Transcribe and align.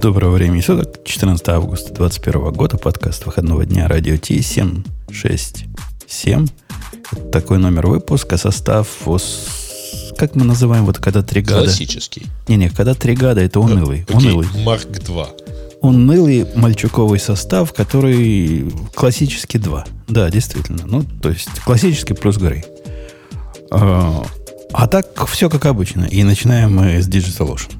Доброго 0.00 0.36
времени 0.36 0.60
суток, 0.60 1.00
14 1.04 1.48
августа 1.48 1.92
2021 1.92 2.52
года, 2.52 2.78
подкаст 2.78 3.26
выходного 3.26 3.66
дня 3.66 3.88
радио 3.88 4.16
Ти 4.16 4.40
767. 4.40 6.46
Такой 7.32 7.58
номер 7.58 7.88
выпуска, 7.88 8.36
состав, 8.36 8.86
как 10.16 10.36
мы 10.36 10.44
называем, 10.44 10.86
вот 10.86 10.98
когда 10.98 11.24
три 11.24 11.42
года? 11.42 11.64
Классический. 11.64 12.26
Не-не, 12.46 12.70
когда 12.70 12.94
три 12.94 13.16
года, 13.16 13.40
это 13.40 13.58
унылый. 13.58 14.06
Окей, 14.08 14.30
унылый. 14.30 14.46
Марк 14.64 14.88
2. 14.88 15.28
Унылый 15.80 16.46
мальчуковый 16.54 17.18
состав, 17.18 17.72
который 17.72 18.72
классический 18.94 19.58
2. 19.58 19.84
Да, 20.06 20.30
действительно. 20.30 20.84
Ну, 20.86 21.02
то 21.02 21.30
есть 21.30 21.48
классический 21.64 22.14
плюс 22.14 22.36
Грей. 22.36 22.64
А, 23.72 24.24
а 24.72 24.86
так 24.86 25.26
все 25.26 25.50
как 25.50 25.66
обычно. 25.66 26.04
И 26.04 26.22
начинаем 26.22 26.76
мы 26.76 27.02
с 27.02 27.08
Digital 27.08 27.52
Ocean. 27.52 27.72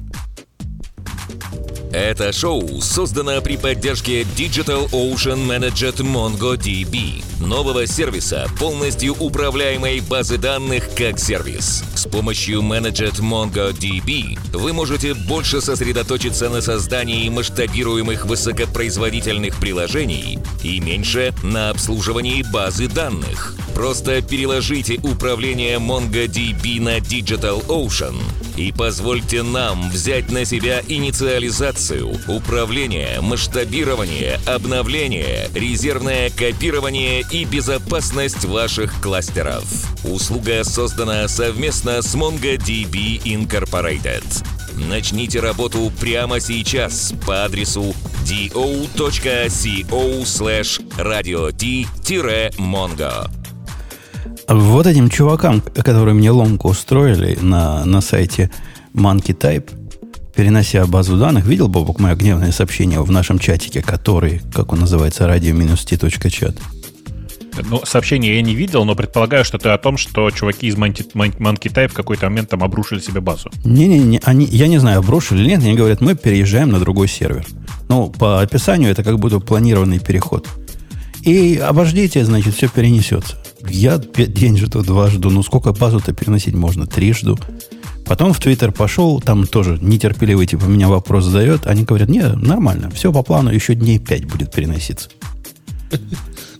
Это 1.91 2.31
шоу 2.31 2.81
создано 2.81 3.41
при 3.41 3.57
поддержке 3.57 4.21
Digital 4.21 4.87
Ocean 4.91 5.47
Managed 5.47 5.97
MongoDB, 6.03 7.23
нового 7.43 7.87
сервиса, 7.87 8.47
полностью 8.59 9.15
управляемой 9.19 9.99
базы 10.01 10.37
данных 10.37 10.87
как 10.95 11.17
сервис. 11.17 11.83
С 11.95 12.05
помощью 12.07 12.61
Managed 12.61 13.21
MongoDB 13.21 14.37
вы 14.53 14.71
можете 14.71 15.15
больше 15.15 15.61
сосредоточиться 15.61 16.49
на 16.49 16.61
создании 16.61 17.27
масштабируемых 17.29 18.27
высокопроизводительных 18.27 19.59
приложений 19.59 20.39
и 20.63 20.79
меньше 20.79 21.33
на 21.41 21.71
обслуживании 21.71 22.45
базы 22.53 22.87
данных. 22.87 23.55
Просто 23.73 24.21
переложите 24.21 24.99
управление 25.01 25.77
MongoDB 25.79 26.81
на 26.81 26.97
Digital 26.97 27.65
Ocean 27.67 28.15
и 28.57 28.73
позвольте 28.73 29.41
нам 29.41 29.89
взять 29.89 30.29
на 30.31 30.43
себя 30.43 30.83
инициализацию, 30.85 31.78
управление, 32.27 33.21
масштабирование, 33.21 34.39
обновление, 34.45 35.49
резервное 35.55 36.29
копирование 36.29 37.23
и 37.31 37.45
безопасность 37.45 38.43
ваших 38.45 39.01
кластеров. 39.01 39.63
Услуга 40.03 40.63
создана 40.65 41.27
совместно 41.29 42.01
с 42.01 42.15
MongoDB 42.15 43.21
Incorporated. 43.23 44.23
Начните 44.75 45.39
работу 45.39 45.91
прямо 45.99 46.39
сейчас 46.39 47.13
по 47.25 47.45
адресу 47.45 47.95
do.co 48.25 50.23
slash 50.23 50.81
radio-mongo. 50.97 52.19
Вот 54.47 54.87
этим 54.87 55.09
чувакам, 55.09 55.61
которые 55.61 56.13
мне 56.15 56.31
ломку 56.31 56.69
устроили 56.69 57.37
на, 57.41 57.85
на 57.85 58.01
сайте 58.01 58.49
Monkey 58.93 59.37
Type, 59.37 59.78
перенося 60.39 60.87
базу 60.87 61.17
данных, 61.17 61.43
видел, 61.43 61.67
Бобок, 61.67 61.99
мое 61.99 62.15
гневное 62.15 62.53
сообщение 62.53 63.01
в 63.01 63.11
нашем 63.11 63.39
чатике, 63.39 63.81
который, 63.81 64.41
как 64.53 64.71
он 64.71 64.79
называется, 64.79 65.25
radio-t.chat? 65.25 66.57
Ну, 67.69 67.81
сообщение 67.83 68.37
я 68.37 68.41
не 68.41 68.55
видел, 68.55 68.85
но 68.85 68.95
предполагаю, 68.95 69.43
что 69.43 69.57
ты 69.57 69.67
о 69.67 69.77
том, 69.77 69.97
что 69.97 70.31
чуваки 70.31 70.67
из 70.67 70.75
Type 70.75 71.89
в 71.89 71.93
какой-то 71.93 72.29
момент 72.29 72.51
там 72.51 72.63
обрушили 72.63 73.01
себе 73.01 73.19
базу. 73.19 73.51
Не-не-не, 73.65 74.21
они, 74.23 74.45
я 74.45 74.69
не 74.69 74.77
знаю, 74.77 74.99
обрушили 74.99 75.41
или 75.41 75.49
нет, 75.49 75.59
они 75.59 75.73
говорят, 75.73 75.99
мы 75.99 76.15
переезжаем 76.15 76.69
на 76.69 76.79
другой 76.79 77.09
сервер. 77.09 77.45
Ну, 77.89 78.07
по 78.09 78.39
описанию 78.39 78.91
это 78.91 79.03
как 79.03 79.19
будто 79.19 79.41
планированный 79.41 79.99
переход. 79.99 80.47
И 81.23 81.57
обождите, 81.57 82.23
значит, 82.23 82.55
все 82.55 82.69
перенесется. 82.69 83.35
Я 83.67 83.97
день 83.97 84.57
жду, 84.57 84.83
два 84.83 85.09
жду. 85.09 85.31
Ну, 85.31 85.43
сколько 85.43 85.73
базу-то 85.73 86.13
переносить 86.13 86.53
можно? 86.53 86.87
Три 86.87 87.11
жду. 87.11 87.37
Потом 88.09 88.33
в 88.33 88.39
Твиттер 88.39 88.71
пошел, 88.71 89.21
там 89.21 89.45
тоже 89.45 89.77
нетерпеливый, 89.79 90.47
типа, 90.47 90.63
меня 90.63 90.87
вопрос 90.87 91.25
задает. 91.25 91.67
Они 91.67 91.83
говорят, 91.83 92.09
не, 92.09 92.23
нормально, 92.23 92.89
все 92.89 93.13
по 93.13 93.21
плану, 93.21 93.51
еще 93.51 93.75
дней 93.75 93.99
пять 93.99 94.25
будет 94.25 94.51
переноситься. 94.51 95.09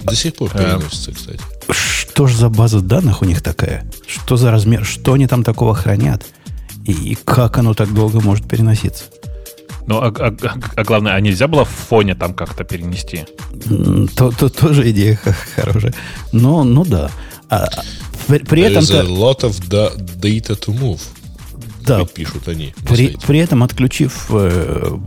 До 0.04 0.16
сих 0.16 0.36
пор 0.36 0.52
переносится, 0.52 1.12
кстати. 1.12 1.40
Что 1.72 2.28
ж 2.28 2.36
за 2.36 2.50
база 2.50 2.82
данных 2.82 3.24
у 3.24 3.26
них 3.26 3.42
такая? 3.42 3.84
Что 4.06 4.38
за 4.38 4.52
размер? 4.52 4.86
Что 4.86 5.14
они 5.14 5.26
там 5.26 5.44
такого 5.44 5.74
хранят? 5.74 6.24
И 6.86 7.18
как 7.26 7.58
оно 7.58 7.74
так 7.74 7.92
долго 7.96 8.22
может 8.22 8.48
переноситься? 8.48 9.06
Ну, 9.88 9.98
а, 10.04 10.14
а, 10.20 10.36
а 10.76 10.84
главное, 10.84 11.14
а 11.14 11.20
нельзя 11.20 11.48
было 11.48 11.66
в 11.66 11.70
фоне 11.70 12.14
там 12.14 12.36
как-то 12.36 12.64
перенести? 12.64 13.26
То, 14.16 14.32
то 14.32 14.50
тоже 14.50 14.92
идея 14.92 15.20
хорошая. 15.56 15.96
Но, 16.32 16.64
ну 16.64 16.86
да. 16.86 17.10
А, 17.50 17.68
при, 18.28 18.38
при 18.38 18.62
этом... 18.62 18.84
a 18.84 19.02
lot 19.02 19.40
of 19.40 19.60
data 19.68 20.56
to 20.56 20.80
move. 20.80 21.02
Да, 21.98 22.06
пишут 22.06 22.48
они. 22.48 22.74
При, 22.88 23.18
при 23.26 23.40
этом, 23.40 23.64
отключив 23.64 24.28
э, 24.30 24.98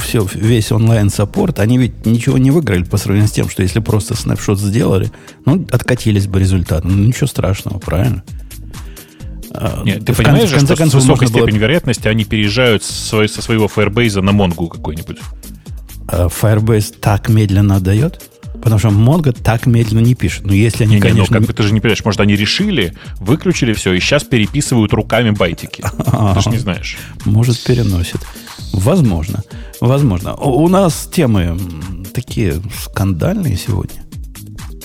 все, 0.00 0.26
весь 0.34 0.72
онлайн-саппорт, 0.72 1.58
они 1.60 1.78
ведь 1.78 2.06
ничего 2.06 2.38
не 2.38 2.50
выиграли 2.50 2.84
по 2.84 2.96
сравнению 2.96 3.28
с 3.28 3.32
тем, 3.32 3.48
что 3.48 3.62
если 3.62 3.80
просто 3.80 4.14
снапшот 4.14 4.58
сделали, 4.58 5.10
ну, 5.44 5.66
откатились 5.70 6.26
бы 6.26 6.40
результат. 6.40 6.84
Ну, 6.84 6.94
ничего 6.94 7.26
страшного, 7.26 7.78
правильно? 7.78 8.22
А, 9.54 9.82
Нет, 9.84 10.04
ты 10.04 10.14
понимаешь, 10.14 10.48
в 10.48 10.52
конце, 10.52 10.66
что 10.66 10.76
концов, 10.76 11.02
с 11.02 11.04
высокой 11.04 11.28
степенью 11.28 11.54
было... 11.54 11.60
вероятности 11.60 12.08
они 12.08 12.24
переезжают 12.24 12.82
со, 12.82 13.26
своего 13.28 13.66
Firebase 13.66 14.20
на 14.22 14.30
Mongo 14.30 14.68
какой-нибудь. 14.68 15.18
А 16.08 16.28
Firebase 16.28 16.94
так 16.98 17.28
медленно 17.28 17.76
отдает? 17.76 18.22
Потому 18.62 18.78
что 18.78 18.88
Mongo 18.88 19.32
так 19.32 19.66
медленно 19.66 20.00
не 20.00 20.14
пишет. 20.14 20.46
Но 20.46 20.52
если 20.52 20.84
они, 20.84 20.94
не, 20.94 21.00
конечно... 21.00 21.22
Не, 21.22 21.28
ну, 21.28 21.34
как 21.40 21.46
бы 21.46 21.52
ты 21.52 21.62
же 21.64 21.72
не 21.72 21.80
понимаешь, 21.80 22.04
может, 22.04 22.20
они 22.20 22.36
решили, 22.36 22.94
выключили 23.18 23.72
все, 23.72 23.92
и 23.92 24.00
сейчас 24.00 24.22
переписывают 24.22 24.92
руками 24.92 25.30
байтики. 25.30 25.82
Ты 26.34 26.40
же 26.40 26.50
не 26.50 26.58
знаешь. 26.58 26.96
Может, 27.24 27.62
переносит. 27.64 28.20
Возможно. 28.72 29.42
Возможно. 29.80 30.34
У 30.34 30.68
нас 30.68 31.08
темы 31.12 31.58
такие 32.14 32.62
скандальные 32.84 33.56
сегодня. 33.56 34.04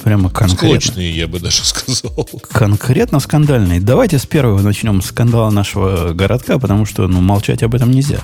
Прямо 0.04 0.30
конкретно. 0.30 0.68
Склочные, 0.68 1.16
я 1.16 1.28
бы 1.28 1.40
даже 1.40 1.64
сказал. 1.64 2.28
Конкретно 2.52 3.20
скандальные. 3.20 3.80
Давайте 3.80 4.18
с 4.18 4.26
первого 4.26 4.62
начнем 4.62 5.02
скандала 5.02 5.52
нашего 5.52 6.14
городка, 6.14 6.58
потому 6.58 6.86
что 6.86 7.08
ну, 7.08 7.22
молчать 7.22 7.62
об 7.62 7.76
этом 7.76 7.92
нельзя. 7.92 8.20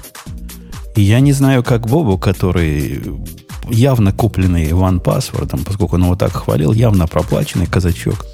Я 0.96 1.20
не 1.20 1.34
знаю, 1.34 1.64
как 1.64 1.88
Бобу, 1.88 2.18
который 2.18 3.04
явно 3.70 4.12
купленный 4.12 4.70
One 4.70 5.02
Password, 5.02 5.64
поскольку 5.66 5.96
он 5.96 6.04
его 6.04 6.16
так 6.16 6.32
хвалил, 6.34 6.74
явно 6.74 7.08
проплаченный 7.08 7.68
казачок, 7.68 8.26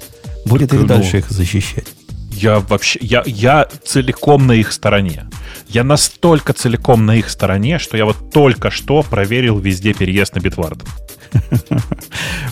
будет 0.44 0.70
так, 0.70 0.78
и 0.78 0.82
ну, 0.82 0.88
дальше 0.88 1.18
их 1.18 1.30
защищать. 1.30 1.86
Я 2.30 2.60
вообще, 2.60 2.98
я, 3.02 3.22
я 3.26 3.68
целиком 3.84 4.46
на 4.46 4.52
их 4.52 4.72
стороне. 4.72 5.26
Я 5.68 5.84
настолько 5.84 6.52
целиком 6.52 7.04
на 7.04 7.16
их 7.16 7.28
стороне, 7.28 7.78
что 7.78 7.96
я 7.96 8.04
вот 8.04 8.32
только 8.32 8.70
что 8.70 9.02
проверил 9.02 9.58
везде 9.58 9.92
переезд 9.92 10.34
на 10.34 10.40
Битвард. 10.40 10.78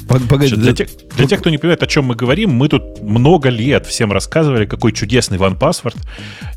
Погоди, 0.09 0.55
для, 0.57 0.73
тех, 0.73 0.89
для 1.17 1.27
тех, 1.27 1.41
кто 1.41 1.51
не 1.51 1.59
понимает, 1.59 1.83
о 1.83 1.87
чем 1.87 2.07
мы 2.07 2.15
говорим, 2.15 2.51
мы 2.51 2.69
тут 2.69 3.03
много 3.03 3.51
лет 3.51 3.87
всем 3.87 4.13
рассказывали, 4.13 4.67
какой 4.67 4.93
чудесный 4.93 5.39
OnePassword. 5.39 5.97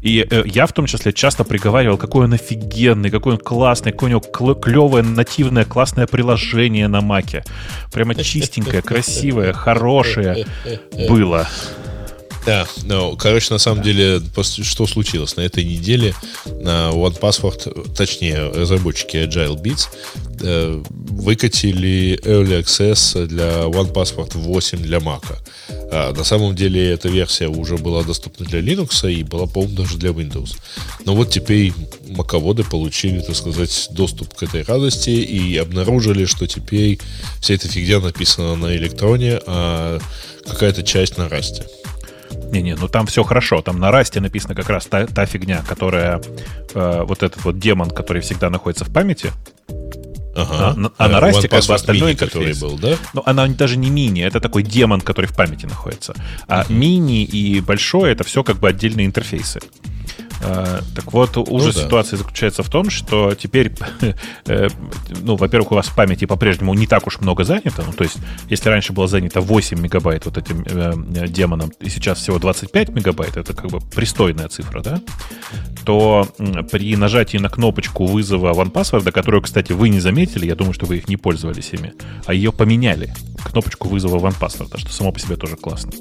И 0.01 0.25
э, 0.29 0.43
я 0.45 0.65
в 0.65 0.73
том 0.73 0.85
числе 0.85 1.13
часто 1.13 1.43
приговаривал, 1.43 1.97
какой 1.97 2.25
он 2.25 2.33
офигенный, 2.33 3.09
какой 3.09 3.33
он 3.33 3.39
классный, 3.39 3.91
какое 3.91 4.07
у 4.07 4.11
него 4.11 4.55
клевое, 4.55 5.03
нативное, 5.03 5.65
классное 5.65 6.07
приложение 6.07 6.87
на 6.87 7.01
Маке. 7.01 7.43
Прямо 7.91 8.15
чистенькое, 8.15 8.81
красивое, 8.81 9.53
хорошее 9.53 10.45
было. 11.09 11.47
Да, 12.45 12.67
ну, 12.83 13.15
короче, 13.17 13.53
на 13.53 13.59
самом 13.59 13.83
деле, 13.83 14.19
после, 14.33 14.63
что 14.63 14.87
случилось? 14.87 15.35
На 15.35 15.41
этой 15.41 15.63
неделе 15.63 16.15
на 16.45 16.89
OnePassword, 16.89 17.93
точнее, 17.95 18.49
разработчики 18.49 19.17
Agile 19.17 19.61
Beats 19.61 19.87
э, 20.41 20.83
выкатили 20.89 22.19
Early 22.23 22.63
Access 22.63 23.27
для 23.27 23.65
OnePassword 23.65 24.37
8 24.37 24.79
для 24.79 24.97
Mac. 24.97 25.23
А, 25.93 26.13
на 26.13 26.23
самом 26.23 26.55
деле, 26.55 26.91
эта 26.91 27.09
версия 27.09 27.47
уже 27.47 27.77
была 27.77 28.01
доступна 28.03 28.45
для 28.45 28.59
Linux 28.59 29.11
и 29.11 29.23
была, 29.23 29.45
по-моему, 29.45 29.75
даже 29.75 29.97
для 29.97 30.09
Windows. 30.09 30.57
Но 31.05 31.15
вот 31.15 31.29
теперь 31.29 31.73
маководы 32.07 32.63
получили, 32.63 33.19
так 33.19 33.35
сказать, 33.35 33.89
доступ 33.91 34.33
к 34.33 34.41
этой 34.41 34.63
радости 34.63 35.11
и 35.11 35.57
обнаружили, 35.57 36.25
что 36.25 36.47
теперь 36.47 36.97
вся 37.39 37.53
эта 37.53 37.67
фигня 37.67 37.99
написана 37.99 38.55
на 38.55 38.75
электроне, 38.75 39.39
а 39.45 39.99
какая-то 40.47 40.81
часть 40.81 41.17
на 41.17 41.29
расте. 41.29 41.65
Не-не, 42.51 42.75
ну 42.75 42.87
там 42.87 43.05
все 43.05 43.23
хорошо. 43.23 43.61
Там 43.61 43.79
на 43.79 43.91
расте 43.91 44.19
написана 44.19 44.55
как 44.55 44.69
раз 44.69 44.85
та, 44.85 45.07
та 45.07 45.25
фигня, 45.25 45.63
которая 45.67 46.21
э, 46.73 47.03
вот 47.03 47.23
этот 47.23 47.43
вот 47.43 47.59
демон, 47.59 47.89
который 47.89 48.21
всегда 48.21 48.49
находится 48.49 48.85
в 48.85 48.91
памяти. 48.91 49.31
Ага. 50.35 50.75
А, 50.77 50.91
а, 50.97 51.05
а 51.05 51.09
на 51.09 51.19
расте 51.19 51.47
как 51.47 51.65
бы 51.65 51.73
остальной 51.73 52.13
интерфейс. 52.13 52.57
Который 52.57 52.71
был, 52.71 52.77
да? 52.77 52.97
Ну, 53.13 53.23
она 53.25 53.47
даже 53.47 53.77
не 53.77 53.89
мини, 53.89 54.21
это 54.21 54.39
такой 54.39 54.63
демон, 54.63 55.01
который 55.01 55.25
в 55.25 55.35
памяти 55.35 55.65
находится. 55.65 56.13
А 56.47 56.61
uh-huh. 56.61 56.73
мини 56.73 57.23
и 57.23 57.59
большой 57.59 58.11
это 58.11 58.23
все 58.23 58.43
как 58.43 58.57
бы 58.57 58.69
отдельные 58.69 59.05
интерфейсы. 59.05 59.59
Э, 60.43 60.81
так 60.95 61.13
вот, 61.13 61.37
ужас 61.37 61.75
да. 61.75 61.83
ситуации 61.83 62.15
заключается 62.15 62.63
в 62.63 62.69
том, 62.69 62.89
что 62.89 63.35
теперь, 63.35 63.73
э, 64.45 64.67
ну, 65.21 65.35
во-первых, 65.35 65.71
у 65.71 65.75
вас 65.75 65.87
в 65.87 65.95
памяти 65.95 66.25
по-прежнему 66.25 66.73
не 66.73 66.87
так 66.87 67.05
уж 67.07 67.19
много 67.19 67.43
занято. 67.43 67.83
Ну, 67.85 67.93
то 67.93 68.03
есть, 68.03 68.17
если 68.49 68.69
раньше 68.69 68.93
было 68.93 69.07
занято 69.07 69.41
8 69.41 69.79
мегабайт 69.79 70.25
вот 70.25 70.37
этим 70.37 70.63
э, 70.65 71.27
демоном, 71.27 71.71
и 71.79 71.89
сейчас 71.89 72.19
всего 72.19 72.39
25 72.39 72.89
мегабайт, 72.89 73.37
это 73.37 73.53
как 73.53 73.69
бы 73.69 73.79
пристойная 73.79 74.47
цифра, 74.47 74.81
да? 74.81 75.01
То 75.85 76.27
при 76.71 76.95
нажатии 76.95 77.37
на 77.37 77.49
кнопочку 77.49 78.05
вызова 78.05 78.53
OnePassword, 78.53 79.11
которую, 79.11 79.41
кстати, 79.41 79.73
вы 79.73 79.89
не 79.89 79.99
заметили, 79.99 80.45
я 80.45 80.55
думаю, 80.55 80.73
что 80.73 80.85
вы 80.85 80.97
их 80.97 81.07
не 81.07 81.17
пользовались 81.17 81.71
ими, 81.73 81.93
а 82.25 82.33
ее 82.33 82.51
поменяли, 82.51 83.13
кнопочку 83.43 83.87
вызова 83.87 84.19
OnePassword, 84.19 84.77
что 84.77 84.91
само 84.91 85.11
по 85.11 85.19
себе 85.19 85.35
тоже 85.35 85.55
классно. 85.55 85.91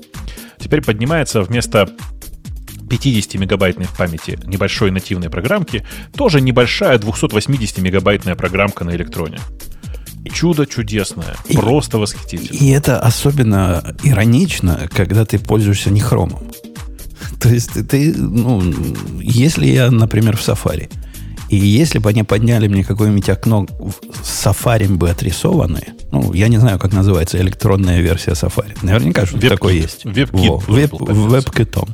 Теперь 0.58 0.82
поднимается 0.82 1.42
вместо 1.42 1.88
50 2.90 3.34
мегабайтной 3.40 3.86
в 3.86 3.96
памяти 3.96 4.38
небольшой 4.44 4.90
нативной 4.90 5.30
программки, 5.30 5.86
тоже 6.14 6.40
небольшая 6.40 6.98
280 6.98 7.78
мегабайтная 7.78 8.34
программка 8.34 8.84
на 8.84 8.90
электроне. 8.90 9.38
Чудо 10.34 10.66
чудесное, 10.66 11.36
И- 11.48 11.56
просто 11.56 11.98
восхитительно. 11.98 12.56
И 12.58 12.68
это 12.70 12.98
особенно 13.00 13.94
иронично, 14.02 14.88
когда 14.94 15.24
ты 15.24 15.38
пользуешься 15.38 15.90
не 15.90 16.00
хромом. 16.00 16.42
То 17.40 17.48
есть 17.48 17.70
ты- 17.88 18.14
ну, 18.14 18.62
если 19.22 19.66
я, 19.66 19.90
например, 19.90 20.36
в 20.36 20.46
Safari, 20.46 20.90
и 21.48 21.56
если 21.56 21.98
бы 21.98 22.10
они 22.10 22.22
подняли 22.22 22.68
мне 22.68 22.84
какое-нибудь 22.84 23.28
окно 23.30 23.66
с 24.22 24.46
Safari 24.46 24.88
бы 24.94 25.08
отрисованное, 25.10 25.94
ну, 26.12 26.32
я 26.34 26.48
не 26.48 26.58
знаю, 26.58 26.78
как 26.78 26.92
называется 26.92 27.38
электронная 27.38 28.00
версия 28.00 28.32
Safari. 28.32 28.76
Наверняка 28.82 29.26
что-то 29.26 29.48
такое 29.48 29.74
есть. 29.74 30.04
WebKit 30.04 30.32
Во, 30.32 31.86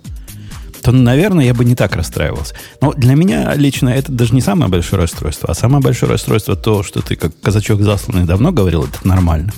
то, 0.87 0.93
наверное, 0.93 1.45
я 1.45 1.53
бы 1.53 1.65
не 1.65 1.75
так 1.75 1.97
расстраивался. 1.97 2.55
Но 2.81 2.93
для 2.93 3.15
меня 3.17 3.53
лично 3.57 3.89
это 3.89 4.13
даже 4.13 4.35
не 4.35 4.41
самое 4.41 4.71
большое 4.71 5.03
расстройство, 5.03 5.49
а 5.51 5.55
самое 5.55 5.83
большое 5.83 6.13
расстройство 6.13 6.55
то, 6.55 6.85
что 6.85 7.03
ты 7.03 7.17
как 7.17 7.33
казачок 7.41 7.83
засланный 7.83 8.25
давно 8.25 8.53
говорил, 8.53 8.85
это 8.85 9.07
нормально. 9.07 9.53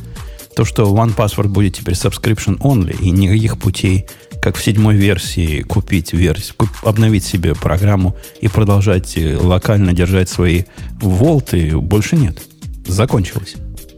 То, 0.57 0.65
что 0.65 0.85
One 0.85 1.15
Password 1.15 1.49
будет 1.49 1.75
теперь 1.77 1.95
subscription 1.95 2.59
only, 2.61 2.97
и 3.01 3.11
никаких 3.11 3.59
путей, 3.59 4.07
как 4.41 4.57
в 4.57 4.65
седьмой 4.65 4.97
версии, 4.97 5.61
купить 5.63 6.15
версию, 6.15 6.55
куп- 6.57 6.71
обновить 6.89 7.25
себе 7.25 7.55
программу 7.55 8.17
и 8.41 8.49
продолжать 8.49 9.17
э, 9.19 9.37
локально 9.37 9.93
держать 9.93 10.31
свои 10.31 10.63
волты, 11.01 11.77
больше 11.77 12.17
нет. 12.17 12.39
Закончилось. 12.87 13.55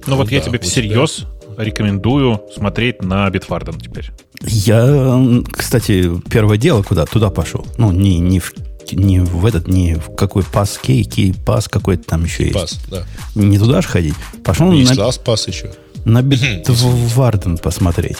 Ну 0.06 0.16
вот 0.16 0.26
Ну 0.26 0.32
я 0.34 0.40
да, 0.40 0.46
тебе 0.46 0.58
у 0.58 0.60
тебя- 0.62 0.68
всерьез 0.70 1.26
рекомендую 1.56 2.40
смотреть 2.54 3.02
на 3.02 3.28
Bitwarden 3.28 3.80
теперь. 3.80 4.10
Я, 4.42 5.42
кстати, 5.52 6.10
первое 6.30 6.56
дело 6.56 6.82
куда? 6.82 7.04
Туда 7.06 7.30
пошел. 7.30 7.66
Ну, 7.78 7.92
не, 7.92 8.18
не, 8.18 8.40
в, 8.40 8.52
не 8.92 9.20
в 9.20 9.44
этот, 9.44 9.68
не 9.68 9.94
в 9.96 10.14
какой 10.16 10.42
пас 10.44 10.78
кей, 10.82 11.04
кей 11.04 11.34
пас 11.34 11.68
какой-то 11.68 12.04
там 12.04 12.24
еще 12.24 12.44
есть. 12.44 12.54
Пас, 12.54 12.80
да. 12.90 13.04
Не 13.34 13.58
туда 13.58 13.82
же 13.82 13.88
ходить. 13.88 14.14
Пошел 14.44 14.72
Есть 14.72 14.96
на, 14.96 15.04
ласт 15.04 15.22
пас 15.22 15.46
еще. 15.46 15.70
на 16.04 16.18
Bitwarden 16.22 17.60
посмотреть. 17.60 18.16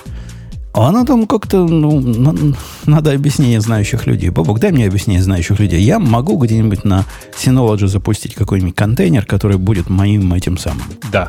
А 0.73 0.89
оно 0.91 1.05
там 1.05 1.27
как-то, 1.27 1.67
ну, 1.67 1.99
на- 2.01 2.55
надо 2.87 3.13
объяснение 3.13 3.61
знающих 3.61 4.07
людей. 4.07 4.29
Бобок, 4.31 4.61
дай 4.61 4.71
мне 4.71 4.87
объяснение 4.87 5.23
знающих 5.23 5.59
людей. 5.59 5.83
Я 5.83 5.99
могу 5.99 6.37
где-нибудь 6.37 6.85
на 6.85 7.07
Synology 7.37 7.89
запустить 7.89 8.35
какой-нибудь 8.35 8.77
контейнер, 8.77 9.25
который 9.27 9.57
будет 9.57 9.89
моим 9.89 10.33
этим 10.33 10.59
самым. 10.59 10.85
Да. 11.11 11.29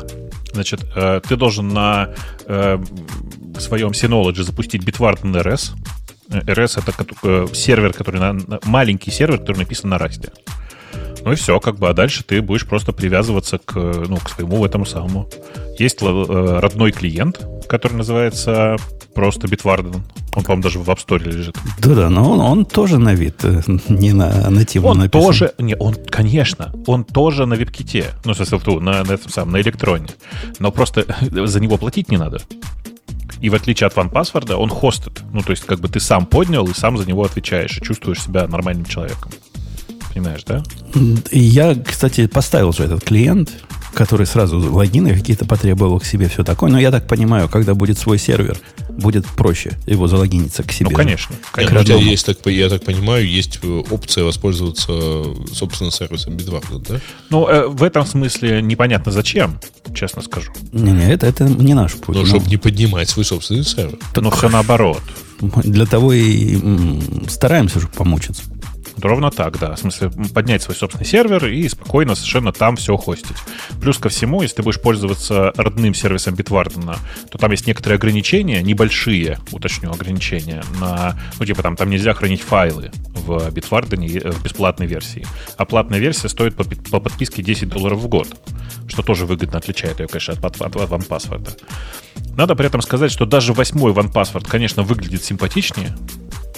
Значит, 0.52 0.84
э, 0.94 1.20
ты 1.26 1.36
должен 1.36 1.68
на 1.68 2.10
э, 2.46 2.78
своем 3.58 3.90
Synology 3.90 4.42
запустить 4.42 4.82
Bitwarden 4.82 5.32
RS. 5.42 5.72
Э, 6.30 6.40
RS 6.40 6.82
это 6.82 7.54
сервер, 7.54 7.92
который 7.92 8.20
на, 8.20 8.60
маленький 8.64 9.10
сервер, 9.10 9.38
который 9.38 9.58
написан 9.58 9.90
на 9.90 9.98
расте. 9.98 10.30
Ну 11.24 11.32
и 11.32 11.34
все, 11.36 11.60
как 11.60 11.76
бы, 11.76 11.88
а 11.88 11.92
дальше 11.92 12.24
ты 12.24 12.42
будешь 12.42 12.66
просто 12.66 12.92
привязываться 12.92 13.58
к, 13.58 13.74
ну, 13.74 14.16
к 14.16 14.28
своему 14.30 14.64
этому 14.64 14.86
самому. 14.86 15.28
Есть 15.78 16.02
э, 16.02 16.58
родной 16.60 16.92
клиент, 16.92 17.46
который 17.68 17.94
называется 17.94 18.76
просто 19.14 19.46
Bitwarden. 19.46 20.00
Он, 20.34 20.42
по-моему, 20.42 20.62
даже 20.62 20.78
в 20.78 20.88
App 20.88 20.98
Store 21.06 21.22
лежит. 21.22 21.56
Да-да, 21.78 22.08
но 22.08 22.32
он, 22.32 22.40
он 22.40 22.64
тоже 22.64 22.98
на 22.98 23.14
вид, 23.14 23.36
э, 23.44 23.62
не 23.88 24.12
на 24.12 24.50
нативно 24.50 24.88
Он 24.88 24.98
написан. 24.98 25.26
тоже, 25.26 25.52
не, 25.58 25.76
он, 25.76 25.94
конечно, 25.94 26.72
он 26.86 27.04
тоже 27.04 27.46
на 27.46 27.54
веб-ките, 27.56 28.06
ну, 28.24 28.32
в 28.32 28.36
смысле, 28.36 28.58
в 28.58 28.80
на, 28.80 29.04
на 29.04 29.12
этом 29.12 29.30
самом, 29.30 29.52
на 29.52 29.60
электроне. 29.60 30.08
Но 30.58 30.72
просто 30.72 31.06
за 31.20 31.60
него 31.60 31.76
платить 31.76 32.10
не 32.10 32.16
надо. 32.16 32.40
И 33.40 33.48
в 33.50 33.54
отличие 33.54 33.88
от 33.88 33.94
OnePassword, 33.94 34.54
он 34.54 34.68
хостит. 34.68 35.22
Ну, 35.32 35.42
то 35.42 35.50
есть, 35.50 35.64
как 35.64 35.80
бы 35.80 35.88
ты 35.88 35.98
сам 36.00 36.26
поднял 36.26 36.66
и 36.66 36.74
сам 36.74 36.96
за 36.96 37.06
него 37.06 37.24
отвечаешь, 37.24 37.76
и 37.78 37.82
чувствуешь 37.82 38.22
себя 38.22 38.46
нормальным 38.46 38.86
человеком. 38.86 39.32
Понимаешь, 40.12 40.42
да? 40.46 40.62
Я, 41.30 41.74
кстати, 41.74 42.26
поставил 42.26 42.72
же 42.72 42.84
этот 42.84 43.02
клиент, 43.04 43.50
который 43.94 44.26
сразу 44.26 44.58
логины 44.58 45.14
какие-то 45.14 45.44
потребовал 45.44 46.00
к 46.00 46.04
себе, 46.04 46.28
все 46.28 46.44
такое. 46.44 46.70
Но 46.70 46.78
я 46.78 46.90
так 46.90 47.06
понимаю, 47.06 47.48
когда 47.48 47.74
будет 47.74 47.98
свой 47.98 48.18
сервер, 48.18 48.58
будет 48.90 49.26
проще 49.26 49.72
его 49.86 50.08
залогиниться 50.08 50.62
к 50.62 50.72
себе. 50.72 50.90
Ну, 50.90 50.96
конечно. 50.96 51.36
Конечно. 51.52 51.76
ну, 51.76 51.80
у 51.80 51.84
тебя 51.84 51.96
есть, 51.96 52.26
так, 52.26 52.46
я 52.46 52.68
так 52.68 52.84
понимаю, 52.84 53.26
есть 53.26 53.58
э, 53.62 53.82
опция 53.90 54.24
воспользоваться, 54.24 54.92
собственно, 55.52 55.90
сервисом 55.90 56.34
Bitwarden, 56.34 56.86
да? 56.88 57.00
Ну, 57.30 57.48
э, 57.48 57.68
в 57.68 57.82
этом 57.82 58.06
смысле 58.06 58.62
непонятно 58.62 59.12
зачем, 59.12 59.58
честно 59.94 60.22
скажу. 60.22 60.52
Не-не, 60.72 61.10
это, 61.12 61.26
это 61.26 61.44
не 61.44 61.74
наш 61.74 61.94
путь. 61.94 62.16
Но 62.16 62.22
Ну, 62.22 62.26
чтобы 62.26 62.46
не 62.48 62.56
поднимать 62.56 63.08
свой 63.08 63.24
собственный 63.24 63.64
сервер. 63.64 63.98
Но 64.16 64.30
все 64.30 64.48
наоборот. 64.48 65.02
мы 65.40 65.50
Для 65.64 65.86
того 65.86 66.12
и 66.12 66.56
м, 66.56 67.26
стараемся 67.28 67.80
же 67.80 67.88
помучиться. 67.88 68.42
Ровно 69.00 69.30
так, 69.30 69.58
да. 69.58 69.74
В 69.74 69.78
смысле, 69.78 70.10
поднять 70.34 70.62
свой 70.62 70.76
собственный 70.76 71.06
сервер 71.06 71.46
и 71.46 71.68
спокойно 71.68 72.14
совершенно 72.14 72.52
там 72.52 72.76
все 72.76 72.96
хостить. 72.96 73.36
Плюс 73.80 73.98
ко 73.98 74.08
всему, 74.08 74.42
если 74.42 74.56
ты 74.56 74.62
будешь 74.62 74.80
пользоваться 74.80 75.52
родным 75.56 75.94
сервисом 75.94 76.34
Bitwarden, 76.34 76.96
то 77.30 77.38
там 77.38 77.50
есть 77.50 77.66
некоторые 77.66 77.96
ограничения, 77.96 78.62
небольшие, 78.62 79.38
уточню, 79.50 79.90
ограничения, 79.90 80.62
на, 80.80 81.18
ну, 81.38 81.46
типа 81.46 81.62
там, 81.62 81.76
там 81.76 81.90
нельзя 81.90 82.12
хранить 82.14 82.42
файлы 82.42 82.90
в 83.14 83.48
Bitwarden 83.48 84.22
э, 84.22 84.30
в 84.30 84.42
бесплатной 84.42 84.86
версии. 84.86 85.26
А 85.56 85.64
платная 85.64 85.98
версия 85.98 86.28
стоит 86.28 86.54
по, 86.54 86.64
по 86.64 87.00
подписке 87.00 87.42
10 87.42 87.68
долларов 87.68 87.98
в 87.98 88.08
год, 88.08 88.28
что 88.88 89.02
тоже 89.02 89.26
выгодно 89.26 89.58
отличает 89.58 90.00
ее, 90.00 90.06
конечно, 90.06 90.34
от, 90.34 90.60
от, 90.60 90.76
от 90.76 90.90
OnePassword. 90.90 91.58
Надо 92.36 92.54
при 92.54 92.66
этом 92.66 92.82
сказать, 92.82 93.10
что 93.10 93.26
даже 93.26 93.52
восьмой 93.52 93.92
OnePassword, 93.92 94.48
конечно, 94.48 94.82
выглядит 94.82 95.22
симпатичнее, 95.22 95.94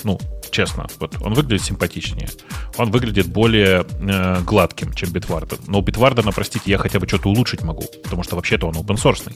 ну, 0.04 0.20
честно, 0.50 0.86
вот 1.00 1.16
он 1.20 1.34
выглядит 1.34 1.64
симпатичнее. 1.64 2.28
Он 2.76 2.90
выглядит 2.90 3.26
более 3.26 3.84
э, 4.00 4.40
гладким, 4.42 4.92
чем 4.92 5.10
Bitwarden. 5.10 5.60
Но 5.66 5.80
у 5.80 5.82
Bitwarden, 5.82 6.30
простите, 6.34 6.70
я 6.70 6.78
хотя 6.78 7.00
бы 7.00 7.08
что-то 7.08 7.28
улучшить 7.28 7.62
могу, 7.62 7.84
потому 8.04 8.22
что 8.22 8.36
вообще-то 8.36 8.66
он 8.68 8.74
open 8.74 8.96
source. 8.96 9.32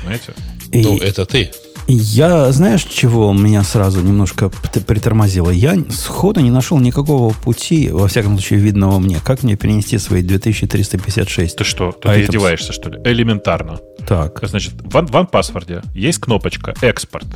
Понимаете? 0.00 0.34
И 0.72 0.82
Ну, 0.82 0.98
это 0.98 1.26
ты. 1.26 1.50
я, 1.88 2.50
знаешь, 2.52 2.84
чего 2.84 3.32
меня 3.32 3.62
сразу 3.62 4.00
немножко 4.00 4.48
притормозило? 4.48 5.50
Я 5.50 5.76
сходу 5.90 6.40
не 6.40 6.50
нашел 6.50 6.78
никакого 6.78 7.32
пути, 7.32 7.88
во 7.90 8.08
всяком 8.08 8.34
случае, 8.38 8.60
видного 8.60 8.98
мне, 8.98 9.20
как 9.24 9.42
мне 9.42 9.56
перенести 9.56 9.98
свои 9.98 10.22
2356. 10.22 11.56
Ты 11.56 11.64
что, 11.64 11.92
ты 11.92 12.08
Items. 12.08 12.24
издеваешься, 12.24 12.72
что 12.72 12.90
ли? 12.90 13.00
Элементарно. 13.04 13.78
Так, 14.06 14.40
Значит, 14.42 14.74
в 14.74 14.90
в 14.90 15.10
OnePassword 15.10 15.84
есть 15.94 16.18
кнопочка 16.18 16.74
«Экспорт». 16.80 17.26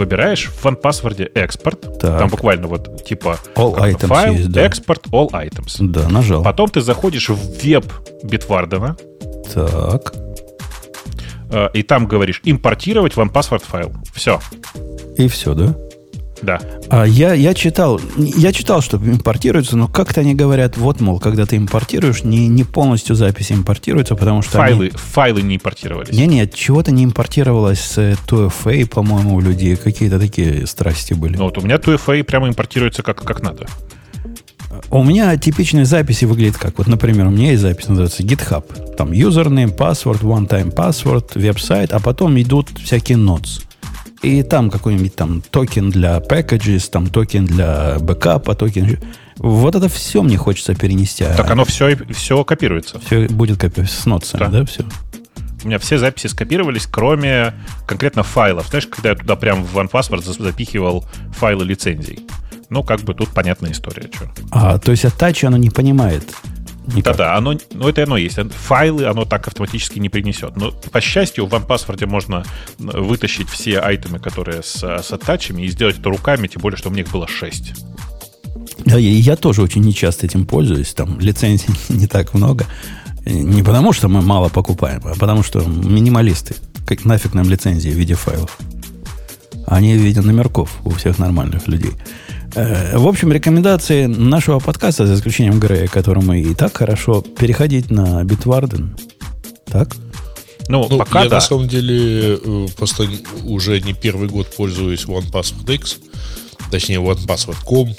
Выбираешь 0.00 0.48
в 0.48 0.64
OnePassword 0.64 1.32
«Экспорт». 1.34 1.98
Так. 2.00 2.18
Там 2.18 2.30
буквально 2.30 2.68
вот 2.68 3.04
типа 3.04 3.38
All 3.54 3.76
items 3.76 4.06
файл, 4.06 4.32
есть, 4.32 4.50
да. 4.50 4.62
«Экспорт 4.62 5.06
all 5.08 5.28
items». 5.30 5.76
да, 5.78 6.08
нажал. 6.08 6.42
Потом 6.42 6.70
ты 6.70 6.80
заходишь 6.80 7.28
в 7.28 7.62
веб 7.62 7.84
Bitwarden, 8.24 8.98
Так, 9.52 10.14
э, 11.50 11.68
и 11.74 11.82
там 11.82 12.06
говоришь 12.06 12.40
«Импортировать 12.44 13.12
OnePassword 13.12 13.62
файл». 13.62 13.92
Все. 14.14 14.40
и 15.18 15.28
все, 15.28 15.52
да? 15.52 15.76
Да. 16.42 16.60
А 16.88 17.04
я, 17.04 17.34
я 17.34 17.54
читал, 17.54 18.00
я 18.16 18.52
читал, 18.52 18.80
что 18.80 18.96
импортируется, 18.96 19.76
но 19.76 19.88
как-то 19.88 20.20
они 20.22 20.34
говорят, 20.34 20.76
вот, 20.76 21.00
мол, 21.00 21.18
когда 21.20 21.46
ты 21.46 21.56
импортируешь, 21.56 22.24
не, 22.24 22.48
не 22.48 22.64
полностью 22.64 23.14
запись 23.16 23.52
импортируется, 23.52 24.14
потому 24.16 24.42
что 24.42 24.62
они- 24.62 24.74
Файлы, 24.74 24.90
файлы 24.94 25.42
не 25.42 25.56
импортировались. 25.56 26.14
Не, 26.14 26.26
нет, 26.26 26.54
чего-то 26.54 26.92
не 26.92 27.04
импортировалось 27.04 27.80
с 27.80 27.98
э, 27.98 28.16
2FA, 28.26 28.86
по-моему, 28.86 29.34
у 29.36 29.40
людей. 29.40 29.76
Какие-то 29.76 30.18
такие 30.18 30.66
страсти 30.66 31.12
были. 31.14 31.36
Ну, 31.36 31.44
вот 31.44 31.58
у 31.58 31.60
меня 31.60 31.76
2FA 31.76 32.22
прямо 32.24 32.48
импортируется 32.48 33.02
как, 33.02 33.22
как 33.22 33.42
надо. 33.42 33.66
У 34.90 35.02
меня 35.02 35.36
типичные 35.36 35.84
записи 35.84 36.24
выглядят 36.24 36.56
как. 36.56 36.78
Вот, 36.78 36.86
например, 36.86 37.26
у 37.26 37.30
меня 37.30 37.50
есть 37.50 37.62
запись, 37.62 37.88
называется 37.88 38.22
GitHub. 38.22 38.94
Там 38.96 39.10
username, 39.12 39.76
password, 39.76 40.20
one-time 40.22 40.72
password, 40.74 41.30
веб-сайт, 41.34 41.92
а 41.92 41.98
потом 42.00 42.40
идут 42.40 42.68
всякие 42.82 43.18
notes. 43.18 43.62
И 44.22 44.42
там 44.42 44.70
какой-нибудь 44.70 45.14
там 45.16 45.40
токен 45.40 45.90
для 45.90 46.18
packages, 46.18 46.90
там 46.90 47.06
токен 47.08 47.46
для 47.46 47.98
бэкапа, 48.00 48.54
токен... 48.54 48.98
Вот 49.36 49.74
это 49.74 49.88
все 49.88 50.20
мне 50.22 50.36
хочется 50.36 50.74
перенести. 50.74 51.24
а 51.24 51.34
Так 51.34 51.50
оно 51.50 51.64
все, 51.64 51.96
все 52.10 52.44
копируется. 52.44 53.00
все 53.00 53.26
будет 53.28 53.58
как 53.58 53.78
с 53.78 54.04
notes 54.04 54.24
ами, 54.24 54.40
Да. 54.40 54.48
да, 54.48 54.64
все? 54.66 54.84
У 55.64 55.66
меня 55.68 55.78
все 55.78 55.96
записи 55.98 56.26
скопировались, 56.26 56.86
кроме 56.86 57.54
конкретно 57.86 58.22
файлов. 58.22 58.68
Знаешь, 58.68 58.86
когда 58.86 59.10
я 59.10 59.14
туда 59.14 59.36
прям 59.36 59.64
в 59.64 59.78
OnePassword 59.78 60.22
за- 60.22 60.42
запихивал 60.42 61.06
файлы 61.34 61.64
лицензий. 61.64 62.20
Ну, 62.68 62.82
как 62.82 63.00
бы 63.00 63.14
тут 63.14 63.30
понятная 63.30 63.72
история. 63.72 64.08
Что. 64.14 64.30
А, 64.50 64.78
то 64.78 64.90
есть 64.90 65.04
Attach 65.04 65.44
оно 65.46 65.56
не 65.56 65.70
понимает 65.70 66.24
Никак. 66.94 67.16
Да-да, 67.16 67.36
оно, 67.36 67.54
ну 67.72 67.88
это 67.88 68.02
оно 68.02 68.16
есть. 68.16 68.38
Файлы 68.66 69.04
оно 69.04 69.24
так 69.24 69.46
автоматически 69.46 69.98
не 69.98 70.08
принесет. 70.08 70.56
Но, 70.56 70.72
по 70.72 71.00
счастью, 71.00 71.46
в 71.46 71.54
OnePassword 71.54 72.06
можно 72.06 72.44
вытащить 72.78 73.48
все 73.48 73.78
айтемы, 73.78 74.18
которые 74.18 74.62
с, 74.62 74.82
с 74.82 75.12
оттачами, 75.12 75.62
и 75.62 75.68
сделать 75.68 75.98
это 75.98 76.08
руками, 76.08 76.48
тем 76.48 76.62
более, 76.62 76.76
что 76.76 76.90
у 76.90 76.92
них 76.92 77.08
было 77.10 77.28
6. 77.28 77.72
Да, 78.86 78.98
я, 78.98 79.10
я 79.10 79.36
тоже 79.36 79.62
очень 79.62 79.82
нечасто 79.82 80.26
этим 80.26 80.46
пользуюсь. 80.46 80.92
Там 80.94 81.20
лицензий 81.20 81.68
не 81.88 82.06
так 82.06 82.34
много. 82.34 82.66
Не 83.24 83.62
потому, 83.62 83.92
что 83.92 84.08
мы 84.08 84.22
мало 84.22 84.48
покупаем, 84.48 85.02
а 85.04 85.14
потому, 85.14 85.42
что 85.42 85.60
минималисты. 85.60 86.56
Как 86.86 87.04
нафиг 87.04 87.34
нам 87.34 87.48
лицензии 87.48 87.90
в 87.90 87.94
виде 87.94 88.14
файлов. 88.14 88.58
Они 89.66 89.94
в 89.94 90.00
виде 90.00 90.20
номерков 90.20 90.80
у 90.84 90.90
всех 90.90 91.18
нормальных 91.18 91.68
людей. 91.68 91.92
Э, 92.54 92.98
в 92.98 93.06
общем, 93.06 93.32
рекомендации 93.32 94.06
нашего 94.06 94.58
подкаста, 94.58 95.06
за 95.06 95.14
исключением 95.14 95.60
Грея, 95.60 95.86
которому 95.86 96.34
и 96.34 96.54
так 96.54 96.76
хорошо, 96.76 97.22
переходить 97.22 97.90
на 97.90 98.22
Bitwarden. 98.22 98.98
Так? 99.66 99.96
Ну, 100.68 100.86
ну 100.88 100.98
пока 100.98 101.24
я 101.24 101.28
да. 101.28 101.36
на 101.36 101.40
самом 101.40 101.68
деле 101.68 102.38
э, 102.42 102.66
просто 102.76 103.08
уже 103.44 103.80
не 103.80 103.92
первый 103.92 104.28
год 104.28 104.48
пользуюсь 104.54 105.04
OnePassword 105.04 105.74
X, 105.74 105.98
точнее 106.70 106.98
OnePassword.com, 106.98 107.94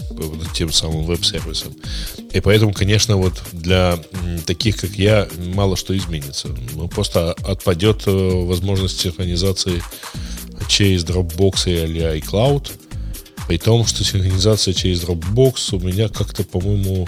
тем 0.53 0.71
самым 0.71 1.05
веб-сервисом. 1.05 1.73
И 2.31 2.39
поэтому, 2.39 2.73
конечно, 2.73 3.17
вот 3.17 3.41
для 3.51 3.99
таких, 4.45 4.77
как 4.77 4.91
я, 4.91 5.27
мало 5.53 5.75
что 5.75 5.95
изменится. 5.95 6.49
Ну, 6.75 6.87
просто 6.87 7.33
отпадет 7.43 8.03
э, 8.05 8.11
возможность 8.11 8.99
синхронизации 8.99 9.81
через 10.67 11.05
Dropbox 11.05 11.67
или 11.67 12.19
iCloud– 12.19 12.71
при 13.51 13.57
том, 13.57 13.85
что 13.85 14.05
синхронизация 14.05 14.73
через 14.73 15.03
Dropbox 15.03 15.75
у 15.75 15.79
меня 15.81 16.07
как-то, 16.07 16.45
по-моему, 16.45 17.05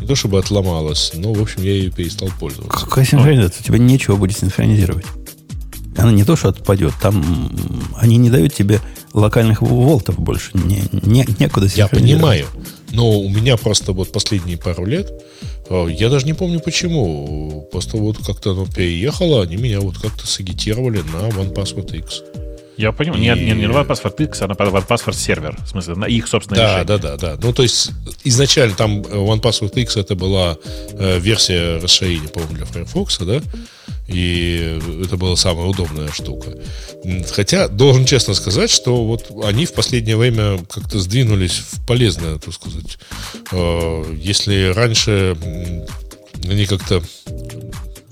не 0.00 0.08
то 0.08 0.16
чтобы 0.16 0.40
отломалась, 0.40 1.12
но, 1.14 1.32
в 1.32 1.40
общем, 1.40 1.62
я 1.62 1.70
ее 1.70 1.92
перестал 1.92 2.30
пользоваться. 2.40 2.84
Какая 2.84 3.04
синхронизация? 3.04 3.60
У 3.60 3.64
тебя 3.64 3.78
нечего 3.78 4.16
будет 4.16 4.36
синхронизировать. 4.36 5.06
Она 5.96 6.10
не 6.10 6.24
то, 6.24 6.34
что 6.34 6.48
отпадет, 6.48 6.94
там 7.00 7.48
они 7.96 8.16
не 8.16 8.28
дают 8.28 8.52
тебе 8.52 8.80
локальных 9.12 9.62
волтов 9.62 10.18
больше. 10.18 10.50
Не, 10.54 10.82
не, 10.90 11.24
некуда 11.38 11.68
Я 11.76 11.86
понимаю. 11.86 12.48
Но 12.90 13.12
у 13.12 13.28
меня 13.28 13.56
просто 13.56 13.92
вот 13.92 14.10
последние 14.10 14.58
пару 14.58 14.86
лет, 14.86 15.12
э, 15.70 15.86
я 15.96 16.10
даже 16.10 16.26
не 16.26 16.32
помню 16.32 16.58
почему, 16.58 17.68
просто 17.70 17.98
вот 17.98 18.18
как-то 18.26 18.50
оно 18.50 18.66
переехало, 18.66 19.44
они 19.44 19.54
меня 19.58 19.78
вот 19.78 19.98
как-то 19.98 20.26
сагитировали 20.26 21.02
на 21.12 21.28
OnePassword 21.28 21.98
X. 21.98 22.22
Я 22.76 22.92
понимаю. 22.92 23.20
И... 23.20 23.24
Нет, 23.24 23.38
не, 23.38 23.52
не 23.52 23.66
OnePassword 23.66 24.24
X, 24.24 24.42
а 24.42 24.48
на 24.48 24.52
OnePassword 24.52 25.14
сервер. 25.14 25.56
В 25.64 25.68
смысле, 25.68 25.94
на 25.94 26.06
их 26.06 26.26
собственное 26.26 26.60
да, 26.60 26.68
решение. 26.82 26.84
Да, 26.84 26.98
да, 26.98 27.16
да. 27.16 27.36
Ну, 27.40 27.52
то 27.52 27.62
есть, 27.62 27.90
изначально 28.24 28.74
там 28.74 29.00
OnePassword 29.00 29.80
X 29.82 29.96
это 29.96 30.14
была 30.14 30.56
э, 30.92 31.18
версия 31.18 31.78
расширения, 31.78 32.28
по-моему, 32.28 32.56
для 32.56 32.66
Firefox, 32.66 33.18
да? 33.18 33.40
И 34.08 34.80
это 35.04 35.16
была 35.16 35.36
самая 35.36 35.66
удобная 35.66 36.10
штука. 36.12 36.50
Хотя, 37.32 37.68
должен 37.68 38.04
честно 38.04 38.34
сказать, 38.34 38.70
что 38.70 39.04
вот 39.04 39.30
они 39.44 39.66
в 39.66 39.72
последнее 39.72 40.16
время 40.16 40.58
как-то 40.68 40.98
сдвинулись 40.98 41.62
в 41.70 41.86
полезное, 41.86 42.38
так 42.38 42.52
сказать. 42.52 42.98
Э, 43.52 44.04
если 44.18 44.72
раньше 44.74 45.36
они 46.44 46.66
как-то 46.66 47.02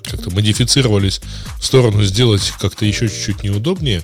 как-то 0.03 0.31
модифицировались 0.31 1.21
в 1.59 1.65
сторону 1.65 2.03
сделать 2.05 2.53
как-то 2.61 2.85
еще 2.85 3.09
чуть-чуть 3.09 3.43
неудобнее, 3.43 4.03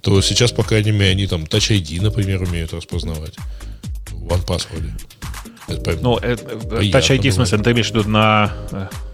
то 0.00 0.20
сейчас, 0.20 0.52
по 0.52 0.62
крайней 0.62 0.92
мере, 0.92 1.10
они 1.12 1.26
там 1.26 1.44
Touch 1.44 1.70
ID, 1.70 2.00
например, 2.02 2.42
умеют 2.42 2.72
распознавать. 2.72 3.34
В 4.10 4.28
OnePassword. 4.28 4.90
Это, 5.68 5.98
ну, 6.00 6.16
это, 6.16 6.44
Touch 6.54 7.18
ID, 7.18 7.30
в 7.30 7.34
смысле, 7.34 7.58
ты 7.58 7.72
имеешь 7.72 7.90
в 7.90 7.94
виду 7.94 8.08
на, 8.08 8.52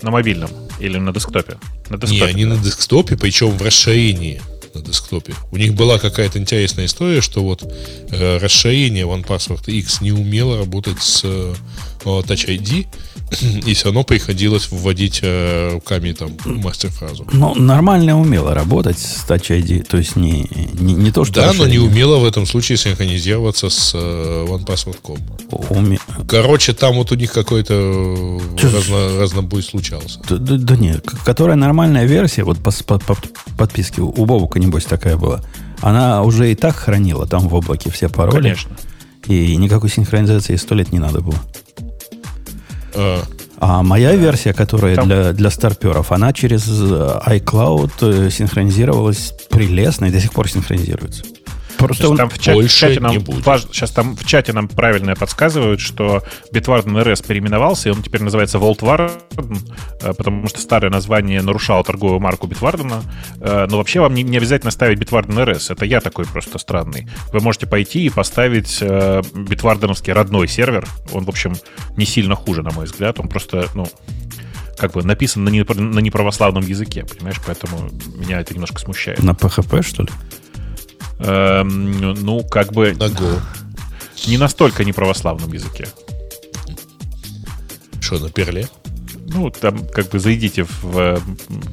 на 0.02 0.10
мобильном 0.10 0.50
или 0.78 0.98
на 0.98 1.12
десктопе? 1.12 1.58
На 1.88 1.98
десктопе, 1.98 2.24
Не, 2.24 2.30
они 2.30 2.44
да. 2.44 2.54
на 2.54 2.62
десктопе, 2.62 3.16
причем 3.16 3.50
в 3.50 3.62
расширении 3.62 4.40
на 4.74 4.82
десктопе. 4.82 5.34
У 5.52 5.56
них 5.56 5.74
была 5.74 5.98
какая-то 5.98 6.38
интересная 6.38 6.86
история, 6.86 7.20
что 7.20 7.42
вот 7.42 7.62
э, 8.10 8.38
расширение 8.38 9.04
OnePassword 9.04 9.70
X 9.70 10.00
не 10.00 10.12
умело 10.12 10.58
работать 10.58 11.00
с 11.00 11.22
э, 11.24 11.54
Touch 12.04 12.48
ID, 12.48 12.86
и 13.42 13.74
все 13.74 13.86
равно 13.86 14.04
приходилось 14.04 14.68
вводить 14.70 15.20
э, 15.22 15.72
руками 15.72 16.12
там 16.12 16.32
мастер-фразу. 16.44 17.26
Ну, 17.32 17.54
нормально 17.54 18.18
умело 18.20 18.54
работать 18.54 18.98
с 18.98 19.24
Touch 19.28 19.50
ID, 19.50 19.84
то 19.84 19.96
есть 19.96 20.16
не, 20.16 20.48
не, 20.74 20.94
не 20.94 21.10
то, 21.10 21.24
что... 21.24 21.34
Да, 21.34 21.52
но 21.52 21.66
не 21.66 21.78
умело 21.78 22.18
в 22.18 22.24
этом 22.24 22.46
случае 22.46 22.78
синхронизироваться 22.78 23.70
с 23.70 23.92
э, 23.94 24.46
OnePassword.com. 24.48 25.18
Уме... 25.70 25.98
Короче, 26.28 26.72
там 26.72 26.96
вот 26.96 27.12
у 27.12 27.14
них 27.14 27.32
какой-то 27.32 28.40
разно, 28.62 29.18
разнобой 29.18 29.62
случался. 29.62 30.20
Да, 30.28 30.36
да, 30.36 30.56
да 30.56 30.76
нет, 30.76 31.06
которая 31.24 31.56
нормальная 31.56 32.04
версия, 32.04 32.44
вот 32.44 32.58
по, 32.58 32.70
по, 32.70 32.98
по 32.98 33.16
подписке 33.56 34.02
у 34.02 34.24
Бобука, 34.24 34.58
небось, 34.58 34.84
такая 34.84 35.16
была, 35.16 35.42
она 35.80 36.22
уже 36.22 36.50
и 36.50 36.54
так 36.54 36.76
хранила 36.76 37.26
там 37.26 37.48
в 37.48 37.54
облаке 37.54 37.90
все 37.90 38.08
пароли. 38.08 38.42
Конечно. 38.42 38.76
И 39.26 39.56
никакой 39.56 39.90
синхронизации 39.90 40.56
сто 40.56 40.74
лет 40.74 40.92
не 40.92 40.98
надо 40.98 41.20
было. 41.20 41.38
А 43.58 43.82
моя 43.82 44.14
версия, 44.14 44.52
которая 44.52 44.96
Там... 44.96 45.06
для, 45.06 45.32
для 45.32 45.50
старперов, 45.50 46.12
она 46.12 46.32
через 46.32 46.68
iCloud 46.68 47.92
э, 48.00 48.30
синхронизировалась 48.30 49.32
прелестно 49.50 50.06
и 50.06 50.10
до 50.10 50.20
сих 50.20 50.32
пор 50.32 50.48
синхронизируется. 50.48 51.24
Просто 51.78 52.08
он 52.08 52.16
там 52.16 52.28
в, 52.28 52.38
чат, 52.38 52.54
больше 52.54 52.76
в 52.76 52.78
чате 52.78 53.00
нам 53.00 53.12
не 53.12 53.18
будет. 53.18 53.44
Важ, 53.44 53.62
сейчас 53.62 53.90
там 53.90 54.16
в 54.16 54.24
чате 54.24 54.52
нам 54.52 54.68
правильно 54.68 55.14
подсказывают, 55.14 55.80
что 55.80 56.22
Bitwarden 56.52 57.02
RS 57.02 57.26
переименовался, 57.26 57.88
и 57.88 57.92
он 57.92 58.02
теперь 58.02 58.22
называется 58.22 58.58
Vaultwarden, 58.58 59.58
э, 60.02 60.12
потому 60.14 60.48
что 60.48 60.60
старое 60.60 60.90
название 60.90 61.42
нарушало 61.42 61.84
торговую 61.84 62.20
марку 62.20 62.46
Bitwarden. 62.46 63.02
Э, 63.40 63.66
но 63.68 63.78
вообще 63.78 64.00
вам 64.00 64.14
не, 64.14 64.22
не 64.22 64.38
обязательно 64.38 64.70
ставить 64.70 64.98
Bitwarden 64.98 65.44
RS. 65.44 65.72
Это 65.72 65.84
я 65.84 66.00
такой 66.00 66.26
просто 66.26 66.58
странный. 66.58 67.08
Вы 67.32 67.40
можете 67.40 67.66
пойти 67.66 68.06
и 68.06 68.10
поставить 68.10 68.82
битварденовский 68.82 70.12
э, 70.12 70.14
родной 70.14 70.48
сервер. 70.48 70.86
Он, 71.12 71.24
в 71.24 71.28
общем, 71.28 71.54
не 71.96 72.04
сильно 72.04 72.34
хуже, 72.34 72.62
на 72.62 72.70
мой 72.70 72.86
взгляд. 72.86 73.20
Он 73.20 73.28
просто, 73.28 73.66
ну, 73.74 73.86
как 74.76 74.92
бы 74.92 75.02
написан 75.02 75.44
на, 75.44 75.48
не, 75.48 75.62
на 75.62 76.00
неправославном 76.00 76.64
языке, 76.64 77.04
понимаешь? 77.04 77.40
Поэтому 77.46 77.90
меня 78.16 78.40
это 78.40 78.54
немножко 78.54 78.80
смущает. 78.80 79.22
На 79.22 79.32
PHP, 79.32 79.82
что 79.82 80.02
ли? 80.02 80.10
Эм, 81.18 82.00
ну, 82.24 82.44
как 82.44 82.72
бы... 82.72 82.92
На 82.92 83.04
Go. 83.04 83.40
Не 84.26 84.38
настолько 84.38 84.84
неправославном 84.84 85.52
языке. 85.52 85.86
Что, 88.00 88.18
на 88.18 88.30
перле? 88.30 88.68
Ну, 89.26 89.50
там 89.50 89.86
как 89.88 90.10
бы 90.10 90.18
зайдите 90.18 90.66
в 90.82 91.20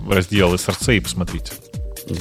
раздел 0.10 0.53
SRC 0.53 0.98
и 0.98 1.00
посмотрите. 1.00 1.53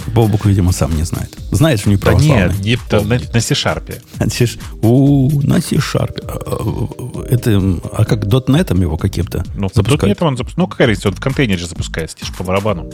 Бобук, 0.09 0.47
видимо, 0.47 0.73
сам 0.73 0.95
не 0.97 1.05
знает. 1.05 1.37
Знаешь, 1.51 1.87
не 1.87 1.97
православный. 1.97 2.49
Да 2.49 2.55
нет, 2.55 2.81
не 2.93 3.05
на, 3.05 3.19
на 3.33 3.41
C-Sharp. 3.41 4.03
У, 4.83 5.41
на 5.43 5.61
C-Sharp. 5.61 6.23
А, 6.27 6.39
а, 6.47 7.27
это, 7.29 7.81
а 7.93 8.05
как 8.05 8.27
дотнетом 8.27 8.81
его 8.81 8.97
каким-то 8.97 9.45
Ну, 9.57 9.69
дотнетом 9.75 10.29
он 10.29 10.37
запускает. 10.37 10.59
Ну, 10.59 10.67
какая 10.69 10.89
разница, 10.89 11.09
он 11.09 11.15
в 11.15 11.21
контейнере 11.21 11.65
запускается, 11.65 12.17
тишь 12.17 12.33
по 12.33 12.45
барабану. 12.45 12.91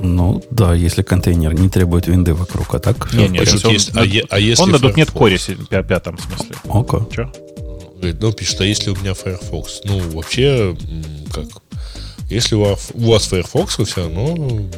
Ну, 0.00 0.42
да, 0.50 0.74
если 0.74 1.02
контейнер 1.02 1.54
не 1.54 1.68
требует 1.68 2.06
винды 2.06 2.34
вокруг, 2.34 2.74
а 2.74 2.78
так... 2.78 3.12
Не, 3.12 3.28
не, 3.28 3.40
он, 3.40 3.72
есть, 3.72 3.96
а, 3.96 4.00
а 4.30 4.38
если 4.38 4.62
он 4.62 4.70
на 4.70 4.76
.NET 4.76 5.12
Core 5.12 5.84
пятом, 5.84 6.16
в 6.16 6.22
смысле. 6.22 6.56
Ока. 6.64 7.06
Че? 7.14 7.32
Ну, 8.00 8.32
пишет, 8.32 8.60
а 8.60 8.64
если 8.64 8.90
у 8.90 8.96
меня 8.96 9.14
Firefox? 9.14 9.80
Ну, 9.84 9.98
вообще, 10.10 10.76
как... 11.32 11.46
Если 12.30 12.54
у 12.54 12.60
вас, 12.60 12.90
у 12.94 13.10
вас 13.10 13.26
Firefox, 13.26 13.78
вы 13.78 13.84
все 13.86 14.02
равно 14.02 14.68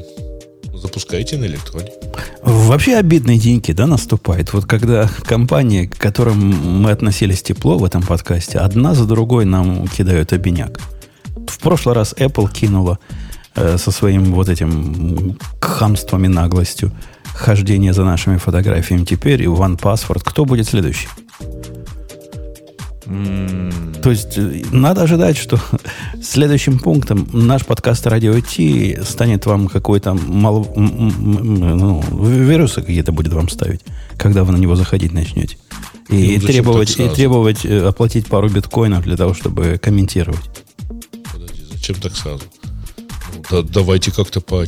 запускайте 0.73 1.37
на 1.37 1.45
электроне. 1.45 1.91
Вообще 2.43 2.97
обидные 2.97 3.39
деньги, 3.39 3.73
да, 3.73 3.87
наступает. 3.87 4.53
Вот 4.53 4.65
когда 4.65 5.09
компании, 5.25 5.87
к 5.87 5.99
которым 5.99 6.39
мы 6.39 6.91
относились 6.91 7.43
тепло 7.43 7.77
в 7.77 7.85
этом 7.85 8.03
подкасте, 8.03 8.59
одна 8.59 8.95
за 8.95 9.05
другой 9.05 9.45
нам 9.45 9.87
кидают 9.89 10.33
обиняк. 10.33 10.81
В 11.47 11.59
прошлый 11.59 11.95
раз 11.95 12.15
Apple 12.17 12.50
кинула 12.53 12.99
э, 13.61 13.79
со 13.79 13.90
своим 13.90 14.33
вот 14.33 14.49
этим 14.49 15.37
хамством 15.61 16.25
и 16.25 16.29
наглостью 16.29 16.90
хождение 17.35 17.93
за 17.93 18.05
нашими 18.05 18.38
фотографиями. 18.38 19.05
Теперь 19.05 19.43
и 19.43 19.47
One 19.47 19.79
Password. 19.81 20.23
Кто 20.25 20.45
будет 20.45 20.69
следующий? 20.69 21.09
То 24.02 24.11
есть 24.11 24.38
э, 24.38 24.62
надо 24.71 25.02
ожидать, 25.02 25.37
что 25.37 25.59
следующим 26.23 26.79
пунктом 26.79 27.29
наш 27.33 27.67
подкаст 27.67 28.07
Радио 28.07 28.38
Ти 28.40 28.99
станет 29.02 29.47
вам 29.47 29.69
какой-то 29.69 30.14
мал... 30.14 30.73
ну, 30.76 32.02
вирусы 32.12 32.83
какие-то 32.83 33.12
будет 33.12 33.33
вам 33.33 33.49
ставить, 33.49 33.81
когда 34.17 34.45
вы 34.45 34.52
на 34.52 34.59
него 34.59 34.76
заходить 34.76 35.12
начнете. 35.12 35.57
И, 36.09 36.38
ну, 36.40 36.47
требовать, 36.47 36.99
и 36.99 37.09
требовать 37.09 37.64
э, 37.64 37.87
оплатить 37.87 38.26
пару 38.26 38.49
биткоинов 38.49 39.02
для 39.02 39.17
того, 39.17 39.35
чтобы 39.35 39.79
комментировать. 39.83 40.50
Подожди, 41.33 41.62
зачем 41.73 41.97
так 41.97 42.17
сразу? 42.17 42.45
Да, 43.50 43.62
давайте 43.62 44.11
как-то 44.12 44.40
по, 44.40 44.64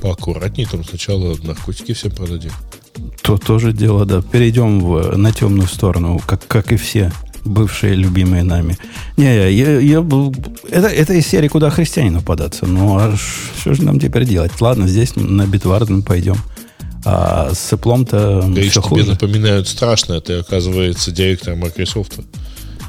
поаккуратнее, 0.00 0.66
там 0.68 0.84
сначала 0.84 1.36
наркотики 1.42 1.92
всем 1.94 2.12
продадим. 2.12 2.52
То 3.22 3.38
тоже 3.38 3.72
дело, 3.72 4.04
да. 4.06 4.22
Перейдем 4.22 4.80
в, 4.80 5.16
на 5.16 5.32
темную 5.32 5.68
сторону, 5.68 6.20
как, 6.26 6.46
как 6.46 6.72
и 6.72 6.76
все 6.76 7.12
бывшие 7.44 7.94
любимые 7.94 8.42
нами. 8.42 8.76
Не, 9.16 9.50
я, 9.52 9.78
я 9.78 10.02
был... 10.02 10.34
Это, 10.68 10.88
это 10.88 11.14
из 11.14 11.26
серии 11.26 11.48
«Куда 11.48 11.70
христианину 11.70 12.20
податься». 12.20 12.66
Ну, 12.66 12.98
а 12.98 13.16
что 13.60 13.74
же 13.74 13.82
нам 13.84 13.98
теперь 14.00 14.24
делать? 14.24 14.52
Ладно, 14.60 14.86
здесь 14.88 15.16
на 15.16 15.46
Битварден 15.46 16.02
пойдем. 16.02 16.36
А 17.04 17.52
с 17.54 17.72
Apple-то 17.72 18.42
Говоришь, 18.44 18.72
все 18.72 18.80
тебе 18.82 18.88
хуже. 18.88 19.06
напоминают 19.12 19.68
страшно, 19.68 20.16
а 20.16 20.20
ты, 20.20 20.34
оказывается, 20.34 21.10
директор 21.10 21.54
Microsoft. 21.54 22.18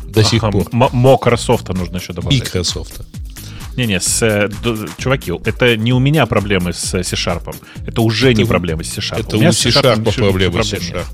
До 0.07 0.23
сих 0.23 0.43
Ага, 0.43 0.51
пор. 0.51 0.67
м- 0.73 0.89
Microsoft 0.91 1.69
нужно 1.69 1.97
еще 1.97 2.11
добавить. 2.13 2.39
Microsoft. 2.43 3.01
Не-не, 3.79 4.01
с, 4.01 4.21
э, 4.21 4.49
чуваки, 4.97 5.31
это 5.45 5.77
не 5.77 5.93
у 5.93 5.99
меня 5.99 6.25
проблемы 6.25 6.73
с 6.73 6.93
э, 6.93 7.01
C-Sharp. 7.01 7.55
Это 7.87 8.01
уже 8.01 8.33
не 8.33 8.43
у- 8.43 8.47
проблемы 8.47 8.83
с 8.83 8.89
C-Sharp. 8.89 9.21
Это 9.21 9.37
меня 9.37 9.49
у 9.49 9.53
с 9.53 9.59
C-Sharp 9.59 10.13
проблемы 10.17 10.61
с. 10.61 10.67
C-Sharp. 10.67 11.05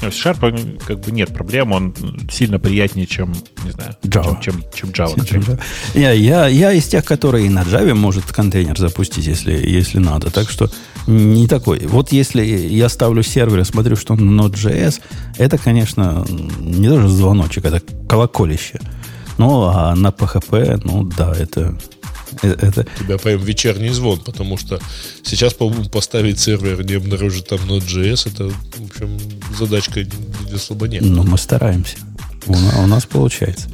Да. 0.00 0.10
C-Sharp 0.10 0.80
как 0.86 1.00
бы 1.00 1.12
нет 1.12 1.34
проблем, 1.34 1.72
он 1.72 1.94
сильно 2.30 2.58
приятнее, 2.58 3.06
чем, 3.06 3.34
не 3.62 3.72
знаю, 3.72 3.94
Java. 4.04 4.42
чем, 4.42 4.64
чем, 4.74 4.90
чем 4.90 5.08
Java. 5.10 5.60
Я, 5.94 6.12
я, 6.12 6.46
я 6.46 6.72
из 6.72 6.86
тех, 6.86 7.04
которые 7.04 7.50
на 7.50 7.60
Java 7.62 7.92
может 7.92 8.24
контейнер 8.24 8.78
запустить, 8.78 9.26
если, 9.26 9.52
если 9.52 9.98
надо. 9.98 10.30
Так 10.30 10.48
что 10.48 10.70
не 11.06 11.46
такой. 11.46 11.80
Вот 11.86 12.10
если 12.10 12.42
я 12.42 12.88
ставлю 12.88 13.22
сервер 13.22 13.60
и 13.60 13.64
смотрю, 13.64 13.96
что 13.96 14.14
он 14.14 14.34
на 14.34 14.40
Node.js, 14.42 15.02
это, 15.36 15.58
конечно, 15.58 16.24
не 16.58 16.88
даже 16.88 17.08
звоночек, 17.08 17.66
это 17.66 17.82
колоколище. 18.08 18.80
Ну, 19.38 19.64
а 19.64 19.94
на 19.94 20.08
PHP, 20.08 20.80
ну 20.84 21.04
да, 21.04 21.32
это, 21.38 21.76
э, 22.42 22.48
это, 22.60 22.86
У 23.00 23.04
тебя 23.04 23.18
прям 23.18 23.40
вечерний 23.40 23.90
звон, 23.90 24.20
потому 24.20 24.56
что 24.58 24.78
сейчас, 25.22 25.52
по-моему, 25.54 25.84
поставить 25.90 26.38
сервер, 26.40 26.84
не 26.84 26.94
обнаружить 26.94 27.46
там 27.48 27.58
Node.js, 27.60 28.32
это, 28.32 28.48
в 28.48 28.90
общем, 28.90 29.18
задачка 29.58 30.00
особо 30.54 30.88
нет. 30.88 31.02
Ну, 31.04 31.22
мы 31.22 31.36
стараемся. 31.38 31.96
У, 32.46 32.52
у 32.52 32.86
нас 32.86 33.04
получается. 33.06 33.68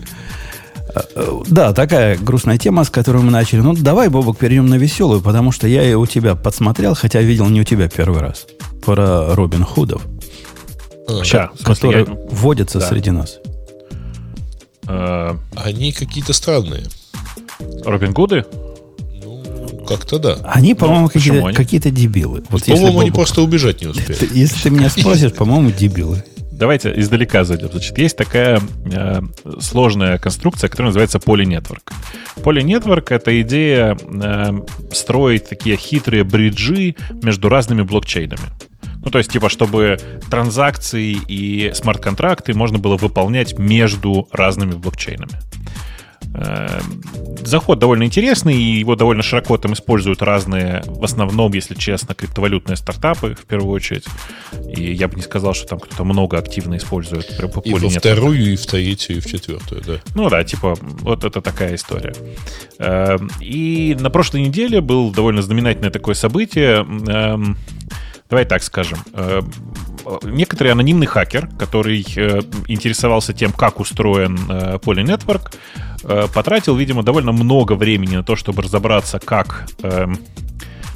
Э, 0.94 1.00
э, 1.14 1.40
Да, 1.48 1.72
такая 1.72 2.16
грустная 2.18 2.58
тема, 2.58 2.84
с 2.84 2.90
которой 2.90 3.22
мы 3.22 3.30
начали. 3.30 3.60
Ну, 3.60 3.74
давай, 3.74 4.08
Бобок, 4.08 4.38
перейдем 4.38 4.66
на 4.66 4.74
веселую, 4.76 5.20
потому 5.20 5.52
что 5.52 5.68
я 5.68 5.84
и 5.88 5.94
у 5.94 6.06
тебя 6.06 6.34
подсмотрел, 6.34 6.94
хотя 6.94 7.20
видел 7.20 7.46
не 7.48 7.60
у 7.60 7.64
тебя 7.64 7.88
первый 7.88 8.20
раз. 8.20 8.46
Про 8.84 9.34
Робин 9.36 9.64
Худов, 9.64 10.02
А, 11.08 11.12
в 11.22 11.24
смысле, 11.24 11.48
которые 11.62 12.06
я- 12.08 12.16
водятся 12.30 12.80
да. 12.80 12.88
среди 12.88 13.10
нас. 13.10 13.38
Э, 14.92 15.36
Они 15.56 15.92
какие-то 15.92 16.32
странные. 16.32 16.84
Робин 17.84 18.12
Гуды? 18.12 18.44
Ну, 19.22 19.84
как-то 19.86 20.18
да. 20.18 20.38
Они, 20.44 20.74
по-моему, 20.74 21.08
почему 21.08 21.34
какие-то, 21.34 21.48
они? 21.48 21.56
какие-то 21.56 21.90
дебилы. 21.90 22.44
Вот 22.50 22.60
если, 22.60 22.72
По-моему, 22.72 23.00
они 23.00 23.10
Бобок, 23.10 23.24
просто 23.26 23.42
убежать 23.42 23.80
не 23.80 23.88
успели. 23.88 24.28
если 24.32 24.62
ты 24.62 24.70
меня 24.70 24.90
спросишь, 24.90 25.32
по-моему, 25.32 25.70
дебилы. 25.70 26.22
Давайте 26.52 26.92
издалека 26.96 27.42
зайдем. 27.44 27.70
Значит, 27.72 27.98
есть 27.98 28.16
такая 28.16 28.60
э, 28.84 29.20
сложная 29.58 30.18
конструкция, 30.18 30.68
которая 30.68 30.90
называется 30.90 31.18
полинетворк. 31.18 31.92
Полинетворк— 32.44 33.10
это 33.10 33.40
идея 33.42 33.96
э, 34.00 34.60
строить 34.92 35.48
такие 35.48 35.76
хитрые 35.76 36.22
бриджи 36.22 36.94
между 37.22 37.48
разными 37.48 37.82
блокчейнами. 37.82 38.50
Ну, 39.04 39.10
то 39.10 39.18
есть, 39.18 39.30
типа, 39.32 39.48
чтобы 39.48 39.98
транзакции 40.30 41.18
и 41.28 41.72
смарт-контракты 41.74 42.54
можно 42.54 42.78
было 42.78 42.96
выполнять 42.96 43.58
между 43.58 44.28
разными 44.32 44.72
блокчейнами. 44.72 45.32
Э, 46.34 46.80
Заход 47.44 47.80
довольно 47.80 48.04
интересный, 48.04 48.54
и 48.54 48.78
его 48.78 48.94
довольно 48.94 49.22
широко 49.22 49.58
там 49.58 49.72
используют 49.72 50.22
разные, 50.22 50.82
в 50.86 51.04
основном, 51.04 51.52
если 51.52 51.74
честно, 51.74 52.14
криптовалютные 52.14 52.76
стартапы, 52.76 53.34
в 53.34 53.44
первую 53.44 53.72
очередь. 53.72 54.04
И 54.74 54.92
я 54.92 55.08
бы 55.08 55.16
не 55.16 55.22
сказал, 55.22 55.52
что 55.52 55.66
там 55.66 55.80
кто-то 55.80 56.04
много 56.04 56.38
активно 56.38 56.76
использует 56.76 57.26
И 57.26 57.36
во 57.86 57.92
нет. 57.92 57.98
вторую, 57.98 58.52
и 58.52 58.56
в 58.56 58.64
третью, 58.64 59.16
и 59.16 59.20
в 59.20 59.26
четвертую, 59.26 59.82
да. 59.84 59.94
Ну 60.14 60.30
да, 60.30 60.44
типа, 60.44 60.76
вот 60.80 61.24
это 61.24 61.40
такая 61.40 61.74
история. 61.74 62.14
Эм, 62.78 63.28
И 63.40 63.96
на 63.98 64.08
прошлой 64.08 64.42
неделе 64.42 64.80
был 64.80 65.10
довольно 65.10 65.42
знаменательное 65.42 65.90
такое 65.90 66.14
событие. 66.14 66.86
Давай 68.32 68.46
так 68.46 68.62
скажем. 68.62 68.98
Эм, 69.12 69.52
Некоторый 70.22 70.72
анонимный 70.72 71.06
хакер, 71.06 71.50
который 71.58 72.02
э, 72.16 72.40
интересовался 72.66 73.34
тем, 73.34 73.52
как 73.52 73.78
устроен 73.78 74.38
э, 74.48 74.78
Poly 74.78 75.52
э, 76.04 76.28
потратил, 76.34 76.74
видимо, 76.74 77.02
довольно 77.02 77.32
много 77.32 77.74
времени 77.74 78.16
на 78.16 78.22
то, 78.24 78.34
чтобы 78.34 78.62
разобраться, 78.62 79.18
как 79.18 79.68
эм, 79.82 80.18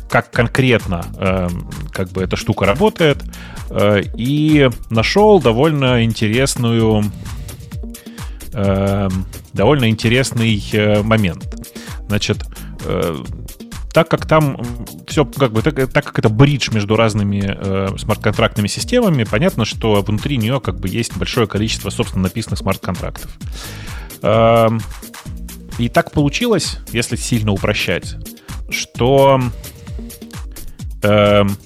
как 0.08 0.30
конкретно 0.30 1.04
эм, 1.18 1.68
как 1.92 2.08
бы 2.08 2.22
эта 2.22 2.36
штука 2.36 2.64
работает, 2.64 3.22
э, 3.68 4.04
и 4.16 4.70
нашел 4.88 5.38
довольно 5.38 6.04
интересную 6.04 7.04
эм, 8.54 9.26
довольно 9.52 9.90
интересный 9.90 10.64
э, 10.72 11.02
момент. 11.02 11.54
Значит, 12.08 12.46
э, 12.86 13.22
так 13.96 14.10
как 14.10 14.26
там 14.26 14.60
все 15.06 15.24
как 15.24 15.52
бы 15.52 15.62
так, 15.62 15.74
так 15.90 16.04
как 16.04 16.18
это 16.18 16.28
бридж 16.28 16.68
между 16.70 16.96
разными 16.96 17.42
э, 17.46 17.96
смарт-контрактными 17.96 18.66
системами, 18.66 19.24
понятно, 19.24 19.64
что 19.64 20.02
внутри 20.02 20.36
нее 20.36 20.60
как 20.60 20.78
бы 20.78 20.86
есть 20.86 21.16
большое 21.16 21.46
количество 21.46 21.88
собственно 21.88 22.24
написанных 22.24 22.58
смарт-контрактов. 22.58 23.30
Эм, 24.20 24.82
и 25.78 25.88
так 25.88 26.10
получилось, 26.10 26.76
если 26.92 27.16
сильно 27.16 27.52
упрощать, 27.52 28.16
что 28.68 29.40
эм, 31.00 31.56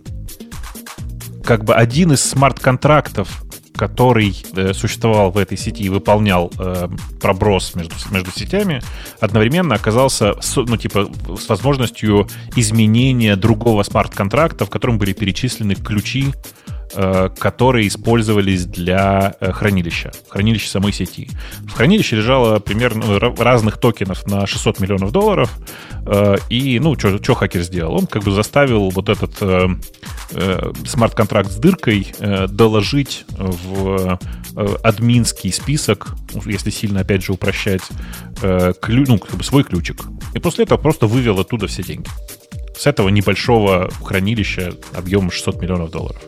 как 1.42 1.64
бы 1.64 1.74
один 1.74 2.12
из 2.12 2.22
смарт-контрактов, 2.22 3.42
который 3.80 4.36
э, 4.56 4.74
существовал 4.74 5.30
в 5.30 5.38
этой 5.38 5.56
сети 5.56 5.84
и 5.84 5.88
выполнял 5.88 6.52
э, 6.58 6.88
проброс 7.18 7.74
между, 7.74 7.94
между 8.10 8.30
сетями, 8.30 8.82
одновременно 9.20 9.74
оказался 9.74 10.34
с, 10.38 10.56
ну, 10.56 10.76
типа, 10.76 11.10
с 11.38 11.48
возможностью 11.48 12.28
изменения 12.56 13.36
другого 13.36 13.82
смарт-контракта, 13.82 14.66
в 14.66 14.70
котором 14.70 14.98
были 14.98 15.14
перечислены 15.14 15.76
ключи, 15.76 16.26
которые 17.38 17.88
использовались 17.88 18.64
для 18.66 19.34
э, 19.40 19.52
хранилища, 19.52 20.10
хранилища 20.28 20.68
самой 20.68 20.92
сети. 20.92 21.28
В 21.66 21.72
хранилище 21.72 22.16
лежало 22.16 22.58
примерно 22.58 23.04
ну, 23.06 23.16
ра- 23.18 23.42
разных 23.42 23.78
токенов 23.78 24.26
на 24.26 24.46
600 24.46 24.80
миллионов 24.80 25.12
долларов, 25.12 25.50
э, 26.06 26.36
и, 26.48 26.78
ну, 26.80 26.96
что 26.98 27.34
хакер 27.34 27.62
сделал? 27.62 27.94
Он 27.94 28.06
как 28.06 28.24
бы 28.24 28.32
заставил 28.32 28.90
вот 28.90 29.08
этот 29.08 29.36
э, 29.40 29.68
э, 30.32 30.72
смарт-контракт 30.86 31.50
с 31.50 31.56
дыркой 31.56 32.12
э, 32.18 32.46
доложить 32.48 33.24
в 33.38 34.18
э, 34.56 34.66
админский 34.82 35.52
список, 35.52 36.08
если 36.44 36.70
сильно, 36.70 37.00
опять 37.00 37.22
же, 37.24 37.32
упрощать, 37.32 37.82
э, 38.42 38.72
клю- 38.80 39.04
ну, 39.06 39.18
как 39.18 39.36
бы 39.36 39.44
свой 39.44 39.62
ключик. 39.64 40.02
И 40.34 40.38
после 40.40 40.64
этого 40.64 40.78
просто 40.78 41.06
вывел 41.06 41.38
оттуда 41.40 41.66
все 41.66 41.82
деньги. 41.82 42.08
С 42.76 42.86
этого 42.86 43.10
небольшого 43.10 43.90
хранилища 44.02 44.72
объемом 44.94 45.30
600 45.30 45.60
миллионов 45.60 45.90
долларов. 45.90 46.22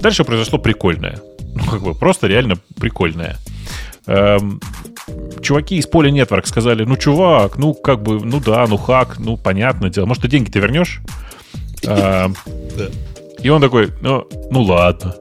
Дальше 0.00 0.24
произошло 0.24 0.58
прикольное. 0.58 1.20
Ну, 1.54 1.64
как 1.64 1.82
бы 1.82 1.94
просто 1.94 2.26
реально 2.26 2.56
прикольное. 2.78 3.36
Эм, 4.06 4.60
чуваки 5.42 5.76
из 5.76 5.86
Поля 5.86 6.10
Network 6.10 6.46
сказали, 6.46 6.84
ну, 6.84 6.96
чувак, 6.96 7.58
ну, 7.58 7.74
как 7.74 8.02
бы, 8.02 8.24
ну 8.24 8.40
да, 8.40 8.66
ну, 8.66 8.76
хак, 8.76 9.18
ну, 9.18 9.36
понятное 9.36 9.90
дело. 9.90 10.06
Может, 10.06 10.22
ты 10.22 10.28
деньги-то 10.28 10.58
вернешь? 10.58 11.00
Эм. 11.84 12.34
И 13.42 13.48
он 13.48 13.60
такой, 13.60 13.90
ну, 14.00 14.26
ну 14.50 14.62
ладно. 14.62 15.14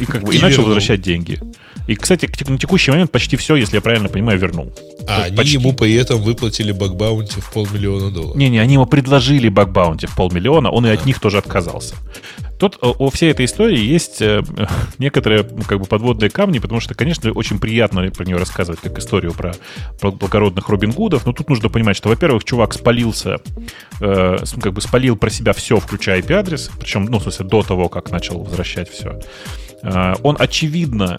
И 0.00 0.04
как 0.04 0.22
бы 0.22 0.34
и, 0.34 0.38
И 0.38 0.40
начал 0.40 0.58
вернул. 0.58 0.66
возвращать 0.68 1.00
деньги. 1.00 1.40
И, 1.86 1.94
кстати, 1.96 2.28
на 2.48 2.58
текущий 2.58 2.90
момент 2.90 3.10
почти 3.10 3.36
все, 3.36 3.56
если 3.56 3.76
я 3.76 3.80
правильно 3.80 4.08
понимаю, 4.08 4.38
вернул. 4.38 4.72
А 5.08 5.24
они 5.24 5.36
Почти. 5.36 5.54
ему 5.54 5.72
при 5.72 5.94
этом 5.94 6.20
выплатили 6.22 6.70
бакбаунти 6.70 7.40
в 7.40 7.52
полмиллиона 7.52 8.10
долларов. 8.10 8.36
Не-не, 8.36 8.60
они 8.60 8.74
ему 8.74 8.86
предложили 8.86 9.48
бакбаунти 9.48 10.06
в 10.06 10.14
полмиллиона, 10.14 10.70
он 10.70 10.86
и 10.86 10.90
от 10.90 11.04
них 11.06 11.18
тоже 11.18 11.38
отказался. 11.38 11.96
Тут 12.62 12.78
о, 12.80 12.92
о 12.96 13.10
всей 13.10 13.32
этой 13.32 13.46
истории 13.46 13.80
есть 13.80 14.22
э, 14.22 14.40
некоторые 14.98 15.42
ну, 15.42 15.64
как 15.64 15.80
бы 15.80 15.84
подводные 15.84 16.30
камни, 16.30 16.60
потому 16.60 16.80
что, 16.80 16.94
конечно, 16.94 17.32
очень 17.32 17.58
приятно 17.58 18.08
про 18.12 18.24
нее 18.24 18.36
рассказывать 18.36 18.78
как 18.78 18.96
историю 19.00 19.32
про, 19.32 19.52
про 20.00 20.12
благородных 20.12 20.68
Робин 20.68 20.92
Гудов, 20.92 21.26
но 21.26 21.32
тут 21.32 21.48
нужно 21.48 21.70
понимать, 21.70 21.96
что, 21.96 22.08
во-первых, 22.08 22.44
чувак 22.44 22.72
спалился, 22.72 23.38
э, 24.00 24.36
как 24.60 24.74
бы 24.74 24.80
спалил 24.80 25.16
про 25.16 25.28
себя 25.28 25.52
все, 25.54 25.80
включая 25.80 26.22
IP-адрес, 26.22 26.70
причем, 26.78 27.06
ну, 27.06 27.18
в 27.18 27.22
смысле, 27.24 27.46
до 27.46 27.64
того, 27.64 27.88
как 27.88 28.12
начал 28.12 28.44
возвращать 28.44 28.88
все. 28.88 29.18
Э, 29.82 30.14
он, 30.22 30.36
очевидно, 30.38 31.18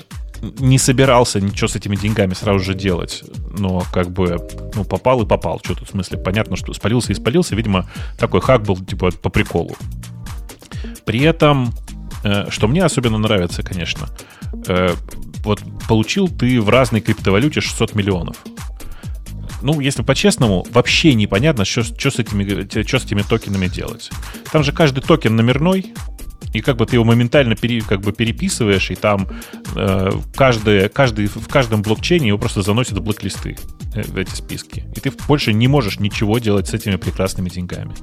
не 0.60 0.77
собирался 0.77 1.41
ничего 1.41 1.67
с 1.67 1.75
этими 1.75 1.97
деньгами 1.97 2.36
сразу 2.36 2.60
же 2.60 2.73
делать, 2.73 3.21
но 3.58 3.84
как 3.91 4.12
бы, 4.12 4.38
ну, 4.75 4.86
попал 4.86 5.21
и 5.23 5.25
попал. 5.25 5.60
Что 5.62 5.75
тут 5.75 5.89
в 5.89 5.91
смысле? 5.91 6.19
Понятно, 6.19 6.56
что 6.56 6.71
спалился 6.71 7.12
и 7.12 7.15
спалился. 7.15 7.53
Видимо, 7.53 7.89
такой 8.17 8.39
хак 8.39 8.63
был, 8.63 8.77
типа, 8.77 9.12
по 9.12 9.29
приколу. 9.29 9.75
При 11.06 11.22
этом, 11.22 11.74
э, 12.24 12.50
что 12.50 12.68
мне 12.68 12.84
особенно 12.84 13.18
нравится, 13.18 13.63
конечно, 13.63 14.10
э, 14.68 14.96
вот 15.44 15.62
получил 15.88 16.28
ты 16.28 16.62
в 16.62 16.70
разной 16.70 17.02
криптовалюте 17.02 17.62
600 17.62 17.96
миллионов. 17.96 18.38
Ну, 19.62 19.80
если 19.80 20.04
по-честному, 20.04 20.66
вообще 20.72 21.13
непонятно, 21.13 21.63
что, 21.63 21.84
что, 21.84 22.12
с 22.12 22.20
этими, 22.20 22.84
что 22.86 23.00
с 23.00 23.06
этими 23.06 23.22
токенами 23.22 23.68
делать. 23.68 24.10
Там 24.52 24.63
же 24.63 24.74
каждый 24.74 25.02
токен 25.02 25.36
номерной, 25.36 25.94
И 26.51 26.62
как 26.62 26.77
бы 26.77 26.86
ты 26.86 26.95
его 26.95 27.03
моментально 27.03 27.56
пере, 27.56 27.82
как 27.82 28.01
бы 28.01 28.12
переписываешь, 28.12 28.91
и 28.91 28.95
там 28.95 29.27
э, 29.75 30.12
каждый, 30.36 30.89
каждый, 30.89 31.27
в 31.27 31.47
каждом 31.47 31.82
блокчейне 31.82 32.27
его 32.27 32.38
просто 32.38 32.62
заносят 32.62 32.97
в 32.97 33.01
блок-листы, 33.01 33.58
э, 33.95 34.03
в 34.03 34.17
эти 34.17 34.36
списки. 34.36 34.86
И 34.95 34.99
ты 34.99 35.12
больше 35.27 35.53
не 35.53 35.67
можешь 35.67 35.99
ничего 35.99 36.38
делать 36.39 36.67
с 36.67 36.73
этими 36.73 36.97
прекрасными 36.97 37.49
деньгами. 37.49 37.93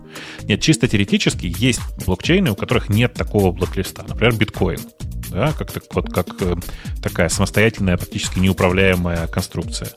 Нет, 0.42 0.60
чисто 0.60 0.88
теоретически 0.88 1.52
есть 1.58 1.80
блокчейны, 2.04 2.50
у 2.50 2.56
которых 2.56 2.88
нет 2.88 3.14
такого 3.14 3.52
блок-листа. 3.52 4.04
Например, 4.08 4.34
биткоин. 4.34 4.80
Да, 5.30 5.52
как, 5.52 5.70
вот, 5.94 6.12
как 6.12 6.26
э, 6.40 6.56
такая 7.02 7.28
самостоятельная, 7.28 7.96
практически 7.96 8.40
неуправляемая 8.40 9.28
конструкция. 9.28 9.90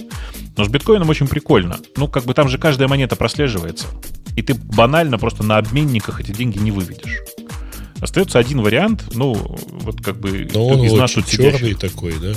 Но 0.56 0.63
с 0.63 0.67
биткоином 0.67 1.10
очень 1.10 1.27
прикольно. 1.27 1.79
Ну, 1.97 2.08
как 2.08 2.25
бы 2.25 2.36
там 2.36 2.49
же 2.49 2.60
каждая 2.60 2.88
монета 2.88 3.15
прослеживается. 3.15 3.88
И 4.36 4.43
ты 4.43 4.53
банально 4.53 5.17
просто 5.17 5.43
на 5.43 5.58
обменниках 5.58 6.19
эти 6.21 6.32
деньги 6.32 6.60
не 6.60 6.71
выведешь. 6.71 7.21
Остается 8.04 8.38
один 8.38 8.62
вариант, 8.62 9.06
ну, 9.13 9.34
вот 9.34 10.02
как 10.02 10.20
бы 10.20 10.46
Но 10.54 10.68
он 10.68 10.84
из 10.84 10.92
тут 10.92 11.26
черный 11.26 11.58
сидящих. 11.58 11.80
такой, 11.80 12.13
да? 12.20 12.34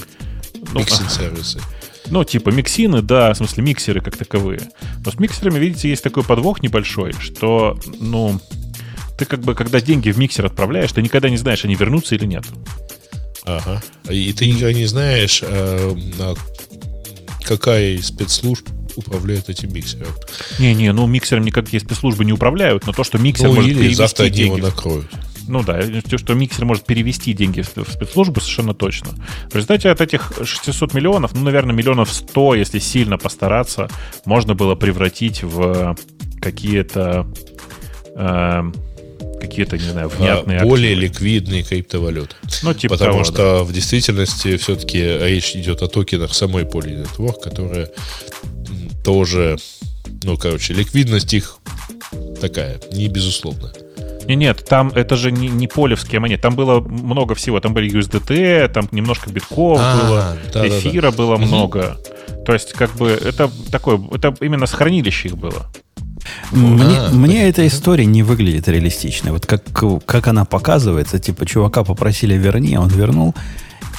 Ну, 0.73 0.79
Миксинг-сервисы. 0.81 1.61
Ну, 2.09 2.23
типа 2.23 2.51
миксины, 2.51 3.03
да, 3.03 3.35
в 3.35 3.37
смысле 3.37 3.65
миксеры 3.65 4.01
как 4.01 4.17
таковые. 4.17 4.61
Но 5.05 5.11
с 5.11 5.19
миксерами, 5.19 5.59
видите, 5.59 5.89
есть 5.89 6.05
такой 6.05 6.23
подвох 6.23 6.63
небольшой, 6.63 7.15
что, 7.19 7.77
ну, 7.99 8.41
ты 9.19 9.25
как 9.25 9.41
бы, 9.41 9.57
когда 9.57 9.81
деньги 9.81 10.13
в 10.13 10.19
миксер 10.19 10.47
отправляешь, 10.47 10.93
ты 10.93 11.03
никогда 11.03 11.29
не 11.29 11.37
знаешь, 11.37 11.65
они 11.65 11.75
вернутся 11.75 12.15
или 12.15 12.27
нет. 12.27 12.45
Ага. 13.45 13.83
И 14.09 14.33
ты 14.33 14.47
никогда 14.47 14.73
не 14.73 14.87
знаешь, 14.87 15.43
а, 15.43 15.97
а, 16.21 16.35
какая 17.43 17.95
из 17.95 18.07
спецслужб 18.07 18.69
управляет 18.95 19.49
этим 19.49 19.75
миксером. 19.75 20.13
Не-не, 20.61 20.93
ну 20.93 21.09
миксером 21.09 21.45
никакие 21.45 21.81
спецслужбы 21.81 22.25
не 22.25 22.33
управляют, 22.33 22.87
но 22.87 22.93
то, 22.93 23.03
что 23.03 23.19
миксер 23.19 23.49
Ну, 23.49 23.55
может 23.55 23.69
или 23.69 23.79
перевести 23.79 23.97
завтра 23.97 24.25
они 24.27 24.39
его 24.39 24.55
деньги... 24.55 24.67
накроют. 24.67 25.11
Ну 25.49 25.63
да, 25.63 25.81
то, 26.09 26.19
что 26.19 26.35
миксер 26.35 26.65
может 26.65 26.85
перевести 26.85 27.33
деньги 27.33 27.61
в 27.63 27.69
спецслужбы, 27.69 28.41
совершенно 28.41 28.75
точно. 28.75 29.11
В 29.51 29.55
результате 29.55 29.91
от 29.91 30.01
этих 30.01 30.33
600 30.45 30.95
миллионов, 30.95 31.35
ну, 31.35 31.43
наверное, 31.43 31.75
миллионов 31.75 32.13
100, 32.13 32.55
если 32.57 32.79
сильно 32.79 33.19
постараться, 33.19 33.89
можно 34.25 34.55
было 34.55 34.75
превратить 34.75 35.43
в 35.43 35.97
какие-то 36.41 37.27
э, 38.17 38.63
какие-то, 39.41 39.77
не 39.79 39.89
знаю, 39.91 40.09
внятные 40.09 40.59
А, 40.61 40.65
более 40.65 40.93
активы. 40.93 41.07
ликвидные 41.07 41.63
криптовалюты. 41.63 42.35
Ну, 42.63 42.75
типа 42.75 42.95
Потому 42.95 43.13
того, 43.13 43.25
что 43.25 43.65
в 43.65 43.73
действительности 43.73 44.57
все-таки 44.57 44.99
речь 45.01 45.55
идет 45.55 45.83
о 45.83 45.89
токенах 45.89 46.35
самой 46.35 46.65
Poly 46.65 47.05
Network, 47.07 47.41
которая 47.43 47.91
м, 48.43 48.91
тоже, 49.05 49.57
ну, 50.25 50.37
короче, 50.37 50.73
ликвидность 50.73 51.33
их 51.35 51.59
такая, 52.41 52.81
не 52.93 53.09
безусловная. 53.09 53.73
Не, 54.29 54.35
нет, 54.37 54.65
там 54.69 54.89
это 54.95 55.17
же 55.17 55.31
не, 55.33 55.49
не 55.49 55.69
полевские 55.69 56.21
монеты, 56.21 56.43
там 56.43 56.55
было 56.57 56.81
много 56.81 57.35
всего. 57.35 57.61
Там 57.61 57.75
были 57.75 57.91
USDT, 57.91 58.69
там 58.69 58.89
немножко 58.93 59.31
битков 59.31 59.79
А, 59.81 59.97
было, 60.07 60.37
да-да-да. 60.53 60.69
эфира 60.79 61.11
было 61.11 61.37
много. 61.37 61.97
То 62.45 62.53
есть, 62.53 62.73
как 62.73 62.95
бы, 62.97 63.11
это 63.11 63.51
такое, 63.71 64.01
это 64.12 64.35
именно 64.41 64.67
с 64.67 64.73
хранилища 64.73 65.29
их 65.29 65.37
было. 65.37 65.67
Мне, 66.53 66.99
А, 66.99 67.11
мне 67.12 67.49
эта 67.49 67.67
история 67.67 68.05
не 68.05 68.23
выглядит 68.23 68.69
реалистичной. 68.69 69.33
Вот 69.33 69.47
как, 69.47 69.62
как 70.05 70.27
она 70.29 70.45
показывается, 70.45 71.19
типа, 71.19 71.47
чувака 71.47 71.85
попросили 71.85 72.35
верни, 72.35 72.77
он 72.77 72.89
вернул. 72.89 73.35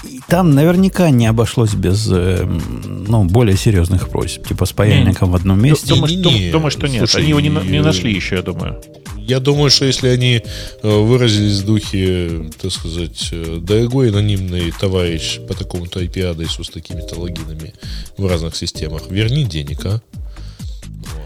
И 0.04 0.20
там 0.28 0.52
наверняка 0.52 1.10
не 1.10 1.26
обошлось 1.28 1.74
без 1.74 2.08
э, 2.12 2.46
ну, 2.46 3.24
более 3.26 3.58
серьезных 3.58 4.10
просьб. 4.10 4.46
Типа 4.48 4.66
с 4.66 4.74
паяльником 4.74 5.32
в 5.32 5.36
одном 5.36 5.62
месте. 5.62 5.88
Думаешь, 5.88 6.12
Не-не-не. 6.16 6.40
дум- 6.44 6.52
думаешь, 6.52 6.74
что 6.74 6.88
нет? 6.88 7.00
Слушай, 7.00 7.22
Они 7.22 7.30
его 7.30 7.40
не, 7.40 7.50
не 7.50 7.82
нашли 7.82 8.14
еще, 8.14 8.36
я 8.36 8.42
думаю. 8.42 8.82
Я 9.28 9.42
думаю, 9.42 9.70
что 9.70 9.84
если 9.84 10.08
они 10.08 10.42
э, 10.84 10.90
выразились 10.90 11.60
в 11.60 11.66
духе, 11.66 12.50
так 12.62 12.72
сказать, 12.72 13.28
э, 13.34 13.60
дорогой 13.62 14.10
анонимный 14.10 14.72
товарищ 14.72 15.40
по 15.46 15.54
такому-то 15.54 16.00
IP-адресу 16.02 16.64
с 16.64 16.70
такими-то 16.70 17.20
логинами 17.20 17.74
в 18.18 18.26
разных 18.26 18.56
системах, 18.56 19.02
верни 19.10 19.44
денег, 19.44 19.86
а? 19.86 20.02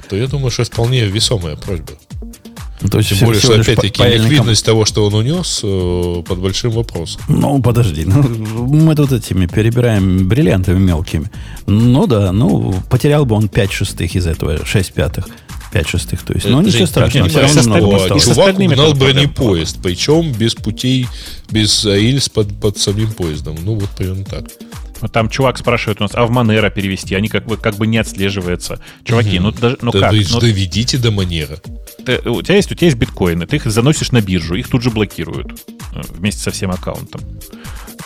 То 0.09 0.15
я 0.15 0.25
думаю, 0.27 0.49
что 0.49 0.63
вполне 0.63 1.05
весомая 1.05 1.55
просьба. 1.55 1.93
Ну, 2.81 2.89
То 2.89 2.97
есть 2.97 3.09
Тем 3.09 3.17
всего- 3.17 3.27
более, 3.27 3.41
что 3.43 3.59
опять-таки 3.61 4.03
ликвидность 4.17 4.65
того, 4.65 4.85
что 4.85 5.05
он 5.05 5.13
унес, 5.13 5.61
э, 5.63 6.23
под 6.27 6.39
большим 6.39 6.71
вопросом. 6.71 7.21
Ну, 7.27 7.61
подожди, 7.61 8.05
ну, 8.05 8.23
мы 8.23 8.95
тут 8.95 9.11
этими 9.11 9.45
перебираем 9.45 10.27
бриллиантами 10.27 10.79
мелкими. 10.79 11.29
Ну 11.67 12.07
да, 12.07 12.31
ну, 12.31 12.73
потерял 12.89 13.25
бы 13.25 13.35
он 13.35 13.47
5 13.47 13.71
шестых 13.71 14.15
из 14.15 14.25
этого, 14.25 14.65
6 14.65 14.93
пятых, 14.93 15.27
5 15.71 15.87
шестых, 15.87 16.21
то 16.23 16.33
есть, 16.33 16.45
ну, 16.47 16.61
Э, 16.61 16.63
ничего 16.65 16.85
страшного, 16.85 17.27
все 17.29 17.41
равно 17.41 17.61
много 17.77 17.95
осталось. 17.95 18.23
чувак 18.25 18.59
угнал 18.59 18.93
бронепоезд, 18.93 19.77
причем 19.81 20.31
без 20.33 20.53
путей, 20.55 21.07
без 21.49 21.85
рельс 21.85 22.29
под, 22.29 22.59
под 22.59 22.77
самим 22.77 23.11
поездом. 23.13 23.57
Ну, 23.63 23.75
вот 23.75 23.89
примерно 23.91 24.25
так. 24.25 24.45
Там 25.11 25.29
чувак 25.29 25.57
спрашивает 25.57 25.99
у 25.99 26.03
нас, 26.03 26.11
а 26.13 26.25
в 26.27 26.29
Монеро 26.29 26.69
перевести? 26.69 27.15
Они 27.15 27.27
как 27.27 27.47
бы, 27.47 27.57
как 27.57 27.75
бы 27.77 27.87
не 27.87 27.97
отслеживаются. 27.97 28.79
Чуваки, 29.03 29.39
ну, 29.39 29.51
даже, 29.51 29.77
ну 29.81 29.91
Да 29.91 29.99
как? 30.01 30.11
вы 30.11 30.23
Ну, 30.29 30.39
доведите 30.39 30.99
до 30.99 31.09
манера. 31.09 31.57
ты- 32.05 32.19
у, 32.29 32.41
тебя 32.43 32.55
есть, 32.57 32.71
у 32.71 32.75
тебя 32.75 32.85
есть 32.85 32.97
биткоины, 32.99 33.47
ты 33.47 33.55
их 33.55 33.65
заносишь 33.65 34.11
на 34.11 34.21
биржу, 34.21 34.53
их 34.55 34.67
тут 34.69 34.83
же 34.83 34.91
блокируют 34.91 35.53
э, 35.95 36.01
вместе 36.13 36.41
со 36.43 36.51
всем 36.51 36.69
аккаунтом. 36.69 37.21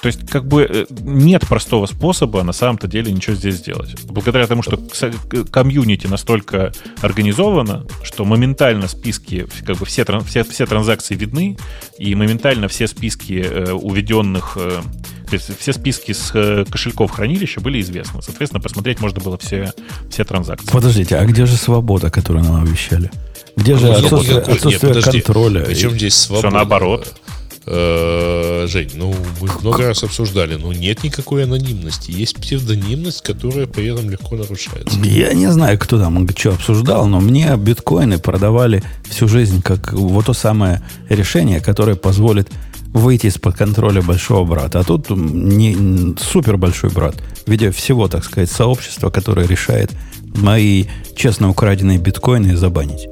То 0.01 0.07
есть, 0.07 0.27
как 0.29 0.47
бы 0.47 0.67
э, 0.69 0.85
нет 0.89 1.47
простого 1.47 1.85
способа 1.85 2.43
на 2.43 2.53
самом-то 2.53 2.87
деле 2.87 3.11
ничего 3.11 3.35
здесь 3.35 3.55
сделать. 3.55 3.95
Благодаря 4.05 4.47
тому, 4.47 4.61
что 4.63 4.77
к- 4.77 5.45
комьюнити 5.51 6.07
настолько 6.07 6.71
организовано, 7.01 7.85
что 8.03 8.25
моментально 8.25 8.87
списки, 8.87 9.47
как 9.65 9.77
бы 9.77 9.85
все, 9.85 10.05
все, 10.25 10.43
все 10.43 10.65
транзакции 10.65 11.15
видны, 11.15 11.57
и 11.97 12.13
моментально 12.15 12.67
все 12.67 12.87
списки 12.87 13.45
э, 13.45 13.71
уведенных, 13.71 14.57
э, 14.59 14.81
то 15.29 15.33
есть 15.33 15.57
все 15.59 15.73
списки 15.73 16.11
с 16.11 16.31
э, 16.33 16.65
кошельков 16.69 17.11
хранилища 17.11 17.61
были 17.61 17.81
известны. 17.81 18.21
Соответственно, 18.21 18.61
посмотреть 18.61 18.99
можно 18.99 19.21
было 19.21 19.37
все, 19.37 19.73
все 20.09 20.23
транзакции. 20.23 20.71
Подождите, 20.71 21.17
а 21.17 21.25
где 21.25 21.45
же 21.45 21.55
свобода, 21.55 22.09
которую 22.11 22.43
нам 22.43 22.61
обещали? 22.63 23.09
Где 23.55 23.77
же 23.77 23.87
Нет, 23.87 24.03
отсутствие, 24.03 24.35
нет, 24.35 24.47
отсутствие 24.49 24.79
подожди. 24.93 25.21
контроля? 25.21 25.61
Причем 25.65 25.91
здесь 25.91 26.15
свобода? 26.15 26.49
наоборот. 26.49 27.15
Э, 27.67 28.67
Жень, 28.67 28.91
ну 28.93 29.13
мы 29.41 29.49
много 29.61 29.87
раз 29.87 30.03
обсуждали, 30.03 30.55
но 30.55 30.71
нет 30.71 31.03
никакой 31.03 31.45
анонимности. 31.45 32.11
Есть 32.11 32.35
псевдонимность, 32.37 33.23
которая 33.23 33.65
при 33.65 33.91
этом 33.91 34.09
легко 34.09 34.35
нарушается. 34.35 34.99
Я 34.99 35.33
не 35.33 35.47
знаю, 35.47 35.79
кто 35.79 35.99
там 35.99 36.27
что 36.35 36.51
обсуждал, 36.51 37.07
но 37.07 37.19
мне 37.19 37.55
биткоины 37.57 38.19
продавали 38.19 38.83
всю 39.09 39.27
жизнь 39.27 39.63
как 39.63 39.93
вот 39.93 40.25
то 40.25 40.33
самое 40.33 40.81
решение, 41.09 41.59
которое 41.59 41.95
позволит 41.95 42.49
выйти 42.93 43.27
из-под 43.27 43.55
контроля 43.55 44.01
большого 44.01 44.45
брата. 44.45 44.79
А 44.79 44.83
тут 44.83 45.09
не, 45.09 46.15
супер 46.17 46.57
большой 46.57 46.91
брат 46.91 47.15
в 47.45 47.51
виде 47.51 47.71
всего, 47.71 48.07
так 48.07 48.23
сказать, 48.23 48.51
сообщества, 48.51 49.09
которое 49.09 49.47
решает 49.47 49.91
мои 50.35 50.85
честно 51.15 51.49
украденные 51.49 51.97
биткоины 51.97 52.55
забанить. 52.55 53.07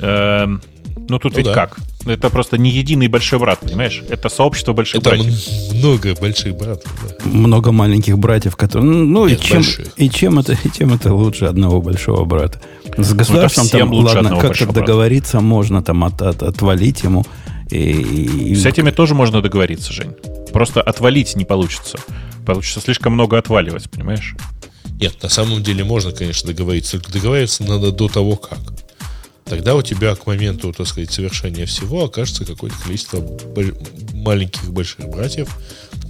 Эм, 0.00 0.60
ну 1.08 1.18
тут 1.18 1.32
Ну 1.32 1.38
ведь 1.38 1.46
да. 1.46 1.54
как? 1.54 1.78
Это 2.06 2.28
просто 2.30 2.58
не 2.58 2.70
единый 2.70 3.08
большой 3.08 3.38
брат, 3.38 3.60
понимаешь? 3.60 4.02
Это 4.10 4.28
сообщество 4.28 4.72
больших 4.74 5.00
Это 5.00 5.10
братьев. 5.10 5.34
много 5.72 6.14
больших 6.20 6.56
братов. 6.56 6.92
да. 7.02 7.28
Много 7.30 7.72
маленьких 7.72 8.18
братьев, 8.18 8.56
которые... 8.56 8.90
Ну, 8.90 9.26
и 9.26 9.30
Нет, 9.30 9.40
чем, 9.40 9.56
больших. 9.58 9.88
и, 9.96 10.10
чем 10.10 10.38
это, 10.38 10.52
и 10.52 10.70
чем 10.76 10.92
это 10.92 11.14
лучше 11.14 11.46
одного 11.46 11.80
большого 11.80 12.24
брата? 12.24 12.60
С 12.98 13.12
государством 13.14 13.64
всем 13.66 13.80
там, 13.88 13.92
ладно, 13.92 14.30
как-то 14.30 14.46
большого 14.48 14.72
брата. 14.72 14.86
договориться 14.86 15.40
можно, 15.40 15.82
там, 15.82 16.04
от, 16.04 16.20
от- 16.20 16.42
отвалить 16.42 17.02
ему. 17.02 17.24
И, 17.70 17.78
и- 17.78 18.54
С 18.54 18.66
этими 18.66 18.90
тоже 18.90 19.14
можно 19.14 19.40
договориться, 19.40 19.92
Жень. 19.92 20.12
Просто 20.52 20.82
отвалить 20.82 21.34
не 21.36 21.44
получится. 21.44 21.98
Получится 22.44 22.80
слишком 22.80 23.14
много 23.14 23.38
отваливать, 23.38 23.90
понимаешь? 23.90 24.34
Нет, 25.00 25.14
на 25.22 25.28
самом 25.28 25.62
деле 25.62 25.82
можно, 25.84 26.12
конечно, 26.12 26.48
договориться. 26.52 26.92
Только 27.00 27.12
договориться 27.14 27.64
надо 27.64 27.90
до 27.90 28.08
того, 28.08 28.36
как. 28.36 28.58
Тогда 29.44 29.74
у 29.74 29.82
тебя 29.82 30.14
к 30.14 30.26
моменту, 30.26 30.72
так 30.72 30.86
сказать, 30.86 31.12
совершения 31.12 31.66
всего 31.66 32.04
окажется 32.04 32.44
какое-то 32.46 32.76
количество 32.82 33.22
маленьких 34.14 34.72
больших 34.72 35.08
братьев, 35.08 35.54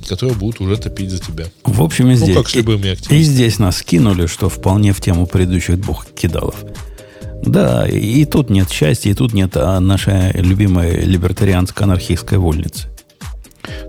которые 0.09 0.37
будут 0.37 0.61
уже 0.61 0.77
топить 0.77 1.11
за 1.11 1.18
тебя. 1.18 1.47
В 1.64 1.83
общем, 1.83 2.07
и 2.07 2.11
Ну, 2.11 2.16
здесь, 2.16 2.37
как 2.37 2.49
с 2.49 2.55
любыми 2.55 2.87
и, 2.87 2.90
активистами. 2.90 3.18
и 3.18 3.23
здесь 3.23 3.59
нас 3.59 3.83
кинули, 3.83 4.27
что 4.27 4.49
вполне 4.49 4.92
в 4.92 5.01
тему 5.01 5.27
предыдущих 5.27 5.81
двух 5.81 6.07
кидалов. 6.07 6.55
Да, 7.42 7.87
и, 7.88 8.23
и 8.23 8.25
тут 8.25 8.51
нет 8.51 8.70
счастья, 8.70 9.11
и 9.11 9.14
тут 9.14 9.35
нет 9.35 9.57
а, 9.57 9.81
нашей 9.81 10.33
любимой 10.33 11.05
либертарианско-анархистской 11.05 12.38
вольницы. 12.38 12.88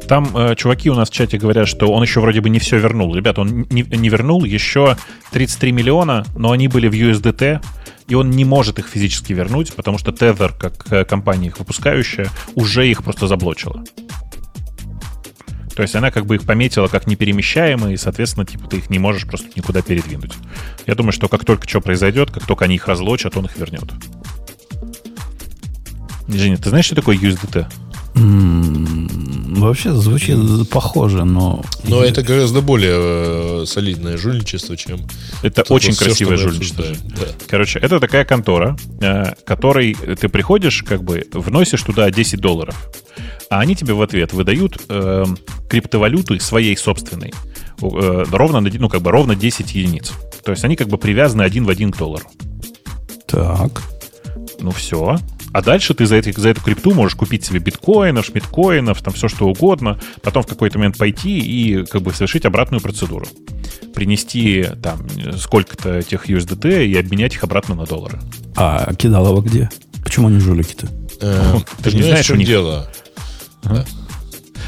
Там 0.08 0.36
э, 0.36 0.56
чуваки 0.56 0.90
у 0.90 0.96
нас 0.96 1.10
в 1.10 1.14
чате 1.14 1.38
говорят, 1.38 1.68
что 1.68 1.92
он 1.92 2.04
еще 2.04 2.20
вроде 2.20 2.42
бы 2.42 2.50
не 2.50 2.60
все 2.60 2.78
вернул. 2.78 3.16
Ребята, 3.16 3.42
он 3.42 3.66
не, 3.70 3.84
не 3.84 4.10
вернул 4.10 4.44
еще 4.44 4.98
33 5.32 5.72
миллиона, 5.72 6.26
но 6.36 6.52
они 6.52 6.68
были 6.68 6.88
в 6.88 6.94
USDT, 6.94 7.62
и 8.08 8.16
он 8.16 8.30
не 8.30 8.46
может 8.46 8.80
их 8.80 8.88
физически 8.88 9.34
вернуть, 9.34 9.74
потому 9.74 9.98
что 9.98 10.12
Tether, 10.12 10.54
как 10.58 10.92
э, 10.92 11.06
компания 11.06 11.48
их 11.48 11.60
выпускающая, 11.60 12.30
уже 12.56 12.88
их 12.88 13.04
просто 13.04 13.28
заблочила. 13.28 13.84
То 15.76 15.82
есть 15.82 15.94
она 15.94 16.10
как 16.10 16.26
бы 16.26 16.36
их 16.36 16.44
пометила 16.44 16.88
как 16.88 17.06
неперемещаемые, 17.06 17.96
и, 17.96 17.98
соответственно, 17.98 18.46
типа 18.46 18.68
ты 18.68 18.78
их 18.78 18.90
не 18.90 18.98
можешь 18.98 19.28
просто 19.28 19.50
никуда 19.56 19.82
передвинуть. 19.82 20.34
Я 20.86 20.96
думаю, 20.96 21.12
что 21.12 21.28
как 21.28 21.44
только 21.44 21.68
что 21.68 21.82
произойдет, 21.82 22.32
как 22.32 22.46
только 22.46 22.66
они 22.66 22.76
их 22.76 22.88
разлочат, 22.88 23.36
он 23.36 23.46
их 23.46 23.58
вернет. 23.58 23.92
Женя, 26.30 26.58
ты 26.58 26.70
знаешь, 26.70 26.86
что 26.86 26.96
такое 26.96 27.18
USDT? 27.18 27.68
Вообще 28.16 29.94
звучит 29.94 30.70
похоже, 30.70 31.26
но... 31.26 31.64
Но 31.84 32.02
это 32.04 32.24
гораздо 32.24 32.62
более 32.62 32.94
э, 32.96 33.66
солидное 33.66 34.18
жульничество, 34.18 34.78
чем... 34.78 35.02
Это 35.44 35.64
то, 35.64 35.74
очень 35.74 35.96
красивое 35.96 36.38
жульничество. 36.38 36.86
Да. 37.04 37.28
Короче, 37.48 37.80
это 37.80 38.00
такая 38.00 38.24
контора, 38.24 38.78
э, 39.02 39.34
которой 39.46 39.94
ты 39.94 40.30
приходишь, 40.30 40.84
как 40.84 41.04
бы 41.04 41.26
вносишь 41.34 41.82
туда 41.84 42.10
10 42.10 42.40
долларов, 42.40 42.76
а 43.50 43.60
они 43.60 43.76
тебе 43.76 43.94
в 43.94 44.02
ответ 44.02 44.34
выдают 44.34 44.82
э, 44.88 45.26
криптовалюты 45.70 46.40
своей 46.40 46.78
собственной, 46.78 47.34
э, 47.82 48.26
ровно, 48.32 48.62
ну, 48.62 48.90
как 48.90 49.02
бы 49.02 49.12
ровно 49.12 49.36
10 49.36 49.76
единиц. 49.76 50.14
То 50.44 50.52
есть 50.52 50.64
они 50.64 50.76
как 50.76 50.88
бы 50.88 50.98
привязаны 50.98 51.42
один 51.42 51.66
в 51.66 51.70
один 51.70 51.92
к 51.92 51.98
доллару. 51.98 52.26
Так. 53.26 53.82
Ну 54.60 54.72
все. 54.72 55.18
А 55.56 55.62
дальше 55.62 55.94
ты 55.94 56.06
за, 56.06 56.18
эти, 56.18 56.38
за 56.38 56.50
эту 56.50 56.60
крипту 56.60 56.94
можешь 56.94 57.16
купить 57.16 57.46
себе 57.46 57.60
биткоинов, 57.60 58.26
шмиткоинов, 58.26 59.02
там 59.02 59.14
все 59.14 59.30
что 59.30 59.48
угодно, 59.48 59.98
потом 60.22 60.44
в 60.44 60.48
какой-то 60.48 60.78
момент 60.80 60.98
пойти 60.98 61.40
и 61.40 61.86
как 61.86 62.02
бы 62.02 62.12
совершить 62.12 62.44
обратную 62.44 62.82
процедуру. 62.82 63.26
Принести 63.94 64.68
там 64.84 65.08
сколько-то 65.38 65.94
этих 66.00 66.30
USDT 66.30 66.86
и 66.88 66.98
обменять 66.98 67.36
их 67.36 67.46
обратно 67.46 67.74
на 67.74 67.86
доллары. 67.86 68.20
А 68.58 68.94
кидалово 68.96 69.40
где? 69.40 69.70
Почему 70.04 70.28
они 70.28 70.40
жулики-то? 70.40 70.90
Э, 71.22 71.54
ты 71.82 71.92
же 71.92 71.96
не 71.96 72.04
знаешь, 72.04 72.30
у 72.32 72.36
них- 72.36 72.48
дело? 72.50 72.92
Да. 73.64 73.86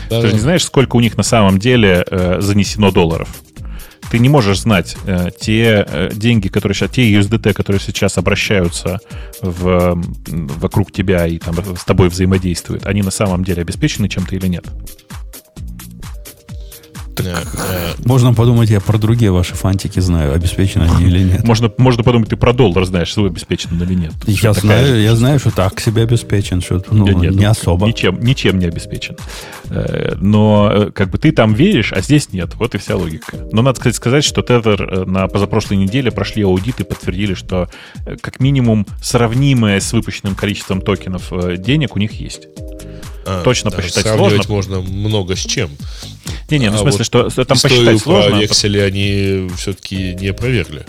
Да, 0.10 0.22
Ты 0.22 0.28
же 0.28 0.34
не 0.36 0.40
знаешь, 0.40 0.64
сколько 0.64 0.96
у 0.96 1.02
них 1.02 1.18
на 1.18 1.24
самом 1.24 1.60
деле 1.60 2.06
э, 2.10 2.38
занесено 2.40 2.92
долларов. 2.92 3.28
Ты 4.10 4.20
не 4.20 4.30
можешь 4.30 4.62
знать 4.62 4.98
э, 5.06 5.30
те 5.38 5.86
э, 5.88 6.10
деньги, 6.14 6.48
которые 6.48 6.76
сейчас, 6.76 6.92
те 6.92 7.12
USDT, 7.12 7.54
которые 7.54 7.82
сейчас 7.82 8.18
обращаются 8.18 9.00
в, 9.42 10.02
вокруг 10.28 10.92
тебя 10.92 11.28
и 11.28 11.38
там 11.38 11.56
с 11.76 11.84
тобой 11.84 12.10
взаимодействуют, 12.10 12.86
они 12.86 13.02
на 13.02 13.12
самом 13.12 13.44
деле 13.44 13.62
обеспечены 13.62 14.08
чем-то 14.08 14.36
или 14.36 14.48
нет. 14.48 14.66
Э, 17.20 17.44
э, 17.54 17.94
Можно 18.06 18.34
подумать, 18.34 18.70
я 18.70 18.80
про 18.80 18.98
другие 18.98 19.32
ваши 19.32 19.56
фантики 19.56 20.00
знаю, 20.00 20.34
обеспечены 20.34 20.84
они 20.84 21.06
или 21.06 21.24
нет. 21.24 21.44
Можно, 21.44 21.72
можно 21.78 22.04
подумать, 22.04 22.30
ты 22.30 22.38
про 22.38 22.54
доллар 22.54 22.86
знаешь, 22.86 23.14
свой 23.14 23.30
обеспечен 23.30 23.82
или 23.82 23.94
нет. 23.94 24.14
Я 24.26 24.54
Что 24.54 24.62
знаю, 24.62 25.02
я 25.02 25.16
знаю, 25.16 25.40
что 25.40 25.52
так 25.52 25.80
себе 25.80 26.04
обеспечен, 26.04 26.62
что 26.62 26.84
ну, 26.92 27.06
Нет, 27.06 27.18
нет, 27.18 27.36
не 27.36 27.46
ну, 27.46 27.52
особо. 27.52 27.88
Ничем, 27.88 28.24
ничем 28.24 28.60
не 28.60 28.66
обеспечен. 28.66 29.18
Э, 29.70 30.16
Но 30.20 30.70
э, 30.72 30.92
как 30.92 31.10
бы 31.10 31.18
ты 31.18 31.32
там 31.32 31.54
веришь, 31.54 31.94
а 31.94 32.02
здесь 32.02 32.32
нет. 32.32 32.56
Вот 32.56 32.76
и 32.76 32.78
вся 32.78 32.96
логика. 32.96 33.38
Но 33.52 33.62
надо, 33.62 33.80
кстати, 33.80 33.96
сказать, 33.96 34.24
что 34.24 34.42
Tether 34.42 35.06
на 35.06 35.28
позапрошлой 35.28 35.78
неделе 35.78 36.12
прошли 36.12 36.44
аудит 36.44 36.80
и 36.80 36.84
подтвердили, 36.84 37.34
что 37.34 37.70
как 38.22 38.40
минимум 38.40 38.86
сравнимое 39.02 39.80
с 39.80 39.94
выпущенным 39.94 40.36
количеством 40.36 40.82
токенов 40.82 41.32
денег 41.58 41.96
у 41.96 42.00
них 42.00 42.14
есть. 42.14 42.48
А, 43.28 43.44
Точно 43.44 43.70
да, 43.70 43.78
посчитать 43.78 44.08
сложно. 44.08 44.44
можно 44.48 44.80
много 44.82 45.36
с 45.36 45.40
чем. 45.40 45.70
Не-не, 46.50 46.70
ну 46.70 46.78
в 46.78 46.80
А 46.88 46.92
смысле, 46.92 47.06
вот 47.14 47.32
что 47.32 47.46
там 47.46 47.58
посчитать 47.60 48.00
сложно. 48.02 48.30
про 48.32 48.40
векселе 48.40 48.84
они 48.84 49.50
все-таки 49.58 50.16
не 50.16 50.28
опровергли. 50.30 50.86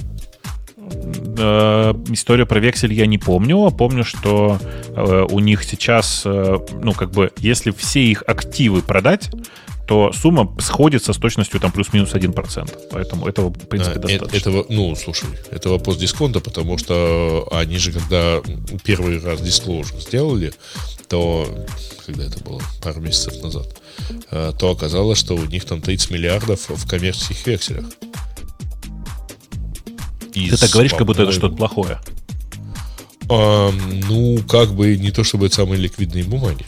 Э, 1.38 1.94
Историю 2.10 2.46
про 2.46 2.60
вексель 2.60 2.92
я 2.92 3.06
не 3.06 3.18
помню. 3.18 3.66
а 3.66 3.70
Помню, 3.70 4.04
что 4.04 4.58
э, 4.88 5.26
у 5.30 5.38
них 5.40 5.62
сейчас, 5.64 6.22
э, 6.24 6.58
ну, 6.80 6.92
как 6.92 7.10
бы, 7.10 7.30
если 7.38 7.70
все 7.70 8.00
их 8.02 8.22
активы 8.26 8.82
продать, 8.82 9.30
то 9.88 10.12
сумма 10.12 10.54
сходится 10.60 11.14
с 11.14 11.16
точностью 11.16 11.60
там 11.60 11.72
плюс-минус 11.72 12.12
1%. 12.12 12.88
Поэтому 12.90 13.26
этого, 13.26 13.48
в 13.48 13.66
принципе, 13.68 13.94
А, 13.94 13.98
э- 13.98 14.00
достаточно. 14.18 14.36
этого, 14.36 14.66
ну, 14.68 14.94
слушай, 14.94 15.28
это 15.50 15.70
вопрос 15.70 15.96
дисконта, 15.96 16.40
потому 16.40 16.76
что 16.76 17.48
они 17.50 17.78
же, 17.78 17.92
когда 17.92 18.42
первый 18.84 19.18
раз 19.18 19.40
дисклоужер 19.40 19.98
сделали, 19.98 20.52
то, 21.08 21.48
когда 22.04 22.26
это 22.26 22.38
было, 22.44 22.60
пару 22.82 23.00
месяцев 23.00 23.42
назад, 23.42 23.66
э, 24.30 24.52
то 24.58 24.70
оказалось, 24.70 25.18
что 25.18 25.34
у 25.34 25.44
них 25.46 25.64
там 25.64 25.80
30 25.80 26.10
миллиардов 26.10 26.68
в 26.68 26.86
коммерческих 26.86 27.46
векселях. 27.46 27.86
Ты 30.34 30.40
Из, 30.40 30.60
так 30.60 30.68
говоришь, 30.68 30.92
как 30.92 31.06
будто 31.06 31.22
это 31.22 31.32
что-то 31.32 31.56
плохое. 31.56 31.98
а, 33.30 33.72
ну, 34.08 34.38
как 34.46 34.74
бы 34.74 34.96
не 34.98 35.12
то 35.12 35.24
чтобы 35.24 35.46
это 35.46 35.54
самые 35.56 35.80
ликвидные 35.80 36.24
бумаги. 36.24 36.66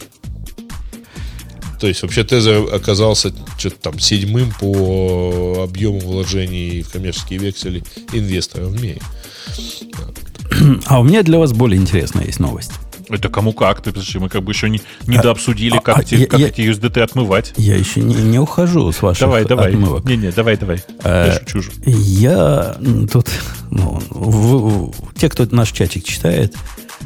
То 1.81 1.87
есть 1.87 2.03
вообще 2.03 2.23
Тезер 2.23 2.73
оказался 2.75 3.33
что-то 3.57 3.75
там 3.81 3.99
седьмым 3.99 4.53
по 4.59 5.63
объему 5.63 5.99
вложений 5.99 6.83
в 6.83 6.91
коммерческие 6.93 7.39
векселі 7.39 7.83
инвестором 8.13 8.69
в 8.73 8.81
мире. 8.81 9.01
А 10.85 10.99
у 10.99 11.03
меня 11.03 11.23
для 11.23 11.39
вас 11.39 11.53
более 11.53 11.81
интересная 11.81 12.25
есть 12.27 12.39
новость. 12.39 12.71
Это 13.09 13.29
кому 13.29 13.51
как? 13.53 13.81
Ты, 13.81 13.91
подожди, 13.91 14.19
мы 14.19 14.29
как 14.29 14.43
бы 14.43 14.51
еще 14.51 14.69
не, 14.69 14.79
не 15.07 15.17
А, 15.17 15.21
дообсудили, 15.23 15.77
а, 15.77 15.81
как, 15.81 15.97
а, 15.97 16.01
эти, 16.01 16.15
я- 16.15 16.27
как 16.27 16.39
я- 16.39 16.47
эти 16.47 16.61
USDT 16.61 17.01
отмывать. 17.01 17.53
Я 17.57 17.75
еще 17.77 18.01
не, 18.01 18.13
не 18.13 18.39
ухожу 18.39 18.91
с 18.91 19.01
ваших 19.01 19.21
Давай, 19.21 19.43
давай. 19.45 19.69
отмывок. 19.73 20.05
Не-не, 20.05 20.31
давай, 20.31 20.57
давай. 20.57 20.83
Э, 21.03 21.25
Я 21.27 21.39
шучу 21.39 21.61
же. 21.63 21.71
Я 21.85 22.75
тут, 23.11 23.27
ну, 23.71 23.99
в- 24.11 24.91
в- 24.91 25.19
те, 25.19 25.29
кто 25.29 25.47
наш 25.51 25.71
чатик 25.71 26.03
читает, 26.05 26.53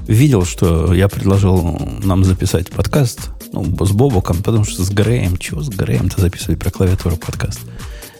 видел, 0.07 0.45
что 0.45 0.93
я 0.93 1.07
предложил 1.07 1.79
нам 2.03 2.23
записать 2.25 2.69
подкаст 2.71 3.29
ну, 3.55 3.85
с 3.85 3.91
Бобоком, 3.91 4.43
потому 4.43 4.65
что 4.65 4.83
с 4.83 4.89
Греем, 4.89 5.37
чего 5.37 5.61
с 5.61 5.69
Греем-то 5.69 6.21
записывать 6.21 6.59
про 6.59 6.69
клавиатуру 6.71 7.17
подкаст? 7.17 7.61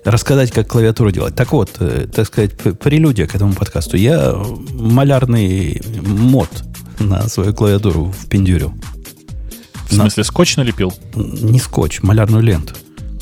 Рассказать, 0.03 0.51
как 0.51 0.67
клавиатуру 0.67 1.11
делать. 1.11 1.35
Так 1.35 1.51
вот, 1.51 1.71
э, 1.79 2.07
так 2.13 2.27
сказать, 2.27 2.55
прелюдия 2.55 3.27
к 3.27 3.35
этому 3.35 3.53
подкасту. 3.53 3.97
Я 3.97 4.35
малярный 4.71 5.81
мод 6.01 6.49
на 6.99 7.27
свою 7.27 7.53
клавиатуру 7.53 8.11
впендюрил. 8.11 8.73
В 9.89 9.93
смысле, 9.93 10.23
скотч 10.23 10.57
налепил? 10.57 10.93
Не 11.15 11.59
скотч, 11.59 12.01
малярную 12.01 12.43
ленту. 12.43 12.75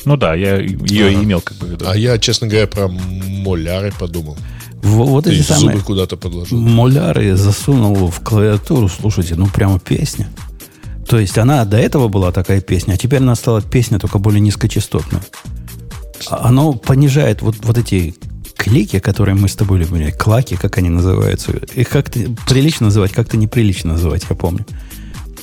Ну 0.05 0.17
да, 0.17 0.35
я 0.35 0.57
ее 0.57 1.07
Ага. 1.07 1.23
имел 1.23 1.41
как 1.41 1.57
бы 1.57 1.67
в 1.67 1.71
виду. 1.71 1.85
А 1.87 1.95
я, 1.95 2.17
честно 2.19 2.47
говоря, 2.47 2.67
про 2.67 2.87
моляры 2.87 3.93
подумал. 3.97 4.37
Во- 4.81 5.05
вот 5.05 5.27
эти 5.27 5.37
есть 5.37 5.47
самые... 5.47 5.71
зубы 5.71 5.85
куда-то 5.85 6.17
подложил. 6.17 6.59
Моляры 6.59 7.35
засунул 7.37 8.09
в 8.11 8.19
клавиатуру, 8.19 8.89
слушайте, 8.89 9.35
ну 9.35 9.47
прямо 9.47 9.79
песня. 9.79 10.27
То 11.07 11.19
есть 11.19 11.37
она 11.37 11.65
до 11.65 11.77
этого 11.77 12.07
была 12.07 12.31
такая 12.31 12.61
песня, 12.61 12.93
а 12.93 12.97
теперь 12.97 13.19
она 13.19 13.35
стала 13.35 13.61
песня 13.61 13.99
только 13.99 14.19
более 14.19 14.39
низкочастотная. 14.39 15.21
А- 16.29 16.47
Оно 16.47 16.73
понижает 16.73 17.41
вот, 17.41 17.55
вот 17.63 17.77
эти 17.77 18.15
клики, 18.55 18.99
которые 18.99 19.35
мы 19.35 19.49
с 19.49 19.55
тобой 19.55 19.79
любим, 19.79 19.97
или 19.97 20.11
клаки, 20.11 20.55
как 20.55 20.77
они 20.77 20.89
называются. 20.89 21.51
Их 21.75 21.89
как-то 21.89 22.19
прилично 22.47 22.85
называть, 22.85 23.11
как-то 23.11 23.35
неприлично 23.37 23.93
называть, 23.93 24.25
я 24.29 24.35
помню. 24.35 24.65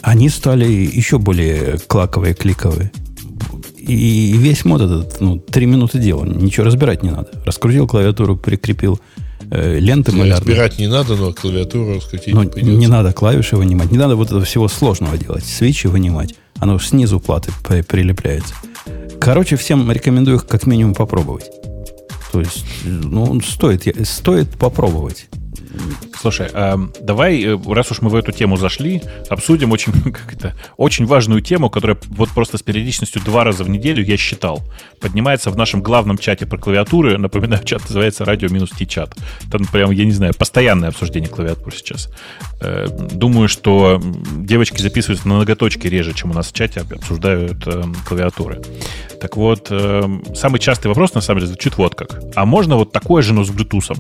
Они 0.01 0.31
стали 0.31 0.65
еще 0.65 1.19
более 1.19 1.79
клаковые, 1.87 2.35
кликовые. 2.35 2.91
И 3.77 4.35
весь 4.39 4.65
мод 4.65 4.81
этот, 4.83 5.21
ну, 5.21 5.39
три 5.39 5.67
минуты 5.67 5.99
дела. 5.99 6.25
Ничего 6.25 6.65
разбирать 6.67 7.03
не 7.03 7.11
надо. 7.11 7.29
Раскрутил 7.45 7.87
клавиатуру, 7.87 8.37
прикрепил 8.37 9.01
э, 9.51 9.79
ленты 9.79 10.13
малярные. 10.13 10.37
Разбирать 10.39 10.79
не 10.79 10.87
надо, 10.87 11.17
но 11.17 11.33
клавиатуру 11.33 11.97
раскрутить 11.97 12.35
Ну, 12.35 12.49
придется. 12.49 12.79
не 12.79 12.87
надо 12.87 13.13
клавиши 13.13 13.57
вынимать, 13.57 13.91
не 13.91 13.99
надо 13.99 14.17
вот 14.17 14.29
этого 14.29 14.45
всего 14.45 14.69
сложного 14.69 15.17
делать. 15.19 15.45
Свечи 15.45 15.87
вынимать. 15.87 16.35
Оно 16.59 16.79
снизу 16.79 17.21
платы 17.21 17.53
при- 17.67 17.83
прилепляется. 17.83 18.55
Короче, 19.21 19.57
всем 19.57 19.91
рекомендую 19.91 20.37
их 20.39 20.47
как 20.47 20.67
минимум 20.67 20.95
попробовать. 20.95 21.45
То 22.33 22.41
есть, 22.41 22.65
ну, 22.85 23.41
стоит, 23.41 23.87
стоит 24.07 24.49
попробовать. 24.51 25.27
Слушай, 26.19 26.49
эм, 26.53 26.93
давай, 27.01 27.43
э, 27.43 27.59
раз 27.67 27.91
уж 27.91 28.03
мы 28.03 28.11
в 28.11 28.15
эту 28.15 28.33
тему 28.33 28.57
зашли, 28.57 29.03
обсудим 29.29 29.73
очень, 29.73 29.93
как 30.13 30.33
это, 30.33 30.55
очень 30.77 31.07
важную 31.07 31.41
тему, 31.41 31.71
которая 31.71 31.99
вот 32.09 32.31
просто 32.31 32.59
с 32.59 32.63
периодичностью 32.63 33.23
два 33.23 33.45
раза 33.45 33.65
в 33.65 33.71
неделю, 33.71 34.05
я 34.05 34.17
считал, 34.17 34.63
поднимается 35.01 35.51
в 35.51 35.57
нашем 35.57 35.83
главном 35.83 36.19
чате 36.19 36.47
про 36.47 36.59
клавиатуры. 36.59 37.19
Напоминаю, 37.19 37.65
чат 37.65 37.83
называется 37.83 38.25
радио 38.25 38.49
минус 38.49 38.71
чат. 38.89 39.15
Там 39.51 39.65
прям, 39.67 39.91
я 39.91 40.05
не 40.05 40.13
знаю, 40.13 40.35
постоянное 40.35 40.89
обсуждение 40.89 41.29
клавиатур 41.29 41.75
сейчас. 41.75 42.09
Э, 42.61 42.87
Думаю, 43.13 43.49
что 43.49 44.01
девочки 44.37 44.81
записываются 44.81 45.29
на 45.29 45.39
ноготочки 45.39 45.87
реже, 45.87 46.15
чем 46.15 46.31
у 46.31 46.35
нас 46.35 46.49
в 46.49 46.53
чате 46.53 46.81
обсуждают 46.81 47.67
эм, 47.67 47.95
клавиатуры. 48.07 48.61
Так 49.21 49.37
вот, 49.37 49.69
эм, 49.71 50.25
самый 50.35 50.59
частый 50.59 50.89
вопрос, 50.89 51.15
на 51.15 51.21
самом 51.21 51.41
деле, 51.41 51.49
звучит 51.49 51.77
вот 51.77 51.95
как. 51.95 52.21
А 52.35 52.47
можно 52.47 52.77
вот 52.77 52.93
такое 52.93 53.23
же, 53.23 53.35
но 53.35 53.45
с 53.45 53.51
Bluetooth? 53.51 53.97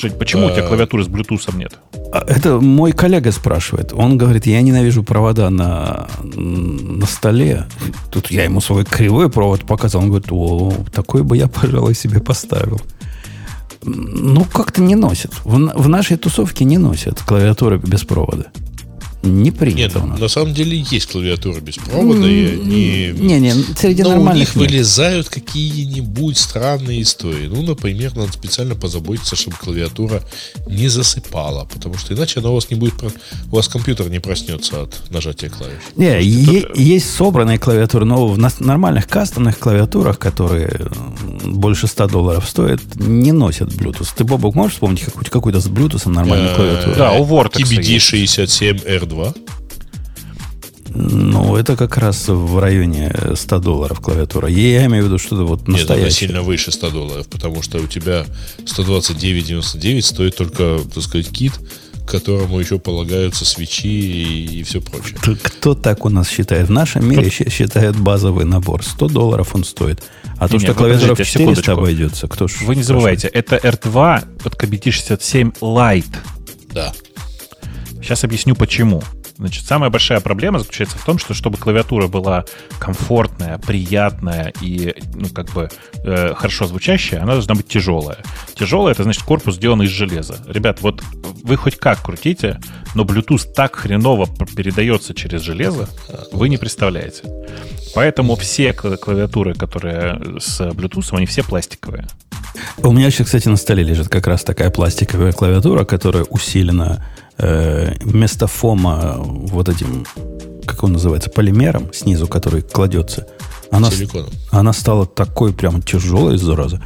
Жень, 0.00 0.12
почему 0.12 0.46
у 0.46 0.50
тебя 0.50 0.62
Э, 0.62 0.68
клавиатуры 0.68 1.04
с 1.04 1.08
Bluetooth 1.08 1.56
нет? 1.56 1.78
А 2.12 2.24
Это 2.26 2.58
мой 2.58 2.92
коллега 2.92 3.32
спрашивает. 3.32 3.92
Он 3.92 4.16
говорит, 4.16 4.46
я 4.46 4.62
ненавижу 4.62 5.02
провода 5.02 5.50
на, 5.50 6.08
на 6.22 7.06
столе. 7.06 7.66
Тут 8.10 8.30
я 8.30 8.44
ему 8.44 8.60
свой 8.60 8.84
кривой 8.84 9.28
провод 9.28 9.66
показал. 9.66 10.02
Он 10.02 10.08
говорит, 10.08 10.28
о, 10.30 10.72
такой 10.92 11.22
бы 11.22 11.36
я, 11.36 11.48
пожалуй, 11.48 11.94
себе 11.94 12.20
поставил. 12.20 12.80
Ну, 13.82 14.44
как-то 14.44 14.80
не 14.80 14.94
носят. 14.94 15.32
В, 15.44 15.56
в 15.56 15.88
нашей 15.88 16.16
тусовке 16.16 16.64
не 16.64 16.78
носят 16.78 17.20
клавиатуры 17.20 17.78
без 17.78 18.02
провода. 18.04 18.46
Не 19.22 19.50
принято 19.50 19.96
Нет, 19.98 20.04
у 20.04 20.06
нас. 20.06 20.20
на 20.20 20.28
самом 20.28 20.54
деле 20.54 20.82
есть 20.90 21.12
клавиатура 21.12 21.60
без 21.60 21.76
провода. 21.76 22.20
Mm, 22.20 22.30
и 22.30 23.10
они... 23.10 23.20
Не, 23.20 23.40
не, 23.40 23.52
среди 23.76 24.02
ну, 24.02 24.10
Но 24.10 24.14
нормальных 24.16 24.56
у 24.56 24.60
них 24.60 24.62
нет. 24.62 24.70
вылезают 24.70 25.28
какие-нибудь 25.28 26.38
странные 26.38 27.02
истории. 27.02 27.46
Ну, 27.46 27.60
например, 27.62 28.16
надо 28.16 28.32
специально 28.32 28.74
позаботиться, 28.74 29.36
чтобы 29.36 29.58
клавиатура 29.58 30.22
не 30.66 30.88
засыпала, 30.88 31.66
потому 31.66 31.98
что 31.98 32.14
иначе 32.14 32.40
она 32.40 32.48
у 32.50 32.54
вас 32.54 32.70
не 32.70 32.76
будет... 32.76 32.94
У 33.52 33.56
вас 33.56 33.68
компьютер 33.68 34.08
не 34.08 34.20
проснется 34.20 34.84
от 34.84 35.10
нажатия 35.10 35.50
клавиш. 35.50 35.82
Не, 35.96 36.22
е- 36.22 36.62
тут... 36.62 36.78
есть 36.78 37.14
собранные 37.14 37.58
клавиатуры, 37.58 38.06
но 38.06 38.26
в 38.26 38.38
нормальных 38.38 39.06
кастомных 39.06 39.58
клавиатурах, 39.58 40.18
которые 40.18 40.88
больше 41.44 41.88
100 41.88 42.08
долларов 42.08 42.48
стоят, 42.48 42.80
не 42.94 43.32
носят 43.32 43.68
Bluetooth. 43.68 44.08
Ты, 44.16 44.24
Бобок, 44.24 44.54
можешь 44.54 44.74
вспомнить 44.74 45.04
какую-то 45.30 45.60
с 45.60 45.66
Bluetooth 45.66 46.08
нормальную 46.08 46.52
э, 46.52 46.56
клавиатуру? 46.56 46.96
Да, 46.96 47.12
у 47.12 47.26
Vortex 47.26 47.64
TBD 47.64 47.96
67R 47.96 49.09
2? 49.10 49.34
Ну, 50.92 51.56
это 51.56 51.76
как 51.76 51.98
раз 51.98 52.28
в 52.28 52.58
районе 52.58 53.12
100 53.34 53.58
долларов 53.60 54.00
клавиатура. 54.00 54.48
Я 54.48 54.86
имею 54.86 55.04
в 55.04 55.06
виду 55.06 55.18
что-то 55.18 55.44
вот 55.44 55.68
настоящее. 55.68 55.96
Нет, 55.96 56.06
это 56.06 56.16
сильно 56.16 56.42
выше 56.42 56.72
100 56.72 56.90
долларов, 56.90 57.28
потому 57.28 57.62
что 57.62 57.78
у 57.78 57.86
тебя 57.86 58.26
129,99 58.64 60.02
стоит 60.02 60.36
только, 60.36 60.80
так 60.92 61.02
сказать, 61.02 61.28
кит, 61.30 61.52
которому 62.06 62.58
еще 62.58 62.80
полагаются 62.80 63.44
свечи 63.44 63.86
и, 63.86 64.60
и 64.60 64.62
все 64.64 64.80
прочее. 64.80 65.16
Кто 65.42 65.74
так 65.74 66.04
у 66.04 66.08
нас 66.08 66.28
считает? 66.28 66.66
В 66.66 66.72
нашем 66.72 67.08
мире 67.08 67.30
ну, 67.38 67.50
считает 67.50 67.96
базовый 67.96 68.44
набор. 68.44 68.82
100 68.82 69.08
долларов 69.08 69.54
он 69.54 69.62
стоит. 69.62 70.02
А 70.38 70.44
не, 70.44 70.50
то, 70.50 70.58
что 70.58 70.74
клавиатура 70.74 71.14
в 71.14 71.24
400 71.24 71.72
обойдется, 71.72 72.26
кто 72.26 72.48
ж... 72.48 72.62
Вы 72.62 72.74
не 72.74 72.82
забывайте, 72.82 73.28
это 73.28 73.56
R2 73.56 74.42
под 74.42 74.54
KBT67 74.54 75.60
Lite. 75.60 76.16
Да. 76.72 76.92
Сейчас 78.10 78.24
объясню 78.24 78.56
почему. 78.56 79.04
Значит, 79.36 79.64
самая 79.64 79.88
большая 79.88 80.18
проблема 80.18 80.58
заключается 80.58 80.98
в 80.98 81.04
том, 81.04 81.16
что 81.16 81.32
чтобы 81.32 81.58
клавиатура 81.58 82.08
была 82.08 82.44
комфортная, 82.80 83.58
приятная 83.58 84.52
и, 84.60 84.96
ну, 85.14 85.28
как 85.28 85.52
бы 85.52 85.70
э, 86.02 86.34
хорошо 86.34 86.66
звучащая, 86.66 87.22
она 87.22 87.34
должна 87.34 87.54
быть 87.54 87.68
тяжелая. 87.68 88.18
Тяжелая 88.56 88.94
это 88.94 89.04
значит 89.04 89.22
корпус 89.22 89.54
сделан 89.54 89.82
из 89.82 89.90
железа. 89.90 90.38
Ребят, 90.48 90.80
вот 90.80 91.04
вы 91.44 91.56
хоть 91.56 91.76
как 91.76 92.02
крутите, 92.02 92.58
но 92.96 93.04
Bluetooth 93.04 93.52
так 93.54 93.76
хреново 93.76 94.26
передается 94.56 95.14
через 95.14 95.42
железо, 95.42 95.88
вы 96.32 96.48
не 96.48 96.56
представляете. 96.56 97.22
Поэтому 97.94 98.34
все 98.34 98.70
кла- 98.70 98.96
клавиатуры, 98.96 99.54
которые 99.54 100.40
с 100.40 100.60
Bluetooth, 100.60 101.16
они 101.16 101.26
все 101.26 101.44
пластиковые. 101.44 102.08
У 102.78 102.90
меня 102.90 103.08
сейчас, 103.12 103.26
кстати, 103.26 103.46
на 103.46 103.56
столе 103.56 103.84
лежит 103.84 104.08
как 104.08 104.26
раз 104.26 104.42
такая 104.42 104.70
пластиковая 104.70 105.30
клавиатура, 105.30 105.84
которая 105.84 106.24
усилена 106.24 107.06
э, 107.40 107.94
вместо 108.00 108.46
фома 108.46 109.16
вот 109.18 109.68
этим, 109.68 110.06
как 110.66 110.82
он 110.84 110.92
называется, 110.92 111.30
полимером 111.30 111.92
снизу, 111.92 112.26
который 112.26 112.62
кладется. 112.62 113.26
Она, 113.70 113.90
Силиконом. 113.90 114.30
она 114.50 114.72
стала 114.72 115.06
такой 115.06 115.52
прям 115.52 115.82
тяжелой, 115.82 116.38
зараза. 116.38 116.82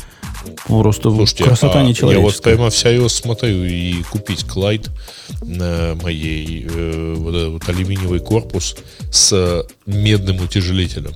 Просто 0.67 1.11
Слушайте, 1.11 1.45
красота 1.45 1.75
а 1.75 1.77
я 1.77 1.83
вот 1.83 1.89
нечеловеческая. 1.89 2.55
прямо 2.55 2.71
всерьез 2.71 3.13
смотрю 3.15 3.65
и 3.65 4.03
купить 4.03 4.45
Клайд 4.45 4.91
на 5.43 5.95
моей 6.03 6.67
э, 6.69 7.15
вот 7.17 7.35
этот 7.35 7.49
вот 7.53 7.69
алюминиевый 7.69 8.21
корпус 8.21 8.77
с 9.11 9.67
медным 9.87 10.41
утяжелителем. 10.41 11.13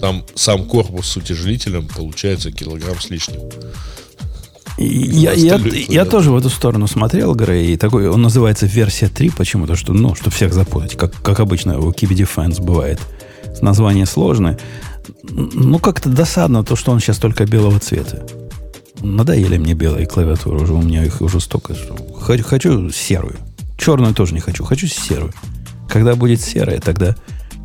Там 0.00 0.24
сам 0.34 0.66
корпус 0.66 1.06
с 1.06 1.16
утяжелителем 1.16 1.88
получается 1.88 2.50
килограмм 2.50 3.00
с 3.00 3.10
лишним. 3.10 3.40
Я, 4.78 5.32
я, 5.32 5.58
я 5.88 6.04
тоже 6.04 6.30
в 6.30 6.36
эту 6.36 6.50
сторону 6.50 6.86
смотрел, 6.86 7.34
Грей, 7.34 7.72
и 7.72 7.76
такой, 7.76 8.08
он 8.08 8.20
называется 8.20 8.66
версия 8.66 9.08
3 9.08 9.30
почему-то, 9.30 9.74
что, 9.74 9.94
ну, 9.94 10.14
чтобы 10.14 10.32
всех 10.32 10.52
запутать, 10.52 10.96
как, 10.96 11.14
как 11.22 11.40
обычно 11.40 11.78
у 11.78 11.90
Keep 11.92 12.10
Defense 12.10 12.62
бывает. 12.62 13.00
Название 13.62 14.04
сложное. 14.04 14.58
Ну, 15.22 15.78
как-то 15.78 16.10
досадно 16.10 16.62
то, 16.62 16.76
что 16.76 16.92
он 16.92 17.00
сейчас 17.00 17.16
только 17.16 17.46
белого 17.46 17.80
цвета. 17.80 18.26
Надоели 19.00 19.56
мне 19.56 19.72
белые 19.72 20.06
клавиатуры, 20.06 20.62
уже 20.62 20.74
у 20.74 20.82
меня 20.82 21.04
их 21.04 21.22
уже 21.22 21.40
столько. 21.40 21.74
Что... 21.74 21.96
Хочу, 22.20 22.44
хочу 22.44 22.90
серую. 22.90 23.36
Черную 23.78 24.14
тоже 24.14 24.34
не 24.34 24.40
хочу, 24.40 24.62
хочу 24.62 24.86
серую. 24.86 25.32
Когда 25.88 26.16
будет 26.16 26.42
серая, 26.42 26.80
тогда 26.80 27.14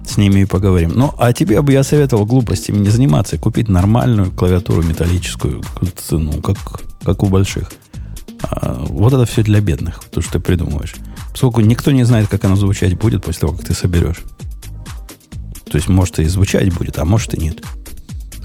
с 0.07 0.17
ними 0.17 0.41
и 0.41 0.45
поговорим. 0.45 0.91
Ну, 0.95 1.13
а 1.17 1.33
тебе 1.33 1.61
бы 1.61 1.73
я 1.73 1.83
советовал 1.83 2.25
глупостями 2.25 2.77
не 2.77 2.89
заниматься, 2.89 3.35
и 3.35 3.39
купить 3.39 3.67
нормальную 3.67 4.31
клавиатуру 4.31 4.83
металлическую, 4.83 5.61
ну, 6.11 6.41
как, 6.41 6.57
как 7.03 7.23
у 7.23 7.27
больших. 7.27 7.71
А 8.43 8.73
вот 8.87 9.13
это 9.13 9.25
все 9.25 9.43
для 9.43 9.61
бедных, 9.61 10.03
то, 10.11 10.21
что 10.21 10.33
ты 10.33 10.39
придумываешь. 10.39 10.95
Поскольку 11.31 11.61
никто 11.61 11.91
не 11.91 12.03
знает, 12.03 12.27
как 12.27 12.43
оно 12.45 12.55
звучать 12.55 12.97
будет 12.97 13.23
после 13.23 13.41
того, 13.41 13.53
как 13.53 13.65
ты 13.65 13.73
соберешь. 13.73 14.21
То 15.65 15.77
есть, 15.77 15.87
может, 15.87 16.19
и 16.19 16.25
звучать 16.25 16.73
будет, 16.73 16.97
а 16.97 17.05
может 17.05 17.33
и 17.33 17.39
нет. 17.39 17.63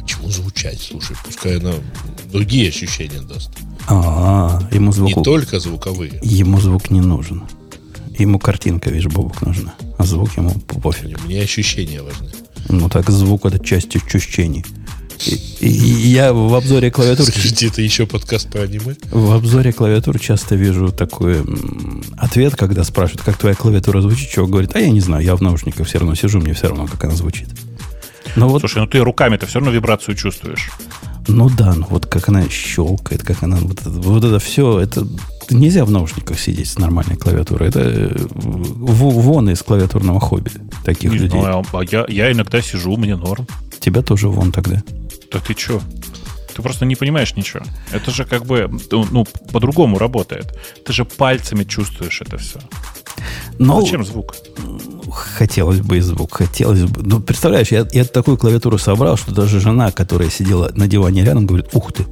Почему 0.00 0.28
звучать? 0.30 0.80
Слушай, 0.80 1.16
пускай 1.24 1.58
она 1.58 1.72
другие 2.30 2.68
ощущения 2.68 3.20
даст. 3.20 3.50
А, 3.88 4.60
ему 4.70 4.92
звук, 4.92 5.16
Не 5.16 5.22
только 5.24 5.58
звуковые. 5.58 6.20
ему 6.22 6.60
звук 6.60 6.90
не 6.90 7.00
нужен. 7.00 7.42
Ему 8.18 8.38
картинка, 8.38 8.90
видишь, 8.90 9.10
Бобок 9.12 9.42
нужна. 9.42 9.74
А 9.98 10.04
звук 10.04 10.36
ему 10.36 10.50
пофиг. 10.52 11.22
Мне 11.24 11.42
ощущения 11.42 12.02
важны. 12.02 12.30
Ну 12.68 12.88
так 12.88 13.10
звук 13.10 13.44
это 13.46 13.58
часть 13.58 13.94
ощущений. 13.96 14.64
И, 15.60 15.66
я 15.66 16.32
в 16.32 16.54
обзоре 16.54 16.90
клавиатур 16.90 17.26
Скажите, 17.26 17.68
это 17.68 17.80
еще 17.82 18.06
подкаст 18.06 18.48
про 18.50 18.62
аниме? 18.62 18.96
в 19.10 19.32
обзоре 19.32 19.72
клавиатур 19.72 20.18
часто 20.18 20.54
вижу 20.56 20.90
такой 20.92 21.42
ответ, 22.18 22.54
когда 22.56 22.84
спрашивают, 22.84 23.22
как 23.24 23.36
твоя 23.38 23.54
клавиатура 23.54 24.00
звучит, 24.02 24.28
человек 24.30 24.50
говорит, 24.52 24.76
а 24.76 24.80
я 24.80 24.90
не 24.90 25.00
знаю, 25.00 25.24
я 25.24 25.34
в 25.36 25.40
наушниках 25.42 25.86
все 25.86 25.98
равно 25.98 26.14
сижу, 26.14 26.38
мне 26.40 26.52
все 26.52 26.68
равно, 26.68 26.86
как 26.86 27.02
она 27.04 27.14
звучит. 27.14 27.48
Ну 28.36 28.48
вот, 28.48 28.60
Слушай, 28.60 28.78
ну 28.80 28.86
ты 28.86 28.98
руками-то 28.98 29.46
все 29.46 29.58
равно 29.60 29.72
вибрацию 29.72 30.14
чувствуешь. 30.14 30.70
ну 31.28 31.48
да, 31.48 31.72
ну 31.74 31.86
вот 31.88 32.04
как 32.06 32.28
она 32.28 32.46
щелкает, 32.50 33.22
как 33.22 33.42
она 33.42 33.56
вот 33.56 33.80
это, 33.80 33.90
вот 33.90 34.22
это 34.24 34.38
все, 34.38 34.78
это 34.80 35.06
нельзя 35.48 35.84
в 35.86 35.90
наушниках 35.90 36.38
сидеть 36.38 36.68
с 36.68 36.78
нормальной 36.78 37.16
клавиатурой. 37.16 37.68
Это 37.70 37.80
э, 37.80 38.14
вон 38.30 39.48
из 39.48 39.62
клавиатурного 39.62 40.20
хобби 40.20 40.50
таких 40.84 41.12
Не 41.12 41.18
людей. 41.18 41.40
знаю, 41.40 41.64
а 41.72 41.80
я, 41.90 42.04
я 42.08 42.30
иногда 42.32 42.60
сижу, 42.60 42.96
мне 42.98 43.16
норм. 43.16 43.46
Тебя 43.80 44.02
тоже 44.02 44.28
вон 44.28 44.52
тогда. 44.52 44.82
Да 45.36 45.42
ты 45.46 45.54
чё? 45.54 45.80
Ты 46.54 46.62
просто 46.62 46.86
не 46.86 46.96
понимаешь 46.96 47.36
ничего. 47.36 47.62
Это 47.92 48.10
же 48.10 48.24
как 48.24 48.46
бы, 48.46 48.70
ну, 48.90 49.06
ну, 49.10 49.26
по-другому 49.52 49.98
работает. 49.98 50.56
Ты 50.86 50.92
же 50.94 51.04
пальцами 51.04 51.64
чувствуешь 51.64 52.22
это 52.22 52.38
все. 52.38 52.58
Но 53.58 53.80
Зачем 53.82 54.04
звук? 54.04 54.34
хотелось 55.12 55.80
бы 55.80 55.98
и 55.98 56.00
звук, 56.00 56.34
хотелось 56.34 56.82
бы. 56.84 57.02
Ну, 57.02 57.20
представляешь, 57.20 57.68
я, 57.68 57.86
я 57.92 58.04
такую 58.04 58.36
клавиатуру 58.38 58.78
собрал, 58.78 59.16
что 59.16 59.34
даже 59.34 59.60
жена, 59.60 59.90
которая 59.92 60.30
сидела 60.30 60.70
на 60.74 60.86
диване 60.88 61.24
рядом, 61.24 61.46
говорит, 61.46 61.68
ух 61.72 61.92
ты, 61.92 62.06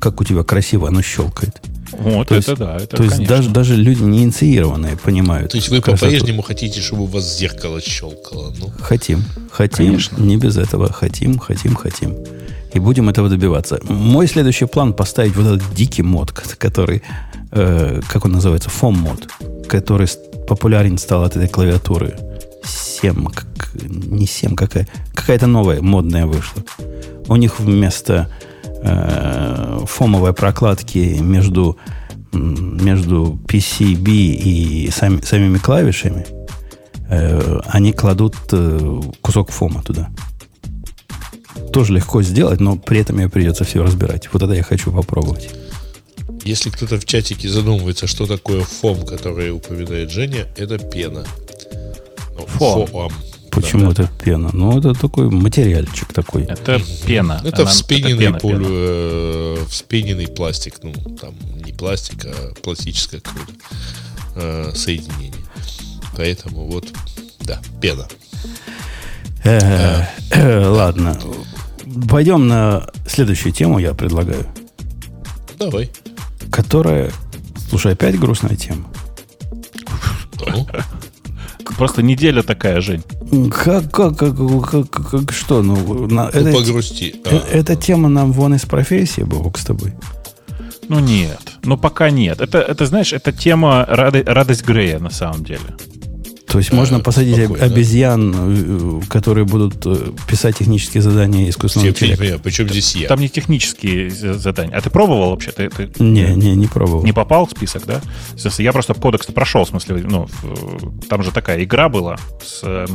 как 0.00 0.20
у 0.20 0.24
тебя 0.24 0.42
красиво 0.42 0.88
оно 0.88 1.00
щелкает. 1.02 1.60
Вот 1.92 2.28
То 2.28 2.34
это 2.34 2.50
есть- 2.50 2.58
да, 2.60 2.76
это 2.76 2.96
То 2.96 3.02
есть 3.04 3.14
конечно. 3.16 3.36
даже, 3.36 3.50
даже 3.50 3.76
люди 3.76 4.02
не 4.02 4.24
инициированные 4.24 4.96
понимают. 4.96 5.52
То 5.52 5.56
есть 5.58 5.68
вы 5.68 5.80
красоту. 5.80 6.06
по-прежнему 6.06 6.42
хотите, 6.42 6.80
чтобы 6.80 7.04
у 7.04 7.06
вас 7.06 7.38
зеркало 7.38 7.80
щелкало? 7.80 8.52
Ну, 8.58 8.72
Хотим, 8.80 9.22
хотим, 9.52 9.86
Конечно. 9.86 10.16
не 10.20 10.36
без 10.36 10.56
этого. 10.56 10.92
Хотим, 10.92 11.38
хотим, 11.38 11.76
хотим. 11.76 12.16
И 12.74 12.80
будем 12.80 13.08
этого 13.08 13.28
добиваться. 13.28 13.78
Мой 13.88 14.26
следующий 14.26 14.66
план 14.66 14.92
поставить 14.92 15.36
вот 15.36 15.46
этот 15.46 15.74
дикий 15.74 16.02
мод, 16.02 16.32
ко- 16.32 16.56
который, 16.58 17.02
э, 17.52 18.00
как 18.08 18.24
он 18.24 18.32
называется, 18.32 18.68
фом 18.70 18.98
мод, 18.98 19.28
который 19.68 20.08
популярен 20.48 20.98
стал 20.98 21.22
от 21.22 21.36
этой 21.36 21.48
клавиатуры. 21.48 22.16
7, 22.64 23.26
как, 23.26 23.46
не 23.84 24.26
7, 24.26 24.54
какая, 24.56 24.86
какая-то 25.14 25.46
новая 25.46 25.80
модная 25.80 26.26
вышла. 26.26 26.62
У 27.28 27.36
них 27.36 27.60
вместо 27.60 28.28
э, 28.82 29.78
фомовой 29.86 30.32
прокладки 30.32 31.18
между, 31.20 31.76
между 32.32 33.38
PCB 33.46 34.08
и 34.10 34.90
сами- 34.90 35.24
самими 35.24 35.58
клавишами 35.58 36.26
э, 37.08 37.60
они 37.66 37.92
кладут 37.92 38.34
э, 38.52 39.00
кусок 39.20 39.50
фома 39.50 39.82
туда. 39.82 40.08
Тоже 41.74 41.92
легко 41.92 42.22
сделать, 42.22 42.60
но 42.60 42.76
при 42.76 43.00
этом 43.00 43.16
мне 43.16 43.28
придется 43.28 43.64
все 43.64 43.82
разбирать. 43.82 44.28
Вот 44.32 44.42
это 44.42 44.52
я 44.52 44.62
хочу 44.62 44.92
попробовать. 44.92 45.50
если 46.44 46.70
кто-то 46.70 47.00
в 47.00 47.04
чатике 47.04 47.48
задумывается, 47.48 48.06
что 48.06 48.26
такое 48.26 48.62
фом, 48.62 49.04
который 49.04 49.50
упоминает 49.50 50.10
Женя, 50.10 50.46
это 50.56 50.78
пена. 50.78 51.24
Ну, 52.38 52.46
Фом. 52.46 52.86
фоам. 52.86 53.12
Почему 53.50 53.90
это 53.90 54.08
пена? 54.24 54.50
Ну, 54.52 54.78
это 54.78 54.94
такой 54.94 55.30
материальчик 55.30 56.12
такой. 56.12 56.44
Это 56.44 56.80
пена. 57.06 57.40
Это 57.44 57.62
Она- 57.62 57.70
вспененный, 57.70 58.18
пена, 58.26 58.38
полю- 58.38 58.58
пена. 58.58 58.66
э, 58.68 59.64
вспененный 59.68 60.28
пластик. 60.28 60.74
Ну, 60.82 60.92
там 61.20 61.34
не 61.64 61.72
пластик, 61.72 62.24
а 62.24 62.54
пластическое 62.62 63.20
какое-то 63.20 63.52
э, 64.36 64.72
соединение. 64.76 65.32
Поэтому 66.16 66.66
вот, 66.68 66.86
да, 67.40 67.60
пена. 67.80 68.06
Э, 69.44 70.04
э, 70.30 70.66
Ладно. 70.68 71.18
Пойдем 72.08 72.48
на 72.48 72.86
следующую 73.06 73.52
тему, 73.52 73.78
я 73.78 73.94
предлагаю. 73.94 74.46
Давай. 75.58 75.90
Которая... 76.50 77.10
Слушай, 77.68 77.92
опять 77.92 78.18
грустная 78.18 78.56
тема. 78.56 78.84
Ну, 80.46 80.66
просто 81.76 82.02
неделя 82.02 82.42
такая, 82.42 82.80
Жень. 82.80 83.02
Как, 83.50 83.90
как, 83.90 84.16
как, 84.18 84.36
как, 84.36 84.90
как, 84.90 85.10
как 85.10 85.32
что? 85.32 85.62
Ну, 85.62 86.06
на, 86.06 86.24
Ну, 86.24 86.28
это, 86.28 86.52
погрусти. 86.52 87.14
э- 87.24 87.38
А, 87.38 87.48
эта 87.50 87.74
тема 87.76 88.08
нам 88.08 88.32
вон 88.32 88.54
из 88.54 88.62
профессии, 88.66 89.22
Бог, 89.22 89.58
с 89.58 89.64
тобой. 89.64 89.92
Ну 90.88 91.00
нет, 91.00 91.40
ну 91.62 91.78
пока 91.78 92.10
нет. 92.10 92.40
Это, 92.42 92.58
это 92.58 92.84
знаешь, 92.84 93.14
это 93.14 93.32
тема 93.32 93.86
рады- 93.88 94.22
радость 94.26 94.64
Грея 94.66 94.98
на 94.98 95.10
самом 95.10 95.42
деле. 95.42 95.60
То 96.54 96.58
есть 96.60 96.72
можно 96.72 97.00
посадить 97.00 97.34
спокойно. 97.36 97.64
обезьян, 97.64 98.34
э, 98.36 99.00
которые 99.08 99.44
будут 99.44 99.84
э, 99.86 100.12
писать 100.28 100.56
технические 100.56 101.02
задания 101.02 101.50
искусственного 101.50 101.86
я 101.88 101.90
интеллекта. 101.90 102.18
понимаю, 102.22 102.40
причем 102.44 102.68
здесь 102.68 102.94
я? 102.94 103.08
Там 103.08 103.18
не 103.18 103.28
технические 103.28 104.08
за- 104.10 104.34
задания. 104.34 104.76
А 104.76 104.80
ты 104.80 104.88
пробовал 104.88 105.30
вообще? 105.30 105.50
Ты, 105.50 105.68
ты 105.68 105.90
Не, 105.98 106.32
не, 106.36 106.54
не 106.54 106.68
пробовал. 106.68 107.02
не 107.02 107.12
попал 107.12 107.46
в 107.46 107.50
список, 107.50 107.86
да? 107.86 108.00
Я 108.58 108.72
просто 108.72 108.94
кодекс 108.94 109.26
прошел, 109.26 109.64
в 109.64 109.68
смысле, 109.68 109.96
ну, 110.08 110.28
там 111.08 111.24
же 111.24 111.32
такая 111.32 111.64
игра 111.64 111.88
была 111.88 112.18
с 112.40 112.60
э, 112.62 112.86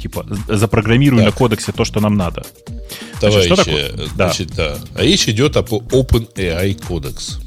типа 0.00 0.24
запрограммируй 0.48 1.20
на 1.20 1.26
Так. 1.26 1.34
кодексе 1.34 1.72
то, 1.72 1.84
что 1.84 2.00
нам 2.00 2.16
надо. 2.16 2.42
Товарищи, 3.20 3.46
что 3.52 3.56
такое? 3.56 3.92
Да. 4.16 4.28
значит, 4.28 4.52
да. 4.56 4.78
А 4.94 5.02
речь 5.02 5.28
идет 5.28 5.58
об 5.58 5.68
OpenAI 5.74 6.82
кодекс, 6.86 7.38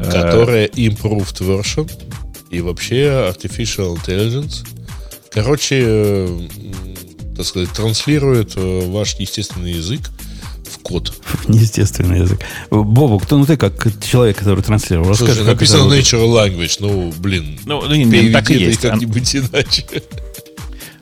Э, 0.00 0.04
которая 0.10 0.68
improved 0.68 1.40
version 1.40 1.90
и 2.50 2.60
вообще 2.60 3.04
artificial 3.34 3.96
intelligence. 3.96 4.66
Короче, 5.30 5.82
э, 5.84 6.48
так 7.36 7.46
сказать, 7.46 7.70
транслирует 7.72 8.52
э, 8.56 8.90
ваш 8.90 9.14
естественный 9.16 9.72
язык 9.72 10.00
в 10.64 10.78
код. 10.78 11.12
Неестественный 11.48 12.20
язык. 12.20 12.40
Бобу, 12.70 13.18
кто, 13.18 13.38
ну 13.38 13.46
ты 13.46 13.56
как 13.56 13.74
человек, 14.02 14.38
который 14.38 14.62
транслировал, 14.62 15.10
расскажи, 15.10 15.34
Слушай, 15.34 15.46
как 15.46 15.54
написано 15.54 15.92
natural 15.92 16.32
language, 16.34 16.76
ну, 16.80 17.12
блин, 17.18 17.58
Ну, 17.64 17.82
ну, 17.82 17.94
не, 17.94 18.10
переведи 18.10 18.32
так 18.32 18.50
и 18.50 18.54
есть. 18.54 18.80
как-нибудь 18.80 19.36
иначе. 19.36 19.84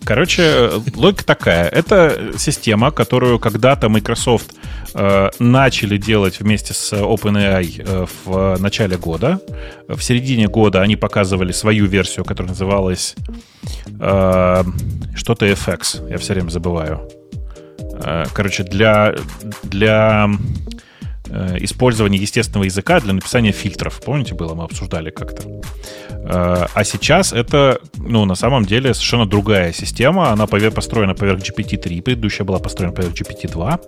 Короче, 0.07 0.71
логика 0.95 1.27
такая. 1.27 1.69
Это 1.69 2.33
система, 2.39 2.93
которую 2.93 3.41
когда-то 3.41 3.89
Microsoft 3.89 4.55
э, 4.95 5.31
начали 5.41 5.97
делать 5.97 6.39
вместе 6.39 6.75
с 6.75 6.93
OpenAI 6.93 7.83
э, 7.85 8.07
в 8.25 8.57
начале 8.61 8.97
года. 8.97 9.41
В 9.89 10.01
середине 10.01 10.47
года 10.47 10.81
они 10.81 10.95
показывали 10.95 11.51
свою 11.51 11.87
версию, 11.87 12.25
которая 12.25 12.51
называлась 12.51 13.17
э, 14.01 14.65
что-то 15.17 15.47
FX. 15.49 16.09
Я 16.09 16.19
все 16.19 16.35
время 16.35 16.51
забываю. 16.51 17.11
Короче, 18.33 18.63
для, 18.63 19.15
для 19.65 20.29
э, 21.29 21.57
использования 21.61 22.19
естественного 22.19 22.65
языка 22.65 23.01
для 23.01 23.13
написания 23.13 23.53
фильтров. 23.53 24.01
Помните, 24.05 24.35
было, 24.35 24.55
мы 24.55 24.65
обсуждали 24.65 25.11
как-то. 25.11 25.43
Э, 26.11 26.67
А 26.75 26.85
сейчас 26.85 27.33
это, 27.33 27.81
ну, 27.97 28.25
на 28.25 28.35
самом 28.35 28.65
деле 28.65 28.95
совершенно 28.95 29.27
другая 29.27 29.73
система. 29.73 30.31
Она 30.31 30.47
построена 30.47 31.15
поверх 31.15 31.41
GPT-3, 31.41 32.03
предыдущая 32.03 32.45
была 32.47 32.59
построена 32.59 32.93
поверх 32.93 33.15
GPT-2. 33.15 33.81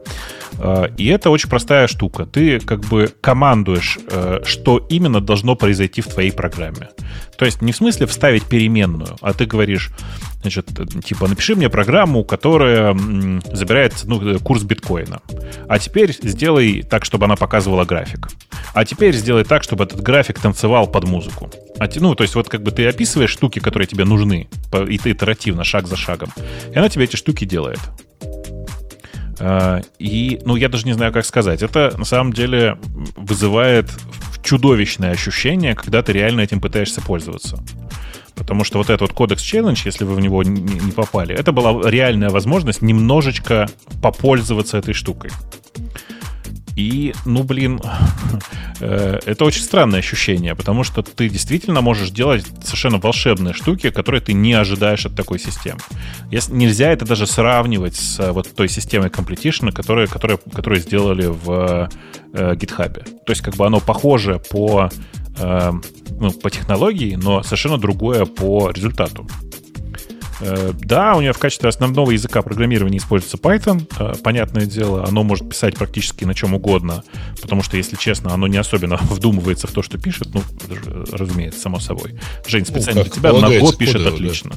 Э, 0.59 0.89
И 0.97 1.07
это 1.07 1.31
очень 1.31 1.49
простая 1.49 1.87
штука. 1.89 2.27
Ты 2.27 2.61
как 2.61 2.81
бы 2.81 3.09
командуешь, 3.21 3.99
что 4.45 4.79
именно 4.91 5.21
должно 5.21 5.57
произойти 5.57 6.01
в 6.01 6.07
твоей 6.07 6.33
программе. 6.33 6.89
То 7.37 7.45
есть 7.45 7.63
не 7.63 7.73
в 7.73 7.77
смысле 7.77 8.07
вставить 8.07 8.45
переменную, 8.45 9.17
а 9.21 9.33
ты 9.33 9.47
говоришь, 9.47 9.91
значит, 10.43 10.67
типа, 11.05 11.29
напиши 11.29 11.55
мне 11.55 11.69
программу, 11.69 12.25
которая 12.25 12.97
забирает 13.53 13.95
ну, 14.05 14.39
курс 14.41 14.63
биткоина. 14.65 15.21
А 15.69 15.79
теперь 15.79 16.17
сделай 16.23 16.83
так, 16.83 17.05
чтобы 17.05 17.27
она 17.29 17.37
показывала 17.37 17.85
график. 17.85 18.29
А 18.75 18.85
теперь 18.85 19.15
сделай 19.15 19.45
так, 19.45 19.63
чтобы 19.63 19.85
этот 19.85 20.01
график 20.01 20.39
танцевал 20.39 20.87
под 20.87 21.05
музыку. 21.05 21.51
А 21.79 21.89
ну, 21.97 22.15
то 22.15 22.23
есть 22.23 22.35
вот 22.35 22.49
как 22.49 22.63
бы 22.63 22.71
ты 22.71 22.87
описываешь 22.89 23.31
штуки, 23.31 23.59
которые 23.59 23.87
тебе 23.87 24.05
нужны, 24.05 24.49
и 24.89 24.99
ты 24.99 25.13
итеративно, 25.13 25.65
шаг 25.65 25.87
за 25.87 25.97
шагом. 25.97 26.33
И 26.73 26.79
она 26.79 26.89
тебе 26.89 27.05
эти 27.05 27.17
штуки 27.17 27.45
делает. 27.45 27.81
А, 29.41 29.81
И, 29.99 30.41
ну, 30.45 30.57
я 30.57 30.69
даже 30.69 30.87
не 30.87 30.93
знаю, 30.93 31.13
как 31.13 31.25
сказать. 31.25 31.63
Это 31.63 31.95
на 31.97 32.05
самом 32.05 32.33
деле 32.33 32.79
вызывает 33.17 33.91
чудовищное 34.43 35.13
ощущение, 35.13 35.75
когда 35.75 36.03
ты 36.03 36.13
реально 36.13 36.41
этим 36.41 36.61
пытаешься 36.61 37.01
пользоваться. 37.01 37.59
Потому 38.35 38.65
что 38.65 38.79
вот 38.79 38.89
этот 38.89 39.01
вот 39.01 39.13
кодекс 39.13 39.43
челлендж, 39.43 39.83
если 39.85 40.05
вы 40.05 40.15
в 40.15 40.21
него 40.21 40.43
не 40.43 40.61
не 40.61 40.93
попали, 40.93 41.35
это 41.35 41.51
была 41.53 41.91
реальная 41.91 42.31
возможность 42.31 42.83
немножечко 42.83 43.69
попользоваться 44.01 44.79
этой 44.79 44.95
штукой. 44.95 45.31
И, 46.79 47.13
ну, 47.25 47.43
блин, 47.43 47.81
э, 48.81 49.19
это 49.27 49.45
очень 49.45 49.63
странное 49.63 49.99
ощущение, 49.99 50.55
потому 50.55 50.85
что 50.85 51.03
ты 51.03 51.29
действительно 51.29 51.81
можешь 51.81 52.11
делать 52.11 52.47
совершенно 52.63 52.99
волшебные 52.99 53.53
штуки, 53.53 53.91
которые 53.91 54.21
ты 54.21 54.33
не 54.33 54.53
ожидаешь 54.53 55.05
от 55.05 55.17
такой 55.17 55.41
системы. 55.41 55.81
Если- 56.31 56.55
Нельзя 56.55 56.93
это 56.93 57.05
даже 57.05 57.27
сравнивать 57.27 57.97
с 57.97 58.21
э, 58.21 58.31
вот 58.31 58.55
той 58.55 58.69
системой 58.69 59.09
Completion, 59.09 59.73
которую, 59.73 60.07
которую, 60.09 60.39
которую 60.39 60.81
сделали 60.81 61.27
в 61.27 61.89
э, 62.33 62.55
GitHub. 62.55 63.25
То 63.25 63.33
есть 63.33 63.43
как 63.43 63.57
бы 63.57 63.67
оно 63.67 63.81
похоже 63.81 64.41
по, 64.49 64.89
э, 65.37 65.73
ну, 66.21 66.31
по 66.31 66.49
технологии, 66.49 67.17
но 67.17 67.43
совершенно 67.43 67.79
другое 67.79 68.25
по 68.25 68.71
результату. 68.71 69.27
Э, 70.41 70.73
Да, 70.79 71.15
у 71.15 71.21
нее 71.21 71.33
в 71.33 71.39
качестве 71.39 71.69
основного 71.69 72.11
языка 72.13 72.43
программирования 72.43 72.99
используется 72.99 73.37
Python. 73.39 73.87
Э, 73.99 74.15
Понятное 74.23 74.67
дело, 74.67 75.05
оно 75.07 75.23
может 75.23 75.49
писать 75.49 75.77
практически 75.77 76.25
на 76.25 76.35
чем 76.35 76.55
угодно, 76.55 77.03
потому 77.41 77.63
что, 77.63 77.77
если 77.77 77.97
честно, 77.97 78.33
оно 78.33 78.47
не 78.47 78.57
особенно 78.59 78.97
вдумывается 79.03 79.67
в 79.67 79.73
то, 79.73 79.83
что 79.83 79.99
пишет. 79.99 80.29
Ну, 80.35 80.43
разумеется, 81.13 81.61
само 81.61 81.81
собой. 81.81 82.15
Жень, 82.47 82.65
специально 82.67 83.03
как 83.05 83.13
для 83.13 83.21
тебя 83.21 83.33
на 83.33 83.47
Go 83.47 83.77
пишет 83.77 84.03
да. 84.03 84.11
отлично. 84.11 84.53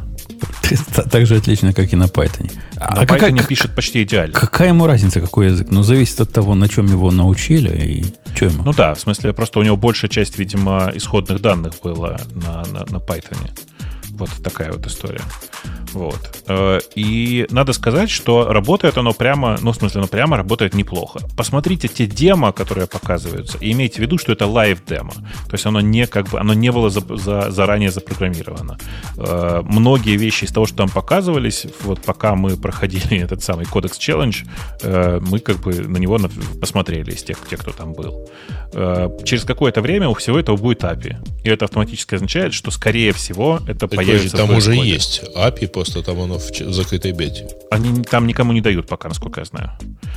Так 1.12 1.26
же 1.26 1.36
отлично, 1.36 1.74
как 1.74 1.92
и 1.94 1.96
на 1.96 2.06
Python. 2.06 2.52
А 2.78 2.96
На 2.96 3.06
какая, 3.06 3.32
Python 3.32 3.38
как- 3.40 3.48
пишет 3.48 3.76
почти 3.76 4.04
идеально. 4.04 4.34
какая 4.34 4.70
ему 4.70 4.88
разница, 4.88 5.20
какой 5.22 5.48
язык? 5.48 5.68
Ну, 5.70 5.84
зависит 5.84 6.22
от 6.22 6.32
того, 6.32 6.56
на 6.56 6.68
чем 6.70 6.86
его 6.88 7.12
научили 7.12 7.70
и 7.86 8.06
что 8.36 8.46
ему. 8.46 8.64
Ну 8.64 8.74
да, 8.74 8.94
в 8.96 9.00
смысле, 9.00 9.34
просто 9.34 9.60
у 9.60 9.64
него 9.64 9.76
большая 9.78 10.10
часть, 10.10 10.38
видимо, 10.40 10.92
исходных 10.96 11.42
данных 11.42 11.74
была 11.84 12.18
на, 12.34 12.64
на, 12.72 12.80
на 12.86 12.98
Python. 12.98 13.38
Вот 14.12 14.30
такая 14.43 14.72
вот 14.72 14.86
история. 14.86 15.22
Вот. 15.94 16.44
Э, 16.48 16.80
И 16.96 17.46
надо 17.52 17.74
сказать, 17.74 18.10
что 18.10 18.48
работает 18.52 18.98
оно 18.98 19.14
прямо, 19.14 19.58
ну, 19.62 19.72
в 19.72 19.76
смысле, 19.76 20.00
оно 20.00 20.08
прямо 20.08 20.38
работает 20.38 20.74
неплохо. 20.74 21.20
Посмотрите 21.38 21.88
те 21.88 22.06
демо, 22.06 22.52
которые 22.52 22.88
показываются, 22.88 23.58
и 23.60 23.72
имейте 23.72 23.96
в 23.98 24.00
виду, 24.00 24.18
что 24.18 24.32
это 24.32 24.46
live-демо. 24.47 25.12
То 25.48 25.54
есть 25.54 25.66
оно 25.66 25.82
не 25.82 26.08
как 26.08 26.30
бы, 26.30 26.39
оно 26.39 26.54
не 26.54 26.72
было 26.72 26.89
за- 26.89 27.18
за- 27.18 27.52
заранее 27.52 27.92
запрограммировано. 27.92 28.78
Э, 29.18 29.62
Многие 29.64 30.18
вещи 30.18 30.46
из 30.46 30.52
того, 30.52 30.66
что 30.66 30.78
там 30.78 30.89
показывались, 30.89 31.66
вот 31.84 32.02
пока 32.02 32.36
мы 32.36 32.58
проходили 32.58 33.18
этот 33.24 33.44
самый 33.44 33.66
Codex 33.66 33.97
challenge, 33.97 34.43
э, 34.82 35.20
мы 35.22 35.39
как 35.39 35.58
бы 35.62 35.74
на 35.74 35.98
него 35.98 36.20
посмотрели 36.60 37.12
из 37.12 37.24
тех, 37.24 37.38
тех, 37.50 37.60
кто 37.60 37.72
там 37.72 37.94
был. 37.94 38.30
Через 39.26 39.44
какое-то 39.44 39.82
время 39.82 40.08
у 40.08 40.14
всего 40.14 40.39
этого 40.39 40.56
будет 40.56 40.84
API. 40.84 41.16
И 41.44 41.50
это 41.50 41.66
автоматически 41.66 42.16
означает, 42.16 42.54
что, 42.54 42.72
скорее 42.72 43.12
всего, 43.12 43.60
это 43.68 43.88
Так, 43.88 43.96
появится 43.96 44.38
там 44.38 44.52
уже 44.56 44.74
есть 44.76 45.24
API, 45.36 45.68
просто 45.84 46.04
там 46.04 46.20
оно 46.22 46.38
в 46.38 46.50
в 46.52 46.74
закрытой 46.74 47.12
бете. 47.12 47.48
Они 47.72 48.04
там 48.04 48.28
никому 48.28 48.54
не 48.54 48.62
дают 48.62 48.88
пока, 48.88 49.08
насколько 49.10 49.42
я 49.42 49.46
знаю. 49.46 49.72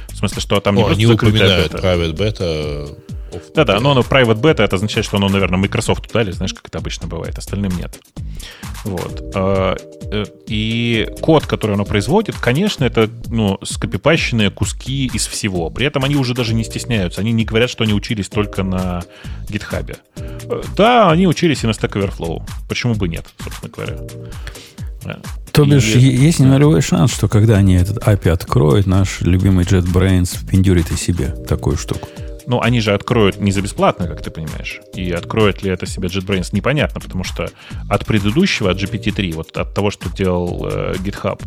В 0.09 0.17
смысле, 0.17 0.41
что 0.43 0.61
там 0.61 0.75
не 0.77 0.83
О, 0.83 0.87
просто 0.87 1.03
они 1.03 1.13
упоминают 1.13 1.73
бета. 1.73 1.87
private 1.87 2.15
beta. 2.15 2.99
off- 3.33 3.53
Да-да, 3.55 3.81
но 3.81 3.93
оно 3.93 4.01
private 4.03 4.41
beta, 4.41 4.63
это 4.63 4.77
означает, 4.77 5.07
что 5.07 5.17
оно, 5.17 5.29
наверное, 5.29 5.59
Microsoft 5.59 6.13
дали, 6.13 6.31
знаешь, 6.33 6.53
как 6.55 6.69
это 6.69 6.79
обычно 6.79 7.09
бывает, 7.09 7.37
остальным 7.39 7.73
нет. 7.77 7.99
Вот. 8.85 9.33
А, 9.35 9.77
э, 10.13 10.25
И 10.47 11.09
код, 11.23 11.47
который 11.47 11.73
оно 11.75 11.85
производит, 11.87 12.37
конечно, 12.39 12.85
это 12.85 13.09
ну, 13.29 13.59
скопипащенные 13.63 14.51
куски 14.51 15.07
из 15.15 15.27
всего. 15.27 15.71
При 15.71 15.87
этом 15.87 16.05
они 16.05 16.17
уже 16.17 16.35
даже 16.35 16.53
не 16.55 16.63
стесняются. 16.65 17.23
Они 17.23 17.33
не 17.33 17.45
говорят, 17.47 17.71
что 17.71 17.85
они 17.85 17.95
учились 17.95 18.29
только 18.29 18.63
на 18.63 19.03
GitHub. 19.49 19.97
Э, 20.17 20.63
Да, 20.77 21.11
они 21.11 21.27
учились 21.27 21.65
и 21.65 21.67
на 21.67 21.71
Stack 21.73 21.93
Overflow. 21.95 22.43
Почему 22.69 22.95
бы 22.95 23.09
нет, 23.09 23.25
собственно 23.43 23.73
говоря. 23.75 23.97
То 25.55 25.65
бишь, 25.65 25.95
и- 25.95 26.01
есть 26.01 26.41
нулевой 26.41 26.81
шанс, 26.83 27.13
что 27.13 27.29
когда 27.29 27.57
они 27.57 27.75
этот 27.77 27.99
API 27.99 28.31
откроют, 28.31 28.87
наш 28.89 29.21
любимый 29.21 29.65
JetBrains 29.65 30.37
впендюрит 30.37 30.91
и 30.91 30.97
себе 30.97 31.29
такую 31.49 31.77
штуку. 31.77 32.09
Ну, 32.47 32.61
они 32.61 32.81
же 32.81 32.93
откроют 32.93 33.41
не 33.41 33.53
за 33.53 33.63
бесплатно, 33.63 34.07
как 34.07 34.21
ты 34.21 34.31
понимаешь. 34.31 34.81
И 34.95 35.11
откроет 35.13 35.63
ли 35.63 35.71
это 35.71 35.87
себе 35.87 36.09
JetBrains, 36.09 36.49
непонятно, 36.53 37.01
потому 37.01 37.25
что 37.25 37.49
от 37.89 38.05
предыдущего, 38.05 38.71
от 38.71 38.79
GPT-3, 38.83 39.33
вот 39.35 39.57
от 39.57 39.73
того, 39.75 39.91
что 39.91 40.11
делал 40.11 40.69
э, 40.71 40.95
GitHub, 40.99 41.41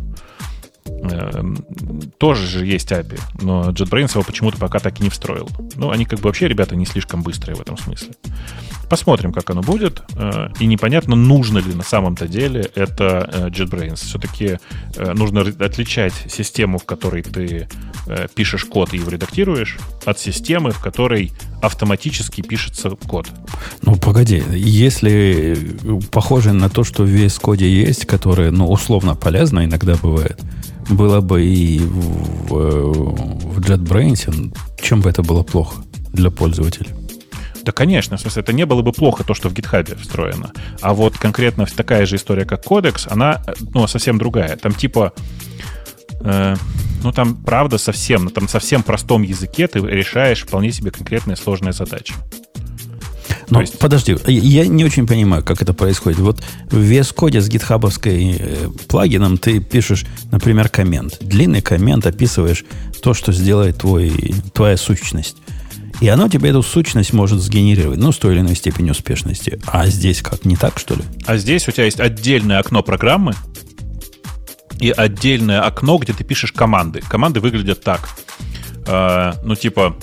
тоже 2.18 2.46
же 2.46 2.66
есть 2.66 2.90
API, 2.92 3.20
но 3.40 3.70
JetBrains 3.70 4.12
его 4.12 4.22
почему-то 4.22 4.58
пока 4.58 4.78
так 4.78 5.00
и 5.00 5.02
не 5.02 5.10
встроил. 5.10 5.48
Ну, 5.76 5.90
они 5.90 6.04
как 6.04 6.20
бы 6.20 6.26
вообще, 6.26 6.48
ребята, 6.48 6.76
не 6.76 6.86
слишком 6.86 7.22
быстрые 7.22 7.56
в 7.56 7.60
этом 7.60 7.76
смысле. 7.76 8.12
Посмотрим, 8.88 9.32
как 9.32 9.50
оно 9.50 9.60
будет. 9.60 10.02
Э, 10.16 10.48
и 10.60 10.66
непонятно, 10.66 11.14
нужно 11.14 11.58
ли 11.58 11.74
на 11.74 11.82
самом-то 11.82 12.26
деле 12.26 12.70
это 12.74 13.28
э, 13.30 13.48
JetBrains. 13.48 13.96
Все-таки 13.96 14.58
э, 14.96 15.12
нужно 15.12 15.42
отличать 15.42 16.14
систему, 16.28 16.78
в 16.78 16.84
которой 16.84 17.22
ты 17.22 17.68
пишешь 18.34 18.64
код 18.64 18.94
и 18.94 18.96
его 18.96 19.10
редактируешь, 19.10 19.76
от 20.06 20.18
системы, 20.18 20.70
в 20.70 20.80
которой 20.80 21.32
автоматически 21.60 22.40
пишется 22.40 22.90
код. 22.90 23.26
Ну, 23.82 23.96
погоди, 23.96 24.42
если 24.52 25.56
похоже 26.10 26.52
на 26.52 26.68
то, 26.68 26.84
что 26.84 27.04
в 27.04 27.08
VS 27.08 27.40
Code 27.40 27.64
есть, 27.64 28.06
которое, 28.06 28.50
ну, 28.50 28.70
условно 28.70 29.14
полезно 29.14 29.64
иногда 29.64 29.94
бывает, 29.96 30.40
было 30.88 31.20
бы 31.20 31.44
и 31.44 31.78
в, 31.78 32.48
в 32.48 33.60
JetBrains, 33.60 34.56
чем 34.80 35.00
бы 35.00 35.10
это 35.10 35.22
было 35.22 35.42
плохо 35.42 35.82
для 36.12 36.30
пользователя? 36.30 36.88
Да, 37.62 37.72
конечно, 37.72 38.16
в 38.16 38.20
смысле, 38.20 38.42
это 38.42 38.52
не 38.54 38.64
было 38.64 38.80
бы 38.80 38.92
плохо, 38.92 39.24
то, 39.24 39.34
что 39.34 39.50
в 39.50 39.52
GitHub 39.52 40.00
встроено. 40.00 40.52
А 40.80 40.94
вот 40.94 41.18
конкретно 41.18 41.66
такая 41.66 42.06
же 42.06 42.16
история, 42.16 42.46
как 42.46 42.64
кодекс, 42.64 43.06
она, 43.10 43.42
ну, 43.74 43.86
совсем 43.86 44.16
другая. 44.16 44.56
Там 44.56 44.72
типа, 44.72 45.12
э, 46.20 46.56
ну, 47.02 47.12
там, 47.12 47.36
правда, 47.36 47.78
совсем, 47.78 48.24
на 48.24 48.30
там 48.30 48.48
совсем 48.48 48.82
простом 48.82 49.22
языке 49.22 49.66
ты 49.68 49.80
решаешь 49.80 50.42
вполне 50.42 50.72
себе 50.72 50.90
конкретные 50.90 51.36
сложные 51.36 51.72
задачи. 51.72 52.14
Ну, 53.50 53.60
есть... 53.60 53.78
подожди, 53.78 54.16
я 54.26 54.66
не 54.66 54.84
очень 54.84 55.06
понимаю, 55.06 55.42
как 55.42 55.62
это 55.62 55.72
происходит. 55.72 56.18
Вот 56.18 56.42
в 56.70 56.78
VS 56.78 57.14
Code 57.14 57.40
с 57.40 57.48
гитхабовской 57.48 58.36
э, 58.38 58.68
плагином 58.88 59.38
ты 59.38 59.60
пишешь, 59.60 60.04
например, 60.30 60.68
коммент. 60.68 61.18
Длинный 61.20 61.62
коммент 61.62 62.06
описываешь 62.06 62.64
то, 63.02 63.14
что 63.14 63.32
сделает 63.32 63.78
твой, 63.78 64.34
твоя 64.52 64.76
сущность. 64.76 65.36
И 66.00 66.08
оно 66.08 66.28
тебе 66.28 66.50
эту 66.50 66.62
сущность 66.62 67.12
может 67.12 67.40
сгенерировать, 67.40 67.98
ну, 67.98 68.12
с 68.12 68.18
той 68.18 68.34
или 68.34 68.40
иной 68.40 68.54
степенью 68.54 68.92
успешности. 68.92 69.58
А 69.66 69.86
здесь 69.88 70.22
как, 70.22 70.44
не 70.44 70.56
так, 70.56 70.78
что 70.78 70.94
ли? 70.94 71.02
А 71.26 71.36
здесь 71.38 71.66
у 71.68 71.72
тебя 71.72 71.86
есть 71.86 71.98
отдельное 71.98 72.58
окно 72.58 72.82
программы 72.82 73.34
и 74.80 74.90
отдельное 74.90 75.62
окно, 75.62 75.98
где 75.98 76.12
ты 76.12 76.24
пишешь 76.24 76.52
команды. 76.52 77.00
Команды 77.08 77.40
выглядят 77.40 77.82
так. 77.82 78.08
Э, 78.86 79.32
ну, 79.44 79.54
типа, 79.54 79.96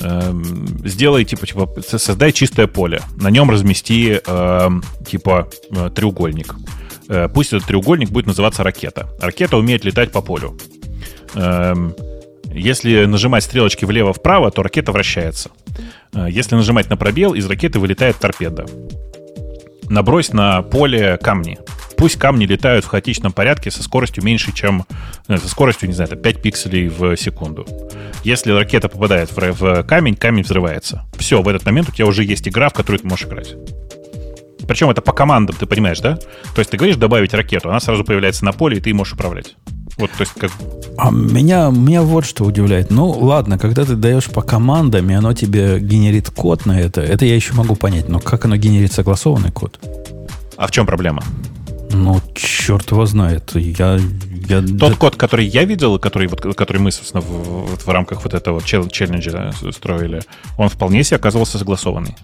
э, 0.00 0.42
сделай, 0.84 1.24
типа, 1.24 1.46
типа, 1.46 1.68
создай 1.86 2.32
чистое 2.32 2.66
поле. 2.66 3.00
На 3.16 3.30
нем 3.30 3.50
размести, 3.50 4.20
э, 4.26 4.70
типа, 5.06 5.48
э, 5.70 5.90
треугольник. 5.94 6.54
Э, 7.08 7.28
пусть 7.28 7.52
этот 7.52 7.68
треугольник 7.68 8.10
будет 8.10 8.26
называться 8.26 8.62
ракета. 8.62 9.08
Ракета 9.20 9.56
умеет 9.56 9.84
летать 9.84 10.12
по 10.12 10.22
полю. 10.22 10.58
Эм, 11.34 11.94
если 12.52 13.04
нажимать 13.04 13.44
стрелочки 13.44 13.84
влево-вправо, 13.84 14.50
то 14.50 14.62
ракета 14.62 14.92
вращается. 14.92 15.50
Э, 16.14 16.26
если 16.28 16.56
нажимать 16.56 16.90
на 16.90 16.96
пробел, 16.96 17.34
из 17.34 17.46
ракеты 17.46 17.78
вылетает 17.78 18.16
торпеда. 18.16 18.66
Набрось 19.88 20.32
на 20.32 20.62
поле 20.62 21.18
камни. 21.18 21.58
Пусть 21.96 22.16
камни 22.16 22.44
летают 22.44 22.84
в 22.84 22.88
хаотичном 22.88 23.32
порядке 23.32 23.70
со 23.70 23.82
скоростью 23.82 24.22
меньше, 24.22 24.52
чем... 24.52 24.84
Э, 25.28 25.38
со 25.38 25.48
скоростью, 25.48 25.88
не 25.88 25.94
знаю, 25.94 26.16
5 26.16 26.42
пикселей 26.42 26.88
в 26.88 27.16
секунду. 27.16 27.66
Если 28.22 28.52
ракета 28.52 28.88
попадает 28.88 29.30
в, 29.30 29.52
в 29.52 29.82
камень, 29.84 30.16
камень 30.16 30.42
взрывается. 30.42 31.04
Все, 31.16 31.42
в 31.42 31.48
этот 31.48 31.64
момент 31.64 31.88
у 31.88 31.92
тебя 31.92 32.06
уже 32.06 32.24
есть 32.24 32.46
игра, 32.48 32.68
в 32.68 32.74
которую 32.74 33.00
ты 33.00 33.06
можешь 33.06 33.26
играть. 33.26 33.54
Причем 34.66 34.90
это 34.90 35.00
по 35.00 35.12
командам, 35.12 35.56
ты 35.56 35.66
понимаешь, 35.66 36.00
да? 36.00 36.16
То 36.16 36.58
есть 36.58 36.70
ты 36.70 36.76
говоришь 36.76 36.96
добавить 36.96 37.32
ракету, 37.34 37.68
она 37.68 37.80
сразу 37.80 38.04
появляется 38.04 38.44
на 38.44 38.52
поле, 38.52 38.78
и 38.78 38.80
ты 38.80 38.92
можешь 38.92 39.14
управлять. 39.14 39.56
Вот, 39.96 40.10
то 40.10 40.20
есть 40.20 40.32
как... 40.34 40.50
А 40.98 41.10
меня, 41.10 41.70
меня 41.70 42.02
вот 42.02 42.26
что 42.26 42.44
удивляет. 42.44 42.90
Ну, 42.90 43.08
ладно, 43.08 43.58
когда 43.58 43.84
ты 43.84 43.94
даешь 43.94 44.26
по 44.26 44.42
командам, 44.42 45.08
и 45.08 45.14
оно 45.14 45.32
тебе 45.32 45.78
генерит 45.78 46.30
код 46.30 46.66
на 46.66 46.78
это, 46.78 47.00
это 47.00 47.24
я 47.24 47.34
еще 47.34 47.54
могу 47.54 47.76
понять. 47.76 48.08
Но 48.08 48.20
как 48.20 48.44
оно 48.44 48.56
генерит 48.56 48.92
согласованный 48.92 49.52
код? 49.52 49.78
А 50.56 50.66
в 50.66 50.70
чем 50.70 50.84
проблема? 50.86 51.22
Ну, 51.96 52.20
черт 52.34 52.90
его 52.90 53.06
знает. 53.06 53.52
Я, 53.54 53.98
я... 54.48 54.60
Тот 54.60 54.78
да... 54.78 54.94
код, 54.94 55.16
который 55.16 55.46
я 55.46 55.64
видел, 55.64 55.98
который, 55.98 56.28
вот, 56.28 56.40
который 56.54 56.78
мы, 56.78 56.92
собственно, 56.92 57.22
в, 57.22 57.26
в, 57.26 57.86
в 57.86 57.88
рамках 57.88 58.22
вот 58.24 58.34
этого 58.34 58.62
челленджа 58.62 59.52
строили, 59.72 60.20
он 60.58 60.68
вполне 60.68 61.02
себе 61.04 61.16
оказывался 61.16 61.58
согласованный 61.58 62.14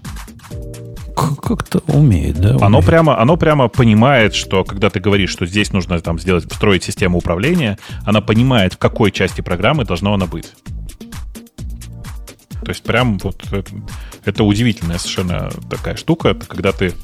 как-то 1.14 1.80
умеет, 1.88 2.40
да? 2.40 2.50
Умеет. 2.50 2.62
Оно 2.62 2.80
прямо, 2.82 3.20
оно 3.20 3.36
прямо 3.36 3.68
понимает, 3.68 4.34
что 4.34 4.64
когда 4.64 4.90
ты 4.90 5.00
говоришь, 5.00 5.30
что 5.30 5.46
здесь 5.46 5.72
нужно 5.72 6.00
там 6.00 6.18
сделать, 6.18 6.50
встроить 6.50 6.84
систему 6.84 7.18
управления, 7.18 7.78
она 8.04 8.20
понимает, 8.20 8.74
в 8.74 8.78
какой 8.78 9.10
части 9.10 9.40
программы 9.40 9.84
должна 9.84 10.14
она 10.14 10.26
быть. 10.26 10.52
То 12.64 12.68
есть 12.68 12.82
прям 12.82 13.18
вот 13.18 13.42
это, 13.50 13.64
это 14.24 14.44
удивительная 14.44 14.98
совершенно 14.98 15.50
такая 15.68 15.96
штука, 15.96 16.34
когда 16.34 16.72
ты... 16.72 16.94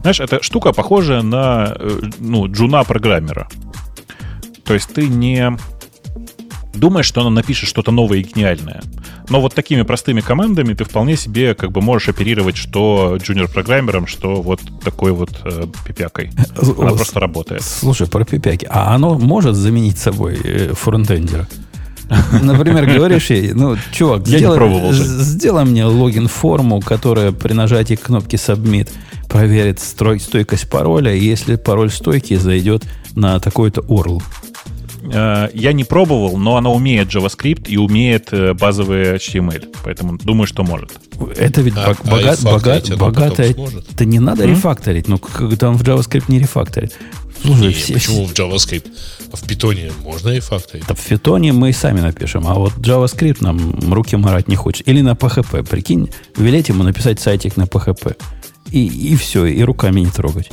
Знаешь, 0.00 0.20
эта 0.20 0.42
штука 0.42 0.72
похожа 0.72 1.22
на 1.22 1.74
э, 1.78 2.00
ну, 2.18 2.46
джуна-программера. 2.50 3.48
То 4.64 4.74
есть 4.74 4.92
ты 4.92 5.08
не 5.08 5.56
думаешь, 6.74 7.06
что 7.06 7.22
она 7.22 7.30
напишет 7.30 7.68
что-то 7.68 7.90
новое 7.90 8.18
и 8.18 8.22
гениальное. 8.22 8.82
Но 9.28 9.40
вот 9.40 9.54
такими 9.54 9.82
простыми 9.82 10.20
командами 10.20 10.72
ты 10.74 10.84
вполне 10.84 11.16
себе 11.16 11.54
как 11.54 11.72
бы 11.72 11.82
можешь 11.82 12.08
оперировать 12.08 12.56
что 12.56 13.18
джуниор-программером, 13.20 14.06
что 14.06 14.40
вот 14.40 14.60
такой 14.82 15.12
вот 15.12 15.30
э, 15.44 15.64
пипякой. 15.86 16.30
Она 16.78 16.92
просто 16.92 17.20
работает. 17.20 17.62
Слушай, 17.62 18.06
про 18.08 18.24
пипяки. 18.24 18.66
А 18.70 18.94
оно 18.94 19.18
может 19.18 19.54
заменить 19.54 19.98
собой 19.98 20.38
э, 20.42 20.72
фронтендера? 20.74 21.46
Например, 22.42 22.86
говоришь 22.86 23.28
ей, 23.30 23.52
ну, 23.52 23.76
чувак, 23.92 24.26
Я 24.26 24.38
сделай, 24.38 24.52
не 24.52 24.58
пробовал 24.58 24.92
сделай 24.92 25.64
мне 25.66 25.84
логин-форму, 25.84 26.80
которая 26.80 27.32
при 27.32 27.52
нажатии 27.52 27.94
кнопки 27.96 28.36
Submit 28.36 28.88
проверит 29.28 29.80
строй, 29.80 30.20
стойкость 30.20 30.68
пароля, 30.68 31.14
и 31.14 31.24
если 31.24 31.56
пароль 31.56 31.90
стойкий, 31.90 32.36
зайдет 32.36 32.84
на 33.14 33.38
такой-то 33.40 33.82
URL. 33.82 34.22
Э, 35.12 35.48
я 35.54 35.72
не 35.72 35.84
пробовал, 35.84 36.36
но 36.36 36.56
она 36.56 36.70
умеет 36.70 37.08
JavaScript 37.08 37.68
и 37.68 37.76
умеет 37.76 38.28
э, 38.32 38.54
базовый 38.54 39.16
HTML. 39.16 39.74
Поэтому 39.84 40.18
думаю, 40.18 40.46
что 40.46 40.64
может. 40.64 40.92
Это 41.36 41.60
ведь 41.60 41.74
а, 41.76 41.94
богат, 42.04 42.38
а 42.42 42.52
богат, 42.52 42.96
богатое... 42.96 43.54
Это 43.92 44.04
не 44.04 44.18
надо 44.18 44.44
mm-hmm. 44.44 44.50
рефакторить. 44.50 45.08
Ну, 45.08 45.18
когда 45.18 45.70
он 45.70 45.76
в 45.76 45.82
JavaScript 45.82 46.24
не 46.28 46.38
рефакторит. 46.38 46.94
Слушай, 47.42 47.68
не, 47.68 47.72
все, 47.72 47.94
почему 47.94 48.26
в 48.26 48.32
JavaScript? 48.32 48.86
А 49.32 49.36
в 49.36 49.42
Python 49.44 49.92
можно 50.02 50.30
рефакторить? 50.30 50.86
Да 50.86 50.94
в 50.94 51.10
Python 51.10 51.52
мы 51.52 51.70
и 51.70 51.72
сами 51.72 52.00
напишем, 52.00 52.46
а 52.46 52.54
вот 52.54 52.72
JavaScript 52.74 53.38
нам 53.40 53.92
руки 53.92 54.16
марать 54.16 54.48
не 54.48 54.56
хочет. 54.56 54.88
Или 54.88 55.00
на 55.02 55.12
PHP. 55.12 55.66
Прикинь, 55.68 56.10
велеть 56.36 56.68
ему 56.68 56.82
написать 56.82 57.20
сайтик 57.20 57.56
на 57.56 57.64
PHP. 57.64 58.16
И, 58.70 59.12
и 59.12 59.16
все, 59.16 59.46
и 59.46 59.62
руками 59.62 60.00
не 60.00 60.10
трогать. 60.10 60.50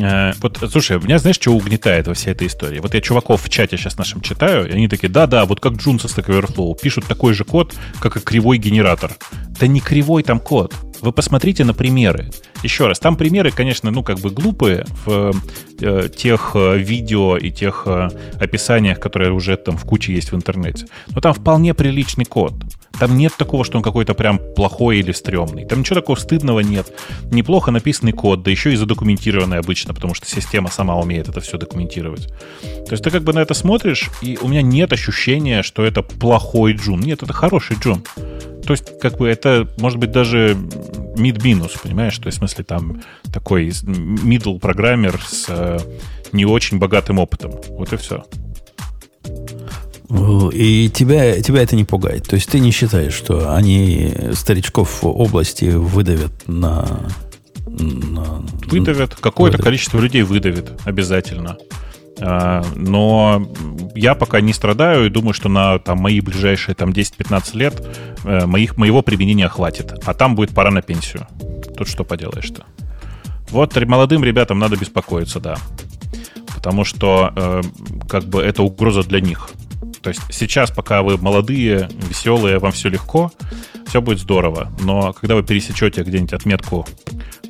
Э, 0.00 0.32
вот, 0.40 0.58
слушай, 0.70 0.98
меня 0.98 1.18
знаешь, 1.18 1.36
что 1.36 1.52
угнетает 1.52 2.06
во 2.06 2.14
всей 2.14 2.30
этой 2.30 2.46
истории? 2.46 2.80
Вот 2.80 2.94
я 2.94 3.00
чуваков 3.00 3.42
в 3.42 3.48
чате 3.48 3.76
сейчас 3.76 3.98
нашем 3.98 4.20
читаю, 4.20 4.68
и 4.68 4.72
они 4.72 4.88
такие, 4.88 5.08
да-да, 5.08 5.44
вот 5.44 5.60
как 5.60 5.74
Джун 5.74 6.00
со 6.00 6.08
Stack 6.08 6.26
Overflow, 6.26 6.76
пишут 6.80 7.06
такой 7.06 7.34
же 7.34 7.44
код, 7.44 7.74
как 8.00 8.16
и 8.16 8.20
кривой 8.20 8.58
генератор. 8.58 9.12
Да 9.60 9.66
не 9.66 9.80
кривой 9.80 10.22
там 10.22 10.40
код. 10.40 10.74
Вы 11.00 11.12
посмотрите 11.12 11.64
на 11.64 11.74
примеры. 11.74 12.30
Еще 12.62 12.86
раз, 12.86 13.00
там 13.00 13.16
примеры, 13.16 13.50
конечно, 13.50 13.90
ну, 13.90 14.04
как 14.04 14.20
бы 14.20 14.30
глупые 14.30 14.86
в 15.04 15.32
э, 15.80 16.08
тех 16.16 16.52
э, 16.54 16.78
видео 16.78 17.36
и 17.36 17.50
тех 17.50 17.82
э, 17.86 18.08
описаниях, 18.40 19.00
которые 19.00 19.32
уже 19.32 19.56
там 19.56 19.76
в 19.76 19.84
куче 19.84 20.14
есть 20.14 20.30
в 20.30 20.36
интернете. 20.36 20.86
Но 21.08 21.20
там 21.20 21.34
вполне 21.34 21.74
приличный 21.74 22.24
код. 22.24 22.54
Там 22.98 23.16
нет 23.16 23.32
такого, 23.36 23.64
что 23.64 23.78
он 23.78 23.82
какой-то 23.82 24.14
прям 24.14 24.38
плохой 24.54 24.98
или 24.98 25.12
стрёмный. 25.12 25.64
Там 25.64 25.80
ничего 25.80 26.00
такого 26.00 26.16
стыдного 26.16 26.60
нет. 26.60 26.92
Неплохо 27.30 27.70
написанный 27.70 28.12
код, 28.12 28.42
да 28.42 28.50
еще 28.50 28.72
и 28.72 28.76
задокументированный 28.76 29.58
обычно, 29.58 29.94
потому 29.94 30.14
что 30.14 30.26
система 30.26 30.70
сама 30.70 30.96
умеет 30.96 31.28
это 31.28 31.40
все 31.40 31.58
документировать. 31.58 32.28
То 32.60 32.92
есть 32.92 33.04
ты 33.04 33.10
как 33.10 33.22
бы 33.22 33.32
на 33.32 33.40
это 33.40 33.54
смотришь, 33.54 34.10
и 34.20 34.38
у 34.40 34.48
меня 34.48 34.62
нет 34.62 34.92
ощущения, 34.92 35.62
что 35.62 35.84
это 35.84 36.02
плохой 36.02 36.74
джун. 36.74 37.00
Нет, 37.00 37.22
это 37.22 37.32
хороший 37.32 37.76
джун. 37.76 38.04
То 38.64 38.72
есть, 38.72 38.98
как 39.00 39.18
бы 39.18 39.28
это, 39.28 39.68
может 39.78 39.98
быть, 39.98 40.12
даже 40.12 40.56
mid-минус, 41.16 41.72
понимаешь? 41.82 42.16
То 42.18 42.26
есть, 42.26 42.38
в 42.38 42.40
смысле, 42.40 42.64
там 42.64 43.02
такой 43.32 43.68
middle 43.68 44.60
программер 44.60 45.20
с 45.26 45.46
э, 45.48 45.78
не 46.32 46.44
очень 46.44 46.78
богатым 46.78 47.18
опытом. 47.18 47.52
Вот 47.70 47.92
и 47.92 47.96
все. 47.96 48.24
И 50.52 50.90
тебя, 50.90 51.40
тебя 51.40 51.62
это 51.62 51.74
не 51.74 51.84
пугает. 51.84 52.28
То 52.28 52.36
есть 52.36 52.50
ты 52.50 52.60
не 52.60 52.70
считаешь, 52.70 53.14
что 53.14 53.54
они 53.54 54.14
старичков 54.34 55.02
области 55.02 55.66
выдавят 55.66 56.32
на... 56.46 57.08
на 57.66 58.44
выдавят. 58.66 59.14
Какое-то 59.14 59.56
выдавят. 59.56 59.64
количество 59.64 59.98
людей 59.98 60.22
выдавит 60.22 60.72
обязательно. 60.84 61.56
А, 62.20 62.62
но 62.74 63.48
я 63.94 64.14
пока 64.14 64.40
не 64.40 64.52
страдаю 64.52 65.06
и 65.06 65.08
думаю, 65.08 65.32
что 65.32 65.48
на 65.48 65.78
там, 65.78 65.98
мои 65.98 66.20
ближайшие 66.20 66.74
там, 66.74 66.90
10-15 66.90 67.56
лет 67.56 67.82
э, 68.24 68.44
моих, 68.44 68.76
моего 68.76 69.02
применения 69.02 69.48
хватит. 69.48 69.94
А 70.04 70.12
там 70.12 70.34
будет 70.34 70.50
пора 70.50 70.70
на 70.70 70.82
пенсию. 70.82 71.26
Тут 71.76 71.88
что 71.88 72.04
поделаешь-то. 72.04 72.64
Вот 73.50 73.74
молодым 73.86 74.24
ребятам 74.24 74.58
надо 74.58 74.76
беспокоиться, 74.76 75.40
да. 75.40 75.56
потому 76.54 76.84
что 76.84 77.32
э, 77.34 77.62
как 78.08 78.24
бы 78.24 78.42
это 78.42 78.62
угроза 78.62 79.02
для 79.02 79.20
них. 79.20 79.50
То 80.02 80.10
есть 80.10 80.20
сейчас, 80.30 80.70
пока 80.70 81.02
вы 81.02 81.16
молодые, 81.16 81.88
веселые, 82.08 82.58
вам 82.58 82.72
все 82.72 82.88
легко, 82.88 83.32
все 83.86 84.00
будет 84.00 84.18
здорово. 84.18 84.72
Но 84.80 85.12
когда 85.12 85.34
вы 85.36 85.42
пересечете 85.42 86.02
где-нибудь 86.02 86.32
отметку, 86.32 86.86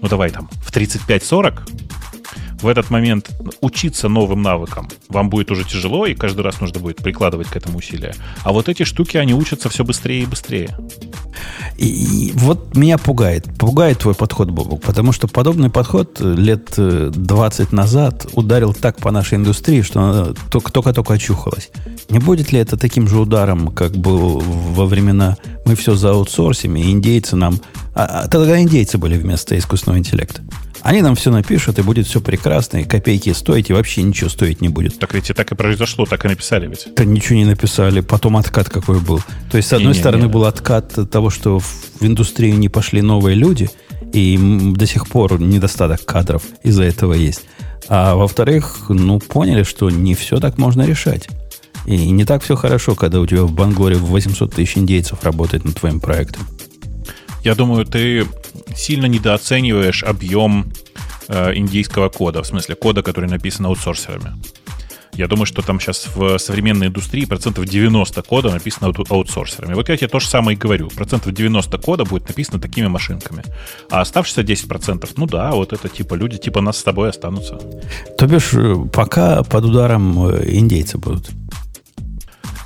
ну 0.00 0.08
давай 0.08 0.30
там, 0.30 0.48
в 0.62 0.70
35-40, 0.70 2.21
в 2.62 2.68
этот 2.68 2.90
момент 2.90 3.30
учиться 3.60 4.08
новым 4.08 4.42
навыкам 4.42 4.88
вам 5.08 5.30
будет 5.30 5.50
уже 5.50 5.64
тяжело, 5.64 6.06
и 6.06 6.14
каждый 6.14 6.42
раз 6.42 6.60
нужно 6.60 6.80
будет 6.80 6.98
прикладывать 6.98 7.48
к 7.48 7.56
этому 7.56 7.78
усилия. 7.78 8.14
А 8.44 8.52
вот 8.52 8.68
эти 8.68 8.84
штуки, 8.84 9.16
они 9.16 9.34
учатся 9.34 9.68
все 9.68 9.84
быстрее 9.84 10.22
и 10.22 10.26
быстрее. 10.26 10.76
И, 11.76 11.86
и 12.28 12.32
вот 12.32 12.76
меня 12.76 12.98
пугает. 12.98 13.46
Пугает 13.58 13.98
твой 13.98 14.14
подход, 14.14 14.50
Бобу, 14.50 14.76
потому 14.78 15.12
что 15.12 15.26
подобный 15.28 15.70
подход 15.70 16.20
лет 16.20 16.74
20 16.76 17.72
назад 17.72 18.26
ударил 18.34 18.74
так 18.74 18.98
по 18.98 19.10
нашей 19.10 19.34
индустрии, 19.38 19.82
что 19.82 20.00
она 20.00 20.34
только-только 20.50 21.14
очухалась. 21.14 21.70
Не 22.10 22.18
будет 22.18 22.52
ли 22.52 22.60
это 22.60 22.76
таким 22.76 23.08
же 23.08 23.18
ударом, 23.18 23.68
как 23.68 23.92
был 23.92 24.40
во 24.40 24.86
времена 24.86 25.36
мы 25.64 25.74
все 25.74 25.94
за 25.94 26.10
аутсорсим, 26.10 26.76
и 26.76 26.90
индейцы 26.90 27.36
нам... 27.36 27.60
А, 27.94 28.22
а 28.22 28.28
тогда 28.28 28.60
индейцы 28.60 28.98
были 28.98 29.16
вместо 29.16 29.56
искусственного 29.56 29.98
интеллекта. 29.98 30.42
Они 30.82 31.00
нам 31.00 31.14
все 31.14 31.30
напишут, 31.30 31.78
и 31.78 31.82
будет 31.82 32.06
все 32.06 32.20
прекрасно, 32.20 32.78
и 32.78 32.84
копейки 32.84 33.32
стоить, 33.32 33.70
и 33.70 33.72
вообще 33.72 34.02
ничего 34.02 34.28
стоить 34.28 34.60
не 34.60 34.68
будет. 34.68 34.98
Так 34.98 35.14
ведь 35.14 35.30
и 35.30 35.32
так 35.32 35.52
и 35.52 35.54
произошло, 35.54 36.06
так 36.06 36.24
и 36.24 36.28
написали 36.28 36.66
ведь. 36.66 36.88
Да 36.96 37.04
ничего 37.04 37.36
не 37.36 37.44
написали. 37.44 38.00
Потом 38.00 38.36
откат 38.36 38.68
какой 38.68 39.00
был. 39.00 39.20
То 39.50 39.56
есть, 39.56 39.68
с 39.68 39.72
одной 39.72 39.94
не, 39.94 39.98
стороны, 39.98 40.22
не, 40.22 40.26
не. 40.26 40.32
был 40.32 40.44
откат 40.44 40.92
того, 41.10 41.30
что 41.30 41.60
в 41.60 41.66
индустрию 42.00 42.58
не 42.58 42.68
пошли 42.68 43.00
новые 43.00 43.36
люди, 43.36 43.70
и 44.12 44.38
до 44.76 44.86
сих 44.86 45.06
пор 45.06 45.40
недостаток 45.40 46.04
кадров 46.04 46.42
из-за 46.62 46.82
этого 46.82 47.14
есть. 47.14 47.42
А 47.88 48.14
во-вторых, 48.14 48.86
ну, 48.88 49.18
поняли, 49.20 49.62
что 49.62 49.88
не 49.88 50.14
все 50.14 50.40
так 50.40 50.58
можно 50.58 50.82
решать. 50.82 51.28
И 51.86 52.10
не 52.10 52.24
так 52.24 52.42
все 52.42 52.56
хорошо, 52.56 52.94
когда 52.94 53.20
у 53.20 53.26
тебя 53.26 53.42
в 53.42 53.52
Бангоре 53.52 53.96
800 53.96 54.54
тысяч 54.54 54.76
индейцев 54.76 55.22
работает 55.24 55.64
над 55.64 55.76
твоим 55.78 56.00
проектом. 56.00 56.46
Я 57.42 57.54
думаю, 57.54 57.84
ты 57.84 58.26
сильно 58.76 59.06
недооцениваешь 59.06 60.04
объем 60.04 60.72
э, 61.28 61.54
индийского 61.56 62.08
кода, 62.08 62.42
в 62.42 62.46
смысле 62.46 62.76
кода, 62.76 63.02
который 63.02 63.28
написан 63.28 63.66
аутсорсерами. 63.66 64.40
Я 65.14 65.28
думаю, 65.28 65.44
что 65.44 65.60
там 65.60 65.78
сейчас 65.78 66.06
в 66.14 66.38
современной 66.38 66.86
индустрии 66.86 67.26
процентов 67.26 67.66
90 67.66 68.22
кода 68.22 68.50
написано 68.50 68.94
аутсорсерами. 69.10 69.74
Вот 69.74 69.90
я 69.90 69.96
тебе 69.96 70.08
то 70.08 70.20
же 70.20 70.26
самое 70.26 70.56
и 70.56 70.58
говорю. 70.58 70.88
Процентов 70.88 71.32
90 71.32 71.78
кода 71.78 72.04
будет 72.04 72.28
написано 72.28 72.60
такими 72.60 72.86
машинками. 72.86 73.42
А 73.90 74.00
оставшиеся 74.00 74.42
10 74.42 74.68
процентов, 74.68 75.10
ну 75.16 75.26
да, 75.26 75.50
вот 75.50 75.74
это 75.74 75.88
типа 75.90 76.14
люди 76.14 76.38
типа 76.38 76.62
нас 76.62 76.78
с 76.78 76.82
тобой 76.82 77.10
останутся. 77.10 77.58
То 78.16 78.26
бишь, 78.26 78.54
э, 78.54 78.76
пока 78.90 79.42
под 79.42 79.64
ударом 79.64 80.28
э, 80.28 80.48
индейцы 80.48 80.96
будут. 80.96 81.28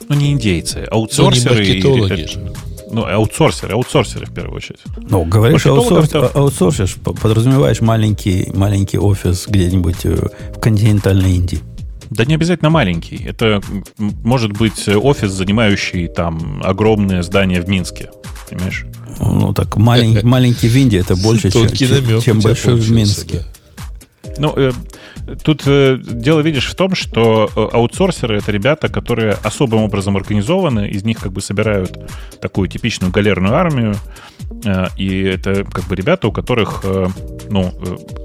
Ну, 0.08 0.14
не 0.14 0.30
индейцы, 0.30 0.86
аутсорсеры. 0.88 1.54
Ну, 1.54 1.62
не 1.62 1.66
маркетологи 1.80 2.65
ну, 2.90 3.04
аутсорсеры, 3.04 3.74
аутсорсеры 3.74 4.26
в 4.26 4.32
первую 4.32 4.56
очередь. 4.56 4.80
Ну, 4.96 5.24
говоришь, 5.24 5.66
аутсорс, 5.66 6.14
аутсорсишь, 6.14 6.96
подразумеваешь 6.96 7.80
маленький, 7.80 8.50
маленький 8.54 8.98
офис 8.98 9.46
где-нибудь 9.48 10.04
э, 10.04 10.28
в 10.54 10.60
континентальной 10.60 11.32
Индии. 11.32 11.60
Да 12.10 12.24
не 12.24 12.34
обязательно 12.34 12.70
маленький. 12.70 13.16
Это 13.24 13.60
может 13.98 14.52
быть 14.52 14.88
офис, 14.88 15.32
занимающий 15.32 16.06
там 16.06 16.60
огромное 16.62 17.22
здание 17.22 17.60
в 17.60 17.68
Минске. 17.68 18.10
Понимаешь? 18.48 18.86
Ну, 19.18 19.52
так 19.52 19.76
маленький, 19.76 20.22
маленький 20.26 20.68
в 20.68 20.76
Индии 20.76 20.98
это 20.98 21.16
больше, 21.16 21.50
чем, 21.50 22.20
чем 22.20 22.40
большой 22.40 22.74
в 22.74 22.90
Минске. 22.90 23.44
Ну, 24.38 24.52
э, 24.56 24.72
Тут 25.42 25.62
э, 25.66 25.98
дело, 26.00 26.40
видишь, 26.40 26.68
в 26.68 26.74
том, 26.74 26.94
что 26.94 27.50
э, 27.54 27.68
аутсорсеры— 27.72 28.38
это 28.38 28.52
ребята, 28.52 28.88
которые 28.88 29.36
особым 29.42 29.82
образом 29.82 30.16
организованы, 30.16 30.88
из 30.88 31.04
них 31.04 31.18
как 31.18 31.32
бы 31.32 31.40
собирают 31.40 31.98
такую 32.40 32.68
типичную 32.68 33.12
галерную 33.12 33.54
армию, 33.54 33.96
э, 34.64 34.86
и 34.96 35.22
это 35.22 35.64
как 35.64 35.84
бы 35.84 35.96
ребята, 35.96 36.28
у 36.28 36.32
которых, 36.32 36.80
э, 36.84 37.08
ну, 37.50 37.72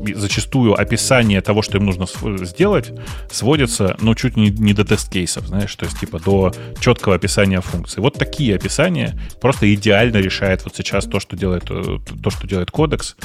э, 0.06 0.14
зачастую 0.16 0.80
описание 0.80 1.42
того, 1.42 1.62
что 1.62 1.78
им 1.78 1.86
нужно 1.86 2.06
сделать, 2.46 2.92
сводится, 3.32 3.98
ну, 4.00 4.14
чуть 4.14 4.38
не, 4.38 4.50
не 4.50 4.74
до 4.74 4.86
тест-кейсов, 4.86 5.48
знаешь, 5.48 5.76
то 5.76 5.86
есть 5.86 6.00
типа 6.00 6.20
до 6.20 6.54
четкого 6.80 7.16
описания 7.16 7.62
функций. 7.62 8.02
Вот 8.02 8.14
такие 8.14 8.56
описания 8.56 9.20
просто 9.40 9.74
идеально 9.74 10.18
решает 10.18 10.64
вот 10.64 10.76
сейчас 10.76 11.06
то, 11.06 11.20
что 11.20 11.36
делает, 11.36 11.64
э, 11.70 11.98
то, 12.22 12.30
что 12.30 12.48
делает 12.48 12.70
кодекс, 12.70 13.16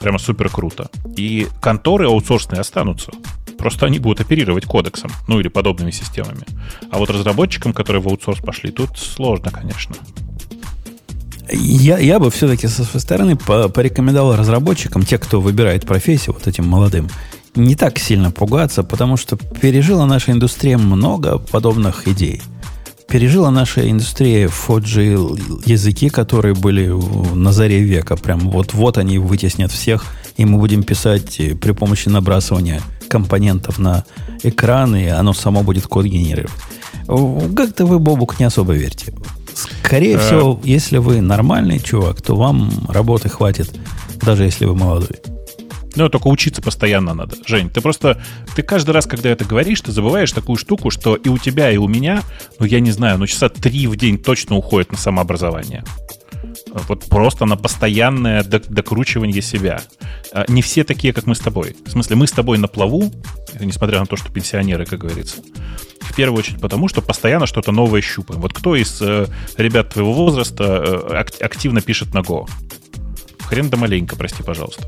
прямо 0.00 0.18
супер 0.18 0.48
круто. 0.48 0.88
И 1.16 1.46
конторы 1.60 2.06
аутсорсные 2.06 2.60
останутся. 2.60 3.03
Просто 3.58 3.86
они 3.86 3.98
будут 3.98 4.20
оперировать 4.20 4.66
кодексом, 4.66 5.10
ну 5.28 5.40
или 5.40 5.48
подобными 5.48 5.90
системами. 5.90 6.44
А 6.90 6.98
вот 6.98 7.10
разработчикам, 7.10 7.72
которые 7.72 8.02
в 8.02 8.08
аутсорс 8.08 8.40
пошли, 8.40 8.70
тут 8.70 8.98
сложно, 8.98 9.50
конечно. 9.50 9.96
Я, 11.50 11.98
я 11.98 12.18
бы 12.18 12.30
все-таки 12.30 12.66
со 12.68 12.84
своей 12.84 13.00
стороны 13.00 13.36
порекомендовал 13.36 14.36
разработчикам, 14.36 15.04
те, 15.04 15.18
кто 15.18 15.40
выбирает 15.40 15.86
профессию, 15.86 16.34
вот 16.34 16.46
этим 16.46 16.66
молодым, 16.66 17.08
не 17.54 17.76
так 17.76 17.98
сильно 17.98 18.30
пугаться, 18.30 18.82
потому 18.82 19.16
что 19.16 19.36
пережила 19.36 20.06
наша 20.06 20.32
индустрия 20.32 20.78
много 20.78 21.38
подобных 21.38 22.08
идей. 22.08 22.42
Пережила 23.08 23.50
наша 23.50 23.88
индустрия 23.88 24.48
4G 24.48 25.66
языки, 25.66 26.08
которые 26.08 26.54
были 26.54 26.88
на 27.34 27.52
заре 27.52 27.80
века. 27.80 28.16
Прям 28.16 28.50
вот-вот 28.50 28.98
они 28.98 29.18
вытеснят 29.18 29.70
всех, 29.70 30.06
и 30.36 30.44
мы 30.44 30.58
будем 30.58 30.82
писать 30.82 31.36
при 31.60 31.72
помощи 31.72 32.08
набрасывания 32.08 32.82
компонентов 33.14 33.78
на 33.78 34.04
экран, 34.42 34.96
и 34.96 35.06
оно 35.06 35.34
само 35.34 35.62
будет 35.62 35.86
код 35.86 36.06
генерировать. 36.06 36.50
Как-то 37.56 37.86
вы, 37.86 38.00
Бобук, 38.00 38.40
не 38.40 38.46
особо 38.46 38.72
верьте. 38.72 39.14
Скорее 39.54 40.16
э. 40.16 40.18
всего, 40.18 40.60
если 40.64 40.98
вы 40.98 41.20
нормальный 41.20 41.78
чувак, 41.78 42.20
то 42.22 42.34
вам 42.34 42.72
работы 42.88 43.28
хватит, 43.28 43.72
даже 44.20 44.42
если 44.42 44.66
вы 44.66 44.74
молодой. 44.74 45.20
Ну, 45.94 46.08
только 46.08 46.26
учиться 46.26 46.60
постоянно 46.60 47.14
надо. 47.14 47.36
Жень, 47.46 47.70
ты 47.70 47.80
просто... 47.80 48.20
Ты 48.56 48.62
каждый 48.62 48.90
раз, 48.90 49.06
когда 49.06 49.30
это 49.30 49.44
говоришь, 49.44 49.80
ты 49.80 49.92
забываешь 49.92 50.32
такую 50.32 50.56
штуку, 50.56 50.90
что 50.90 51.14
и 51.14 51.28
у 51.28 51.38
тебя, 51.38 51.70
и 51.70 51.76
у 51.76 51.86
меня, 51.86 52.22
ну, 52.58 52.66
я 52.66 52.80
не 52.80 52.90
знаю, 52.90 53.18
ну, 53.18 53.28
часа 53.28 53.48
три 53.48 53.86
в 53.86 53.94
день 53.94 54.18
точно 54.18 54.56
уходит 54.56 54.90
на 54.90 54.98
самообразование. 54.98 55.84
Вот 56.74 57.04
просто 57.04 57.46
на 57.46 57.56
постоянное 57.56 58.42
докручивание 58.42 59.40
себя. 59.40 59.80
А 60.32 60.44
не 60.48 60.60
все 60.60 60.82
такие, 60.82 61.12
как 61.12 61.26
мы 61.26 61.36
с 61.36 61.38
тобой. 61.38 61.76
В 61.86 61.90
смысле, 61.90 62.16
мы 62.16 62.26
с 62.26 62.32
тобой 62.32 62.58
на 62.58 62.66
плаву, 62.66 63.12
несмотря 63.60 64.00
на 64.00 64.06
то, 64.06 64.16
что 64.16 64.32
пенсионеры, 64.32 64.84
как 64.84 65.00
говорится. 65.00 65.36
В 66.00 66.16
первую 66.16 66.40
очередь 66.40 66.60
потому, 66.60 66.88
что 66.88 67.00
постоянно 67.00 67.46
что-то 67.46 67.70
новое 67.70 68.00
щупаем. 68.00 68.40
Вот 68.40 68.52
кто 68.52 68.74
из 68.74 69.00
э, 69.00 69.26
ребят 69.56 69.90
твоего 69.90 70.12
возраста 70.12 70.64
э, 71.08 71.44
активно 71.44 71.80
пишет 71.80 72.12
на 72.12 72.18
Go? 72.18 72.48
Хрен 73.44 73.70
да 73.70 73.76
маленько, 73.76 74.16
прости, 74.16 74.42
пожалуйста. 74.42 74.84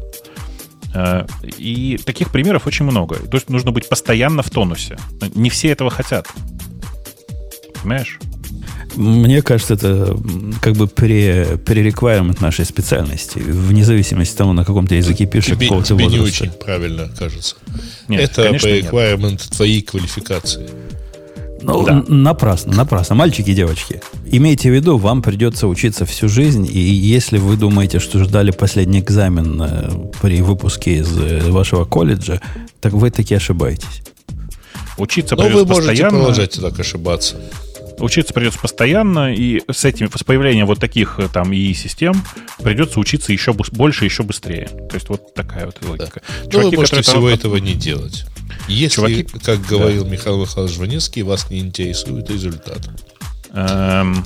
Э, 0.93 1.25
и 1.57 1.99
таких 2.05 2.33
примеров 2.33 2.67
очень 2.67 2.85
много. 2.85 3.15
То 3.17 3.37
есть 3.37 3.49
нужно 3.49 3.71
быть 3.71 3.89
постоянно 3.89 4.43
в 4.43 4.51
тонусе. 4.51 4.99
Не 5.37 5.51
все 5.51 5.69
этого 5.69 5.91
хотят. 5.91 6.27
Понимаешь? 7.81 8.19
Мне 8.97 9.43
кажется, 9.43 9.75
это 9.75 10.17
как 10.61 10.75
бы 10.75 10.89
перереквайрмент 10.89 12.41
нашей 12.41 12.65
специальности, 12.65 13.39
вне 13.39 13.85
зависимости 13.85 14.33
от 14.33 14.39
того, 14.39 14.53
на 14.53 14.65
каком 14.65 14.87
ты 14.87 14.97
языке 14.97 15.27
пишешь, 15.27 15.55
тебе, 15.57 15.67
какого 15.67 15.85
тебе 15.85 16.05
возраста. 16.05 16.19
не 16.19 16.27
очень 16.27 16.51
правильно 16.51 17.11
кажется. 17.19 17.57
Нет, 18.09 18.23
это 18.39 18.49
requirement 18.49 19.41
твоей 19.55 19.83
квалификации. 19.83 20.69
Ну, 21.63 21.85
да. 21.85 22.05
напрасно, 22.07 22.75
напрасно. 22.75 23.17
Мальчики 23.17 23.51
и 23.51 23.55
девочки, 23.55 24.01
имейте 24.27 24.71
в 24.71 24.75
виду, 24.75 24.99
вам 24.99 25.21
придется 25.21 25.67
учиться 25.67 26.07
всю 26.07 26.29
жизнь, 26.29 26.67
и 26.71 26.79
если 26.79 27.39
вы 27.39 27.57
думаете, 27.57 27.99
что 27.99 28.23
ждали 28.23 28.53
последний 28.53 29.01
экзамен 29.01 29.61
э, 29.61 29.91
при 30.23 30.43
выпуске 30.43 30.99
из 30.99 31.19
э, 31.19 31.51
вашего 31.51 31.85
колледжа, 31.85 32.41
так 32.81 32.93
вы 32.93 33.11
таки 33.11 33.35
ошибаетесь. 33.35 34.03
Учиться 34.97 35.35
Но 35.35 35.45
вы 35.45 35.67
можете 35.67 35.75
постоянно. 35.75 36.11
продолжать 36.11 36.61
так 36.61 36.79
ошибаться. 36.79 37.37
Учиться 37.99 38.35
придется 38.35 38.59
постоянно, 38.59 39.33
и 39.33 39.63
с 39.71 39.85
этим, 39.85 40.11
с 40.15 40.23
появлением 40.23 40.67
вот 40.67 40.79
таких 40.79 41.19
э, 41.19 41.29
там 41.33 41.53
и 41.53 41.73
систем 41.73 42.15
придется 42.63 43.01
учиться 43.01 43.33
еще 43.33 43.53
больше, 43.53 44.05
еще 44.05 44.23
быстрее. 44.23 44.67
То 44.67 44.95
есть 44.95 45.09
вот 45.09 45.35
такая 45.35 45.67
вот 45.67 45.77
логика. 45.83 46.21
Да. 46.45 46.51
Чуваки, 46.51 46.59
Но 46.59 46.71
вы 46.71 46.77
можете 46.77 47.03
всего 47.03 47.29
там... 47.29 47.39
этого 47.39 47.57
не 47.57 47.75
делать. 47.75 48.27
Если, 48.69 48.97
Чуваки... 48.97 49.23
как 49.43 49.61
говорил 49.63 50.05
да. 50.05 50.11
Михаил 50.11 50.41
Михайлович 50.41 50.75
Жванецкий, 50.75 51.23
вас 51.23 51.51
не 51.51 51.61
интересует 51.61 52.31
результат. 52.31 52.81
Эм... 53.53 54.23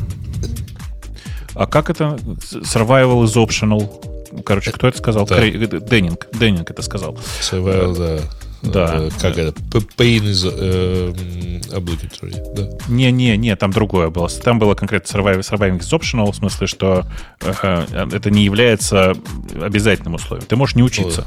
А 1.54 1.66
как 1.66 1.90
это? 1.90 2.18
Survival 2.50 3.24
is 3.24 3.34
optional. 3.34 4.42
Короче, 4.44 4.72
кто 4.72 4.88
это 4.88 4.98
сказал? 4.98 5.26
Да. 5.26 5.40
Деннинг. 5.40 6.28
Деннинг 6.32 6.70
это 6.70 6.82
сказал. 6.82 7.18
Survival, 7.40 7.96
да. 7.96 8.20
Да. 8.62 8.96
Э, 8.98 9.10
как 9.20 9.38
это? 9.38 9.52
Pain 9.96 10.24
is 10.24 10.44
э, 10.44 11.60
obligatory, 11.72 12.36
да? 12.54 12.68
Не-не-не, 12.88 13.56
там 13.56 13.70
другое 13.72 14.10
было. 14.10 14.28
Там 14.28 14.58
было 14.58 14.74
конкретно 14.74 15.18
surviving, 15.18 15.40
surviving 15.40 15.78
is 15.80 15.98
optional, 15.98 16.30
в 16.32 16.36
смысле, 16.36 16.66
что 16.66 17.06
э, 17.40 17.86
это 18.12 18.30
не 18.30 18.44
является 18.44 19.14
обязательным 19.60 20.14
условием. 20.14 20.46
Ты 20.46 20.56
можешь 20.56 20.76
не 20.76 20.82
учиться. 20.82 21.26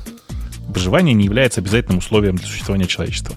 выживание 0.68 1.14
не 1.14 1.26
является 1.26 1.60
обязательным 1.62 2.00
условием 2.00 2.36
для 2.36 2.48
существования 2.48 2.86
человечества. 2.88 3.36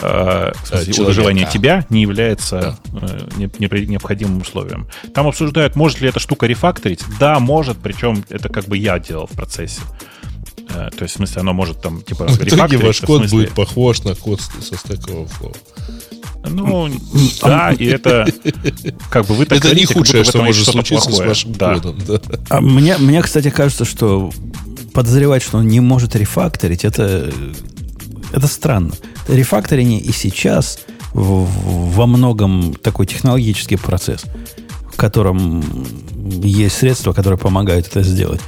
Э, 0.00 0.52
в 0.54 0.66
смысле, 0.66 0.92
человека. 0.92 1.02
выживание 1.04 1.48
тебя 1.52 1.86
не 1.90 2.02
является 2.02 2.78
э, 2.92 3.28
не- 3.36 3.50
не- 3.58 3.86
необходимым 3.86 4.40
условием. 4.40 4.88
Там 5.14 5.26
обсуждают, 5.26 5.76
может 5.76 6.00
ли 6.00 6.08
эта 6.08 6.18
штука 6.18 6.46
рефакторить. 6.46 7.04
Да, 7.20 7.38
может, 7.40 7.78
причем 7.78 8.24
это 8.30 8.48
как 8.48 8.64
бы 8.66 8.76
я 8.78 8.98
делал 8.98 9.26
в 9.26 9.32
процессе. 9.36 9.80
Э, 9.82 10.11
То 10.68 11.02
есть, 11.02 11.14
в 11.14 11.16
смысле, 11.18 11.40
оно 11.40 11.52
может 11.52 11.80
там, 11.82 12.02
типа, 12.02 12.26
В 12.28 12.40
итоге 12.42 12.78
ваш 12.78 13.00
код 13.00 13.20
смысле- 13.22 13.38
будет 13.38 13.52
похож 13.52 14.02
на 14.04 14.14
код 14.14 14.40
с- 14.40 14.66
со 14.68 14.74
Stack 14.74 15.06
Overflow. 15.08 15.56
Ну, 16.48 16.88
да, 17.42 17.70
и 17.72 17.84
это 17.86 18.26
как 19.10 19.26
бы 19.26 19.34
вы 19.34 19.46
так 19.46 19.58
Это 19.58 19.68
не 19.68 19.84
говорите, 19.84 19.86
как 19.88 19.96
худшее, 19.98 20.24
что 20.24 20.42
может 20.42 20.62
что-то 20.62 20.72
случиться 20.72 21.04
с 21.04 21.06
плохое. 21.08 21.28
вашим 21.28 21.52
Да. 21.52 21.74
кодом. 21.74 21.98
да. 22.06 22.20
А 22.48 22.60
мне, 22.60 22.96
мне, 22.98 23.22
кстати, 23.22 23.50
кажется, 23.50 23.84
что 23.84 24.32
подозревать, 24.92 25.42
что 25.42 25.58
он 25.58 25.68
не 25.68 25.78
может 25.80 26.16
рефакторить, 26.16 26.84
это, 26.84 27.32
это 28.32 28.46
странно. 28.48 28.92
Рефакторение 29.28 30.00
и 30.00 30.10
сейчас 30.12 30.80
в- 31.14 31.44
в- 31.44 31.94
во 31.94 32.06
многом 32.06 32.74
такой 32.74 33.06
технологический 33.06 33.76
процесс, 33.76 34.24
котором 34.96 35.62
есть 36.42 36.76
средства, 36.76 37.12
которые 37.12 37.38
помогают 37.38 37.86
это 37.86 38.02
сделать. 38.02 38.40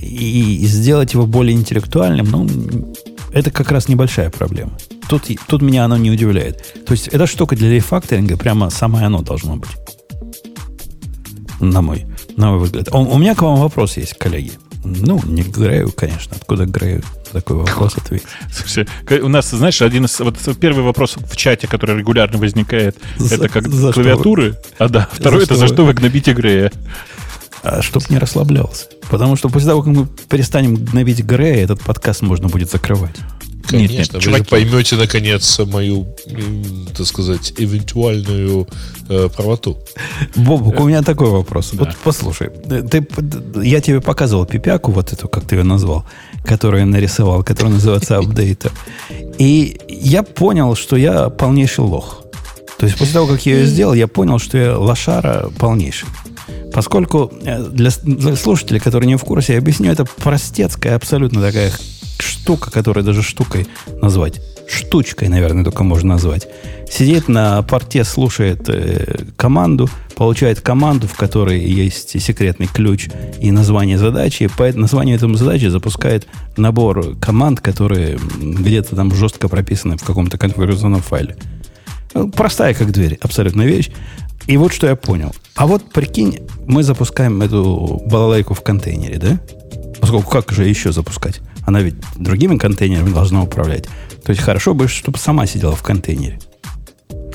И 0.00 0.64
сделать 0.66 1.14
его 1.14 1.26
более 1.26 1.56
интеллектуальным, 1.56 2.30
ну, 2.30 2.92
это 3.32 3.50
как 3.50 3.70
раз 3.70 3.88
небольшая 3.88 4.30
проблема. 4.30 4.72
Тут, 5.08 5.24
тут 5.46 5.62
меня 5.62 5.84
оно 5.84 5.96
не 5.96 6.10
удивляет. 6.10 6.84
То 6.84 6.92
есть 6.92 7.08
эта 7.08 7.26
штука 7.26 7.56
для 7.56 7.70
рефакторинга 7.70 8.36
прямо 8.36 8.70
самое 8.70 9.06
оно 9.06 9.22
должно 9.22 9.56
быть. 9.56 9.70
На 11.60 11.82
мой, 11.82 12.06
на 12.36 12.50
мой 12.52 12.64
взгляд. 12.64 12.88
У, 12.92 12.98
у 12.98 13.18
меня 13.18 13.34
к 13.34 13.42
вам 13.42 13.56
вопрос 13.56 13.96
есть, 13.96 14.14
коллеги. 14.18 14.52
Ну, 14.84 15.20
не 15.24 15.42
Грею, 15.42 15.92
конечно. 15.92 16.36
Откуда 16.36 16.66
Грею 16.66 17.02
такой 17.32 17.56
вопрос 17.56 17.96
ответить? 17.96 18.26
Слушай, 18.52 18.86
у 19.20 19.28
нас, 19.28 19.50
знаешь, 19.50 19.80
один 19.80 20.06
из... 20.06 20.18
Вот 20.20 20.36
первый 20.58 20.82
вопрос 20.84 21.16
в 21.16 21.36
чате, 21.36 21.66
который 21.68 21.98
регулярно 21.98 22.38
возникает, 22.38 22.96
За- 23.16 23.36
это 23.36 23.48
как 23.48 23.68
за 23.68 23.92
клавиатуры. 23.92 24.58
А 24.78 24.88
да, 24.88 25.08
второй 25.12 25.44
это 25.44 25.54
что 25.54 25.56
за 25.56 25.66
вы? 25.66 25.74
что 25.74 25.84
вы 25.84 25.94
гнобите 25.94 26.32
Грея. 26.32 26.72
А 27.62 27.80
чтоб 27.80 28.08
не 28.10 28.18
расслаблялся. 28.18 28.86
Потому 29.08 29.36
что 29.36 29.48
после 29.48 29.68
того, 29.68 29.82
как 29.82 29.94
мы 29.94 30.06
перестанем 30.28 30.74
гнобить 30.74 31.22
Грея, 31.22 31.62
этот 31.62 31.80
подкаст 31.80 32.22
можно 32.22 32.48
будет 32.48 32.70
закрывать. 32.70 33.14
Нет, 33.70 33.70
Конечно, 33.70 33.98
нет, 33.98 34.12
вы 34.14 34.20
чуваки. 34.20 34.44
же 34.44 34.50
поймете, 34.50 34.96
наконец, 34.96 35.58
мою, 35.60 36.06
так 36.96 37.06
сказать, 37.06 37.54
эвентуальную 37.56 38.68
э, 39.08 39.28
правоту. 39.34 39.78
Бобук, 40.36 40.80
у 40.80 40.88
меня 40.88 41.02
такой 41.02 41.30
вопрос. 41.30 41.72
Вот 41.72 41.90
послушай, 42.04 42.50
ты, 42.50 43.06
я 43.62 43.80
тебе 43.80 44.00
показывал 44.00 44.46
пипяку, 44.46 44.90
вот 44.90 45.12
эту, 45.12 45.28
как 45.28 45.44
ты 45.44 45.56
ее 45.56 45.62
назвал, 45.62 46.04
которую 46.44 46.80
я 46.80 46.86
нарисовал, 46.86 47.44
которая 47.44 47.74
называется 47.74 48.18
апдейтер. 48.18 48.72
И 49.38 49.80
я 49.88 50.22
понял, 50.22 50.74
что 50.74 50.96
я 50.96 51.30
полнейший 51.30 51.84
лох. 51.84 52.24
То 52.78 52.86
есть 52.86 52.98
после 52.98 53.14
того, 53.14 53.28
как 53.28 53.46
я 53.46 53.58
ее 53.58 53.66
сделал, 53.66 53.94
я 53.94 54.08
понял, 54.08 54.38
что 54.38 54.58
я 54.58 54.76
лошара 54.76 55.50
полнейший. 55.58 56.08
Поскольку 56.72 57.32
э, 57.42 57.62
для, 57.62 57.90
для 58.02 58.36
слушателей, 58.36 58.80
которые 58.80 59.06
не 59.06 59.16
в 59.16 59.24
курсе, 59.24 59.52
я 59.52 59.58
объясню, 59.58 59.90
это 59.90 60.04
простецкая 60.04 60.96
абсолютно 60.96 61.40
такая 61.40 61.70
штука, 62.18 62.70
которую 62.70 63.04
даже 63.04 63.22
штукой 63.22 63.66
назвать. 64.00 64.40
Штучкой, 64.68 65.28
наверное, 65.28 65.64
только 65.64 65.84
можно 65.84 66.14
назвать. 66.14 66.48
Сидит 66.90 67.28
на 67.28 67.62
порте, 67.62 68.04
слушает 68.04 68.68
э, 68.68 69.24
команду, 69.36 69.88
получает 70.14 70.60
команду, 70.60 71.06
в 71.06 71.14
которой 71.14 71.60
есть 71.60 72.20
секретный 72.20 72.66
ключ 72.66 73.08
и 73.40 73.50
название 73.50 73.98
задачи. 73.98 74.48
По 74.56 74.70
названию 74.72 75.16
этой 75.16 75.34
задачи 75.34 75.66
запускает 75.66 76.26
набор 76.56 77.16
команд, 77.16 77.60
которые 77.60 78.18
где-то 78.40 78.94
там 78.94 79.14
жестко 79.14 79.48
прописаны 79.48 79.96
в 79.96 80.04
каком-то 80.04 80.38
конфигурационном 80.38 81.02
файле. 81.02 81.36
Ну, 82.14 82.30
Простая 82.30 82.74
как 82.74 82.92
дверь, 82.92 83.18
абсолютно 83.22 83.62
вещь. 83.62 83.90
И 84.46 84.56
вот 84.56 84.72
что 84.72 84.86
я 84.86 84.96
понял. 84.96 85.34
А 85.54 85.66
вот 85.66 85.90
прикинь, 85.92 86.40
мы 86.66 86.82
запускаем 86.82 87.40
эту 87.42 88.02
балалайку 88.06 88.54
в 88.54 88.62
контейнере, 88.62 89.18
да? 89.18 89.40
Поскольку 90.00 90.30
как 90.30 90.50
же 90.50 90.66
еще 90.66 90.92
запускать? 90.92 91.40
Она 91.64 91.80
ведь 91.80 91.96
другими 92.16 92.56
контейнерами 92.58 93.10
должна 93.12 93.42
управлять. 93.42 93.84
То 94.24 94.30
есть 94.30 94.42
хорошо 94.42 94.74
бы, 94.74 94.88
чтобы 94.88 95.18
сама 95.18 95.46
сидела 95.46 95.74
в 95.74 95.82
контейнере. 95.82 96.38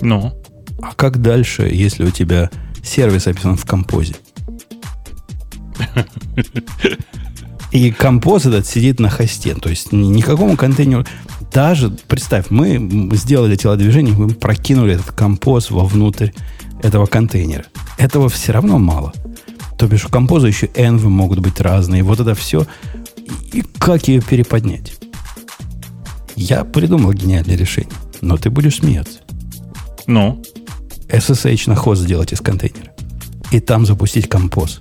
Ну, 0.01 0.34
А 0.82 0.93
как 0.95 1.21
дальше, 1.21 1.63
если 1.63 2.05
у 2.05 2.11
тебя 2.11 2.49
сервис 2.84 3.28
описан 3.28 3.57
в 3.57 3.65
композе? 3.65 4.15
И 7.71 7.91
композ 7.91 8.45
этот 8.45 8.65
сидит 8.65 8.99
на 8.99 9.09
хосте. 9.09 9.53
То 9.55 9.69
есть 9.69 9.91
ни- 9.91 10.07
никакому 10.07 10.55
контейнеру... 10.55 11.05
Даже, 11.51 11.89
представь, 11.89 12.49
мы 12.49 13.09
сделали 13.13 13.55
телодвижение, 13.55 14.13
мы 14.13 14.30
прокинули 14.30 14.93
этот 14.95 15.11
композ 15.11 15.71
вовнутрь 15.71 16.30
этого 16.84 17.05
контейнера. 17.05 17.65
Этого 17.97 18.30
все 18.30 18.51
равно 18.51 18.78
мало. 18.78 19.13
То 19.78 19.88
бишь 19.88 20.05
у 20.05 20.09
композа 20.09 20.47
еще 20.47 20.67
envy 20.67 21.07
могут 21.07 21.39
быть 21.39 21.59
разные. 21.61 22.03
Вот 22.03 22.19
это 22.19 22.36
все. 22.36 22.65
И 23.53 23.63
как 23.80 24.07
ее 24.07 24.21
переподнять? 24.21 24.93
Я 26.36 26.63
придумал 26.63 27.13
гениальное 27.13 27.55
решение. 27.57 27.91
Но 28.21 28.38
ты 28.38 28.49
будешь 28.49 28.78
смеяться. 28.78 29.19
ну, 30.07 30.41
SSH 31.09 31.69
на 31.69 31.75
хост 31.75 32.01
сделать 32.01 32.34
из 32.34 32.41
контейнера. 32.41 32.91
И 33.51 33.59
там 33.59 33.86
запустить 33.86 34.28
композ. 34.28 34.80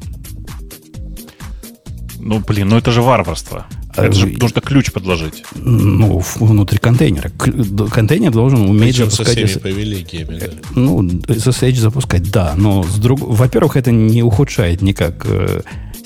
ну, 2.19 2.41
блин, 2.41 2.69
ну 2.69 2.77
это 2.79 2.91
же 2.91 3.03
варварство. 3.03 3.67
Это 3.95 4.13
же 4.13 4.27
вы- 4.27 4.37
нужно 4.39 4.61
ключ 4.61 4.93
подложить. 4.93 5.45
Ну, 5.55 6.23
внутри 6.41 6.79
контейнера. 6.79 7.31
Контейнер 7.31 8.31
должен 8.33 8.61
уметь 8.69 8.97
Причем 8.97 9.11
со 9.11 9.19
запускать... 9.25 9.37
всеми 9.49 9.57
S- 9.57 9.63
привилегиями. 9.63 10.39
да. 10.39 10.47
ну, 10.75 11.03
SSH 11.03 11.77
запускать, 11.77 12.31
да. 12.31 12.55
Но 12.57 12.83
с 12.83 12.97
друг... 12.97 13.21
во-первых, 13.21 13.77
это 13.77 13.93
не 13.93 14.23
ухудшает 14.23 14.83
никак 14.83 15.27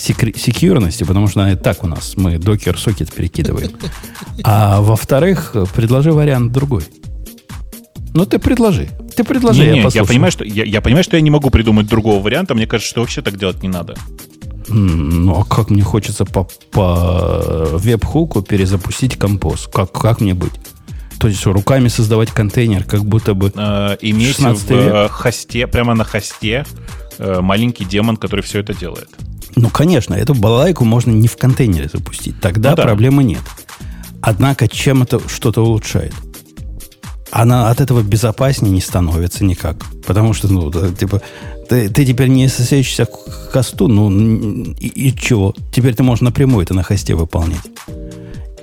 секре- 0.01 0.37
секьюрности, 0.37 1.05
потому 1.05 1.29
что 1.29 1.43
она 1.43 1.53
и 1.53 1.57
так 1.57 1.85
у 1.85 1.87
нас. 1.87 2.15
Мы 2.17 2.39
докер-сокет 2.39 3.13
перекидываем. 3.13 3.71
А 4.43 4.81
во-вторых, 4.81 5.55
предложи 5.75 6.13
вариант 6.13 6.53
другой. 6.53 6.85
Ну, 8.15 8.27
ты 8.27 8.39
предложи. 8.39 8.89
Ты 9.15 9.23
предложи, 9.23 9.61
Не, 9.61 9.67
я 9.67 9.73
не, 9.75 9.89
я, 9.93 10.05
понимаю, 10.05 10.33
что, 10.33 10.45
я, 10.45 10.65
я 10.65 10.81
понимаю, 10.81 11.05
что 11.05 11.17
я 11.17 11.23
не 11.23 11.31
могу 11.31 11.51
придумать 11.51 11.87
другого 11.87 12.21
варианта. 12.21 12.55
Мне 12.55 12.67
кажется, 12.67 12.91
что 12.91 13.01
вообще 13.01 13.23
так 13.23 13.39
делать 13.39 13.63
не 13.63 13.69
надо. 13.69 13.95
Ну, 14.69 15.39
а 15.41 15.45
как 15.45 15.71
мне 15.71 15.83
хочется 15.83 16.25
по, 16.25 16.49
по 16.71 17.69
веб-хуку 17.73 18.43
перезапустить 18.43 19.17
композ? 19.17 19.69
Как, 19.73 19.93
как 19.93 20.21
мне 20.21 20.35
быть? 20.35 20.53
То 21.19 21.29
есть 21.29 21.45
руками 21.45 21.89
создавать 21.89 22.31
контейнер, 22.31 22.85
как 22.85 23.05
будто 23.05 23.35
бы... 23.35 23.53
Э, 23.55 23.97
иметь 24.01 24.37
16 24.37 24.65
в 24.65 24.71
век. 24.71 25.11
хосте, 25.11 25.67
прямо 25.67 25.95
на 25.95 26.05
хосте 26.05 26.65
э, 27.19 27.41
маленький 27.41 27.85
демон, 27.85 28.17
который 28.17 28.41
все 28.41 28.61
это 28.61 28.73
делает. 28.73 29.09
Ну, 29.57 29.71
конечно, 29.71 30.15
эту 30.15 30.35
балалайку 30.35 30.85
можно 30.85 31.11
не 31.11 31.29
в 31.29 31.37
контейнере 31.37 31.89
запустить. 31.93 32.41
Тогда 32.41 32.71
Ну 32.71 32.77
да. 32.77 32.83
проблемы 32.83 33.25
нет. 33.25 33.43
Однако, 34.23 34.69
чем 34.69 35.03
это 35.03 35.21
что-то 35.29 35.63
улучшает? 35.63 36.15
Она 37.31 37.71
от 37.71 37.81
этого 37.81 38.03
безопаснее 38.03 38.73
не 38.73 38.81
становится 38.81 39.45
никак. 39.45 39.77
Потому 40.07 40.33
что, 40.33 40.49
ну, 40.49 40.71
типа, 40.93 41.23
ты, 41.69 41.89
ты 41.89 42.05
теперь 42.05 42.29
не 42.29 42.49
ссечься 42.49 43.07
к 43.07 43.53
хосту, 43.53 43.87
ну, 43.87 44.11
и, 44.11 44.89
и 44.89 45.17
чего? 45.17 45.55
Теперь 45.73 45.95
ты 45.95 46.03
можешь 46.03 46.23
напрямую 46.23 46.65
это 46.65 46.75
на 46.75 46.83
хосте 46.83 47.15
выполнять. 47.15 47.61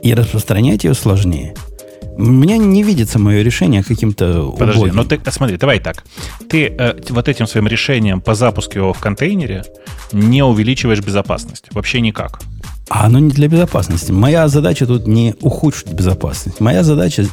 И 0.04 0.14
распространять 0.14 0.84
ее 0.84 0.94
сложнее. 0.94 1.56
Мне 2.18 2.58
не 2.58 2.84
видится 2.84 3.20
мое 3.20 3.44
решение 3.44 3.84
каким-то 3.84 4.52
Подожди, 4.58 4.80
убогим. 4.80 4.96
ну 4.96 5.04
ты, 5.06 5.20
смотри, 5.32 5.58
давай 5.58 5.80
так. 5.80 6.04
Ты 6.50 6.66
э, 6.68 7.00
вот 7.10 7.28
этим 7.28 7.48
своим 7.48 7.68
решением 7.68 8.22
по 8.22 8.36
запуску 8.36 8.78
его 8.78 8.94
в 8.94 9.00
контейнере 9.00 9.64
не 10.12 10.44
увеличиваешь 10.44 11.00
безопасность. 11.00 11.66
Вообще 11.72 12.02
никак. 12.02 12.40
А 12.90 13.06
оно 13.06 13.20
не 13.20 13.32
для 13.32 13.48
безопасности. 13.50 14.12
Моя 14.12 14.48
задача 14.48 14.86
тут 14.86 15.08
не 15.08 15.36
ухудшить 15.42 15.92
безопасность. 15.92 16.62
Моя 16.62 16.84
задача 16.84 17.26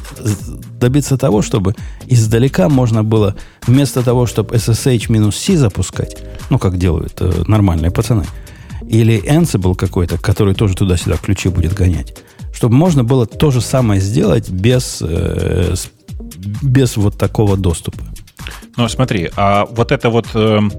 добиться 0.79 1.17
того, 1.17 1.41
чтобы 1.41 1.75
издалека 2.07 2.67
можно 2.67 3.03
было 3.03 3.35
вместо 3.65 4.03
того, 4.03 4.25
чтобы 4.25 4.55
SSH 4.55 5.11
минус 5.11 5.37
C 5.37 5.55
запускать, 5.55 6.17
ну, 6.49 6.59
как 6.59 6.77
делают 6.77 7.15
э, 7.21 7.43
нормальные 7.47 7.91
пацаны, 7.91 8.25
или 8.87 9.23
Ansible 9.23 9.75
какой-то, 9.75 10.17
который 10.17 10.53
тоже 10.55 10.75
туда-сюда 10.75 11.15
ключи 11.17 11.47
будет 11.49 11.73
гонять, 11.73 12.13
чтобы 12.55 12.75
можно 12.75 13.03
было 13.03 13.25
то 13.25 13.51
же 13.51 13.59
самое 13.61 13.99
сделать 13.99 14.49
без, 14.49 14.99
э, 15.01 15.75
без 16.61 16.95
вот 16.97 17.17
такого 17.17 17.57
доступа. 17.57 17.99
Ну, 18.77 18.87
смотри, 18.87 19.29
а 19.35 19.65
вот 19.65 19.91
это 19.91 20.09
вот... 20.09 20.27
эм, 20.33 20.71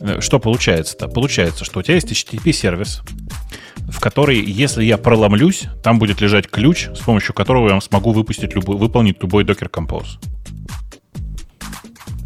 э, 0.00 0.20
что 0.20 0.38
получается-то? 0.38 1.08
Получается, 1.08 1.64
что 1.64 1.80
у 1.80 1.82
тебя 1.82 1.94
есть 1.94 2.12
HTTP-сервис, 2.12 3.00
в 3.90 3.98
который, 3.98 4.40
если 4.44 4.84
я 4.84 4.98
проломлюсь, 4.98 5.64
там 5.82 5.98
будет 5.98 6.20
лежать 6.20 6.48
ключ, 6.50 6.88
с 6.94 7.00
помощью 7.00 7.34
которого 7.34 7.70
я 7.72 7.80
смогу 7.80 8.12
выпустить 8.12 8.54
любой, 8.54 8.76
выполнить 8.76 9.22
любой 9.22 9.44
Docker 9.44 9.70
Compose. 9.70 10.18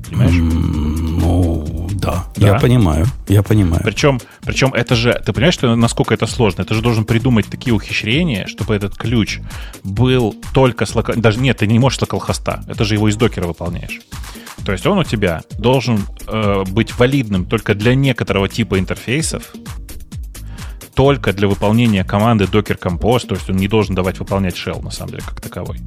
Понимаешь? 0.09 0.33
М, 0.33 1.19
Ну, 1.19 1.65
Да, 2.05 2.25
да, 2.37 2.47
я 2.47 2.55
понимаю, 2.59 3.07
я 3.29 3.43
понимаю. 3.43 3.83
Причем, 3.85 4.21
причем 4.43 4.73
это 4.75 4.95
же, 4.95 5.21
ты 5.25 5.33
понимаешь, 5.33 5.55
что 5.55 5.75
насколько 5.75 6.15
это 6.15 6.27
сложно? 6.27 6.65
Ты 6.65 6.75
же 6.75 6.83
должен 6.83 7.05
придумать 7.05 7.47
такие 7.47 7.75
ухищрения, 7.75 8.47
чтобы 8.47 8.75
этот 8.75 8.97
ключ 8.97 9.41
был 9.83 10.35
только 10.53 10.87
с 10.87 10.95
локал... 10.95 11.15
Даже 11.17 11.41
нет, 11.41 11.59
ты 11.59 11.67
не 11.67 11.79
можешь 11.79 11.99
с 11.99 12.03
локалхоста. 12.03 12.65
Это 12.69 12.85
же 12.85 12.95
его 12.95 13.09
из 13.09 13.17
докера 13.17 13.47
выполняешь. 13.47 14.01
То 14.65 14.73
есть 14.73 14.87
он 14.87 14.99
у 14.99 15.05
тебя 15.05 15.43
должен 15.59 16.01
э, 16.27 16.65
быть 16.69 16.97
валидным 16.99 17.45
только 17.47 17.75
для 17.75 17.95
некоторого 17.95 18.49
типа 18.49 18.79
интерфейсов, 18.79 19.53
только 20.95 21.33
для 21.33 21.49
выполнения 21.49 22.05
команды 22.05 22.45
Docker 22.45 22.79
Compose, 22.79 23.27
то 23.27 23.35
есть 23.35 23.51
он 23.51 23.57
не 23.57 23.69
должен 23.69 23.95
давать 23.95 24.19
выполнять 24.19 24.55
shell, 24.55 24.83
на 24.83 24.91
самом 24.91 25.13
деле, 25.13 25.23
как 25.27 25.41
таковой. 25.41 25.81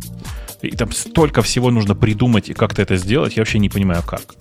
И 0.61 0.76
там 0.76 0.91
столько 0.91 1.41
всего 1.41 1.72
нужно 1.72 1.95
придумать 1.95 2.49
и 2.49 2.53
как-то 2.53 2.82
это 2.82 2.97
сделать, 2.97 3.38
я 3.38 3.41
вообще 3.41 3.59
не 3.59 3.70
понимаю, 3.70 4.03
как. 4.03 4.36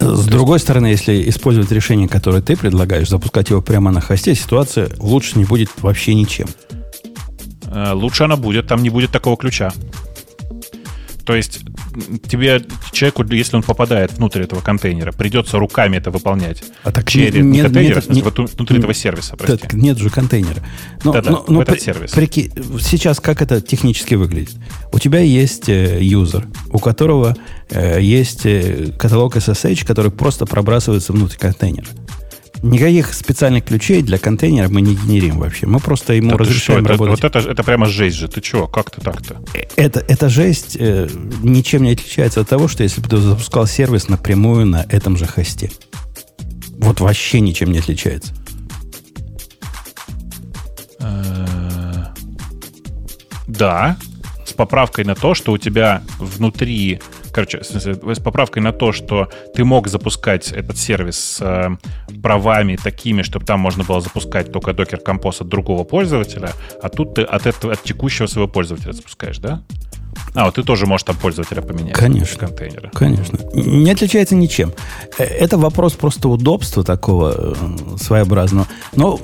С 0.00 0.26
другой 0.26 0.60
стороны, 0.60 0.86
если 0.86 1.28
использовать 1.28 1.72
решение, 1.72 2.08
которое 2.08 2.40
ты 2.40 2.56
предлагаешь, 2.56 3.08
запускать 3.08 3.50
его 3.50 3.60
прямо 3.60 3.90
на 3.90 4.00
хосте, 4.00 4.34
ситуация 4.34 4.90
лучше 4.98 5.38
не 5.38 5.44
будет 5.44 5.70
вообще 5.78 6.14
ничем. 6.14 6.46
Э, 7.66 7.92
лучше 7.92 8.24
она 8.24 8.36
будет, 8.36 8.68
там 8.68 8.82
не 8.82 8.90
будет 8.90 9.10
такого 9.10 9.36
ключа. 9.36 9.72
То 11.24 11.34
есть 11.34 11.60
тебе, 12.28 12.62
человеку, 12.92 13.24
если 13.32 13.56
он 13.56 13.62
попадает 13.62 14.12
внутрь 14.12 14.42
этого 14.42 14.60
контейнера, 14.60 15.12
придется 15.12 15.58
руками 15.58 15.96
это 15.96 16.10
выполнять. 16.10 16.62
А 16.84 16.92
так 16.92 17.08
через 17.08 17.34
нет, 17.34 17.44
не 17.44 17.62
контейнер, 17.62 17.96
нет, 17.96 18.08
нет, 18.08 18.36
внутри 18.36 18.76
нет, 18.76 18.84
этого 18.84 18.94
сервиса, 18.94 19.36
прости. 19.36 19.58
Так 19.58 19.74
нет 19.74 19.98
же 19.98 20.10
контейнера. 20.10 20.62
Но, 21.04 21.12
Да-да, 21.12 21.30
но, 21.30 21.44
но, 21.48 21.62
этот 21.62 21.76
при, 21.76 21.80
сервис. 21.80 22.12
Прики, 22.12 22.52
сейчас 22.80 23.20
как 23.20 23.42
это 23.42 23.60
технически 23.60 24.14
выглядит? 24.14 24.56
У 24.92 24.98
тебя 24.98 25.20
есть 25.20 25.68
э, 25.68 25.98
юзер, 26.02 26.46
у 26.70 26.78
которого 26.78 27.36
э, 27.70 28.00
есть 28.00 28.46
э, 28.46 28.92
каталог 28.98 29.36
SSH, 29.36 29.86
который 29.86 30.10
просто 30.10 30.46
пробрасывается 30.46 31.12
внутрь 31.12 31.36
контейнера. 31.36 31.86
Никаких 32.62 33.14
специальных 33.14 33.64
ключей 33.64 34.02
для 34.02 34.18
контейнера 34.18 34.68
мы 34.68 34.80
не 34.80 34.94
генерим 34.94 35.38
вообще. 35.38 35.66
Мы 35.66 35.78
просто 35.78 36.14
ему 36.14 36.30
да 36.32 36.38
разрешаем 36.38 36.80
что, 36.84 36.92
работать. 36.92 37.18
Это, 37.18 37.38
вот 37.38 37.44
это, 37.44 37.50
это 37.52 37.62
прямо 37.62 37.86
жесть 37.86 38.16
же. 38.16 38.28
Ты 38.28 38.40
чего? 38.40 38.66
Как 38.66 38.90
ты 38.90 39.00
так-то? 39.00 39.40
Это, 39.76 40.00
эта 40.00 40.28
жесть 40.28 40.76
э, 40.78 41.08
ничем 41.42 41.84
не 41.84 41.92
отличается 41.92 42.40
от 42.40 42.48
того, 42.48 42.66
что 42.66 42.82
если 42.82 43.00
бы 43.00 43.08
ты 43.08 43.18
запускал 43.18 43.66
сервис 43.66 44.08
напрямую 44.08 44.66
на 44.66 44.84
этом 44.88 45.16
же 45.16 45.26
хосте. 45.26 45.70
Вот 46.78 47.00
вообще 47.00 47.40
ничем 47.40 47.70
не 47.70 47.78
отличается. 47.78 48.34
Э, 51.00 52.06
да, 53.46 53.96
с 54.44 54.52
поправкой 54.52 55.04
на 55.04 55.14
то, 55.14 55.34
что 55.34 55.52
у 55.52 55.58
тебя 55.58 56.02
внутри 56.18 57.00
короче, 57.38 57.62
с 57.62 58.18
поправкой 58.18 58.62
на 58.62 58.72
то, 58.72 58.92
что 58.92 59.28
ты 59.54 59.64
мог 59.64 59.86
запускать 59.86 60.50
этот 60.50 60.76
сервис 60.76 61.18
с 61.18 61.40
э, 61.40 61.76
правами 62.20 62.76
такими, 62.76 63.22
чтобы 63.22 63.46
там 63.46 63.60
можно 63.60 63.84
было 63.84 64.00
запускать 64.00 64.50
только 64.50 64.72
Docker 64.72 65.00
Compose 65.04 65.42
от 65.42 65.48
другого 65.48 65.84
пользователя, 65.84 66.50
а 66.82 66.88
тут 66.88 67.14
ты 67.14 67.22
от, 67.22 67.46
этого, 67.46 67.74
от 67.74 67.82
текущего 67.84 68.26
своего 68.26 68.48
пользователя 68.48 68.92
запускаешь, 68.92 69.38
да? 69.38 69.62
А, 70.34 70.46
вот 70.46 70.56
ты 70.56 70.64
тоже 70.64 70.86
можешь 70.86 71.04
там 71.04 71.16
пользователя 71.16 71.62
поменять. 71.62 71.94
Конечно. 71.94 72.38
Контейнера. 72.38 72.90
Конечно. 72.92 73.38
Не 73.54 73.92
отличается 73.92 74.34
ничем. 74.34 74.72
Э, 75.18 75.22
это 75.22 75.58
вопрос 75.58 75.92
просто 75.92 76.28
удобства 76.28 76.82
такого 76.82 77.54
э, 77.54 77.98
своеобразного. 77.98 78.66
Но 78.96 79.20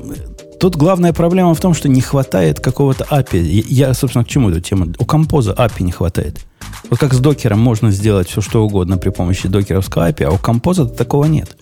Тут 0.64 0.76
главная 0.76 1.12
проблема 1.12 1.52
в 1.52 1.60
том, 1.60 1.74
что 1.74 1.90
не 1.90 2.00
хватает 2.00 2.58
какого-то 2.58 3.04
API. 3.10 3.66
Я, 3.68 3.92
собственно, 3.92 4.24
к 4.24 4.28
чему 4.28 4.48
эту 4.48 4.62
тему? 4.62 4.94
У 4.98 5.04
композа 5.04 5.52
API 5.52 5.82
не 5.82 5.92
хватает. 5.92 6.40
Вот 6.88 6.98
как 6.98 7.12
с 7.12 7.18
докером 7.18 7.60
можно 7.60 7.90
сделать 7.90 8.30
все, 8.30 8.40
что 8.40 8.64
угодно 8.64 8.96
при 8.96 9.10
помощи 9.10 9.46
докеровского 9.46 10.08
API, 10.08 10.24
а 10.24 10.30
у 10.30 10.38
композа 10.38 10.86
такого 10.86 11.26
нет. 11.26 11.54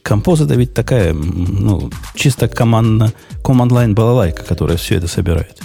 Композ 0.00 0.40
это 0.40 0.54
ведь 0.54 0.72
такая, 0.72 1.12
ну, 1.12 1.90
чисто 2.14 2.48
командно, 2.48 3.12
command-line 3.44 3.92
балалайка, 3.92 4.42
которая 4.42 4.78
все 4.78 4.94
это 4.94 5.06
собирает. 5.06 5.60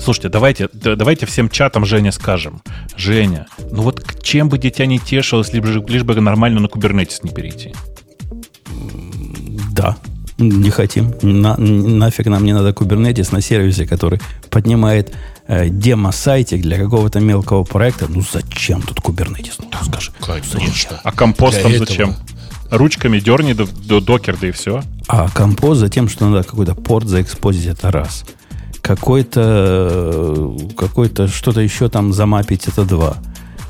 Слушайте, 0.00 0.28
давайте, 0.28 0.68
давайте 0.72 1.26
всем 1.26 1.48
чатам 1.48 1.84
Женя 1.84 2.12
скажем. 2.12 2.62
Женя, 2.96 3.48
ну 3.72 3.82
вот 3.82 4.22
чем 4.22 4.48
бы 4.48 4.58
дитя 4.58 4.86
не 4.86 5.00
тешилось, 5.00 5.52
лишь 5.52 5.78
бы, 5.80 5.90
лишь 5.90 6.04
бы 6.04 6.14
нормально 6.20 6.60
на 6.60 6.68
кубернетис 6.68 7.24
не 7.24 7.30
перейти. 7.30 7.74
Да, 9.72 9.96
не 10.38 10.70
хотим. 10.70 11.14
На, 11.22 11.56
нафиг 11.56 12.26
нам 12.26 12.44
не 12.44 12.52
надо 12.52 12.70
Kubernetes 12.70 13.28
на 13.32 13.40
сервисе, 13.40 13.86
который 13.86 14.20
поднимает 14.50 15.12
э, 15.46 15.68
демо-сайтик 15.68 16.62
для 16.62 16.78
какого-то 16.78 17.20
мелкого 17.20 17.64
проекта. 17.64 18.06
Ну 18.08 18.22
зачем 18.22 18.82
тут 18.82 18.98
Kubernetes? 18.98 19.54
Ну, 19.58 19.68
да, 19.70 19.82
скажи. 19.84 20.12
Конечно. 20.20 21.00
А 21.02 21.12
компостом 21.12 21.76
зачем? 21.76 22.14
Ручками 22.70 23.18
дерни 23.18 23.54
до, 23.54 23.66
до 23.66 24.00
докер, 24.00 24.36
да 24.40 24.48
и 24.48 24.50
все. 24.50 24.82
А 25.08 25.28
компост 25.30 25.80
за 25.80 25.88
тем, 25.88 26.08
что 26.08 26.26
надо 26.28 26.44
какой-то 26.44 26.74
порт 26.74 27.08
заэкспозить, 27.08 27.66
это 27.66 27.90
раз. 27.90 28.24
Какой-то, 28.82 30.56
какой-то 30.76 31.28
что-то 31.28 31.60
еще 31.60 31.88
там 31.88 32.12
замапить, 32.12 32.68
это 32.68 32.84
два. 32.84 33.16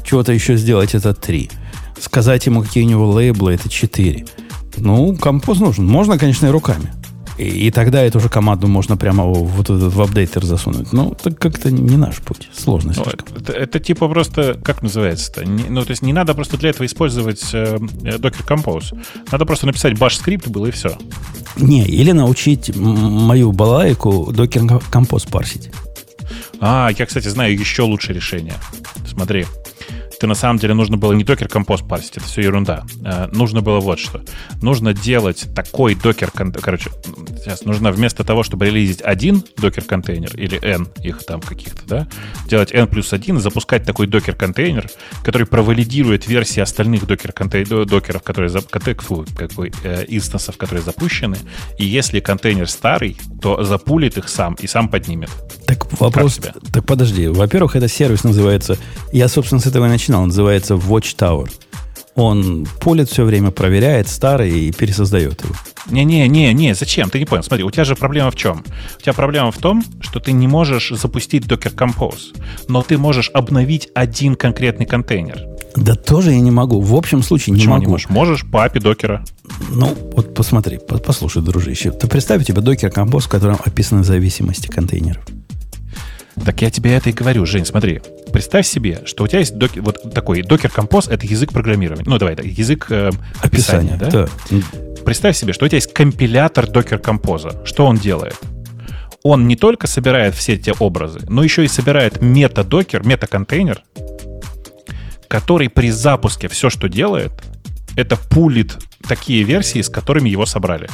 Чего-то 0.04 0.32
еще 0.32 0.56
сделать, 0.56 0.94
это 0.94 1.14
три. 1.14 1.50
Сказать 2.00 2.46
ему, 2.46 2.62
какие 2.62 2.84
у 2.84 2.88
него 2.88 3.10
лейблы, 3.10 3.54
это 3.54 3.68
четыре. 3.68 4.26
Ну, 4.76 5.16
композ 5.16 5.58
нужен. 5.58 5.86
Можно, 5.86 6.18
конечно, 6.18 6.46
и 6.46 6.50
руками. 6.50 6.92
И, 7.38 7.44
и 7.44 7.70
тогда 7.70 8.02
эту 8.02 8.20
же 8.20 8.28
команду 8.28 8.66
можно 8.66 8.96
прямо 8.96 9.24
вот 9.24 9.70
этот 9.70 9.94
в 9.94 10.02
апдейтер 10.02 10.44
засунуть. 10.44 10.92
Ну, 10.92 11.14
так 11.20 11.38
как-то 11.38 11.70
не 11.70 11.96
наш 11.96 12.16
путь. 12.16 12.50
Сложно 12.52 12.92
ну, 12.96 13.04
это, 13.36 13.52
это 13.52 13.78
типа 13.78 14.08
просто, 14.08 14.54
как 14.62 14.82
называется-то? 14.82 15.44
Не, 15.44 15.64
ну, 15.68 15.84
то 15.84 15.90
есть 15.90 16.02
не 16.02 16.12
надо 16.12 16.34
просто 16.34 16.56
для 16.56 16.70
этого 16.70 16.84
использовать 16.84 17.42
э, 17.54 17.76
Docker 17.76 18.44
Compose. 18.46 18.98
Надо 19.30 19.46
просто 19.46 19.66
написать 19.66 19.94
bash 19.94 20.16
скрипт 20.16 20.48
было 20.48 20.66
и 20.66 20.70
все. 20.72 20.98
Не, 21.56 21.86
или 21.86 22.10
научить 22.12 22.74
мою 22.74 23.52
балайку 23.52 24.32
Docker 24.32 24.82
Compose 24.90 25.30
парсить. 25.30 25.70
А, 26.60 26.90
я, 26.96 27.06
кстати, 27.06 27.28
знаю 27.28 27.56
еще 27.56 27.82
лучшее 27.82 28.16
решение. 28.16 28.54
Смотри 29.06 29.46
ты 30.18 30.26
на 30.26 30.34
самом 30.34 30.58
деле 30.58 30.74
нужно 30.74 30.96
было 30.96 31.12
не 31.12 31.24
докер 31.24 31.48
компост 31.48 31.86
парсить, 31.86 32.16
это 32.16 32.26
все 32.26 32.42
ерунда. 32.42 32.84
Э, 33.04 33.28
нужно 33.32 33.60
было 33.60 33.80
вот 33.80 33.98
что. 33.98 34.22
Нужно 34.62 34.92
делать 34.92 35.46
такой 35.54 35.94
докер, 35.94 36.30
короче, 36.30 36.90
сейчас 37.38 37.64
нужно 37.64 37.92
вместо 37.92 38.24
того, 38.24 38.42
чтобы 38.42 38.66
релизить 38.66 39.02
один 39.02 39.44
докер 39.56 39.84
контейнер 39.84 40.34
или 40.36 40.58
n 40.62 40.88
их 41.02 41.24
там 41.24 41.40
каких-то, 41.40 41.86
да, 41.86 42.08
делать 42.46 42.72
n 42.72 42.86
плюс 42.86 43.12
один, 43.12 43.38
запускать 43.38 43.84
такой 43.84 44.06
докер 44.06 44.34
контейнер, 44.34 44.90
который 45.22 45.46
провалидирует 45.46 46.26
версии 46.26 46.60
остальных 46.60 47.06
докер 47.06 47.32
докеров, 47.32 48.22
которые 48.22 48.50
фу, 49.02 49.24
какой, 49.36 49.72
э, 49.84 50.04
инстансов, 50.08 50.56
которые 50.56 50.82
запущены, 50.82 51.36
и 51.78 51.84
если 51.84 52.20
контейнер 52.20 52.68
старый, 52.68 53.16
то 53.40 53.62
запулит 53.62 54.18
их 54.18 54.28
сам 54.28 54.54
и 54.54 54.66
сам 54.66 54.88
поднимет. 54.88 55.30
Так 55.68 56.00
вопрос, 56.00 56.40
так 56.72 56.86
подожди, 56.86 57.28
во-первых, 57.28 57.76
это 57.76 57.88
сервис 57.88 58.24
называется, 58.24 58.78
я, 59.12 59.28
собственно, 59.28 59.60
с 59.60 59.66
этого 59.66 59.84
и 59.84 59.88
начинал, 59.90 60.24
называется 60.24 60.74
Watchtower. 60.76 61.50
Он 62.14 62.66
полит 62.80 63.10
все 63.10 63.24
время, 63.24 63.50
проверяет 63.50 64.08
старый 64.08 64.50
и 64.50 64.72
пересоздает 64.72 65.44
его. 65.44 65.54
Не-не-не-не, 65.90 66.74
зачем? 66.74 67.10
Ты 67.10 67.18
не 67.18 67.26
понял. 67.26 67.42
Смотри, 67.42 67.64
у 67.64 67.70
тебя 67.70 67.84
же 67.84 67.96
проблема 67.96 68.30
в 68.30 68.36
чем? 68.36 68.64
У 68.98 69.02
тебя 69.02 69.12
проблема 69.12 69.52
в 69.52 69.58
том, 69.58 69.84
что 70.00 70.20
ты 70.20 70.32
не 70.32 70.48
можешь 70.48 70.90
запустить 70.90 71.44
Docker 71.44 71.74
Compose, 71.74 72.34
но 72.66 72.82
ты 72.82 72.96
можешь 72.96 73.30
обновить 73.34 73.88
один 73.94 74.36
конкретный 74.36 74.86
контейнер. 74.86 75.46
Да 75.76 75.94
тоже 75.94 76.32
я 76.32 76.40
не 76.40 76.50
могу. 76.50 76.80
В 76.80 76.94
общем 76.94 77.22
случае 77.22 77.54
Почему 77.54 77.74
не 77.74 77.74
могу. 77.74 77.82
не 77.82 77.90
можешь? 77.90 78.08
Можешь 78.08 78.50
по 78.50 78.66
API 78.66 78.80
докера. 78.80 79.22
Ну, 79.70 79.94
вот 80.16 80.34
посмотри, 80.34 80.78
послушай, 80.78 81.42
дружище. 81.42 81.90
Ты 81.92 82.08
представь, 82.08 82.40
у 82.40 82.44
тебя 82.44 82.62
Docker 82.62 82.90
Compose, 82.92 83.26
в 83.26 83.28
котором 83.28 83.58
описаны 83.64 84.02
зависимости 84.02 84.66
контейнеров. 84.66 85.22
Так 86.44 86.62
я 86.62 86.70
тебе 86.70 86.94
это 86.94 87.10
и 87.10 87.12
говорю, 87.12 87.44
Жень, 87.46 87.64
смотри. 87.64 88.00
Представь 88.32 88.66
себе, 88.66 89.02
что 89.04 89.24
у 89.24 89.26
тебя 89.26 89.40
есть 89.40 89.56
докер, 89.56 89.82
вот 89.82 90.12
такой 90.12 90.42
докер 90.42 90.70
композ 90.70 91.08
это 91.08 91.26
язык 91.26 91.52
программирования. 91.52 92.04
Ну, 92.06 92.18
давай, 92.18 92.36
язык 92.42 92.86
э, 92.90 93.10
описания, 93.40 93.94
Описание, 93.94 93.96
да? 93.96 94.28
да? 94.50 95.02
Представь 95.04 95.36
себе, 95.36 95.52
что 95.52 95.64
у 95.64 95.68
тебя 95.68 95.76
есть 95.76 95.92
компилятор 95.92 96.66
докер 96.68 96.98
композа. 96.98 97.62
Что 97.64 97.86
он 97.86 97.96
делает? 97.96 98.36
Он 99.22 99.48
не 99.48 99.56
только 99.56 99.86
собирает 99.86 100.34
все 100.34 100.54
эти 100.54 100.72
образы, 100.78 101.20
но 101.28 101.42
еще 101.42 101.64
и 101.64 101.68
собирает 101.68 102.20
мета-докер, 102.20 103.06
мета-контейнер, 103.06 103.82
который 105.28 105.68
при 105.68 105.90
запуске 105.90 106.48
все, 106.48 106.70
что 106.70 106.88
делает, 106.88 107.32
это 107.96 108.16
пулит 108.16 108.78
такие 109.06 109.42
версии, 109.42 109.82
с 109.82 109.88
которыми 109.88 110.28
его 110.28 110.46
собрали. 110.46 110.88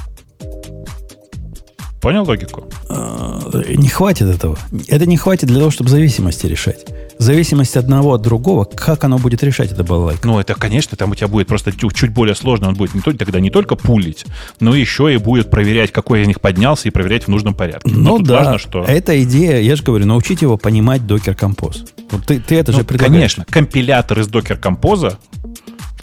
Понял 2.04 2.24
логику? 2.24 2.64
А, 2.90 3.40
не 3.66 3.88
хватит 3.88 4.26
этого. 4.26 4.58
Это 4.88 5.06
не 5.06 5.16
хватит 5.16 5.48
для 5.48 5.56
того, 5.56 5.70
чтобы 5.70 5.88
зависимости 5.88 6.44
решать. 6.44 6.84
Зависимость 7.16 7.78
одного 7.78 8.12
от 8.12 8.20
другого, 8.20 8.66
как 8.66 9.04
оно 9.04 9.16
будет 9.16 9.42
решать 9.42 9.72
это 9.72 9.84
балалайка? 9.84 10.26
Ну, 10.26 10.38
это, 10.38 10.54
конечно, 10.54 10.98
там 10.98 11.12
у 11.12 11.14
тебя 11.14 11.28
будет 11.28 11.46
просто 11.46 11.72
чуть 11.72 12.10
более 12.10 12.34
сложно. 12.34 12.68
Он 12.68 12.74
будет 12.74 12.92
не 12.92 13.00
только, 13.00 13.24
тогда 13.24 13.40
не 13.40 13.48
только 13.48 13.74
пулить, 13.74 14.26
но 14.60 14.74
еще 14.74 15.14
и 15.14 15.16
будет 15.16 15.48
проверять, 15.48 15.92
какой 15.92 16.20
из 16.20 16.26
них 16.26 16.42
поднялся, 16.42 16.88
и 16.88 16.90
проверять 16.90 17.24
в 17.24 17.28
нужном 17.28 17.54
порядке. 17.54 17.90
Ну 17.90 18.18
да, 18.18 18.36
важно, 18.36 18.58
что... 18.58 18.84
эта 18.84 19.22
идея, 19.22 19.60
я 19.60 19.74
же 19.74 19.82
говорю, 19.82 20.04
научить 20.04 20.42
его 20.42 20.58
понимать 20.58 21.00
Docker 21.00 21.34
Compose. 21.34 21.88
Вот 22.10 22.26
ты, 22.26 22.38
ты 22.38 22.56
это 22.56 22.72
ну, 22.72 22.80
же 22.80 22.84
предлагаешь. 22.84 23.36
Конечно, 23.36 23.46
компилятор 23.48 24.20
из 24.20 24.28
Docker 24.28 24.60
Compose 24.60 25.16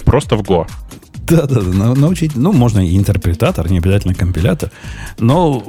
просто 0.03 0.35
в 0.35 0.41
Go. 0.41 0.65
Да, 1.31 1.47
да, 1.47 1.61
да. 1.61 1.95
Научить, 1.95 2.35
ну, 2.35 2.51
можно 2.51 2.85
и 2.85 2.97
интерпретатор, 2.97 3.71
не 3.71 3.77
обязательно 3.77 4.13
компилятор. 4.13 4.69
Но 5.17 5.63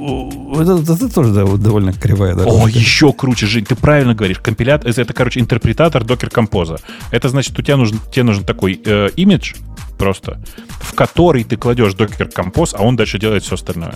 это, 0.59 0.93
это 0.93 1.09
тоже 1.09 1.33
довольно 1.33 1.93
кривая 1.93 2.35
дорога. 2.35 2.63
О, 2.63 2.67
еще 2.67 3.13
круче, 3.13 3.45
Жень, 3.45 3.63
ты 3.63 3.75
правильно 3.75 4.13
говоришь. 4.13 4.39
Компилятор, 4.39 4.91
это, 4.91 5.13
короче, 5.13 5.39
интерпретатор 5.39 6.03
докер 6.03 6.29
композа. 6.29 6.79
Это 7.11 7.29
значит, 7.29 7.57
у 7.57 7.61
тебя 7.61 7.77
нужен, 7.77 7.97
тебе 8.11 8.23
нужен 8.23 8.43
такой 8.43 8.81
э, 8.83 9.09
имидж 9.15 9.53
просто, 9.97 10.41
в 10.81 10.93
который 10.95 11.45
ты 11.45 11.55
кладешь 11.55 11.93
докер 11.93 12.27
композ, 12.27 12.75
а 12.77 12.83
он 12.83 12.97
дальше 12.97 13.17
делает 13.17 13.43
все 13.43 13.55
остальное. 13.55 13.95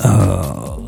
А, 0.00 0.78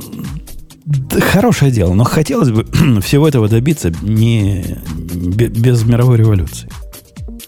хорошее 1.33 1.71
дело, 1.71 1.95
но 1.95 2.05
хотелось 2.05 2.51
бы 2.51 2.65
всего 3.01 3.27
этого 3.27 3.49
добиться 3.49 3.91
не 4.03 4.77
без 4.91 5.85
мировой 5.85 6.19
революции. 6.19 6.69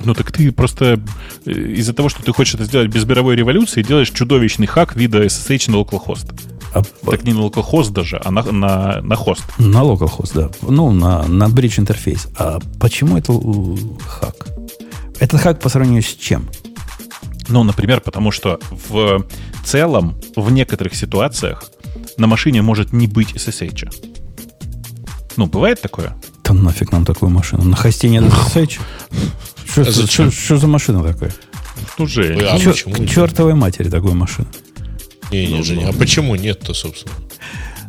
Ну 0.05 0.15
так 0.15 0.31
ты 0.33 0.53
просто 0.53 1.01
э, 1.45 1.51
из-за 1.51 1.93
того, 1.93 2.09
что 2.09 2.23
ты 2.23 2.33
хочешь 2.33 2.55
это 2.55 2.65
сделать 2.65 2.89
без 2.89 3.05
мировой 3.05 3.37
революции, 3.37 3.83
делаешь 3.83 4.11
чудовищный 4.11 4.67
хак 4.67 4.97
вида 4.97 5.25
SSH 5.25 5.71
на 5.71 5.77
localhost. 5.77 6.35
А, 6.75 6.83
так 6.83 7.25
не 7.25 7.33
на 7.33 7.41
localhost 7.41 7.93
даже, 7.93 8.21
а 8.23 8.31
на, 8.31 8.43
на, 8.43 9.01
на 9.01 9.17
хост. 9.17 9.45
На 9.59 9.79
localhost, 9.79 10.33
да. 10.35 10.51
Ну, 10.61 10.93
на, 10.93 11.27
на 11.27 11.45
bridge 11.45 11.81
интерфейс. 11.81 12.29
А 12.37 12.59
почему 12.79 13.17
это 13.17 13.33
хак? 14.07 14.49
Это 15.19 15.39
хак 15.39 15.61
по 15.61 15.69
сравнению 15.71 16.03
с 16.03 16.15
чем? 16.15 16.49
Ну, 17.49 17.63
например, 17.65 18.01
потому 18.01 18.31
что 18.31 18.61
в 18.71 19.25
целом, 19.65 20.21
в 20.35 20.51
некоторых 20.51 20.95
ситуациях 20.95 21.65
на 22.19 22.27
машине 22.27 22.61
может 22.61 22.93
не 22.93 23.07
быть 23.07 23.33
SSH. 23.35 24.13
Ну, 25.37 25.47
бывает 25.47 25.81
такое? 25.81 26.15
Да 26.47 26.55
нафиг 26.55 26.93
нам 26.93 27.05
такую 27.05 27.31
машину. 27.31 27.65
На 27.65 27.77
хосте 27.77 28.09
нет 28.09 28.25
SSH? 28.25 28.79
Что, 29.69 29.83
а 29.83 29.93
что, 29.93 30.31
что 30.31 30.57
за 30.59 30.67
машина 30.67 31.03
такая? 31.03 31.33
Ну, 31.99 32.07
Жень. 32.07 32.41
А 32.41 32.59
Чер, 32.59 32.75
к 32.75 33.09
чертовой 33.09 33.55
матери 33.55 33.89
такую 33.89 34.15
машину. 34.15 34.47
Не, 35.33 35.47
не, 35.47 35.63
Женя, 35.63 35.89
а 35.89 35.93
почему 35.93 36.37
нет-то, 36.37 36.73
собственно? 36.73 37.15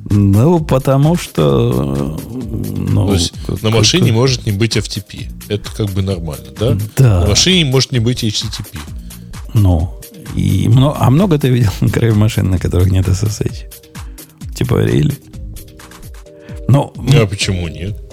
Ну, 0.09 0.59
потому 0.59 1.17
что... 1.17 2.17
Ну, 2.31 3.07
То 3.07 3.13
есть 3.13 3.33
как, 3.45 3.61
на 3.61 3.69
машине 3.69 4.07
как... 4.07 4.15
может 4.15 4.45
не 4.45 4.53
быть 4.53 4.75
FTP. 4.75 5.31
Это 5.49 5.69
как 5.71 5.89
бы 5.91 6.01
нормально, 6.01 6.47
да? 6.59 6.77
Да. 6.95 7.21
На 7.21 7.27
машине 7.27 7.65
может 7.65 7.91
не 7.91 7.99
быть 7.99 8.23
HTTP. 8.23 8.79
Ну, 9.53 9.99
и 10.35 10.67
много, 10.67 10.97
а 10.99 11.09
много 11.09 11.37
ты 11.37 11.49
видел 11.49 11.71
на 11.81 11.89
краю 11.89 12.15
машин, 12.15 12.49
на 12.49 12.57
которых 12.57 12.89
нет 12.89 13.07
SSH? 13.07 14.55
Типа, 14.55 14.81
рели? 14.81 15.17
Но, 16.67 16.93
а 16.95 17.27
почему 17.27 17.67
нет? 17.67 18.06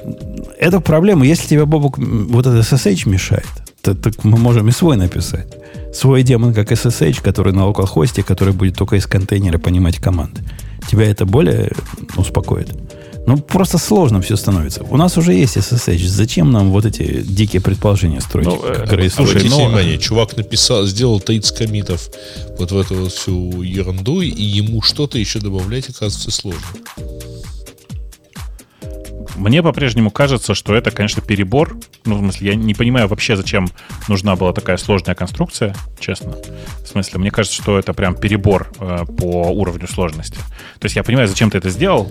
Это 0.58 0.80
проблема. 0.80 1.26
Если 1.26 1.48
тебе, 1.48 1.64
Бобок, 1.64 1.98
вот 1.98 2.46
этот 2.46 2.64
SSH 2.64 3.08
мешает, 3.08 3.46
то, 3.82 3.94
так 3.94 4.24
мы 4.24 4.38
можем 4.38 4.68
и 4.68 4.72
свой 4.72 4.96
написать. 4.96 5.46
Свой 5.92 6.22
демон 6.22 6.54
как 6.54 6.72
SSH, 6.72 7.22
который 7.22 7.52
на 7.52 7.66
локалхосте, 7.66 8.22
который 8.22 8.54
будет 8.54 8.76
только 8.76 8.96
из 8.96 9.06
контейнера 9.06 9.58
понимать 9.58 9.98
команды. 9.98 10.42
Тебя 10.90 11.10
это 11.10 11.24
более 11.24 11.72
успокоит? 12.16 12.68
Ну, 13.26 13.38
просто 13.38 13.78
сложно 13.78 14.20
все 14.20 14.36
становится. 14.36 14.82
У 14.84 14.96
нас 14.96 15.16
уже 15.16 15.32
есть 15.32 15.56
SSH. 15.56 16.06
Зачем 16.08 16.50
нам 16.50 16.70
вот 16.70 16.84
эти 16.84 17.22
дикие 17.22 17.62
предположения 17.62 18.20
строить? 18.20 18.46
Ну, 18.46 18.62
э, 18.64 19.08
слушай, 19.08 19.48
но... 19.48 19.66
внимание, 19.66 19.98
чувак 19.98 20.36
написал, 20.36 20.84
сделал 20.86 21.20
30 21.20 21.56
комитов 21.56 22.10
вот 22.58 22.72
в 22.72 22.78
эту 22.78 22.96
вот 22.96 23.12
всю 23.12 23.62
ерунду, 23.62 24.20
и 24.20 24.42
ему 24.42 24.82
что-то 24.82 25.18
еще 25.18 25.38
добавлять, 25.38 25.88
оказывается, 25.88 26.30
сложно. 26.30 26.60
Мне 29.36 29.62
по-прежнему 29.62 30.10
кажется, 30.10 30.54
что 30.54 30.74
это, 30.74 30.90
конечно, 30.90 31.22
перебор. 31.22 31.76
Ну, 32.04 32.16
в 32.16 32.18
смысле, 32.20 32.48
я 32.48 32.54
не 32.54 32.74
понимаю 32.74 33.08
вообще, 33.08 33.36
зачем 33.36 33.68
нужна 34.08 34.36
была 34.36 34.52
такая 34.52 34.76
сложная 34.76 35.14
конструкция, 35.14 35.74
честно. 35.98 36.34
В 36.82 36.86
смысле, 36.86 37.18
мне 37.20 37.30
кажется, 37.30 37.60
что 37.60 37.78
это 37.78 37.92
прям 37.94 38.14
перебор 38.14 38.70
э, 38.78 39.04
по 39.18 39.50
уровню 39.50 39.88
сложности. 39.88 40.38
То 40.78 40.84
есть 40.84 40.96
я 40.96 41.02
понимаю, 41.02 41.28
зачем 41.28 41.50
ты 41.50 41.58
это 41.58 41.70
сделал, 41.70 42.10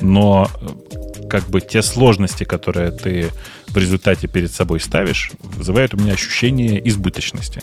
но 0.00 0.50
э, 0.60 1.28
как 1.28 1.48
бы 1.48 1.60
те 1.60 1.82
сложности, 1.82 2.44
которые 2.44 2.90
ты 2.90 3.30
в 3.68 3.76
результате 3.76 4.26
перед 4.26 4.52
собой 4.52 4.80
ставишь, 4.80 5.32
вызывают 5.40 5.94
у 5.94 5.98
меня 5.98 6.14
ощущение 6.14 6.86
избыточности. 6.88 7.62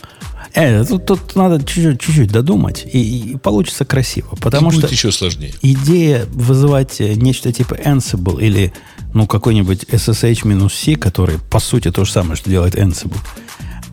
Э, 0.54 0.84
тут, 0.84 1.06
тут 1.06 1.36
надо 1.36 1.64
чуть-чуть, 1.64 2.30
додумать, 2.30 2.86
и, 2.90 3.32
и 3.32 3.36
получится 3.36 3.84
красиво. 3.84 4.36
Потому 4.40 4.70
и 4.70 4.74
что 4.74 4.86
еще 4.86 5.10
сложнее. 5.12 5.52
идея 5.62 6.26
вызывать 6.26 7.00
нечто 7.00 7.52
типа 7.52 7.74
Ansible 7.74 8.40
или 8.40 8.72
ну, 9.14 9.26
какой-нибудь 9.26 9.84
SSH-C, 9.84 10.96
который 10.96 11.38
по 11.38 11.60
сути 11.60 11.90
то 11.90 12.04
же 12.04 12.12
самое, 12.12 12.36
что 12.36 12.50
делает 12.50 12.74
Ansible, 12.74 13.16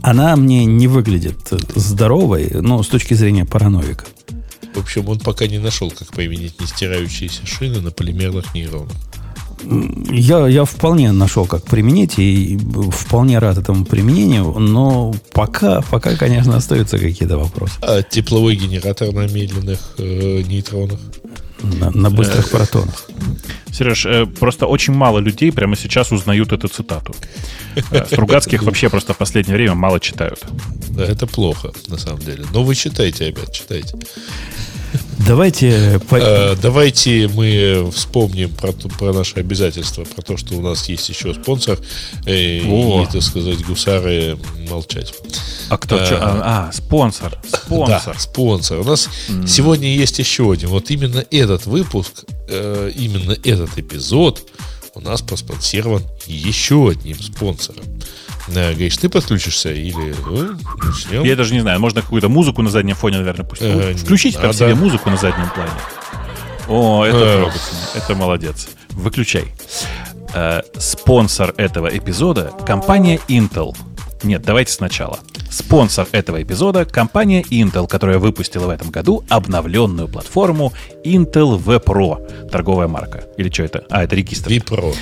она 0.02 0.36
мне 0.36 0.66
не 0.66 0.88
выглядит 0.88 1.38
здоровой, 1.76 2.50
ну, 2.52 2.82
с 2.84 2.88
точки 2.88 3.14
зрения 3.14 3.46
параноика. 3.46 4.06
В 4.74 4.80
общем, 4.80 5.08
он 5.10 5.20
пока 5.20 5.48
не 5.48 5.60
нашел, 5.60 5.92
как 5.92 6.08
применить 6.10 6.60
нестирающиеся 6.60 7.46
шины 7.46 7.82
на 7.82 7.92
полимерных 7.92 8.54
нейронах. 8.54 8.92
Я, 10.10 10.48
я 10.48 10.66
вполне 10.66 11.12
нашел, 11.12 11.46
как 11.46 11.66
применить, 11.66 12.18
и 12.18 12.58
вполне 12.92 13.38
рад 13.38 13.60
этому 13.60 13.86
применению, 13.86 14.54
но 14.58 15.14
пока, 15.34 15.82
пока 15.82 16.16
конечно, 16.16 16.56
остаются 16.58 16.98
какие-то 16.98 17.38
вопросы. 17.38 17.74
А 17.82 18.02
тепловой 18.02 18.56
генератор 18.56 19.12
на 19.14 19.28
медленных 19.28 19.80
э, 20.00 20.42
нейтронах? 20.42 21.00
На, 21.64 21.92
на 21.92 22.10
быстрых 22.10 22.48
э, 22.48 22.50
протонах. 22.50 23.08
Сереж, 23.72 24.06
э, 24.06 24.26
просто 24.26 24.68
очень 24.68 24.94
мало 24.94 25.20
людей 25.20 25.52
прямо 25.52 25.76
сейчас 25.76 26.12
узнают 26.12 26.52
эту 26.52 26.68
цитату. 26.68 27.16
Э, 27.92 28.06
Стругацких 28.06 28.64
вообще 28.64 28.90
просто 28.90 29.14
в 29.14 29.18
последнее 29.18 29.56
время 29.56 29.76
мало 29.76 30.00
читают. 30.00 30.40
Да, 30.90 31.04
это 31.04 31.28
плохо, 31.28 31.72
на 31.88 31.98
самом 31.98 32.20
деле. 32.20 32.46
Но 32.54 32.64
вы 32.64 32.76
читайте, 32.76 33.28
ребят, 33.28 33.52
читайте. 33.54 33.98
Давайте... 35.28 36.02
Э, 36.12 36.56
давайте 36.62 37.28
мы 37.28 37.90
вспомним 37.94 38.50
про, 38.50 38.72
про 38.72 39.14
наши 39.14 39.40
обязательства, 39.40 40.04
про 40.04 40.22
то, 40.22 40.38
что 40.38 40.56
у 40.56 40.62
нас 40.62 40.90
есть 40.90 41.08
еще 41.10 41.34
спонсор, 41.34 41.80
э, 42.26 42.60
и, 42.60 43.08
так 43.12 43.22
сказать, 43.22 43.64
гусары 43.64 44.38
молчать. 44.70 45.14
А 45.70 45.78
кто? 45.78 45.98
А, 45.98 46.02
а, 46.02 46.68
а 46.70 46.72
спонсор. 46.72 47.38
Спонсор. 47.48 48.14
Да, 48.14 48.20
спонсор. 48.20 48.80
У 48.80 48.84
нас 48.84 49.10
mm. 49.30 49.48
сегодня 49.48 49.88
есть 49.94 50.20
еще 50.20 50.52
один. 50.52 50.70
Вот 50.70 50.90
именно 50.90 51.24
этот 51.32 51.66
выпуск, 51.66 52.26
именно 52.50 53.32
этот 53.44 53.78
эпизод 53.78 54.44
у 54.96 55.00
нас 55.00 55.22
проспонсирован 55.22 56.04
еще 56.28 56.90
одним 56.90 57.22
спонсором. 57.22 57.86
Да, 58.48 58.72
говоришь, 58.72 58.98
ты 58.98 59.10
подключишься 59.10 59.72
или 59.72 60.16
начнем? 60.84 61.24
Я 61.24 61.36
даже 61.36 61.54
не 61.54 61.62
знаю, 61.62 61.80
можно 61.80 62.02
какую-то 62.02 62.30
музыку 62.30 62.62
на 62.62 62.70
заднем 62.70 62.96
фоне, 62.96 63.18
наверное, 63.18 63.46
пусть. 63.46 63.62
Э, 63.62 63.94
Включите 63.94 64.40
там 64.40 64.54
себе 64.54 64.76
музыку 64.76 65.10
на 65.10 65.18
заднем 65.18 65.50
плане. 65.50 65.72
О, 66.68 67.06
это 67.06 67.18
э. 67.18 67.38
трогательно. 67.38 67.80
Это 67.96 68.16
молодец. 68.16 68.70
Выключай. 68.90 69.46
Э, 70.34 70.62
спонсор 70.78 71.54
этого 71.58 71.88
эпизода– 71.88 72.52
компания 72.66 73.20
Intel– 73.28 73.76
нет, 74.24 74.44
давайте 74.44 74.72
сначала. 74.72 75.20
Спонсор 75.52 76.08
этого 76.14 76.42
эпизода– 76.42 76.86
компания 76.92 77.42
Intel, 77.42 77.86
которая 77.86 78.20
выпустила 78.20 78.68
в 78.68 78.70
этом 78.70 78.90
году 78.90 79.26
обновленную 79.28 80.08
платформу 80.08 80.72
Intel 81.04 81.62
vPro. 81.62 82.50
Торговая 82.50 82.88
марка. 82.88 83.26
Или 83.36 83.50
что 83.50 83.64
это? 83.64 83.86
А, 83.90 84.04
это 84.04 84.16
регистр. 84.16 84.50
vPro. 84.50 84.96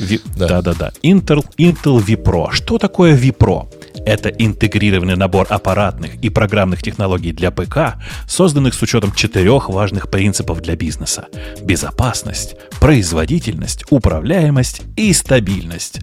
Ви... 0.00 0.20
Да. 0.36 0.60
да, 0.60 0.74
да, 0.74 0.90
Intel, 1.04 1.44
Intel 1.56 2.04
vPro. 2.04 2.50
Что 2.50 2.78
такое 2.78 3.16
vPro? 3.16 3.68
Это 4.04 4.28
интегрированный 4.28 5.16
набор 5.16 5.46
аппаратных 5.48 6.14
и 6.16 6.28
программных 6.28 6.82
технологий 6.82 7.32
для 7.32 7.50
ПК, 7.50 7.96
созданных 8.26 8.74
с 8.74 8.82
учетом 8.82 9.12
четырех 9.12 9.68
важных 9.68 10.10
принципов 10.10 10.60
для 10.60 10.76
бизнеса. 10.76 11.26
Безопасность, 11.62 12.56
производительность, 12.80 13.84
управляемость 13.90 14.82
и 14.96 15.12
стабильность. 15.12 16.00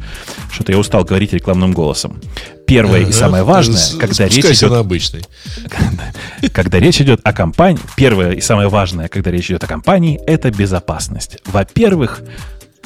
Что-то 0.52 0.72
я 0.72 0.78
устал 0.78 1.04
говорить 1.04 1.34
рекламным 1.34 1.74
голосом. 1.74 2.22
Первое 2.70 3.02
и 3.02 3.12
самое 3.12 3.44
важное, 3.44 3.82
когда 4.00 4.28
речь 4.28 4.46
идет... 4.46 4.72
обычный. 4.72 5.24
Когда 6.54 6.80
речь 6.80 7.02
идет 7.02 7.20
о 7.24 7.34
компании, 7.34 7.82
первое 7.98 8.34
и 8.34 8.42
самое 8.42 8.70
важное, 8.70 9.08
когда 9.08 9.32
речь 9.32 9.50
идет 9.50 9.64
о 9.64 9.68
компании, 9.68 10.20
это 10.28 10.52
безопасность. 10.52 11.40
Во-первых, 11.46 12.22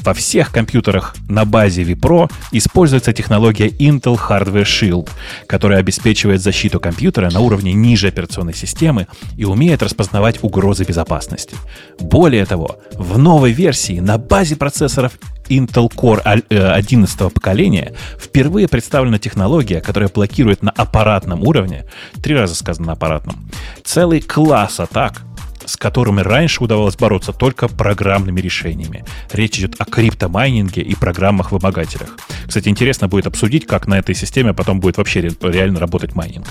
во 0.04 0.12
всех 0.12 0.52
компьютерах 0.52 1.16
на 1.28 1.44
базе 1.44 1.82
vPro 1.82 2.30
используется 2.52 3.12
технология 3.12 3.68
Intel 3.68 4.18
Hardware 4.18 4.64
Shield, 4.64 5.08
которая 5.46 5.80
обеспечивает 5.80 6.42
защиту 6.42 6.78
компьютера 6.78 7.30
на 7.30 7.40
уровне 7.40 7.72
ниже 7.72 8.08
операционной 8.08 8.54
системы 8.54 9.06
и 9.36 9.44
умеет 9.44 9.82
распознавать 9.82 10.42
угрозы 10.42 10.84
безопасности. 10.84 11.56
Более 11.98 12.44
того, 12.44 12.78
в 12.92 13.18
новой 13.18 13.52
версии 13.52 13.98
на 14.00 14.18
базе 14.18 14.56
процессоров 14.56 15.12
Intel 15.48 15.90
Core 15.90 16.20
11 16.20 17.20
э, 17.20 17.30
поколения 17.30 17.94
впервые 18.18 18.68
представлена 18.68 19.18
технология, 19.18 19.80
которая 19.80 20.10
блокирует 20.10 20.62
на 20.62 20.70
аппаратном 20.70 21.42
уровне, 21.42 21.84
три 22.22 22.34
раза 22.34 22.54
сказано 22.54 22.88
на 22.88 22.92
аппаратном, 22.92 23.50
целый 23.82 24.20
класс 24.20 24.80
атак, 24.80 25.22
с 25.64 25.76
которыми 25.76 26.20
раньше 26.20 26.62
удавалось 26.62 26.96
бороться 26.96 27.32
только 27.32 27.68
программными 27.68 28.40
решениями. 28.40 29.04
Речь 29.32 29.58
идет 29.58 29.74
о 29.78 29.84
криптомайнинге 29.84 30.82
и 30.82 30.94
программах-вымогателях. 30.94 32.16
Кстати, 32.46 32.68
интересно 32.68 33.08
будет 33.08 33.26
обсудить, 33.26 33.66
как 33.66 33.86
на 33.86 33.98
этой 33.98 34.14
системе 34.14 34.52
потом 34.52 34.80
будет 34.80 34.96
вообще 34.96 35.20
реально 35.20 35.80
работать 35.80 36.14
майнинг. 36.14 36.46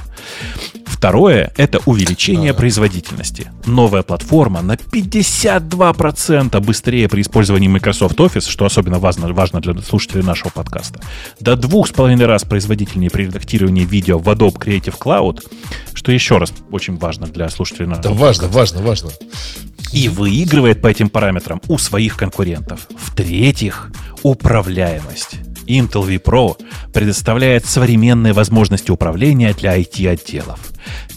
Второе— 0.85 1.51
это 1.57 1.79
увеличение 1.85 2.51
а. 2.51 2.53
производительности. 2.53 3.51
Новая 3.65 4.03
платформа 4.03 4.61
на 4.61 4.75
52% 4.75 6.59
быстрее 6.61 7.09
при 7.09 7.21
использовании 7.21 7.67
Microsoft 7.67 8.17
Office, 8.19 8.49
что 8.49 8.63
особенно 8.63 8.99
важно, 8.99 9.27
важно 9.33 9.59
для 9.59 9.81
слушателей 9.81 10.23
нашего 10.23 10.49
подкаста. 10.49 11.01
До 11.41 11.57
двух 11.57 11.89
с 11.89 11.91
половиной 11.91 12.25
раз 12.25 12.43
производительнее 12.43 13.09
при 13.09 13.23
редактировании 13.23 13.83
видео 13.83 14.17
в 14.17 14.29
Adobe 14.29 14.55
Creative 14.55 14.97
Cloud, 14.97 15.41
что 15.93 16.11
еще 16.13 16.37
раз 16.37 16.53
очень 16.71 16.97
важно 16.97 17.27
для 17.27 17.49
слушателей 17.49 17.87
нашего 17.87 18.03
Да 18.03 18.11
важно, 18.13 18.47
важно, 18.47 18.81
важно. 18.81 19.02
И 19.91 20.09
выигрывает 20.09 20.81
по 20.81 20.87
этим 20.87 21.09
параметрам 21.09 21.61
у 21.67 21.77
своих 21.77 22.17
конкурентов. 22.17 22.87
В-третьих, 22.97 23.91
управляемость. 24.23 25.37
Intel 25.67 26.07
vPro 26.07 26.57
предоставляет 26.93 27.65
современные 27.65 28.33
возможности 28.33 28.91
управления 28.91 29.53
для 29.53 29.77
IT-отделов. 29.79 30.59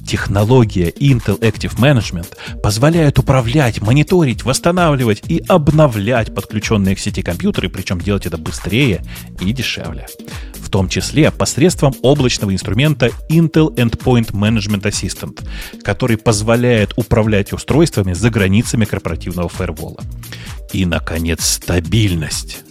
Технология 0.06 0.90
Intel 0.90 1.38
Active 1.40 1.76
Management 1.78 2.28
позволяет 2.62 3.18
управлять, 3.18 3.82
мониторить, 3.82 4.44
восстанавливать 4.44 5.22
и 5.28 5.42
обновлять 5.48 6.34
подключенные 6.34 6.94
к 6.94 7.00
сети 7.00 7.22
компьютеры, 7.22 7.68
причем 7.68 8.00
делать 8.00 8.26
это 8.26 8.38
быстрее 8.38 9.02
и 9.40 9.52
дешевле. 9.52 10.06
В 10.54 10.70
том 10.70 10.88
числе 10.88 11.30
посредством 11.30 11.94
облачного 12.02 12.52
инструмента 12.52 13.10
Intel 13.28 13.74
Endpoint 13.76 14.32
Management 14.32 14.82
Assistant, 14.82 15.40
который 15.82 16.16
позволяет 16.16 16.92
управлять 16.96 17.52
устройствами 17.52 18.12
за 18.12 18.30
границами 18.30 18.84
корпоративного 18.84 19.48
фаервола. 19.48 20.02
И, 20.72 20.84
наконец, 20.84 21.44
стабильность. 21.44 22.65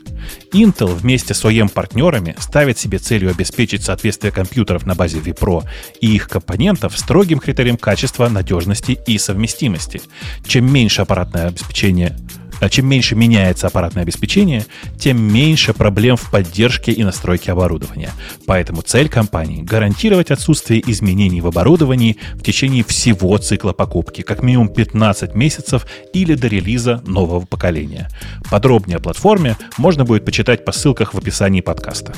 Intel 0.53 0.93
вместе 0.93 1.33
с 1.33 1.43
OEM-партнерами 1.43 2.35
ставит 2.39 2.77
себе 2.77 2.97
целью 2.97 3.31
обеспечить 3.31 3.83
соответствие 3.83 4.31
компьютеров 4.31 4.85
на 4.85 4.95
базе 4.95 5.19
vPro 5.19 5.63
и 6.01 6.15
их 6.15 6.29
компонентов 6.29 6.97
строгим 6.97 7.39
критериям 7.39 7.77
качества, 7.77 8.29
надежности 8.29 8.97
и 9.07 9.17
совместимости. 9.17 10.01
Чем 10.47 10.71
меньше 10.71 11.01
аппаратное 11.01 11.47
обеспечение 11.47 12.15
а 12.59 12.69
чем 12.69 12.87
меньше 12.87 13.15
меняется 13.15 13.67
аппаратное 13.67 14.03
обеспечение, 14.03 14.65
тем 14.97 15.21
меньше 15.21 15.73
проблем 15.73 16.15
в 16.15 16.29
поддержке 16.31 16.91
и 16.91 17.03
настройке 17.03 17.51
оборудования. 17.51 18.11
Поэтому 18.45 18.81
цель 18.81 19.09
компании– 19.09 19.61
гарантировать 19.63 20.31
отсутствие 20.31 20.83
изменений 20.89 21.41
в 21.41 21.47
оборудовании 21.47 22.17
в 22.33 22.43
течение 22.43 22.83
всего 22.83 23.37
цикла 23.37 23.73
покупки, 23.73 24.21
как 24.21 24.43
минимум 24.43 24.69
15 24.69 25.35
месяцев 25.35 25.85
или 26.13 26.35
до 26.35 26.47
релиза 26.47 27.01
нового 27.05 27.45
поколения. 27.45 28.09
Подробнее 28.49 28.97
о 28.97 29.01
платформе 29.01 29.57
можно 29.77 30.05
будет 30.05 30.25
почитать 30.25 30.65
по 30.65 30.71
ссылках 30.71 31.13
в 31.13 31.17
описании 31.17 31.61
подкаста. 31.61 32.13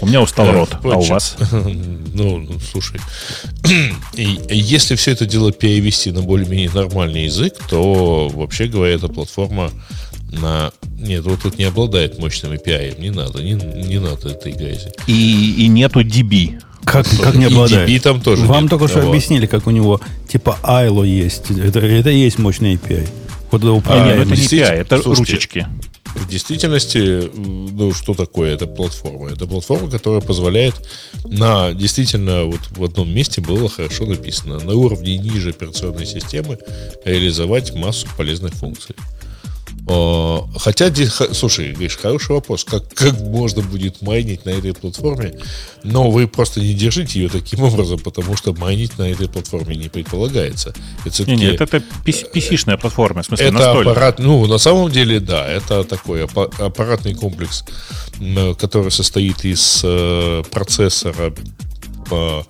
У 0.00 0.06
меня 0.06 0.22
устал 0.22 0.46
э, 0.46 0.52
рот, 0.52 0.76
а 0.82 0.98
у 0.98 1.02
вас? 1.02 1.36
Ну, 2.12 2.38
ну, 2.38 2.58
слушай, 2.58 3.00
если 4.14 4.96
все 4.96 5.12
это 5.12 5.26
дело 5.26 5.52
перевести 5.52 6.10
на 6.10 6.22
более-менее 6.22 6.70
нормальный 6.74 7.26
язык, 7.26 7.54
то, 7.68 8.28
вообще 8.28 8.66
говоря, 8.66 8.94
эта 8.94 9.06
платформа 9.08 9.70
на... 10.32 10.72
Нет, 10.98 11.24
вот 11.24 11.42
тут 11.42 11.58
не 11.58 11.64
обладает 11.64 12.18
мощным 12.18 12.52
API. 12.52 13.00
Не 13.00 13.10
надо, 13.10 13.42
не, 13.42 13.52
не 13.52 13.98
надо 13.98 14.30
этой 14.30 14.52
грязи. 14.52 14.92
И, 15.06 15.64
и 15.64 15.68
нету 15.68 16.00
DB. 16.00 16.60
Как, 16.84 17.06
как 17.22 17.34
не 17.34 17.44
обладает? 17.44 17.88
И 17.88 17.96
DB 17.96 18.00
там 18.00 18.20
тоже 18.20 18.44
Вам 18.44 18.62
нет. 18.62 18.70
только 18.70 18.88
что 18.88 19.00
вот. 19.00 19.08
объяснили, 19.08 19.46
как 19.46 19.66
у 19.66 19.70
него 19.70 20.00
типа 20.28 20.58
ILO 20.62 21.06
есть. 21.06 21.50
Это, 21.50 21.80
это 21.80 22.10
и 22.10 22.18
есть 22.18 22.38
мощный 22.38 22.74
API. 22.74 23.08
Вот 23.50 23.62
это 23.62 23.92
а, 23.92 24.06
это 24.08 24.30
не 24.30 24.36
API, 24.36 24.62
это 24.62 25.02
Слушайте, 25.02 25.32
ручечки. 25.32 25.66
В 26.14 26.28
действительности, 26.28 27.30
ну, 27.34 27.92
что 27.92 28.14
такое 28.14 28.54
эта 28.54 28.66
платформа? 28.66 29.30
Это 29.30 29.46
платформа, 29.46 29.90
которая 29.90 30.20
позволяет 30.20 30.74
на 31.24 31.72
действительно 31.72 32.44
вот 32.44 32.60
в 32.70 32.84
одном 32.84 33.12
месте 33.12 33.40
было 33.40 33.68
хорошо 33.68 34.06
написано 34.06 34.58
на 34.58 34.74
уровне 34.74 35.18
ниже 35.18 35.50
операционной 35.50 36.06
системы 36.06 36.58
реализовать 37.04 37.74
массу 37.74 38.08
полезных 38.16 38.54
функций. 38.54 38.96
Хотя, 40.58 40.92
слушай, 41.32 41.68
видишь, 41.68 41.96
хороший 41.96 42.32
вопрос. 42.32 42.64
Как, 42.64 42.92
как 42.94 43.18
можно 43.20 43.62
будет 43.62 44.02
майнить 44.02 44.44
на 44.44 44.50
этой 44.50 44.74
платформе? 44.74 45.38
Но 45.82 46.10
вы 46.10 46.28
просто 46.28 46.60
не 46.60 46.74
держите 46.74 47.20
ее 47.20 47.28
таким 47.28 47.62
образом, 47.62 47.98
потому 47.98 48.36
что 48.36 48.52
майнить 48.52 48.98
на 48.98 49.04
этой 49.04 49.28
платформе 49.28 49.76
не 49.76 49.88
предполагается. 49.88 50.74
Это 51.04 51.24
не, 51.24 51.36
нет, 51.36 51.60
это 51.60 51.82
PC-шная 52.04 52.76
платформа, 52.76 53.22
в 53.22 53.26
смысле 53.26 53.46
это 53.46 53.54
настольная. 53.54 53.92
аппарат, 53.92 54.18
ну, 54.18 54.46
на 54.46 54.58
самом 54.58 54.90
деле, 54.90 55.20
да, 55.20 55.46
это 55.48 55.84
такой 55.84 56.24
аппаратный 56.24 57.14
комплекс, 57.14 57.64
который 58.58 58.90
состоит 58.90 59.44
из 59.44 59.80
э, 59.82 60.42
процессора 60.50 61.32
Э, 62.10 62.42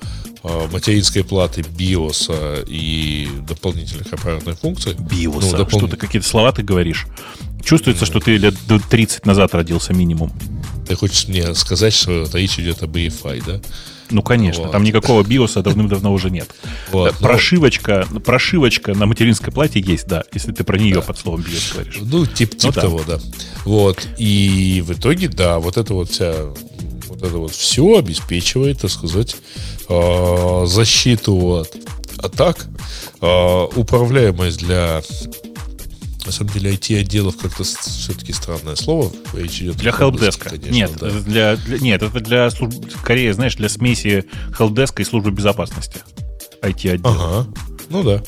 материнской 0.43 1.25
платы 1.25 1.63
биоса 1.63 2.65
и 2.67 3.29
дополнительных 3.47 4.13
аппаратных 4.13 4.59
функций. 4.59 4.95
Биоса? 4.95 5.53
Ну, 5.53 5.57
допол... 5.59 5.81
Что 5.81 5.89
ты 5.89 5.97
какие-то 5.97 6.27
слова 6.27 6.53
ты 6.53 6.63
говоришь? 6.63 7.07
Чувствуется, 7.63 8.07
что 8.07 8.21
ты 8.21 8.37
лет 8.37 8.55
30 8.91 9.27
назад 9.27 9.55
родился 9.55 9.93
минимум. 9.93 10.33
Ты 10.89 10.97
хочешь 10.97 11.29
мне 11.29 11.55
сказать, 11.55 11.93
что 11.93 12.27
речь 12.33 12.59
идет 12.59 12.83
об 12.83 12.97
EFI, 12.97 13.43
да? 13.47 13.61
Ну, 14.11 14.23
конечно, 14.23 14.65
вот. 14.65 14.73
там 14.73 14.83
никакого 14.83 15.23
биоса 15.23 15.63
давным-давно 15.63 16.13
уже 16.13 16.31
нет. 16.31 16.51
Вот, 16.91 17.15
ну, 17.21 17.27
прошивочка, 17.27 18.07
прошивочка 18.25 18.95
на 18.95 19.07
материнской 19.07 19.53
плате 19.53 19.81
есть, 19.81 20.07
да, 20.09 20.25
если 20.33 20.53
ты 20.53 20.65
про 20.65 20.77
нее 20.77 20.97
да. 20.97 21.01
под 21.03 21.19
словом 21.19 21.43
биос 21.43 21.73
говоришь. 21.73 21.99
Ну, 22.01 22.27
тип, 22.27 22.57
тип 22.57 22.75
ну, 22.75 22.81
того, 22.81 23.01
да. 23.07 23.17
да. 23.17 23.23
Вот. 23.65 24.09
И 24.19 24.83
в 24.85 24.93
итоге, 24.93 25.29
да, 25.29 25.59
вот 25.59 25.77
это 25.77 25.95
вот 25.95 26.11
вся 26.11 26.35
вот 27.09 27.23
это 27.23 27.37
вот 27.37 27.53
все 27.53 27.99
обеспечивает, 27.99 28.81
так 28.81 28.91
сказать, 28.91 29.37
э, 29.89 30.63
защиту 30.67 31.61
от 31.61 31.77
атак, 32.19 32.67
э, 33.21 33.67
управляемость 33.77 34.59
для 34.59 35.03
на 36.27 36.33
самом 36.33 36.53
деле 36.53 36.73
IT-отделов 36.73 37.37
как-то 37.37 37.65
все-таки 37.65 38.33
странное 38.33 38.77
слово. 38.77 39.13
Речь 39.35 39.61
идет 39.63 39.77
для 39.77 39.93
хелпдеска. 39.93 40.57
Нет, 40.57 40.93
да. 41.01 41.11
для, 41.11 41.57
для, 41.57 41.79
нет, 41.79 42.03
это 42.03 42.21
для 42.21 42.51
служб, 42.51 42.75
скорее, 43.01 43.33
знаешь, 43.35 43.57
для 43.57 43.69
смеси 43.69 44.25
хелпдеска 44.57 45.03
и 45.03 45.05
службы 45.05 45.31
безопасности. 45.31 46.01
IT-отдел. 46.63 47.11
Ага. 47.11 47.47
Ну 47.89 48.03
да. 48.03 48.23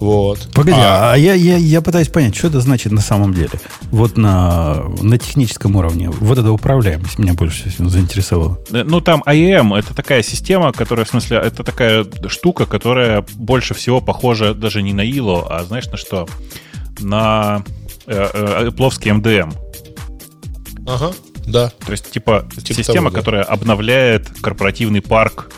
Вот. 0.00 0.48
Погоди, 0.54 0.76
а, 0.78 1.14
а 1.14 1.16
я, 1.16 1.34
я, 1.34 1.56
я 1.56 1.80
пытаюсь 1.80 2.08
понять, 2.08 2.36
что 2.36 2.46
это 2.46 2.60
значит 2.60 2.92
на 2.92 3.00
самом 3.00 3.34
деле. 3.34 3.50
Вот 3.90 4.16
на, 4.16 4.84
на 5.02 5.18
техническом 5.18 5.74
уровне. 5.74 6.08
Вот 6.08 6.38
эта 6.38 6.52
управляемость 6.52 7.18
меня 7.18 7.34
больше 7.34 7.68
всего 7.68 7.88
заинтересовала. 7.88 8.58
Э, 8.70 8.84
ну, 8.84 9.00
там 9.00 9.22
IAM— 9.26 9.76
это 9.78 9.94
такая 9.94 10.22
система, 10.22 10.72
которая, 10.72 11.04
в 11.04 11.08
смысле, 11.08 11.38
это 11.38 11.64
такая 11.64 12.06
штука, 12.28 12.66
которая 12.66 13.24
больше 13.34 13.74
всего 13.74 14.00
похожа 14.00 14.54
даже 14.54 14.82
не 14.82 14.92
на 14.92 15.04
ILO, 15.04 15.46
а 15.48 15.64
знаешь 15.64 15.86
на 15.86 15.96
что? 15.96 16.28
На 17.00 17.64
э, 18.06 18.28
э, 18.32 18.70
пловский 18.70 19.10
MDM. 19.10 19.54
Ага, 20.86 21.12
да. 21.46 21.72
То 21.84 21.92
есть, 21.92 22.10
типа, 22.10 22.48
типа 22.50 22.74
система, 22.74 22.96
того, 22.96 23.10
да. 23.10 23.18
которая 23.18 23.42
обновляет 23.44 24.28
корпоративный 24.40 25.02
парк 25.02 25.50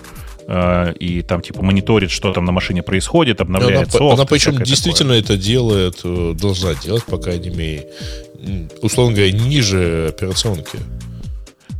Э, 0.52 0.92
и 0.98 1.22
там 1.22 1.42
типа 1.42 1.62
мониторит, 1.62 2.10
что 2.10 2.32
там 2.32 2.44
на 2.44 2.50
машине 2.50 2.82
происходит, 2.82 3.40
обновляет 3.40 3.82
она, 3.82 3.90
софт. 3.90 4.14
Она 4.14 4.26
причем 4.26 4.58
действительно 4.58 5.14
такое. 5.14 5.36
это 5.36 5.36
делает, 5.36 6.00
э, 6.02 6.34
должна 6.36 6.74
делать, 6.74 7.04
по 7.04 7.18
крайней 7.18 7.50
мере, 7.50 7.86
условно 8.82 9.14
говоря, 9.14 9.30
ниже 9.30 10.08
операционки. 10.08 10.80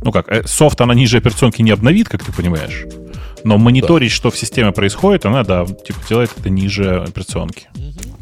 Ну 0.01 0.13
как, 0.13 0.47
софт 0.47 0.79
она 0.79 0.93
ниже 0.93 1.17
операционки 1.17 1.61
не 1.61 1.71
обновит, 1.71 2.07
как 2.07 2.23
ты 2.23 2.31
понимаешь. 2.31 2.85
Но 3.43 3.57
мониторить, 3.57 4.11
да. 4.11 4.15
что 4.15 4.31
в 4.31 4.37
системе 4.37 4.71
происходит, 4.71 5.25
она, 5.25 5.43
да, 5.43 5.65
типа 5.65 5.99
делает 6.07 6.31
это 6.37 6.49
ниже 6.49 7.01
операционки. 7.01 7.67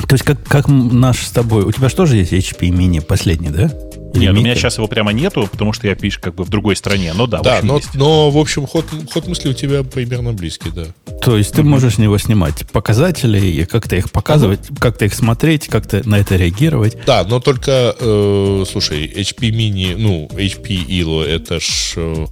То 0.07 0.15
есть 0.15 0.23
как, 0.23 0.43
как 0.43 0.67
наш 0.67 1.19
с 1.19 1.31
тобой, 1.31 1.63
у 1.63 1.71
тебя 1.71 1.89
же 1.89 1.95
тоже 1.95 2.17
есть 2.17 2.33
HP 2.33 2.69
mini 2.69 3.01
последний, 3.01 3.49
да? 3.49 3.71
Или 4.13 4.23
Нет, 4.23 4.31
у 4.31 4.37
меня 4.37 4.55
сейчас 4.55 4.77
его 4.77 4.87
прямо 4.87 5.11
нету, 5.13 5.47
потому 5.51 5.71
что 5.71 5.87
я 5.87 5.93
пишу 5.93 6.19
как 6.19 6.33
бы 6.33 6.43
в 6.43 6.49
другой 6.49 6.75
стране. 6.75 7.13
Но 7.13 7.27
да, 7.27 7.41
да 7.41 7.51
в 7.51 7.57
общем, 7.57 7.67
но, 7.67 7.77
есть. 7.77 7.95
но, 7.95 8.31
в 8.31 8.37
общем, 8.37 8.65
ход, 8.65 8.85
ход 9.13 9.27
мысли 9.27 9.49
у 9.49 9.53
тебя 9.53 9.83
примерно 9.83 10.33
близкий, 10.33 10.71
да. 10.71 10.85
То 11.21 11.37
есть 11.37 11.53
ты 11.53 11.61
mm-hmm. 11.61 11.65
можешь 11.65 11.95
с 11.95 11.97
него 11.99 12.17
снимать 12.17 12.65
показатели 12.71 13.45
и 13.45 13.65
как-то 13.65 13.95
их 13.95 14.11
показывать, 14.11 14.61
mm-hmm. 14.61 14.79
как-то 14.79 15.05
их 15.05 15.13
смотреть, 15.13 15.67
как-то 15.67 16.01
на 16.09 16.17
это 16.17 16.37
реагировать. 16.37 16.97
Да, 17.05 17.23
но 17.23 17.39
только, 17.39 17.95
э, 17.99 18.63
слушай, 18.69 19.05
HP 19.05 19.51
Mini, 19.51 19.95
ну, 19.95 20.27
HP 20.33 20.87
ILO, 20.87 21.23
это 21.23 21.59
ж 21.59 21.93
э, 21.97 22.25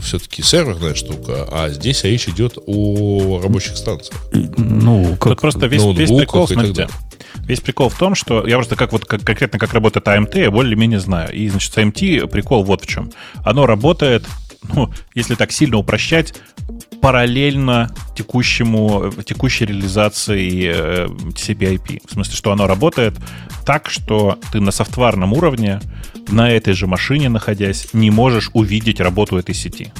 все-таки 0.00 0.42
серверная 0.42 0.94
штука, 0.94 1.48
а 1.50 1.68
здесь 1.70 2.04
речь 2.04 2.28
идет 2.28 2.58
о 2.66 3.40
рабочих 3.42 3.76
станциях. 3.76 4.20
Ну, 4.32 5.16
как 5.16 5.32
Тут 5.32 5.40
просто 5.40 5.66
весь, 5.66 5.82
весь 5.82 6.10
прикол, 6.10 6.46
смотрите. 6.46 6.88
Весь 7.46 7.60
прикол 7.60 7.88
в 7.88 7.98
том, 7.98 8.14
что 8.14 8.46
я 8.46 8.56
просто 8.56 8.76
как 8.76 8.92
вот 8.92 9.04
как, 9.04 9.22
конкретно 9.22 9.58
как 9.58 9.72
работает 9.72 10.06
AMT, 10.06 10.38
я 10.38 10.50
более-менее 10.50 11.00
знаю. 11.00 11.32
И, 11.32 11.48
значит, 11.48 11.72
с 11.72 11.76
AMT 11.76 12.26
прикол 12.28 12.62
вот 12.62 12.82
в 12.82 12.86
чем. 12.86 13.10
Оно 13.44 13.66
работает, 13.66 14.26
ну, 14.74 14.90
если 15.14 15.34
так 15.34 15.52
сильно 15.52 15.78
упрощать, 15.78 16.34
параллельно 17.00 17.90
текущему, 18.16 19.12
текущей 19.24 19.66
реализации 19.66 20.72
э, 20.74 21.06
TCP/IP. 21.06 22.02
В 22.06 22.12
смысле, 22.12 22.34
что 22.34 22.52
оно 22.52 22.66
работает 22.66 23.14
так, 23.64 23.90
что 23.90 24.38
ты 24.52 24.60
на 24.60 24.70
софтварном 24.70 25.32
уровне 25.32 25.80
на 26.28 26.50
этой 26.50 26.74
же 26.74 26.86
машине, 26.86 27.28
находясь, 27.28 27.88
не 27.92 28.10
можешь 28.10 28.50
увидеть 28.52 29.00
работу 29.00 29.36
этой 29.36 29.54
сети. 29.54 29.92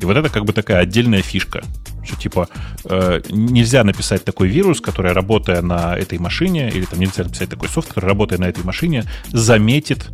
И 0.00 0.04
вот 0.04 0.16
это 0.16 0.28
как 0.28 0.44
бы 0.44 0.52
такая 0.52 0.80
отдельная 0.80 1.22
фишка. 1.22 1.62
Что 2.04 2.16
типа 2.16 2.48
э, 2.84 3.22
нельзя 3.30 3.84
написать 3.84 4.24
такой 4.24 4.48
вирус, 4.48 4.80
который, 4.80 5.12
работая 5.12 5.62
на 5.62 5.96
этой 5.96 6.18
машине, 6.18 6.70
или 6.70 6.84
там 6.84 7.00
нельзя 7.00 7.24
написать 7.24 7.48
такой 7.48 7.68
софт, 7.68 7.88
который, 7.88 8.06
работая 8.06 8.38
на 8.38 8.44
этой 8.44 8.62
машине, 8.64 9.04
заметит, 9.32 10.06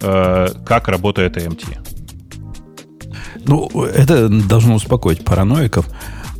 э, 0.00 0.48
как 0.64 0.88
работает 0.88 1.36
AMT. 1.36 1.91
Ну, 3.44 3.68
это 3.84 4.28
должно 4.28 4.74
успокоить 4.74 5.24
параноиков. 5.24 5.86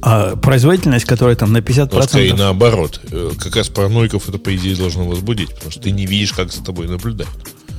А 0.05 0.35
производительность, 0.37 1.05
которая 1.05 1.37
там 1.37 1.53
на 1.53 1.59
50%... 1.59 1.91
Но 1.93 2.03
скорее 2.03 2.35
наоборот. 2.35 3.01
Э, 3.13 3.31
Как 3.39 3.55
раз 3.55 3.69
параноиков 3.69 4.29
это, 4.29 4.39
по 4.39 4.55
идее, 4.55 4.75
должно 4.75 5.05
возбудить, 5.07 5.55
потому 5.55 5.71
что 5.71 5.81
ты 5.81 5.93
не 5.93 6.07
видишь, 6.07 6.33
как 6.33 6.53
за 6.53 6.65
тобой 6.65 6.89
наблюдают. 6.89 7.31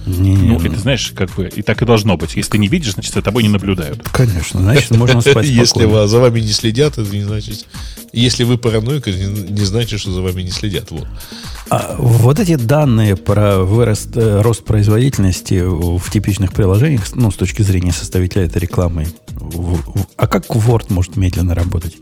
Не, 0.06 0.36
Ну, 0.36 0.60
это 0.60 0.78
знаешь, 0.80 1.14
как 1.16 1.32
бы 1.36 1.48
и 1.48 1.62
так 1.62 1.82
и 1.82 1.86
должно 1.86 2.18
быть. 2.18 2.36
Если 2.36 2.52
ты 2.52 2.58
не 2.58 2.68
видишь, 2.68 2.94
значит, 2.94 3.14
за 3.14 3.22
тобой 3.22 3.44
не 3.44 3.50
наблюдают. 3.50 4.02
Конечно, 4.12 4.60
значит, 4.62 4.92
можно 4.92 5.22
спать 5.22 5.46
Если 5.46 5.66
спокойно. 5.66 5.94
ва- 5.94 6.08
за 6.08 6.20
вами 6.20 6.40
не 6.42 6.52
следят, 6.52 6.98
это 6.98 7.10
не 7.16 7.24
значит... 7.24 7.66
Если 8.12 8.44
вы 8.44 8.60
параноик, 8.60 9.08
это 9.08 9.18
не 9.18 9.54
не 9.54 9.66
значит, 9.66 10.00
что 10.00 10.12
за 10.12 10.22
вами 10.22 10.44
не 10.44 10.52
следят. 10.52 10.92
Вот. 10.92 11.08
А 11.70 11.96
вот 11.98 12.40
эти 12.40 12.56
данные 12.56 13.16
про 13.16 13.60
вырост, 13.64 14.16
э, 14.16 14.42
рост 14.42 14.64
производительности 14.66 15.64
в 15.66 16.12
типичных 16.12 16.54
приложениях, 16.54 17.08
ну, 17.16 17.32
с 17.32 17.36
точки 17.36 17.64
зрения 17.64 17.92
составителя 17.92 18.44
этой 18.46 18.60
рекламы, 18.60 19.08
а 20.18 20.28
как 20.28 20.46
Word 20.48 20.86
может 20.90 21.16
медленно 21.16 21.56
работать? 21.56 21.96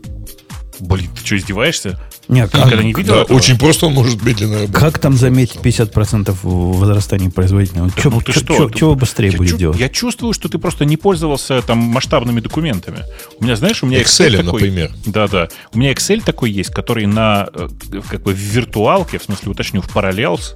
Блин, 0.84 1.10
ты 1.14 1.24
что, 1.24 1.36
издеваешься? 1.36 2.00
Не, 2.28 2.44
Ты 2.46 2.52
как, 2.56 2.66
никогда 2.66 2.82
не 2.84 2.92
видел 2.92 3.14
Да, 3.14 3.22
этого? 3.22 3.36
очень 3.36 3.56
просто 3.58 3.86
он 3.86 3.94
может 3.94 4.20
медленно 4.22 4.54
работать. 4.54 4.74
как 4.74 4.98
там 4.98 5.16
заметить 5.16 5.56
50% 5.62 6.34
возрастания 6.42 7.30
производительности? 7.30 8.00
Да 8.02 8.10
ну 8.10 8.20
ты 8.20 8.32
что? 8.32 8.68
Ты- 8.68 8.78
Чего 8.78 8.94
быстрее 8.96 9.30
я 9.30 9.36
будет 9.38 9.50
чу- 9.50 9.58
делать? 9.58 9.78
Я 9.78 9.88
чувствую, 9.88 10.32
что 10.32 10.48
ты 10.48 10.58
просто 10.58 10.84
не 10.84 10.96
пользовался 10.96 11.62
там 11.62 11.78
масштабными 11.78 12.40
документами. 12.40 12.98
У 13.38 13.44
меня, 13.44 13.54
знаешь, 13.56 13.82
у 13.82 13.86
меня 13.86 14.00
Excel, 14.02 14.28
Excel, 14.28 14.36
такой, 14.44 14.60
например. 14.62 14.90
Да-да. 15.06 15.48
У 15.72 15.78
меня 15.78 15.92
Excel 15.92 16.20
такой 16.24 16.50
есть, 16.50 16.70
который 16.70 17.06
на 17.06 17.48
э, 17.54 17.68
как 18.10 18.22
бы 18.22 18.32
в 18.32 18.38
виртуалке, 18.38 19.18
в 19.18 19.22
смысле, 19.24 19.52
уточню, 19.52 19.82
в 19.82 19.94
Parallels, 19.94 20.54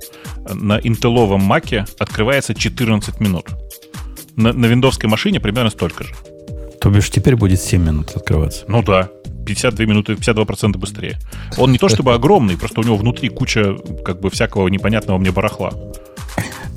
на 0.53 0.81
интеловом 0.82 1.43
маке 1.43 1.85
открывается 2.01 2.53
14 2.55 3.20
минут. 3.20 3.47
На, 4.35 4.53
на 4.53 4.66
виндовской 4.66 5.09
машине 5.09 5.39
примерно 5.40 5.70
столько 5.70 6.05
же. 6.05 6.15
То 6.81 6.90
бишь 6.90 7.11
теперь 7.11 7.36
будет 7.36 7.61
7 7.61 7.82
минут 7.82 8.11
открываться. 8.15 8.65
Ну 8.69 8.82
да, 8.82 9.09
52 9.47 9.86
минуты, 9.86 10.12
52% 10.14 10.77
быстрее. 10.77 11.18
Он 11.56 11.73
не 11.73 11.78
то 11.78 11.89
чтобы 11.89 12.12
огромный, 12.14 12.56
просто 12.56 12.81
у 12.81 12.85
него 12.85 12.97
внутри 12.97 13.28
куча 13.28 13.77
как 14.05 14.20
бы 14.20 14.31
всякого 14.31 14.68
непонятного 14.68 15.18
мне 15.18 15.31
барахла. 15.31 15.73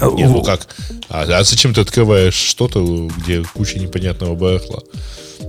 Нет, 0.02 0.30
ну 0.30 0.42
как? 0.44 0.68
А, 1.10 1.24
а 1.24 1.44
зачем 1.44 1.74
ты 1.74 1.82
открываешь 1.82 2.34
что-то, 2.34 3.10
где 3.18 3.44
куча 3.54 3.80
непонятного 3.80 4.34
барахла? 4.36 4.80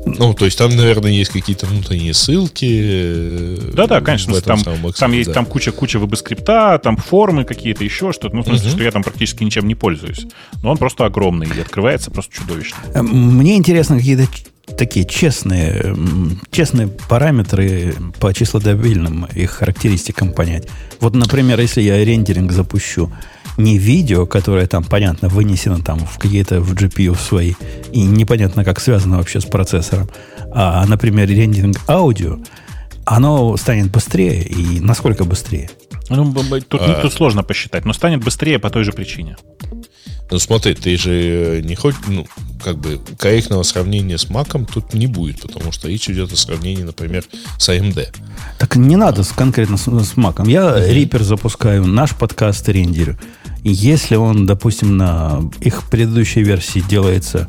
Ну, 0.07 0.35
то 0.35 0.45
есть 0.45 0.57
там, 0.57 0.75
наверное, 0.75 1.11
есть 1.11 1.31
какие-то 1.31 1.67
внутренние 1.67 2.15
ссылки. 2.15 2.81
э, 2.83 3.57
Да-да, 3.75 4.01
конечно, 4.01 4.41
там, 4.41 4.61
там 4.97 5.13
есть 5.13 5.29
да. 5.29 5.35
там 5.35 5.47
куча, 5.47 5.73
куча 5.73 5.99
веб-скрипта, 5.99 6.81
там 6.83 6.97
формы 6.97 7.45
какие-то, 7.45 7.85
еще 7.85 8.13
что-то. 8.13 8.35
Ну, 8.35 8.43
в 8.43 8.47
смысле, 8.47 8.69
Мгм. 8.69 8.75
что 8.77 8.85
я 8.85 8.91
там 8.93 9.03
практически 9.03 9.45
ничем 9.45 9.69
не 9.69 9.75
пользуюсь. 9.75 10.27
Но 10.63 10.71
он 10.71 10.79
просто 10.79 11.05
огромный 11.05 11.49
и 11.55 11.61
открывается 11.61 12.11
просто 12.11 12.35
чудовищно. 12.35 12.79
Э, 12.95 13.03
Мне 13.03 13.57
интересно 13.57 13.99
какие-то 13.99 14.27
такие 14.77 15.07
честные, 15.07 15.97
честные 16.51 16.89
параметры 16.89 17.95
по 18.19 18.33
числодобильным 18.33 19.27
их 19.35 19.51
характеристикам 19.51 20.33
понять. 20.33 20.69
Вот, 21.01 21.15
например, 21.15 21.61
если 21.61 21.83
я 21.83 22.05
рендеринг 22.05 22.53
запущу, 22.53 23.13
не 23.57 23.79
видео, 23.79 24.27
которое 24.27 24.67
там, 24.67 24.85
понятно, 24.85 25.29
вынесено 25.29 25.81
там 25.81 25.99
в 25.99 26.19
какие-то 26.19 26.61
в 26.61 26.75
GPU 26.75 27.17
свои, 27.17 27.55
и 27.93 28.03
непонятно, 28.03 28.65
как 28.65 28.81
связано 28.81 29.19
вообще 29.19 29.41
с 29.41 29.45
процессором, 29.45 30.09
а, 30.53 30.85
например, 30.87 31.29
рендеринг 31.29 31.79
аудио, 31.89 32.39
оно 33.05 33.57
станет 33.57 33.91
быстрее, 33.91 34.43
и 34.43 34.81
насколько 34.81 35.25
быстрее? 35.25 35.71
Ну, 36.09 36.33
тут, 36.69 36.81
А. 36.83 37.01
тут 37.03 37.13
сложно 37.13 37.43
посчитать, 37.43 37.85
но 37.85 37.93
станет 37.93 38.25
быстрее 38.25 38.59
по 38.59 38.71
той 38.71 38.85
же 38.85 38.93
причине. 38.93 39.37
Ну, 40.31 40.39
смотри, 40.39 40.75
ты 40.75 40.97
же 40.97 41.61
не 41.65 41.75
хочешь, 41.75 42.01
ну, 42.07 42.27
как 42.63 42.79
бы, 42.79 43.01
корректного 43.19 43.63
сравнения 43.63 44.19
с 44.19 44.29
Маком 44.31 44.67
тут 44.67 44.95
не 44.95 45.07
будет, 45.07 45.43
потому 45.43 45.73
что 45.73 45.89
речь 45.89 46.09
идет 46.09 46.33
о 46.33 46.37
сравнении, 46.37 46.83
например, 46.83 47.25
с 47.59 47.69
AMD. 47.69 48.09
Так 48.59 48.77
не 48.77 48.97
надо 48.97 49.25
конкретно 49.37 49.77
с, 49.77 49.85
с 49.85 50.17
маком. 50.17 50.49
Я 50.49 50.79
Reaper 50.79 51.23
запускаю, 51.23 51.87
наш 51.87 52.15
подкаст 52.15 52.69
рендерю. 52.69 53.17
И 53.63 53.71
если 53.71 54.17
он, 54.17 54.47
допустим, 54.47 54.97
на 54.97 55.43
их 55.61 55.89
предыдущей 55.91 56.43
версии 56.43 56.81
делается 56.81 57.49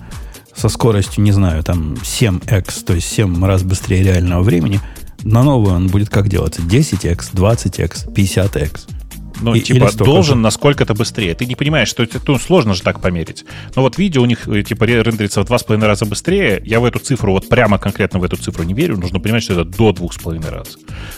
со 0.56 0.70
скоростью, 0.70 1.24
не 1.24 1.32
знаю, 1.32 1.64
там 1.64 1.94
7x, 1.94 2.84
то 2.86 2.94
есть 2.94 3.08
7 3.08 3.44
раз 3.46 3.64
быстрее 3.64 4.04
реального 4.04 4.44
времени, 4.44 4.82
на 5.24 5.44
новую 5.44 5.76
он 5.76 5.88
будет 5.88 6.10
как 6.10 6.28
делаться? 6.28 6.62
10x, 6.62 7.34
20x, 7.34 8.14
50x. 8.14 9.01
Ну, 9.42 9.56
И- 9.56 9.60
типа, 9.62 9.92
должен 9.98 10.38
же. 10.38 10.42
насколько-то 10.42 10.94
быстрее. 10.94 11.34
Ты 11.34 11.46
не 11.46 11.56
понимаешь, 11.56 11.88
что 11.90 12.04
это 12.04 12.20
ну, 12.28 12.38
сложно 12.38 12.74
же 12.76 12.84
так 12.84 13.02
померить. 13.02 13.44
Но 13.76 13.82
вот 13.82 13.98
видео 13.98 14.22
у 14.22 14.26
них, 14.26 14.48
э, 14.48 14.62
типа, 14.64 14.86
ре- 14.86 15.02
рендерится 15.04 15.42
в 15.42 15.46
два 15.46 15.58
с 15.58 15.64
половиной 15.64 15.88
раза 15.88 16.06
быстрее. 16.06 16.62
Я 16.66 16.80
в 16.80 16.86
эту 16.86 17.00
цифру, 17.00 17.34
вот 17.34 17.50
прямо 17.50 17.78
конкретно 17.80 18.20
в 18.20 18.24
эту 18.24 18.38
цифру 18.38 18.64
не 18.64 18.74
верю. 18.74 18.98
Нужно 18.98 19.20
понимать, 19.20 19.44
что 19.44 19.54
это 19.54 19.66
до 19.66 19.92
двух 19.94 20.14
с 20.14 20.18
половиной 20.18 20.50
раз. 20.50 20.78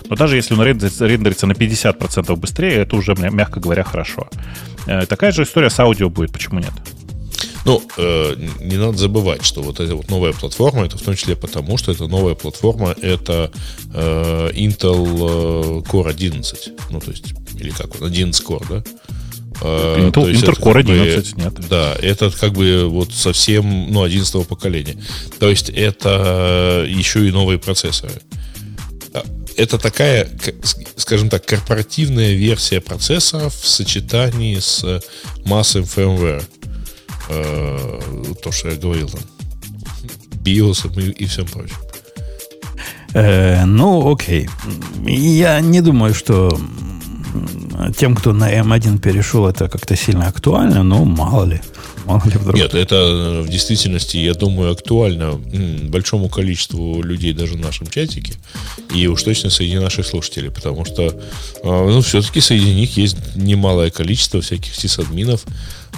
Но 0.09 0.15
даже 0.15 0.37
если 0.37 0.53
он 0.53 0.61
рендерится, 0.63 1.05
рендерится 1.05 1.47
на 1.47 1.53
50% 1.53 2.35
быстрее, 2.37 2.75
это 2.75 2.95
уже, 2.95 3.13
мя- 3.15 3.29
мягко 3.29 3.59
говоря, 3.59 3.83
хорошо. 3.83 4.27
Э, 4.87 5.05
Такая 5.05 5.31
же 5.31 5.43
история 5.43 5.69
с 5.69 5.79
аудио 5.79 6.09
будет, 6.09 6.31
почему 6.31 6.59
нет? 6.59 6.71
Ну, 7.65 7.81
э, 7.97 8.35
не 8.61 8.75
надо 8.77 8.97
забывать, 8.97 9.45
что 9.45 9.61
вот 9.61 9.79
эта 9.79 9.95
вот 9.95 10.09
новая 10.09 10.33
платформа, 10.33 10.85
это 10.85 10.97
в 10.97 11.01
том 11.01 11.15
числе 11.15 11.35
потому, 11.37 11.77
что 11.77 11.91
эта 11.93 12.07
новая 12.07 12.35
платформа 12.35 12.93
это 13.01 13.51
э, 13.93 14.49
Intel 14.53 15.81
э, 15.83 15.89
Core 15.89 16.09
11. 16.09 16.71
Ну, 16.89 16.99
то 16.99 17.11
есть, 17.11 17.33
или 17.63 17.71
как 17.71 17.99
он, 18.01 18.07
11 18.07 18.45
Core, 18.45 18.65
да? 18.69 18.83
Э, 19.61 19.97
Intel- 19.99 20.11
то 20.11 20.27
есть 20.27 20.43
Intel 20.43 20.51
это 20.51 20.61
Core 20.61 20.73
как 20.73 20.85
бы- 20.85 20.93
11, 21.01 21.37
нет. 21.37 21.53
Да, 21.69 21.95
это 22.01 22.29
как 22.31 22.53
бы 22.53 22.87
вот 22.89 23.13
совсем, 23.13 23.91
ну, 23.91 24.03
11 24.03 24.43
поколения. 24.47 24.97
То 25.39 25.49
есть 25.49 25.69
это 25.69 26.85
еще 26.87 27.27
и 27.27 27.31
новые 27.31 27.57
процессоры. 27.59 28.13
А, 29.13 29.23
Это 29.55 29.77
такая, 29.77 30.27
скажем 30.97 31.29
так, 31.29 31.45
корпоративная 31.45 32.33
версия 32.33 32.81
процессоров 32.81 33.53
в 33.55 33.67
сочетании 33.67 34.57
с 34.59 35.01
массовым 35.45 35.87
firmware. 35.87 36.43
Э, 37.29 37.99
То, 38.43 38.51
что 38.51 38.69
я 38.69 38.75
говорил 38.75 39.09
там. 39.09 39.21
BIOS 40.43 40.87
и, 40.99 41.23
и 41.23 41.25
всем 41.27 41.45
прочим. 41.45 41.77
Э, 43.13 43.65
ну, 43.65 44.11
окей. 44.11 44.49
Я 45.05 45.59
не 45.61 45.81
думаю, 45.81 46.13
что 46.15 46.59
тем, 47.97 48.15
кто 48.15 48.33
на 48.33 48.51
M1 48.51 48.99
перешел, 48.99 49.47
это 49.47 49.67
как-то 49.69 49.95
сильно 49.95 50.27
актуально, 50.27 50.83
но 50.83 51.05
мало 51.05 51.45
ли. 51.45 51.61
Мало 52.05 52.21
ли 52.25 52.31
вдруг. 52.37 52.55
Нет, 52.55 52.73
это 52.73 52.95
э, 52.95 53.41
в 53.41 53.49
действительности, 53.49 54.17
я 54.17 54.33
думаю, 54.33 54.71
актуально 54.71 55.39
большому 55.89 56.27
количеству 56.29 57.01
людей 57.01 57.33
даже 57.33 57.53
в 57.53 57.59
нашем 57.59 57.87
чатике, 57.87 58.33
и 58.93 59.07
уж 59.07 59.23
точно 59.23 59.49
среди 59.49 59.79
наших 59.79 60.05
слушателей, 60.05 60.51
потому 60.51 60.83
что, 60.85 61.03
э, 61.03 61.11
ну, 61.63 62.01
все-таки 62.01 62.41
среди 62.41 62.73
них 62.75 62.97
есть 62.97 63.17
немалое 63.35 63.89
количество 63.89 64.41
всяких 64.41 64.75
сисадминов, 64.75 65.45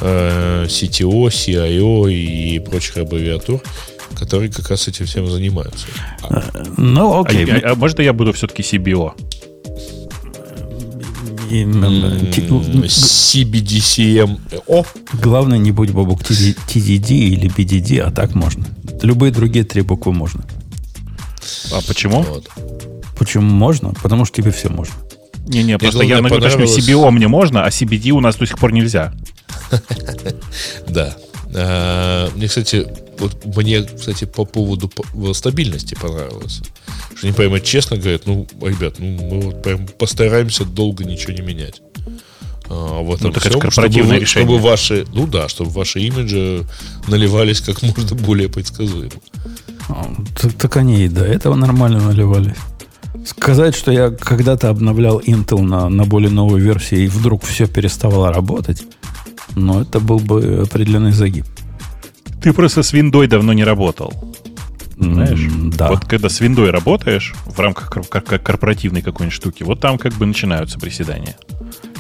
э, 0.02 0.66
CTO, 0.70 1.28
CIO 1.30 2.12
и 2.12 2.60
прочих 2.60 2.98
аббревиатур, 2.98 3.62
которые 4.20 4.52
как 4.52 4.70
раз 4.70 4.88
этим 4.88 5.06
всем 5.08 5.28
занимаются. 5.28 5.88
А, 6.24 6.44
Ну, 6.78 7.14
А, 7.14 7.22
окей. 7.22 7.46
я- 7.48 7.72
а 7.72 7.76
может, 7.76 8.00
я 8.00 8.14
буду 8.14 8.32
все-таки 8.34 8.62
CBO? 8.62 9.14
И, 11.50 11.64
ти- 12.32 12.42
г- 12.42 12.88
CBDCM. 12.88 14.40
О, 14.68 14.84
Главное, 15.14 15.58
не 15.58 15.72
будь 15.72 15.92
бабук 15.92 16.22
TD 16.22 16.56
TDD 16.68 17.12
или 17.12 17.50
BDD, 17.50 18.00
а 18.00 18.12
так 18.12 18.36
можно. 18.36 18.66
Любые 19.02 19.32
другие 19.32 19.66
три 19.66 19.82
буквы 19.82 20.14
можно. 20.14 20.44
А 21.72 21.82
почему? 21.88 22.22
вот. 22.24 22.50
Почему 23.18 23.50
можно? 23.50 23.94
Потому 24.02 24.26
что 24.26 24.42
тебе 24.42 24.52
все 24.52 24.70
можно. 24.70 24.96
Не-не, 25.48 25.78
просто 25.78 26.04
я 26.04 26.22
ну, 26.22 26.28
уточню, 26.36 26.66
CBO 26.66 27.12
мне 27.12 27.28
можно, 27.28 27.64
а 27.64 27.70
CBD 27.70 28.10
у 28.12 28.20
нас 28.20 28.36
до 28.36 28.46
сих 28.48 28.58
пор 28.58 28.72
нельзя. 28.74 29.14
Да. 30.90 31.16
А, 31.54 32.30
Мне, 32.36 32.48
кстати, 32.48 32.88
вот 33.20 33.46
мне, 33.58 33.84
кстати, 33.84 34.26
по 34.26 34.46
поводу 34.46 34.90
по- 34.90 35.34
стабильности 35.34 35.96
понравилось. 35.96 36.62
Что 37.16 37.28
не 37.28 37.34
поймать, 37.34 37.64
честно 37.64 37.98
говорят, 37.98 38.24
ну, 38.26 38.46
ребят, 38.62 38.96
ну, 39.00 39.06
мы 39.08 39.42
вот 39.42 39.64
прям 39.64 39.88
постараемся 39.88 40.66
долго 40.66 41.04
ничего 41.06 41.34
не 41.34 41.42
менять. 41.42 41.82
А, 42.70 43.02
в 43.02 43.14
этом 43.14 43.28
Ну, 43.28 43.34
так 43.34 43.44
это 43.46 43.50
всем, 43.52 43.62
корпоративное 43.62 44.04
чтобы, 44.04 44.20
решение. 44.22 44.48
чтобы 44.48 44.60
ваши, 44.70 45.06
ну 45.14 45.28
да, 45.28 45.48
чтобы 45.48 45.70
ваши 45.72 46.00
имиджи 46.02 46.66
наливались 47.08 47.62
как 47.62 47.82
можно 47.82 48.16
более 48.16 48.50
предсказуемо. 48.50 49.12
А, 49.88 50.14
Так, 50.42 50.54
так 50.54 50.78
они 50.78 51.06
и 51.06 51.08
до 51.08 51.24
этого 51.24 51.56
нормально 51.56 52.02
наливались. 52.02 52.58
Сказать, 53.26 53.76
что 53.76 53.92
я 53.92 54.10
когда-то 54.12 54.70
обновлял 54.70 55.20
Intel 55.20 55.62
на, 55.62 55.90
на 55.90 56.06
более 56.06 56.32
новой 56.32 56.60
версии, 56.60 57.04
и 57.04 57.08
вдруг 57.08 57.44
все 57.44 57.66
переставало 57.68 58.32
работать, 58.34 58.84
но 59.56 59.82
это 59.82 60.00
был 60.00 60.20
бы 60.20 60.64
определенный 60.64 61.12
загиб. 61.12 61.46
Ты 62.44 62.54
просто 62.54 62.84
с 62.84 62.94
виндой 62.94 63.28
давно 63.28 63.54
не 63.54 63.64
работал. 63.64 64.14
Знаешь? 64.98 65.40
М, 65.40 65.72
Да. 65.72 65.90
Вот 65.90 66.06
когда 66.06 66.30
с 66.30 66.40
виндой 66.40 66.70
работаешь 66.72 67.34
в 67.46 67.60
рамках 67.60 67.90
кор- 67.90 68.06
кор- 68.24 68.40
корпоративной 68.40 69.02
какой-нибудь 69.02 69.36
штуки, 69.36 69.64
вот 69.64 69.80
там 69.80 69.98
как 69.98 70.14
бы 70.14 70.26
начинаются 70.26 70.80
приседания. 70.80 71.36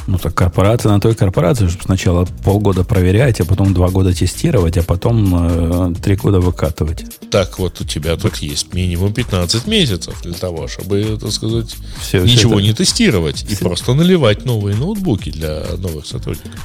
Ну 0.07 0.19
так 0.19 0.35
корпорация 0.35 0.91
на 0.91 0.99
той 1.01 1.15
корпорации, 1.15 1.67
чтобы 1.67 1.83
сначала 1.83 2.25
полгода 2.43 2.83
проверять, 2.83 3.41
а 3.41 3.45
потом 3.45 3.73
два 3.73 3.89
года 3.89 4.13
тестировать, 4.13 4.77
а 4.77 4.83
потом 4.83 5.91
э, 5.91 5.95
три 5.95 6.15
года 6.15 6.39
выкатывать. 6.39 7.05
Так 7.31 7.57
вот, 7.57 7.81
у 7.81 7.85
тебя 7.85 8.15
тут 8.15 8.37
есть 8.37 8.73
минимум 8.75 9.13
15 9.13 9.65
месяцев 9.67 10.21
для 10.21 10.33
того, 10.33 10.67
чтобы, 10.67 11.17
так 11.19 11.31
сказать, 11.31 11.75
Все, 11.99 12.21
ничего 12.21 12.57
все 12.57 12.67
не 12.67 12.73
тестировать 12.73 13.45
и 13.51 13.55
просто 13.55 13.95
наливать 13.95 14.45
новые 14.45 14.77
ноутбуки 14.77 15.31
для 15.31 15.63
новых 15.79 16.05
сотрудников. 16.05 16.59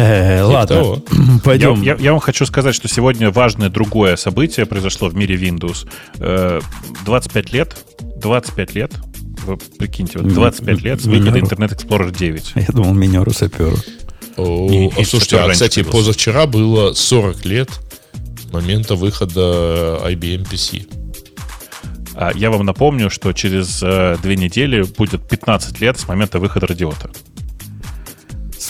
Э, 0.00 0.42
ладно, 0.42 0.76
того. 0.76 1.02
пойдем. 1.44 1.82
Я, 1.82 1.92
я- 1.94 1.98
я 2.00 2.10
вам 2.12 2.20
хочу 2.20 2.46
сказать, 2.46 2.74
что 2.74 2.88
сегодня 2.88 3.30
важное 3.30 3.68
другое 3.68 4.16
событие 4.16 4.64
произошло 4.66 5.08
в 5.08 5.14
мире 5.14 5.36
Windows. 5.36 5.86
Э, 6.18 6.60
25 7.04 7.52
лет, 7.52 7.76
25 8.16 8.74
лет, 8.74 8.92
вы 9.46 9.56
прикиньте, 9.78 10.18
вот 10.18 10.32
25 10.32 10.82
лет 10.82 11.00
с 11.00 11.04
выхода. 11.04 11.38
Internet 11.38 11.76
Explorer 11.76 12.16
9. 12.16 12.52
Я 12.56 12.66
думал, 12.68 12.94
минеру 12.94 13.32
саперу. 13.32 13.76
О, 14.36 14.68
а 14.96 15.00
и 15.00 15.04
слушайте, 15.04 15.36
а, 15.38 15.48
кстати, 15.50 15.82
позавчера 15.82 16.46
было 16.46 16.94
40 16.94 17.44
лет 17.44 17.68
с 18.48 18.52
момента 18.52 18.94
выхода 18.94 20.00
IBM 20.04 20.48
PC. 20.50 20.86
А 22.14 22.32
я 22.34 22.50
вам 22.50 22.64
напомню, 22.66 23.08
что 23.10 23.32
через 23.32 23.80
э, 23.82 24.16
две 24.22 24.36
недели 24.36 24.82
будет 24.82 25.26
15 25.28 25.80
лет 25.80 25.98
с 25.98 26.08
момента 26.08 26.38
выхода 26.38 26.66
радиота. 26.66 27.10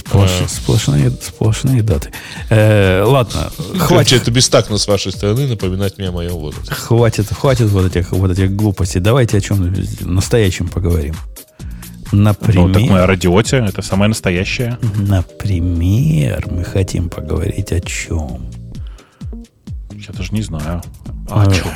Сплош- 0.04 0.44
Э. 0.44 0.48
сплошные, 0.48 1.10
сплошные 1.10 1.82
даты. 1.82 2.10
Э, 2.48 3.02
ладно, 3.04 3.50
Хватит. 3.78 4.22
Это 4.22 4.30
бестактно 4.30 4.78
с 4.78 4.86
вашей 4.88 5.12
стороны 5.12 5.46
напоминать 5.46 5.98
мне 5.98 6.08
о 6.08 6.12
моем 6.12 6.32
возрасте. 6.32 6.72
хватит, 6.74 7.26
хватит 7.32 7.68
вот 7.70 7.86
этих, 7.86 8.12
вот 8.12 8.30
этих 8.30 8.54
глупостей. 8.56 9.00
Давайте 9.00 9.38
о 9.38 9.40
чем 9.40 9.74
настоящем 10.00 10.68
поговорим. 10.68 11.14
Например, 12.12 12.66
Ну, 12.66 12.74
так 12.74 12.82
мы 12.82 12.98
о 13.00 13.06
радиоте, 13.06 13.58
это 13.58 13.82
самое 13.82 14.08
настоящее. 14.08 14.78
например, 14.96 16.44
мы 16.50 16.64
хотим 16.64 17.08
поговорить 17.08 17.70
о 17.72 17.80
чем? 17.80 18.46
Я 19.92 20.12
даже 20.14 20.32
не 20.32 20.42
знаю. 20.42 20.82
А 21.28 21.42
о 21.42 21.52
чем? 21.52 21.68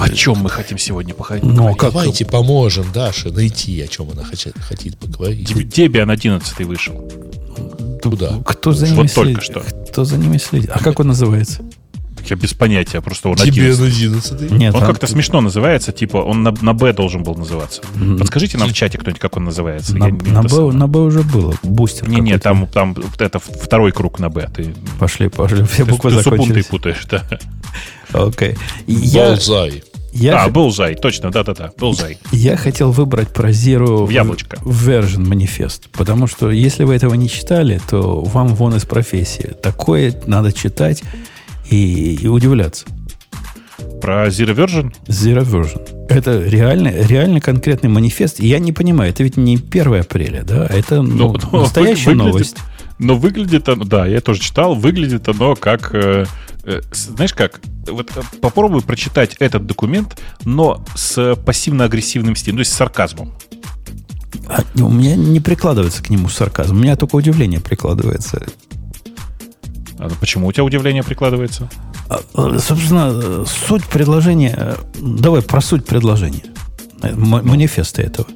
О 0.00 0.08
чем 0.08 0.38
мы 0.38 0.48
хотим 0.50 0.78
сегодня 0.78 1.12
походить? 1.14 1.44
Ну, 1.44 1.66
а 1.68 1.74
как 1.74 1.92
Давайте 1.92 2.24
поможем 2.24 2.86
Даше 2.92 3.30
найти, 3.32 3.80
о 3.82 3.88
чем 3.88 4.08
она 4.10 4.24
хочет, 4.24 4.54
хотит 4.60 4.96
поговорить. 4.96 5.50
Debian 5.50 6.10
11 6.12 6.64
вышел. 6.64 7.10
Куда? 8.02 8.38
Кто 8.44 8.72
за 8.72 8.86
Вот 8.86 8.92
ними 8.96 9.06
только 9.08 9.40
следит? 9.40 9.42
что. 9.42 9.62
Кто 9.90 10.04
за 10.04 10.16
ними 10.18 10.38
следит? 10.38 10.70
А 10.72 10.78
как 10.78 11.00
он 11.00 11.08
называется? 11.08 11.62
Я 12.28 12.36
без 12.36 12.52
понятия, 12.52 13.00
просто 13.00 13.30
он 13.30 13.36
Тебе 13.36 13.70
11. 13.70 13.80
11 13.96 14.50
Нет, 14.52 14.74
Он 14.74 14.82
он- 14.82 14.86
как-то 14.86 15.06
смешно 15.06 15.40
называется, 15.40 15.90
типа 15.90 16.18
он 16.18 16.42
на, 16.42 16.52
на 16.60 16.74
Б 16.74 16.92
должен 16.92 17.22
был 17.22 17.34
называться. 17.34 17.80
Подскажите 18.18 18.58
нам 18.58 18.68
в 18.68 18.72
чате 18.74 18.98
кто-нибудь, 18.98 19.20
как 19.20 19.36
он 19.38 19.44
называется. 19.44 19.96
на, 19.96 20.04
Я 20.06 20.10
не- 20.10 20.30
на 20.30 20.42
Б, 20.42 20.70
на 20.72 20.86
Б 20.86 21.00
уже 21.00 21.22
было. 21.22 21.54
Бустер 21.62 22.08
Не, 22.08 22.20
не, 22.20 22.38
там, 22.38 22.66
там 22.66 22.92
вот 22.94 23.20
это 23.22 23.38
второй 23.38 23.92
круг 23.92 24.18
на 24.18 24.28
Б. 24.28 24.48
Ты, 24.54 24.74
Пошли, 24.98 25.28
пошли. 25.28 25.64
Все 25.64 25.84
ты, 25.86 25.90
буквы 25.90 26.10
ты 26.10 26.16
закончились. 26.22 26.66
путаешь, 26.66 27.06
да. 27.10 27.24
Окей. 28.12 28.56
Я, 28.86 29.28
Болзай. 29.30 29.82
Я, 30.12 30.36
А, 30.36 30.44
х- 30.44 30.48
Bullseye, 30.50 30.94
точно, 30.96 31.30
да-да-да, 31.30 31.70
Bullseye. 31.78 32.16
я 32.32 32.56
хотел 32.56 32.90
выбрать 32.92 33.28
про 33.28 33.50
Zero 33.50 34.06
В 34.06 34.10
яблочко. 34.10 34.56
Version 34.64 35.26
манифест. 35.26 35.88
Потому 35.92 36.26
что 36.26 36.50
если 36.50 36.84
вы 36.84 36.94
этого 36.94 37.14
не 37.14 37.28
читали, 37.28 37.80
то 37.90 38.20
вам 38.22 38.48
вон 38.54 38.74
из 38.76 38.84
профессии. 38.84 39.52
Такое 39.62 40.14
надо 40.26 40.52
читать 40.52 41.02
и, 41.70 42.14
и 42.22 42.26
удивляться. 42.26 42.86
Про 44.00 44.26
Zero 44.28 44.54
Version? 44.54 44.92
Zero 45.06 45.44
Version. 45.44 46.06
Это 46.08 46.42
реально, 46.42 46.88
реально 46.88 47.40
конкретный 47.40 47.88
манифест. 47.90 48.40
И 48.40 48.46
я 48.46 48.58
не 48.58 48.72
понимаю, 48.72 49.10
это 49.10 49.22
ведь 49.22 49.36
не 49.36 49.56
1 49.56 50.00
апреля, 50.00 50.42
да? 50.42 50.66
Это 50.66 51.02
ну, 51.02 51.36
Ну, 51.52 51.60
настоящая 51.60 52.10
выглядит- 52.10 52.16
новость. 52.32 52.56
Но 53.00 53.16
выглядит 53.16 53.68
оно, 53.70 53.84
да, 53.84 54.06
я 54.06 54.20
тоже 54.20 54.40
читал, 54.40 54.74
выглядит 54.74 55.26
оно 55.26 55.56
как, 55.56 55.94
э, 55.94 56.26
э, 56.64 56.80
знаешь 56.92 57.32
как, 57.32 57.58
вот 57.86 58.10
э, 58.14 58.20
попробуй 58.42 58.82
прочитать 58.82 59.36
этот 59.38 59.64
документ, 59.64 60.20
но 60.44 60.84
с 60.94 61.34
пассивно-агрессивным 61.34 62.36
стилем, 62.36 62.58
то 62.58 62.60
есть 62.60 62.72
с 62.72 62.76
сарказмом. 62.76 63.32
А, 64.46 64.62
у 64.82 64.90
меня 64.90 65.16
не 65.16 65.40
прикладывается 65.40 66.02
к 66.02 66.10
нему 66.10 66.28
сарказм. 66.28 66.76
У 66.76 66.80
меня 66.80 66.94
только 66.94 67.16
удивление 67.16 67.60
прикладывается. 67.60 68.42
А 69.98 70.10
почему 70.20 70.48
у 70.48 70.52
тебя 70.52 70.64
удивление 70.64 71.02
прикладывается? 71.02 71.70
А, 72.10 72.20
э, 72.34 72.58
Собственно, 72.58 73.12
э, 73.14 73.44
суть 73.46 73.86
предложения... 73.86 74.76
Давай 75.00 75.40
про 75.40 75.62
суть 75.62 75.86
предложения. 75.86 76.44
Манифеста 77.02 78.02
этого. 78.02 78.28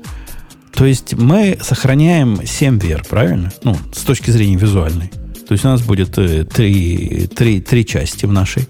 То 0.74 0.84
есть 0.86 1.14
мы 1.14 1.58
сохраняем 1.62 2.44
7 2.44 2.78
вер, 2.78 3.04
правильно? 3.08 3.52
Ну, 3.62 3.76
с 3.92 4.00
точки 4.02 4.30
зрения 4.30 4.56
визуальной. 4.56 5.08
То 5.46 5.52
есть 5.52 5.64
у 5.64 5.68
нас 5.68 5.82
будет 5.82 6.16
э, 6.18 6.44
три, 6.44 7.28
три, 7.34 7.60
три 7.60 7.86
части 7.86 8.26
в 8.26 8.32
нашей. 8.32 8.66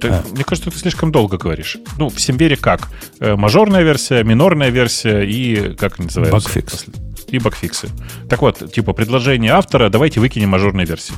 Ты- 0.00 0.08
А. 0.08 0.24
Мне 0.32 0.44
кажется, 0.44 0.70
ты 0.70 0.78
слишком 0.78 1.10
долго 1.10 1.38
говоришь. 1.38 1.78
Ну, 1.96 2.08
в 2.10 2.20
Симбере 2.20 2.56
как? 2.56 2.90
Э, 3.20 3.34
мажорная 3.36 3.82
версия, 3.82 4.22
минорная 4.24 4.70
версия 4.70 5.22
и, 5.22 5.74
как 5.74 5.98
они 5.98 6.06
называются? 6.06 6.32
Багфикс. 6.48 6.84
И 7.28 7.38
багфиксы. 7.38 7.88
Так 8.28 8.42
вот, 8.42 8.72
типа, 8.72 8.92
предложение 8.92 9.52
автора, 9.52 9.88
давайте 9.90 10.20
выкинем 10.20 10.50
мажорные 10.50 10.86
версии. 10.86 11.14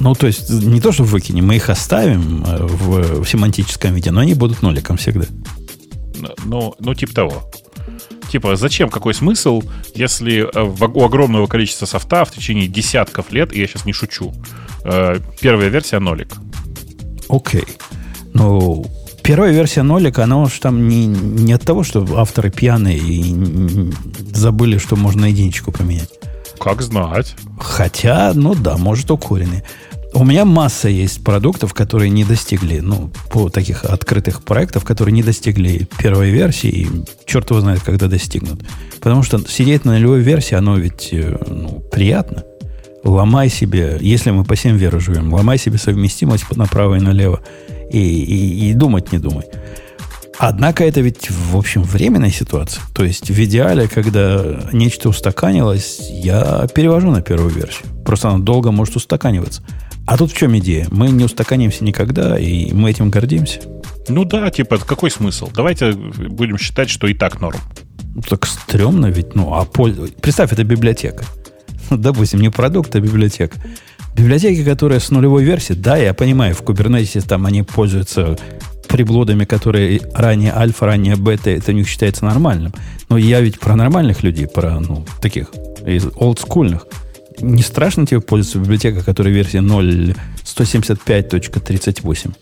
Ну, 0.00 0.14
то 0.14 0.26
есть 0.26 0.48
не 0.50 0.80
то, 0.80 0.92
что 0.92 1.02
выкинем, 1.04 1.46
мы 1.46 1.56
их 1.56 1.70
оставим 1.70 2.44
э, 2.44 2.56
в, 2.66 3.22
в 3.24 3.28
семантическом 3.28 3.94
виде, 3.94 4.10
но 4.10 4.20
они 4.20 4.34
будут 4.34 4.62
ноликом 4.62 4.96
всегда. 4.96 5.26
Ну, 6.44 6.74
ну, 6.80 6.94
типа 6.94 7.14
того. 7.14 7.50
Типа, 8.30 8.56
зачем, 8.56 8.90
какой 8.90 9.14
смысл, 9.14 9.62
если 9.94 10.40
э, 10.42 10.88
у 10.94 11.04
огромного 11.04 11.46
количества 11.46 11.86
софта 11.86 12.24
в 12.24 12.30
течение 12.30 12.68
десятков 12.68 13.32
лет, 13.32 13.52
и 13.52 13.60
я 13.60 13.66
сейчас 13.66 13.86
не 13.86 13.92
шучу, 13.92 14.34
э, 14.84 15.18
первая 15.40 15.68
версия 15.68 15.98
нолик. 15.98 16.34
Окей. 17.28 17.64
Ну, 18.34 18.86
первая 19.22 19.52
версия 19.52 19.82
нолика, 19.82 20.24
она 20.24 20.42
уж 20.42 20.58
там 20.58 20.88
не, 20.88 21.06
не 21.06 21.52
от 21.52 21.62
того, 21.62 21.84
что 21.84 22.06
авторы 22.16 22.50
пьяные 22.50 22.98
и 22.98 23.92
забыли, 24.32 24.78
что 24.78 24.96
можно 24.96 25.26
единичку 25.26 25.72
поменять. 25.72 26.10
Как 26.58 26.82
знать. 26.82 27.34
Хотя, 27.58 28.32
ну 28.34 28.54
да, 28.54 28.76
может, 28.76 29.10
укуренные. 29.10 29.64
У 30.14 30.24
меня 30.24 30.44
масса 30.44 30.88
есть 30.88 31.22
продуктов, 31.22 31.74
которые 31.74 32.10
не 32.10 32.24
достигли, 32.24 32.80
ну, 32.80 33.10
по 33.30 33.50
таких 33.50 33.84
открытых 33.84 34.42
проектов, 34.42 34.84
которые 34.84 35.12
не 35.12 35.22
достигли 35.22 35.86
первой 35.98 36.30
версии, 36.30 36.68
и 36.68 36.88
черт 37.26 37.50
его 37.50 37.60
знает, 37.60 37.82
когда 37.82 38.08
достигнут. 38.08 38.60
Потому 39.00 39.22
что 39.22 39.38
сидеть 39.46 39.84
на 39.84 39.92
нулевой 39.92 40.20
версии, 40.20 40.54
оно 40.54 40.76
ведь 40.76 41.10
э, 41.12 41.38
ну, 41.46 41.82
приятно. 41.92 42.44
Ломай 43.04 43.48
себе, 43.48 43.98
если 44.00 44.30
мы 44.30 44.44
по 44.44 44.56
7 44.56 44.76
веры 44.76 44.98
живем, 44.98 45.32
ломай 45.32 45.58
себе 45.58 45.78
совместимость 45.78 46.44
направо 46.56 46.96
и 46.96 47.00
налево. 47.00 47.40
И, 47.90 47.98
и, 47.98 48.70
и 48.70 48.74
думать 48.74 49.12
не 49.12 49.18
думай. 49.18 49.44
Однако 50.38 50.84
это 50.84 51.00
ведь, 51.00 51.30
в 51.30 51.56
общем, 51.56 51.82
временная 51.82 52.30
ситуация. 52.30 52.82
То 52.94 53.04
есть 53.04 53.28
в 53.28 53.44
идеале, 53.44 53.88
когда 53.88 54.60
нечто 54.72 55.08
устаканилось, 55.08 55.98
я 56.10 56.66
перевожу 56.72 57.10
на 57.10 57.22
первую 57.22 57.50
версию. 57.50 57.88
Просто 58.04 58.28
она 58.28 58.38
долго 58.38 58.70
может 58.70 58.94
устаканиваться. 58.94 59.62
А 60.06 60.16
тут 60.16 60.30
в 60.30 60.36
чем 60.36 60.56
идея? 60.58 60.86
Мы 60.90 61.10
не 61.10 61.24
устаканимся 61.24 61.84
никогда, 61.84 62.38
и 62.38 62.72
мы 62.72 62.90
этим 62.90 63.10
гордимся. 63.10 63.60
Ну 64.08 64.24
да, 64.24 64.48
типа, 64.50 64.78
какой 64.78 65.10
смысл? 65.10 65.50
Давайте 65.52 65.92
будем 65.92 66.56
считать, 66.56 66.88
что 66.88 67.08
и 67.08 67.14
так 67.14 67.40
норм. 67.40 67.58
Ну, 68.14 68.22
так 68.22 68.46
стрёмно 68.46 69.06
ведь. 69.06 69.34
Ну, 69.34 69.54
а 69.54 69.64
пользу... 69.64 70.08
Представь, 70.20 70.52
это 70.52 70.64
библиотека. 70.64 71.24
Ну, 71.90 71.96
допустим, 71.98 72.40
не 72.40 72.50
продукт, 72.50 72.94
а 72.94 73.00
библиотека. 73.00 73.56
Библиотеки, 74.16 74.64
которые 74.64 75.00
с 75.00 75.10
нулевой 75.10 75.44
версией, 75.44 75.78
да, 75.78 75.96
я 75.96 76.14
понимаю, 76.14 76.54
в 76.54 76.62
Kubernetes 76.62 77.26
там 77.26 77.46
они 77.46 77.62
пользуются 77.62 78.38
приблудами, 78.88 79.44
которые 79.44 80.00
ранее 80.14 80.52
альфа, 80.52 80.86
ранее 80.86 81.16
бета, 81.16 81.50
это 81.50 81.72
у 81.72 81.74
них 81.74 81.88
считается 81.88 82.24
нормальным. 82.24 82.72
Но 83.08 83.16
я 83.16 83.40
ведь 83.40 83.58
про 83.60 83.76
нормальных 83.76 84.22
людей, 84.22 84.46
про, 84.46 84.80
ну, 84.80 85.06
таких, 85.20 85.48
из 85.86 86.06
олдскульных. 86.16 86.86
Не 87.40 87.62
страшно 87.62 88.06
тебе 88.06 88.20
пользоваться 88.20 88.58
библиотекой, 88.58 89.02
которая 89.02 89.32
версия 89.32 89.58
0.175.38? 89.58 92.34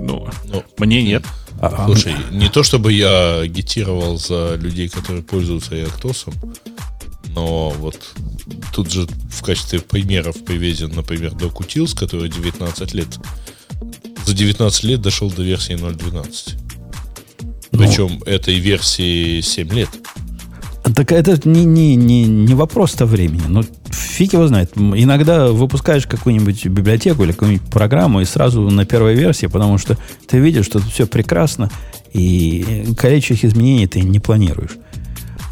Ну, 0.00 0.26
Ну, 0.44 0.64
мне 0.78 1.02
нет. 1.02 1.24
А, 1.60 1.66
а, 1.66 1.84
Слушай, 1.86 2.14
не 2.30 2.48
то 2.48 2.62
чтобы 2.62 2.92
я 2.92 3.40
агитировал 3.40 4.16
за 4.18 4.54
людей, 4.56 4.88
которые 4.88 5.22
пользуются 5.22 5.74
Яктосом, 5.76 6.32
но 7.34 7.70
вот 7.70 7.98
тут 8.74 8.90
же 8.90 9.06
в 9.30 9.42
качестве 9.42 9.80
примеров 9.80 10.42
привезен, 10.44 10.92
например, 10.94 11.32
Docutils, 11.32 11.96
который 11.96 12.28
19 12.28 12.94
лет. 12.94 13.18
За 14.24 14.34
19 14.34 14.84
лет 14.84 15.00
дошел 15.00 15.30
до 15.30 15.42
версии 15.42 15.74
0.12. 15.74 16.54
ну, 17.72 17.78
Причем 17.78 18.22
этой 18.24 18.58
версии 18.58 19.40
7 19.40 19.68
лет. 19.70 19.90
Так 20.94 21.12
это 21.12 21.48
не, 21.48 21.64
не, 21.64 21.94
не, 21.94 22.24
не 22.24 22.54
вопрос-то 22.54 23.06
времени. 23.06 23.42
Ну, 23.48 23.62
фиг 23.90 24.32
его 24.32 24.46
знает. 24.48 24.72
Иногда 24.76 25.48
выпускаешь 25.48 26.06
какую-нибудь 26.06 26.66
библиотеку 26.66 27.22
или 27.22 27.32
какую-нибудь 27.32 27.70
программу 27.70 28.20
и 28.20 28.24
сразу 28.24 28.62
на 28.62 28.84
первой 28.84 29.14
версии, 29.14 29.46
потому 29.46 29.78
что 29.78 29.96
ты 30.26 30.38
видишь, 30.38 30.66
что 30.66 30.80
тут 30.80 30.90
все 30.92 31.06
прекрасно, 31.06 31.70
и 32.12 32.84
количество 32.96 33.46
изменений 33.46 33.86
ты 33.86 34.00
не 34.00 34.18
планируешь. 34.18 34.72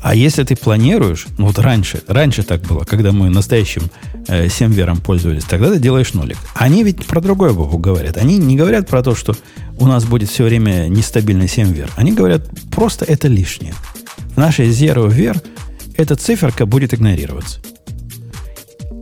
А 0.03 0.15
если 0.15 0.45
ты 0.45 0.57
планируешь, 0.57 1.27
ну 1.37 1.47
вот 1.47 1.59
раньше, 1.59 2.03
раньше 2.07 2.43
так 2.43 2.63
было, 2.63 2.85
когда 2.85 3.13
мы 3.13 3.29
настоящим 3.29 3.91
э, 4.29 4.49
7 4.49 4.73
вером 4.73 4.99
пользовались, 4.99 5.45
тогда 5.45 5.71
ты 5.71 5.79
делаешь 5.79 6.15
нолик. 6.15 6.39
Они 6.55 6.83
ведь 6.85 7.05
про 7.07 7.21
другое 7.21 7.53
богу 7.53 7.77
говорят. 7.77 8.17
Они 8.17 8.39
не 8.39 8.57
говорят 8.57 8.89
про 8.89 9.03
то, 9.03 9.15
что 9.15 9.37
у 9.79 9.87
нас 9.87 10.05
будет 10.05 10.31
все 10.31 10.45
время 10.45 10.89
нестабильный 10.89 11.49
7 11.49 11.73
вер. 11.73 11.91
Они 11.97 12.13
говорят, 12.13 12.49
просто 12.71 13.05
это 13.05 13.29
лишнее. 13.29 13.75
В 14.35 14.39
нашей 14.39 14.69
zero 14.71 15.11
вер 15.11 15.41
эта 15.97 16.17
циферка 16.17 16.65
будет 16.65 16.95
игнорироваться. 16.95 17.61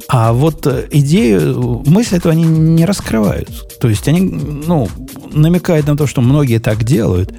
А 0.08 0.32
вот 0.32 0.66
э, 0.66 0.88
идею, 0.90 1.84
мысль 1.86 2.16
этого 2.16 2.32
они 2.32 2.44
не 2.44 2.86
раскрывают. 2.86 3.78
То 3.78 3.88
есть 3.88 4.08
они, 4.08 4.20
ну, 4.20 4.88
намекают 5.30 5.86
на 5.86 5.96
то, 5.96 6.06
что 6.06 6.22
многие 6.22 6.58
так 6.58 6.82
делают, 6.82 7.32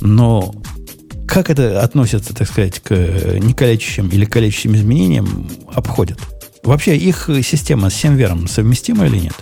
но 0.00 0.52
как 1.28 1.50
это 1.50 1.82
относится, 1.82 2.34
так 2.34 2.48
сказать, 2.48 2.80
к 2.80 2.90
некалечащим 2.90 4.08
или 4.08 4.24
калечащим 4.24 4.74
изменениям, 4.74 5.48
обходят? 5.72 6.18
Вообще, 6.62 6.96
их 6.96 7.30
система 7.42 7.90
с 7.90 7.94
7 7.94 8.16
вером 8.16 8.48
совместима 8.48 9.06
или 9.06 9.18
нет? 9.18 9.34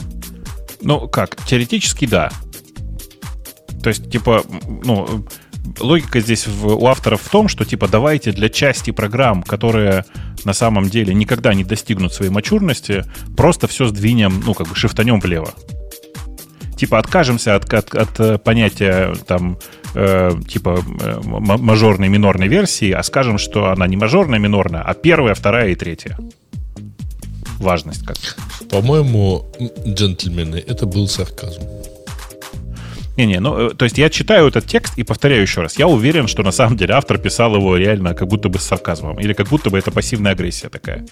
Ну, 0.83 1.09
как? 1.09 1.37
Теоретически, 1.47 2.07
да. 2.07 2.31
То 3.83 3.89
есть, 3.89 4.11
типа, 4.11 4.45
ну, 4.85 5.27
логика 5.79 6.21
здесь 6.21 6.47
в, 6.47 6.67
у 6.67 6.87
авторов 6.87 7.23
в 7.23 7.29
том, 7.31 7.49
что, 7.49 7.65
типа, 7.65 7.89
давайте 7.89 8.33
для 8.33 8.49
части 8.49 8.91
программ, 8.91 9.43
которые 9.43 10.05
на 10.45 10.53
самом 10.53 10.91
деле 10.91 11.15
никогда 11.15 11.55
не 11.55 11.65
достигнут 11.65 12.13
своей 12.13 12.31
мачурности, 12.31 13.05
просто 13.37 13.67
все 13.69 13.87
сдвинем, 13.87 14.43
ну, 14.45 14.55
как 14.55 14.69
бы, 14.69 14.75
шифтанем 14.75 15.21
влево. 15.21 15.55
Типа, 16.77 16.99
откажемся 16.99 17.55
от, 17.55 17.73
от, 17.73 17.95
от 17.95 18.45
понятия, 18.45 19.15
там, 19.27 19.59
э, 19.97 20.33
типа, 20.47 20.79
э, 21.01 21.21
мажорной, 21.25 22.09
минорной 22.09 22.49
версии, 22.49 22.93
а 22.93 23.03
скажем, 23.03 23.39
что 23.39 23.71
она 23.71 23.87
не 23.87 23.97
мажорная, 23.97 24.39
минорная, 24.39 24.83
а 24.83 24.95
первая, 24.95 25.35
вторая 25.35 25.71
и 25.71 25.75
третья. 25.75 26.19
Важность 27.59 28.05
как. 28.05 28.17
По-моему, 28.71 29.47
джентльмены, 29.87 30.57
это 30.57 30.87
был 30.87 31.09
сарказм. 31.09 31.63
Не-не, 33.17 33.41
ну, 33.41 33.71
то 33.71 33.87
есть 33.87 33.99
я 33.99 34.11
читаю 34.11 34.49
этот 34.49 34.67
текст 34.67 34.99
и 34.99 35.03
повторяю 35.03 35.41
еще 35.41 35.63
раз. 35.63 35.79
Я 35.79 35.87
уверен, 35.87 36.29
что 36.29 36.43
на 36.43 36.53
самом 36.53 36.77
деле 36.77 36.93
автор 36.93 37.17
писал 37.17 37.57
его 37.57 37.79
реально 37.79 38.13
как 38.15 38.29
будто 38.29 38.51
бы 38.51 38.59
с 38.59 38.65
сарказмом. 38.65 39.19
Или 39.19 39.33
как 39.33 39.49
будто 39.49 39.71
бы 39.71 39.79
это 39.79 39.91
пассивная 39.91 40.33
агрессия 40.33 40.69
такая. 40.69 41.07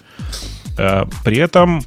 При 1.23 1.37
этом 1.37 1.81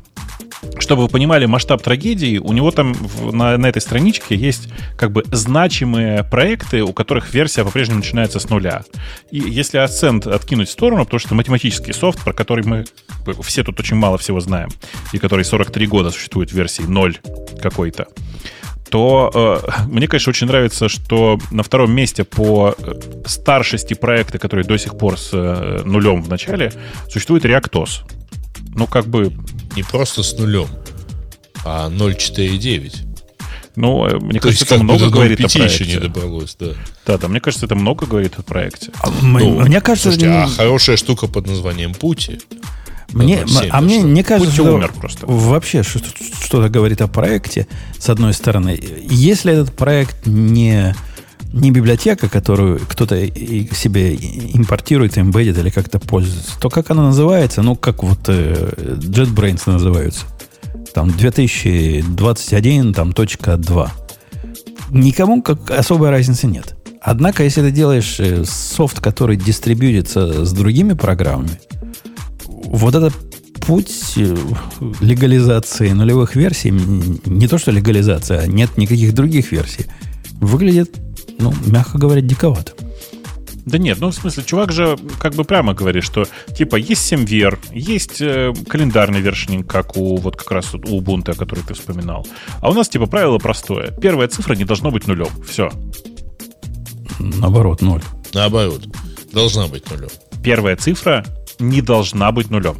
чтобы 0.78 1.02
вы 1.02 1.08
понимали 1.08 1.46
масштаб 1.46 1.82
трагедии, 1.82 2.38
у 2.38 2.52
него 2.52 2.70
там 2.70 2.94
в, 2.94 3.32
на, 3.34 3.56
на 3.56 3.66
этой 3.66 3.82
страничке 3.82 4.34
есть 4.34 4.68
как 4.96 5.12
бы 5.12 5.24
значимые 5.30 6.24
проекты, 6.24 6.82
у 6.82 6.92
которых 6.92 7.32
версия 7.34 7.64
по-прежнему 7.64 7.98
начинается 7.98 8.38
с 8.40 8.48
нуля. 8.48 8.84
И 9.30 9.38
если 9.38 9.82
Ascent 9.82 10.30
откинуть 10.30 10.68
в 10.68 10.72
сторону, 10.72 11.04
потому 11.04 11.20
что 11.20 11.34
математический 11.34 11.92
софт, 11.92 12.22
про 12.22 12.32
который 12.32 12.64
мы 12.64 12.84
все 13.42 13.64
тут 13.64 13.78
очень 13.80 13.96
мало 13.96 14.18
всего 14.18 14.40
знаем, 14.40 14.70
и 15.12 15.18
который 15.18 15.44
43 15.44 15.86
года 15.86 16.10
существует 16.10 16.50
в 16.50 16.54
версии 16.54 16.82
0 16.82 17.18
какой-то, 17.60 18.08
то 18.90 19.62
э, 19.66 19.86
мне, 19.86 20.08
конечно, 20.08 20.30
очень 20.30 20.46
нравится, 20.46 20.88
что 20.88 21.38
на 21.50 21.62
втором 21.62 21.92
месте 21.92 22.24
по 22.24 22.74
старшести 23.26 23.94
проекта, 23.94 24.38
который 24.38 24.64
до 24.64 24.78
сих 24.78 24.96
пор 24.96 25.18
с 25.18 25.30
э, 25.32 25.82
нулем 25.84 26.22
в 26.22 26.28
начале, 26.28 26.72
существует 27.08 27.44
ReactOS. 27.44 28.10
Ну, 28.74 28.86
как 28.86 29.06
бы 29.06 29.32
не 29.78 29.84
просто 29.84 30.24
с 30.24 30.36
нулем, 30.36 30.68
а 31.64 31.88
0,4,9. 31.88 32.96
Ну, 33.76 34.06
э, 34.06 34.18
мне 34.18 34.40
То 34.40 34.48
кажется, 34.48 34.64
это 34.64 34.82
много 34.82 35.08
говорит 35.08 35.38
о 35.38 35.48
проекте. 35.48 35.84
еще 35.84 35.94
не 35.94 36.00
добралось, 36.00 36.56
да. 36.58 36.72
Да, 37.06 37.16
да, 37.16 37.28
мне 37.28 37.40
кажется, 37.40 37.66
это 37.66 37.76
много 37.76 38.06
говорит 38.06 38.34
о 38.38 38.42
проекте. 38.42 38.90
А, 39.00 39.08
ну, 39.22 39.60
мне 39.60 39.80
кажется... 39.80 40.10
Слушайте, 40.10 40.30
а 40.30 40.48
хорошая 40.48 40.96
штука 40.96 41.28
под 41.28 41.46
названием 41.46 41.94
Пути... 41.94 42.40
Мне, 43.10 43.46
а 43.70 43.80
мне 43.80 44.02
не 44.02 44.22
кажется, 44.22 44.52
что 44.52 44.74
умер 44.74 44.92
просто. 44.92 45.24
вообще 45.26 45.82
что-то 45.82 46.68
говорит 46.68 47.00
о 47.00 47.08
проекте, 47.08 47.66
с 47.98 48.10
одной 48.10 48.34
стороны. 48.34 48.78
Если 49.08 49.50
этот 49.50 49.74
проект 49.74 50.26
не, 50.26 50.94
не 51.52 51.70
библиотека, 51.70 52.28
которую 52.28 52.78
кто-то 52.80 53.16
себе 53.26 54.14
импортирует, 54.14 55.16
эмбедит 55.18 55.58
или 55.58 55.70
как-то 55.70 55.98
пользуется, 55.98 56.58
то 56.60 56.68
как 56.68 56.90
она 56.90 57.04
называется? 57.04 57.62
Ну, 57.62 57.74
как 57.74 58.02
вот 58.02 58.28
э, 58.28 58.72
JetBrains 58.76 59.62
называются. 59.66 60.26
Там 60.92 61.10
2021, 61.10 62.92
там 62.92 63.12
точка 63.12 63.56
2. 63.56 63.92
Никому 64.90 65.42
как 65.42 65.70
особой 65.70 66.10
разницы 66.10 66.46
нет. 66.46 66.76
Однако, 67.00 67.44
если 67.44 67.62
ты 67.62 67.70
делаешь 67.70 68.16
э, 68.18 68.44
софт, 68.44 69.00
который 69.00 69.36
дистрибьютится 69.36 70.44
с 70.44 70.52
другими 70.52 70.92
программами, 70.92 71.60
вот 72.46 72.94
этот 72.94 73.14
путь 73.66 74.14
э, 74.16 74.36
легализации 75.00 75.90
нулевых 75.90 76.36
версий, 76.36 76.70
не 76.70 77.48
то 77.48 77.56
что 77.56 77.70
легализация, 77.70 78.40
а 78.40 78.46
нет 78.46 78.76
никаких 78.76 79.14
других 79.14 79.52
версий, 79.52 79.86
выглядит 80.40 81.07
ну, 81.38 81.52
мягко 81.66 81.98
говоря, 81.98 82.20
диковато. 82.20 82.72
Да 83.68 83.76
нет, 83.76 83.98
ну 84.00 84.10
в 84.10 84.14
смысле, 84.14 84.44
чувак 84.44 84.72
же 84.72 84.96
как 85.18 85.34
бы 85.34 85.44
прямо 85.44 85.74
говорит, 85.74 86.02
что 86.02 86.24
типа 86.56 86.76
есть 86.76 87.02
7 87.06 87.26
вер, 87.26 87.58
есть 87.70 88.22
э, 88.22 88.54
календарный 88.66 89.20
вершининг, 89.20 89.70
как 89.70 89.96
у 89.98 90.16
вот 90.16 90.36
как 90.36 90.50
раз 90.50 90.74
у 90.74 90.78
Ubuntu, 90.78 91.34
который 91.36 91.62
ты 91.64 91.74
вспоминал. 91.74 92.26
А 92.62 92.70
у 92.70 92.72
нас 92.72 92.88
типа 92.88 93.06
правило 93.06 93.36
простое. 93.36 93.90
Первая 94.00 94.26
цифра 94.28 94.54
не 94.54 94.64
должно 94.64 94.90
быть 94.90 95.06
нулем. 95.06 95.28
Все. 95.46 95.70
Наоборот, 97.18 97.82
ноль. 97.82 98.02
Наоборот. 98.32 98.86
Должна 99.32 99.66
быть 99.66 99.90
нулем. 99.90 100.08
Первая 100.42 100.76
цифра 100.76 101.26
не 101.58 101.82
должна 101.82 102.32
быть 102.32 102.50
нулем. 102.50 102.76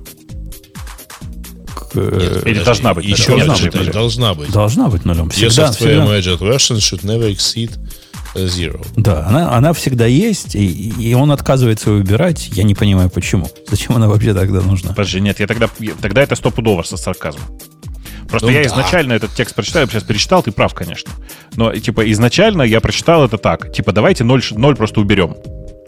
Нет, 1.94 2.46
Или 2.46 2.62
должна 2.62 2.94
быть 2.94 3.04
Еще 3.04 3.36
должна 3.36 3.54
быть, 3.56 3.74
нулем. 3.74 3.92
должна 3.92 4.34
быть. 4.34 4.50
Должна 4.52 4.88
быть 4.88 5.04
нулем. 5.04 5.30
Всегда, 5.30 5.68
software 5.70 6.20
всегда. 6.20 6.46
version 6.46 6.76
should 6.76 7.02
never 7.02 7.30
exceed 7.30 7.78
Zero. 8.34 8.84
Да, 8.96 9.26
она, 9.26 9.52
она 9.56 9.72
всегда 9.72 10.06
есть, 10.06 10.54
и, 10.54 10.90
и 10.90 11.14
он 11.14 11.32
отказывается 11.32 11.90
выбирать. 11.90 12.48
Я 12.52 12.64
не 12.64 12.74
понимаю, 12.74 13.10
почему. 13.10 13.48
Зачем 13.68 13.96
она 13.96 14.08
вообще 14.08 14.34
тогда 14.34 14.60
нужна? 14.60 14.90
Подожди, 14.90 15.20
нет, 15.20 15.40
я 15.40 15.46
тогда, 15.46 15.68
тогда 16.00 16.22
это 16.22 16.34
стопудово 16.36 16.82
со 16.82 16.96
сарказмом. 16.96 17.44
Просто 18.28 18.48
ну, 18.48 18.52
я 18.52 18.62
да. 18.62 18.68
изначально 18.68 19.14
этот 19.14 19.32
текст 19.32 19.54
прочитал, 19.54 19.82
я 19.82 19.88
сейчас 19.88 20.02
перечитал, 20.02 20.42
ты 20.42 20.52
прав, 20.52 20.74
конечно. 20.74 21.10
Но, 21.56 21.74
типа, 21.74 22.10
изначально 22.12 22.62
я 22.62 22.80
прочитал 22.80 23.24
это 23.24 23.38
так. 23.38 23.72
Типа, 23.72 23.92
давайте 23.92 24.24
0, 24.24 24.42
0 24.50 24.76
просто 24.76 25.00
уберем. 25.00 25.34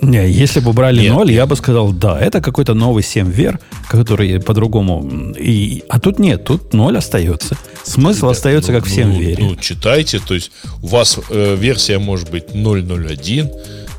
Не, 0.02 0.30
если 0.30 0.60
бы 0.60 0.72
брали 0.72 1.02
нет, 1.02 1.12
0, 1.12 1.26
нет. 1.26 1.36
я 1.36 1.46
бы 1.46 1.56
сказал, 1.56 1.92
да, 1.92 2.18
это 2.18 2.40
какой-то 2.40 2.74
новый 2.74 3.02
7 3.02 3.30
вер, 3.30 3.58
который 3.88 4.40
по-другому. 4.40 5.34
И, 5.38 5.84
а 5.88 6.00
тут 6.00 6.18
нет, 6.18 6.44
тут 6.44 6.72
0 6.72 6.96
остается. 6.96 7.56
Смысл 7.84 8.26
Ребят, 8.26 8.36
остается 8.36 8.72
ну, 8.72 8.78
как 8.78 8.88
в 8.88 8.90
7 8.90 9.08
ну, 9.08 9.20
вере. 9.20 9.44
Ну, 9.44 9.56
читайте, 9.56 10.18
то 10.18 10.34
есть 10.34 10.50
у 10.82 10.86
вас 10.86 11.18
э, 11.30 11.56
версия 11.56 11.98
может 11.98 12.30
быть 12.30 12.44
0.01, 12.54 13.50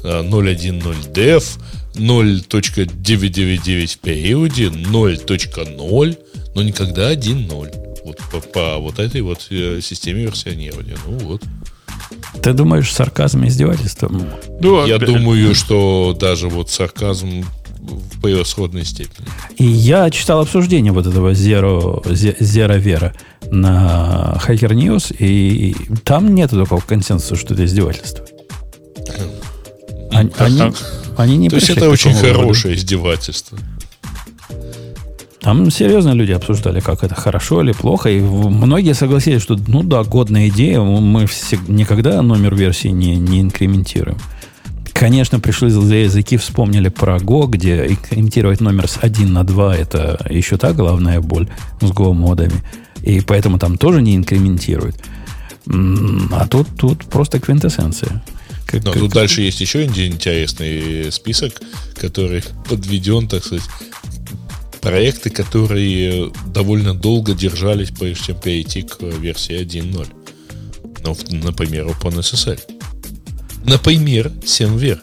э, 0.04 0.24
0.1.0 0.24 1.14
dev, 1.14 1.44
0.999 1.96 3.88
в 3.88 4.00
периоде, 4.00 4.66
0.0, 4.68 6.18
но 6.56 6.64
никогда 6.64 7.14
1.0. 7.14 7.92
Вот 8.04 8.18
по, 8.32 8.40
по 8.40 8.78
вот 8.80 9.00
этой 9.00 9.22
вот 9.22 9.48
э, 9.52 9.80
системе 9.82 10.24
версионирования. 10.24 10.98
Ну 11.06 11.18
вот. 11.20 11.44
Ты 12.42 12.54
думаешь, 12.54 12.92
сарказм 12.92 13.44
и 13.44 13.48
издевательство? 13.48 14.12
Ну, 14.60 14.86
Я 14.86 14.98
думаю, 14.98 15.54
что 15.56 16.16
даже 16.20 16.48
вот 16.48 16.70
сарказм 16.70 17.44
в 17.82 18.22
превосходной 18.22 18.86
степени. 18.86 19.28
И 19.58 19.66
я 19.66 20.10
читал 20.10 20.42
обсуждение 20.42 20.92
вот 20.92 21.08
этого 21.08 21.32
Zero, 21.32 22.04
Zero 22.04 22.82
Vera 22.82 23.14
на 23.52 24.40
Hacker 24.46 24.72
News, 24.72 25.16
и 25.18 25.76
там 26.04 26.34
нет 26.34 26.52
такого 26.52 26.82
консенсуса, 26.82 27.36
что 27.36 27.54
это 27.54 27.66
издевательство. 27.66 28.26
Они, 30.12 30.32
они, 30.38 30.74
они 31.18 31.38
не 31.38 31.50
То 31.50 31.56
есть 31.56 31.70
это 31.70 31.90
очень 31.90 32.14
хорошее 32.14 32.76
издевательство. 32.76 33.58
Там 35.42 35.72
серьезно 35.72 36.14
люди 36.14 36.32
обсуждали, 36.34 36.82
как 36.82 37.04
это 37.04 37.16
хорошо 37.16 37.64
или 37.64 37.72
плохо. 37.72 38.10
И 38.10 38.22
многие 38.22 38.94
согласились, 38.94 39.42
что 39.42 39.58
ну 39.68 39.82
да, 39.82 40.04
годная 40.04 40.50
идея, 40.50 40.82
мы 40.82 41.28
никогда 41.68 42.22
номер 42.22 42.56
версии 42.56 42.90
не, 42.90 43.16
не 43.16 43.42
инкрементируем. 43.42 44.18
Конечно, 44.94 45.40
пришли 45.40 45.70
злые 45.70 46.04
языки, 46.04 46.38
вспомнили 46.38 46.90
про 46.90 47.18
Go, 47.18 47.48
где 47.48 47.88
инкрементировать 47.88 48.62
номер 48.62 48.88
с 48.88 49.00
1 49.02 49.34
на 49.34 49.44
2 49.44 49.76
это 49.78 50.24
еще 50.30 50.58
та 50.58 50.74
главная 50.74 51.22
боль 51.22 51.50
с 51.82 51.86
Go 51.86 52.14
модами. 52.14 52.62
И 53.02 53.22
поэтому 53.22 53.58
там 53.58 53.80
тоже 53.80 54.04
не 54.04 54.16
инкрементируют. 54.16 54.98
А 55.66 56.48
тут, 56.48 56.68
тут 56.78 57.06
просто 57.06 57.40
квинтэссенция. 57.40 58.24
Как, 58.68 58.84
Но 58.84 58.92
как... 58.92 59.02
тут 59.02 59.12
дальше 59.12 59.42
есть 59.42 59.60
еще 59.60 59.80
один 59.80 60.14
интересный 60.14 61.12
список, 61.12 61.62
который 61.96 62.44
подведен, 62.70 63.28
так 63.28 63.44
сказать, 63.44 63.66
проекты, 64.82 65.30
которые 65.30 66.32
довольно 66.48 66.94
долго 66.94 67.34
держались, 67.34 67.92
прежде 67.92 68.26
чем 68.26 68.40
перейти 68.40 68.82
к 68.82 69.02
версии 69.02 69.60
1.0. 69.60 70.08
Ну, 71.04 71.16
например, 71.44 71.88
OpenSSL. 71.88 72.60
Например, 73.64 74.32
SemVer, 74.44 75.00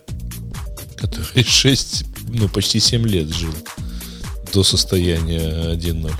который 0.97 1.45
6, 1.47 2.05
ну, 2.29 2.49
почти 2.49 2.81
7 2.81 3.07
лет 3.07 3.29
жил 3.29 3.53
до 4.53 4.65
состояния 4.65 5.75
1.0. 5.75 6.13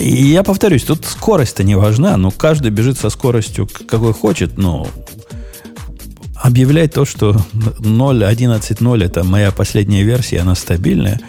Я 0.00 0.42
повторюсь, 0.42 0.82
тут 0.82 1.04
скорость-то 1.04 1.62
не 1.62 1.76
важна, 1.76 2.16
но 2.16 2.30
каждый 2.30 2.70
бежит 2.70 2.98
со 2.98 3.10
скоростью, 3.10 3.66
какой 3.66 4.12
хочет, 4.12 4.58
но 4.58 4.88
объявлять 6.34 6.94
то, 6.94 7.04
что 7.04 7.32
0.11.0 7.52 9.04
это 9.04 9.24
моя 9.24 9.52
последняя 9.52 10.02
версия, 10.02 10.40
она 10.40 10.54
стабильная. 10.54 11.20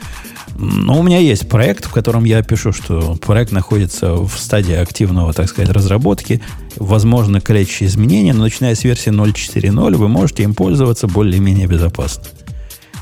Но 0.62 1.00
у 1.00 1.04
меня 1.04 1.18
есть 1.18 1.50
проект, 1.50 1.86
в 1.86 1.92
котором 1.92 2.24
я 2.24 2.44
пишу, 2.44 2.72
что 2.72 3.16
проект 3.16 3.52
находится 3.52 4.14
в 4.14 4.32
стадии 4.38 4.76
активного, 4.76 5.34
так 5.34 5.50
сказать, 5.50 5.72
разработки. 5.72 6.40
Возможно, 6.76 7.42
количество 7.42 7.86
изменений, 7.86 8.32
но 8.32 8.44
начиная 8.44 8.76
с 8.76 8.84
версии 8.84 9.12
0.4.0 9.12 9.96
вы 9.96 10.08
можете 10.08 10.44
им 10.44 10.54
пользоваться 10.54 11.08
более-менее 11.08 11.66
безопасно. 11.66 12.26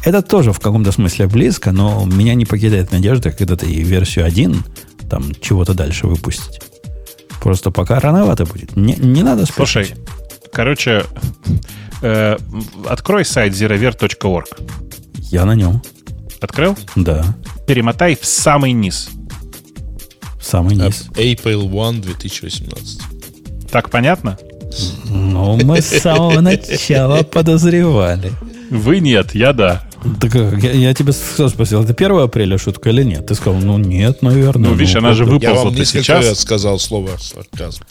Это 0.05 0.21
тоже 0.21 0.53
в 0.53 0.59
каком-то 0.61 0.93
смысле 0.93 1.27
близко, 1.27 1.73
но 1.73 2.05
меня 2.05 2.33
не 2.33 2.45
покидает 2.45 2.93
надежда 2.93 3.31
когда-то 3.31 3.65
и 3.65 3.83
версию 3.83 4.25
1 4.25 4.63
там 5.09 5.33
чего-то 5.41 5.73
дальше 5.73 6.07
выпустить. 6.07 6.61
Просто 7.41 7.71
пока 7.71 7.99
рановато 7.99 8.45
будет. 8.45 8.75
Не, 8.77 8.95
не 8.95 9.23
надо 9.23 9.45
спешить. 9.45 9.87
Слушай, 9.87 9.95
короче, 10.53 11.03
э, 12.01 12.37
открой 12.87 13.25
сайт 13.25 13.53
zerover.org. 13.53 14.47
Я 15.31 15.45
на 15.45 15.55
нем. 15.55 15.81
Открыл? 16.41 16.77
Да. 16.95 17.35
Перемотай 17.67 18.15
в 18.15 18.25
самый 18.25 18.71
низ. 18.71 19.09
В 20.39 20.45
самый 20.45 20.75
низ. 20.75 21.07
April 21.15 21.67
1 21.89 22.01
2018. 22.01 23.01
Так 23.71 23.89
понятно? 23.89 24.37
Ну, 25.05 25.57
мы 25.63 25.81
с 25.81 25.87
самого 26.01 26.41
начала 26.41 27.23
подозревали. 27.23 28.31
Вы 28.69 28.99
нет, 28.99 29.33
я 29.35 29.53
да. 29.53 29.88
Так 30.21 30.33
я, 30.35 30.71
я 30.71 30.93
тебе 30.93 31.11
спросил, 31.11 31.83
это 31.83 31.93
1 31.93 32.19
апреля 32.19 32.57
шутка 32.57 32.89
или 32.89 33.03
нет? 33.03 33.27
Ты 33.27 33.35
сказал, 33.35 33.59
ну 33.59 33.77
нет, 33.77 34.21
наверное. 34.21 34.69
Ну, 34.69 34.75
видишь, 34.75 34.93
ну, 34.93 34.99
она 34.99 35.13
же 35.13 35.25
выползла 35.25 35.47
Я 35.57 35.63
вам 35.65 35.75
несколько 35.75 36.03
сейчас. 36.03 36.25
раз 36.25 36.39
сказал 36.39 36.79
слово 36.79 37.09
сарказм. 37.19 37.83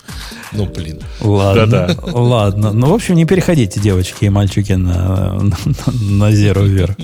Ну, 0.52 0.66
блин. 0.66 1.00
Ладно, 1.20 1.66
Да-да. 1.66 1.96
ладно. 2.18 2.72
Ну, 2.72 2.88
в 2.90 2.94
общем, 2.94 3.14
не 3.14 3.26
переходите, 3.26 3.78
девочки 3.80 4.24
и 4.24 4.28
мальчики, 4.30 4.72
на, 4.72 5.34
на, 5.34 5.56
на 6.00 6.30
Zero 6.32 6.66
вверх. 6.66 6.96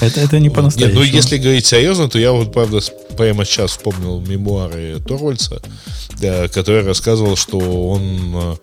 Это, 0.00 0.20
это 0.20 0.38
не 0.38 0.44
Нет, 0.48 0.54
по-настоящему. 0.54 1.00
ну, 1.00 1.04
если 1.04 1.36
говорить 1.36 1.66
серьезно, 1.66 2.08
то 2.08 2.18
я 2.18 2.32
вот, 2.32 2.52
правда, 2.52 2.80
прямо 3.18 3.44
сейчас 3.44 3.72
вспомнил 3.72 4.20
мемуары 4.20 4.98
Торвальца, 5.06 5.60
да, 6.20 6.48
который 6.48 6.82
рассказывал, 6.84 7.36
что 7.36 7.58
он 7.58 8.02
э, 8.34 8.54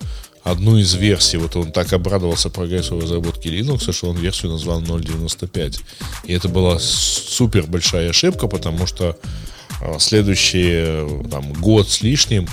одну 0.45 0.77
из 0.77 0.93
версий, 0.93 1.37
вот 1.37 1.55
он 1.55 1.71
так 1.71 1.91
обрадовался 1.91 2.51
прогрессу 2.51 2.95
в 2.95 2.99
разработке 3.01 3.49
Linux, 3.49 3.91
что 3.91 4.09
он 4.09 4.17
версию 4.17 4.51
назвал 4.51 4.79
0.95. 4.79 5.81
И 6.25 6.33
это 6.33 6.47
была 6.47 6.77
супер 6.79 7.65
большая 7.65 8.11
ошибка, 8.11 8.47
потому 8.47 8.85
что 8.85 9.17
э, 9.81 9.95
следующий 9.99 10.69
э, 10.71 11.23
там, 11.31 11.51
год 11.53 11.89
с 11.89 12.01
лишним 12.03 12.47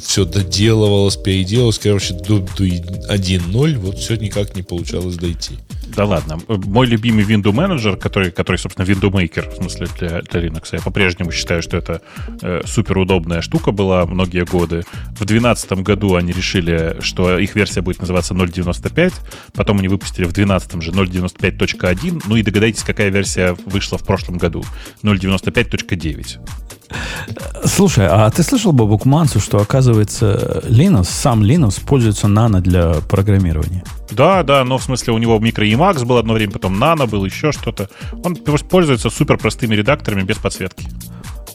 все 0.00 0.24
доделывалось, 0.24 1.16
переделалось. 1.16 1.78
Короче, 1.78 2.14
до, 2.14 2.38
до 2.38 2.64
1.0 2.64 3.78
вот 3.78 3.98
все 3.98 4.16
никак 4.16 4.56
не 4.56 4.62
получалось 4.62 5.16
дойти. 5.16 5.58
Да 5.96 6.04
ладно. 6.04 6.38
Мой 6.48 6.86
любимый 6.86 7.24
Windows 7.24 7.52
менеджер, 7.52 7.96
который, 7.96 8.30
который 8.30 8.56
собственно, 8.56 8.84
Windows 8.84 9.12
Maker, 9.12 9.50
в 9.50 9.56
смысле, 9.56 9.88
для, 9.98 10.22
для 10.22 10.40
Linux, 10.40 10.68
я 10.72 10.80
по-прежнему 10.80 11.32
считаю, 11.32 11.62
что 11.62 11.76
это 11.76 12.02
э, 12.42 12.62
суперудобная 12.66 13.40
штука 13.40 13.72
была 13.72 14.04
многие 14.04 14.44
годы. 14.44 14.84
В 15.12 15.24
2012 15.24 15.72
году 15.82 16.16
они 16.16 16.32
решили, 16.32 16.96
что 17.00 17.38
их 17.38 17.54
версия 17.54 17.80
будет 17.80 18.00
называться 18.00 18.34
0.95, 18.34 19.14
потом 19.54 19.78
они 19.78 19.88
выпустили 19.88 20.24
в 20.24 20.32
2012 20.32 20.82
же 20.82 20.90
0.95.1, 20.92 22.24
ну 22.26 22.36
и 22.36 22.42
догадайтесь, 22.42 22.82
какая 22.82 23.08
версия 23.08 23.56
вышла 23.64 23.96
в 23.96 24.04
прошлом 24.04 24.36
году. 24.36 24.64
0.95.9. 25.02 26.65
Слушай, 27.64 28.06
а 28.08 28.30
ты 28.30 28.42
слышал, 28.42 28.72
Бобук 28.72 29.04
Мансу, 29.04 29.40
что, 29.40 29.58
оказывается, 29.58 30.62
Linux, 30.66 31.04
сам 31.04 31.42
Linux 31.42 31.84
пользуется 31.84 32.28
нано 32.28 32.60
для 32.60 32.94
программирования? 33.08 33.84
Да, 34.10 34.42
да, 34.42 34.64
но 34.64 34.78
в 34.78 34.82
смысле 34.82 35.12
у 35.12 35.18
него 35.18 35.38
микро 35.38 35.64
Emacs 35.64 36.04
был 36.04 36.16
одно 36.18 36.34
время, 36.34 36.52
потом 36.52 36.82
Nano 36.82 37.08
был, 37.08 37.24
еще 37.24 37.52
что-то. 37.52 37.88
Он 38.24 38.36
пользуется 38.36 39.10
супер 39.10 39.36
простыми 39.38 39.74
редакторами 39.74 40.22
без 40.22 40.36
подсветки. 40.36 40.88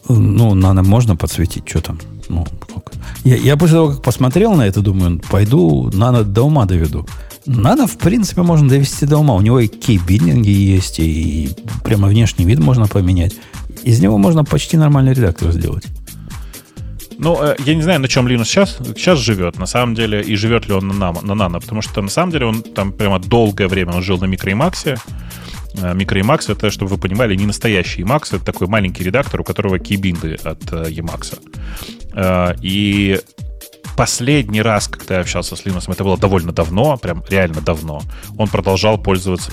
Ну, 0.10 0.54
нано 0.54 0.84
можно 0.84 1.16
подсветить, 1.16 1.68
что 1.68 1.82
там? 1.82 2.00
Ну? 2.28 2.46
Я, 3.24 3.38
я 3.38 3.56
после 3.56 3.76
того, 3.76 3.90
как 3.92 4.02
посмотрел 4.02 4.54
на 4.54 4.64
это, 4.64 4.82
думаю, 4.82 5.22
пойду 5.30 5.90
нано 5.94 6.24
до 6.24 6.44
ума 6.44 6.66
доведу. 6.66 7.08
Нано, 7.46 7.88
в 7.88 7.98
принципе, 7.98 8.42
можно 8.42 8.68
довести 8.70 9.06
до 9.06 9.18
ума. 9.18 9.36
У 9.36 9.42
него 9.42 9.60
и 9.60 9.68
кейбиндинги 9.68 10.50
есть, 10.50 11.00
и 11.00 11.50
прямо 11.84 12.08
внешний 12.08 12.46
вид 12.46 12.60
можно 12.60 12.88
поменять. 12.88 13.36
Из 13.84 14.00
него 14.00 14.18
можно 14.18 14.44
почти 14.44 14.78
нормальный 14.78 15.14
редактор 15.14 15.52
сделать. 15.52 15.86
Ну, 17.18 17.38
э, 17.42 17.56
я 17.66 17.76
не 17.76 17.84
знаю, 17.84 18.00
на 18.00 18.08
чем 18.08 18.28
Linux 18.28 18.46
сейчас, 18.46 18.78
сейчас 18.96 19.20
живет, 19.20 19.60
на 19.60 19.68
самом 19.68 19.94
деле, 19.96 20.22
и 20.22 20.36
живет 20.36 20.68
ли 20.68 20.74
он 20.74 20.88
на, 20.88 20.94
Nano, 20.94 21.24
на 21.26 21.34
Nano, 21.34 21.60
потому 21.62 21.82
что, 21.82 22.02
на 22.02 22.10
самом 22.10 22.32
деле, 22.32 22.46
он 22.48 22.64
там 22.64 22.92
прямо 22.92 23.20
долгое 23.20 23.68
время 23.68 23.94
он 23.94 24.02
жил 24.02 24.18
на 24.18 24.26
Micro 24.26 24.52
Emacs. 24.52 25.00
Э, 25.76 25.94
Micro 25.94 26.20
Emacs 26.22 26.52
это, 26.52 26.72
чтобы 26.72 26.92
вы 26.92 26.98
понимали, 26.98 27.36
не 27.36 27.46
настоящий 27.46 28.02
Emacs, 28.02 28.36
это 28.36 28.44
такой 28.44 28.68
маленький 28.68 29.04
редактор, 29.04 29.42
у 29.42 29.44
которого 29.44 29.78
кейбинды 29.78 30.36
от 30.44 30.64
Emacs. 30.64 31.38
Э, 32.14 32.56
И 32.62 33.20
последний 33.96 34.62
раз, 34.64 34.88
когда 34.88 35.16
я 35.16 35.22
общался 35.22 35.56
с 35.56 35.66
Linux, 35.66 35.92
это 35.92 36.04
было 36.04 36.18
довольно 36.18 36.52
давно, 36.52 36.98
прям 36.98 37.24
реально 37.30 37.62
давно, 37.62 38.02
он 38.38 38.48
продолжал 38.48 38.98
пользоваться. 38.98 39.52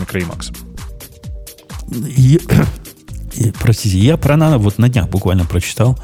Я- 1.90 2.38
и, 2.38 2.40
простите, 3.58 3.98
я 3.98 4.16
про 4.16 4.36
нано 4.36 4.58
вот 4.58 4.78
на 4.78 4.88
днях 4.88 5.08
буквально 5.08 5.44
прочитал. 5.44 5.98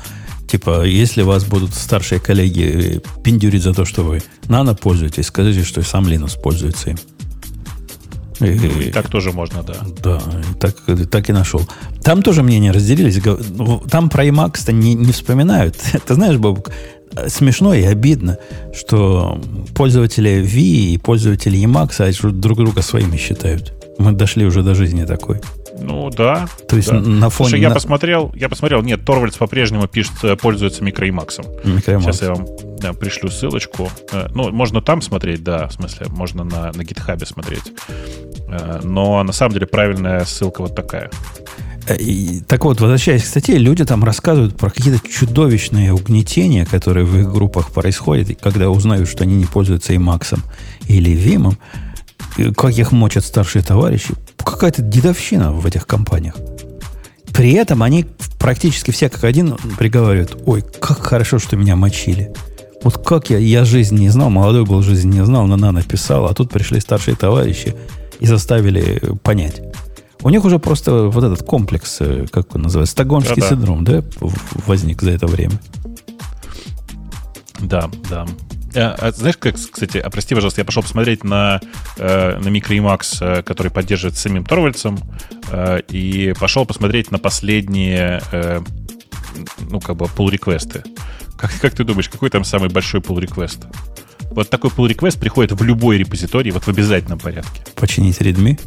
Типа, 0.47 0.85
если 0.85 1.23
вас 1.23 1.44
будут 1.44 1.74
старшие 1.74 2.20
коллеги 2.20 3.01
э, 3.06 3.20
пиндюрить 3.23 3.62
за 3.62 3.73
то, 3.74 3.85
что 3.85 4.02
вы 4.02 4.23
нано 4.48 4.74
пользуетесь, 4.74 5.27
скажите, 5.27 5.65
что 5.65 5.81
и 5.81 5.85
сам 5.85 6.06
Linux 6.06 6.39
пользуется 6.40 6.90
им. 6.90 6.98
И- 8.40 8.89
И 8.89 8.90
так 8.90 9.09
тоже 9.09 9.32
можно, 9.32 9.62
да. 9.62 9.74
Да, 10.02 10.20
и 10.51 10.55
так, 10.59 10.77
так 11.11 11.31
и 11.31 11.32
нашел. 11.32 11.62
Там 12.02 12.23
тоже 12.23 12.43
мнения 12.43 12.73
разделились. 12.73 13.20
Ну, 13.56 13.81
Там 13.90 14.11
про 14.11 14.27
emacs-то 14.27 14.73
не, 14.73 14.94
не 14.94 15.12
вспоминают. 15.12 15.77
Ты 16.06 16.15
знаешь, 16.15 16.36
Бабук, 16.36 16.70
э, 17.16 17.28
смешно 17.28 17.74
и 17.74 17.82
обидно, 17.85 18.36
что 18.74 19.40
пользователи 19.74 20.43
V 20.43 20.59
и 20.61 20.98
пользователи 20.98 21.59
Emacs 21.59 22.01
а, 22.01 22.32
друг 22.32 22.59
друга 22.59 22.82
своими 22.82 23.16
считают. 23.16 23.73
Мы 23.98 24.12
дошли 24.12 24.44
уже 24.44 24.62
до 24.62 24.74
жизни 24.74 25.05
такой. 25.05 25.40
Ну 25.81 26.11
да. 26.11 26.47
То 26.69 26.77
есть 26.77 26.89
да. 26.89 27.01
на 27.01 27.31
фоне... 27.31 27.51
Слушай, 27.51 27.61
я 27.63 27.69
на- 27.69 27.75
посмотрел, 27.75 28.33
я 28.35 28.49
посмотрел, 28.49 28.83
нет, 28.83 29.05
Торвальдс 29.05 29.37
по-прежнему 29.37 29.87
пишет, 29.89 30.13
э, 30.23 30.37
пользуется 30.37 30.83
микроимаксом. 30.85 31.45
Microemacs. 31.65 32.03
Сейчас 32.03 32.23
я 32.23 32.35
вам 32.35 32.47
да, 32.79 32.93
пришлю 32.93 33.29
ссылочку. 33.31 33.91
Э, 34.13 34.29
Ну, 34.35 34.51
можно 34.51 34.81
там 34.81 35.03
смотреть, 35.03 35.43
да, 35.43 35.67
в 35.69 35.73
смысле, 35.73 36.07
можно 36.11 36.45
на, 36.45 36.73
на 36.73 36.85
гитхабе 36.85 37.27
смотреть. 37.27 37.65
Э, 38.49 38.81
Но 38.83 39.23
на 39.23 39.33
самом 39.33 39.55
деле 39.55 39.67
правильная 39.67 40.25
ссылка 40.25 40.63
вот 40.63 40.75
такая. 40.77 41.11
И- 41.99 42.41
так 42.47 42.65
вот, 42.65 42.81
возвращаясь 42.81 43.23
к 43.25 43.27
статье, 43.27 43.59
люди 43.59 43.85
там 43.85 44.05
рассказывают 44.05 44.57
про 44.57 44.71
какие-то 44.71 45.07
чудовищные 45.07 45.93
угнетения, 45.93 46.65
которые 46.65 47.05
в 47.05 47.15
их 47.19 47.31
группах 47.31 47.73
происходят, 47.73 48.31
и 48.31 48.35
когда 48.35 48.71
узнают, 48.71 49.09
что 49.09 49.25
они 49.25 49.35
не 49.35 49.45
пользуются 49.45 49.93
и 49.93 49.99
Максом 49.99 50.43
или 50.89 51.11
Вимом, 51.11 51.59
как 52.57 52.73
их 52.79 52.91
мочат 52.93 53.25
старшие 53.25 53.63
товарищи. 53.63 54.15
Какая-то 54.39 54.82
дедовщина 54.82 55.52
в 55.52 55.66
этих 55.66 55.86
компаниях. 55.86 56.36
При 57.32 57.52
этом 57.52 57.82
они 57.82 58.06
практически 58.39 58.90
все 58.90 59.09
как 59.09 59.24
один 59.24 59.56
приговаривают, 59.78 60.36
ой, 60.47 60.62
как 60.62 61.01
хорошо, 61.01 61.39
что 61.39 61.56
меня 61.56 61.77
мочили. 61.77 62.32
Вот 62.82 62.98
как 62.98 63.31
я, 63.31 63.39
я 63.39 63.65
жизнь 63.65 63.97
не 63.97 64.11
знал, 64.11 64.31
молодой 64.31 64.65
был, 64.65 64.82
жизнь 64.82 65.09
не 65.09 65.24
знал, 65.24 65.47
на 65.47 65.73
написал, 65.73 66.27
а 66.27 66.35
тут 66.35 66.51
пришли 66.51 66.81
старшие 66.81 67.16
товарищи 67.16 67.74
и 68.20 68.27
заставили 68.27 69.01
понять. 69.23 69.62
У 70.23 70.31
них 70.31 70.44
уже 70.44 70.59
просто 70.59 71.09
вот 71.09 71.24
этот 71.24 71.47
комплекс, 71.47 71.98
э, 72.01 72.27
как 72.31 72.55
он 72.55 72.62
называется, 72.62 72.93
стокгольмский 72.93 73.43
Да-да. 73.43 73.48
синдром, 73.48 73.85
да, 73.85 74.02
возник 74.66 75.02
за 75.02 75.11
это 75.11 75.27
время. 75.27 75.61
Да, 77.61 77.90
да. 78.09 78.27
А, 78.77 78.97
а 78.99 79.13
знаешь, 79.13 79.37
как, 79.37 79.55
кстати, 79.55 79.99
а 79.99 80.11
прости, 80.11 80.35
пожалуйста, 80.35 80.61
я 80.61 80.65
пошел 80.65 80.83
посмотреть 80.83 81.25
на, 81.25 81.61
э, 81.97 82.39
на 82.39 82.49
микроимакс, 82.49 83.19
э, 83.21 83.43
который 83.43 83.71
поддерживает 83.71 84.17
самим 84.17 84.45
Торвальдсом, 84.45 84.99
э, 85.51 85.81
и 85.89 86.35
пошел 86.39 86.67
посмотреть 86.67 87.11
на 87.11 87.19
последние, 87.19 88.21
э, 88.33 88.61
ну, 89.71 89.81
как 89.81 89.97
бы, 89.97 90.07
pull 90.07 90.31
реквесты 90.31 90.83
Как, 91.37 91.53
как 91.61 91.75
ты 91.75 91.85
думаешь, 91.85 92.09
какой 92.09 92.31
там 92.31 92.45
самый 92.45 92.69
большой 92.69 93.01
pull 93.01 93.21
реквест 93.21 93.65
Вот 94.31 94.51
такой 94.51 94.71
pull 94.71 94.89
request 94.89 95.19
приходит 95.19 95.53
в 95.53 95.63
любой 95.63 95.99
репозиторий, 95.99 96.51
вот 96.51 96.65
в 96.65 96.69
обязательном 96.69 97.19
порядке. 97.19 97.65
Починить 97.77 98.19
readme? 98.21 98.59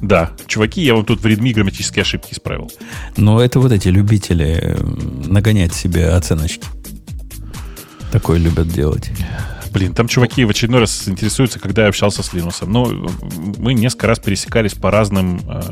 Да, 0.00 0.30
чуваки, 0.48 0.82
я 0.82 0.94
вам 0.94 1.04
тут 1.04 1.20
в 1.20 1.26
readme 1.26 1.52
грамматические 1.52 2.02
ошибки 2.02 2.32
исправил. 2.32 2.72
Но 3.16 3.40
это 3.40 3.60
вот 3.60 3.70
эти 3.70 3.86
любители 3.86 4.58
э, 4.60 4.82
нагонять 5.28 5.72
себе 5.74 6.08
оценочки. 6.08 6.66
Такое 8.12 8.38
любят 8.38 8.68
делать. 8.68 9.10
Блин, 9.72 9.94
там 9.94 10.06
чуваки 10.06 10.44
в 10.44 10.50
очередной 10.50 10.80
раз 10.80 11.08
интересуются, 11.08 11.58
когда 11.58 11.82
я 11.82 11.88
общался 11.88 12.22
с 12.22 12.34
Линусом. 12.34 12.70
Ну, 12.70 13.08
мы 13.56 13.72
несколько 13.72 14.06
раз 14.06 14.18
пересекались 14.18 14.74
по 14.74 14.90
разным 14.90 15.40
э, 15.48 15.62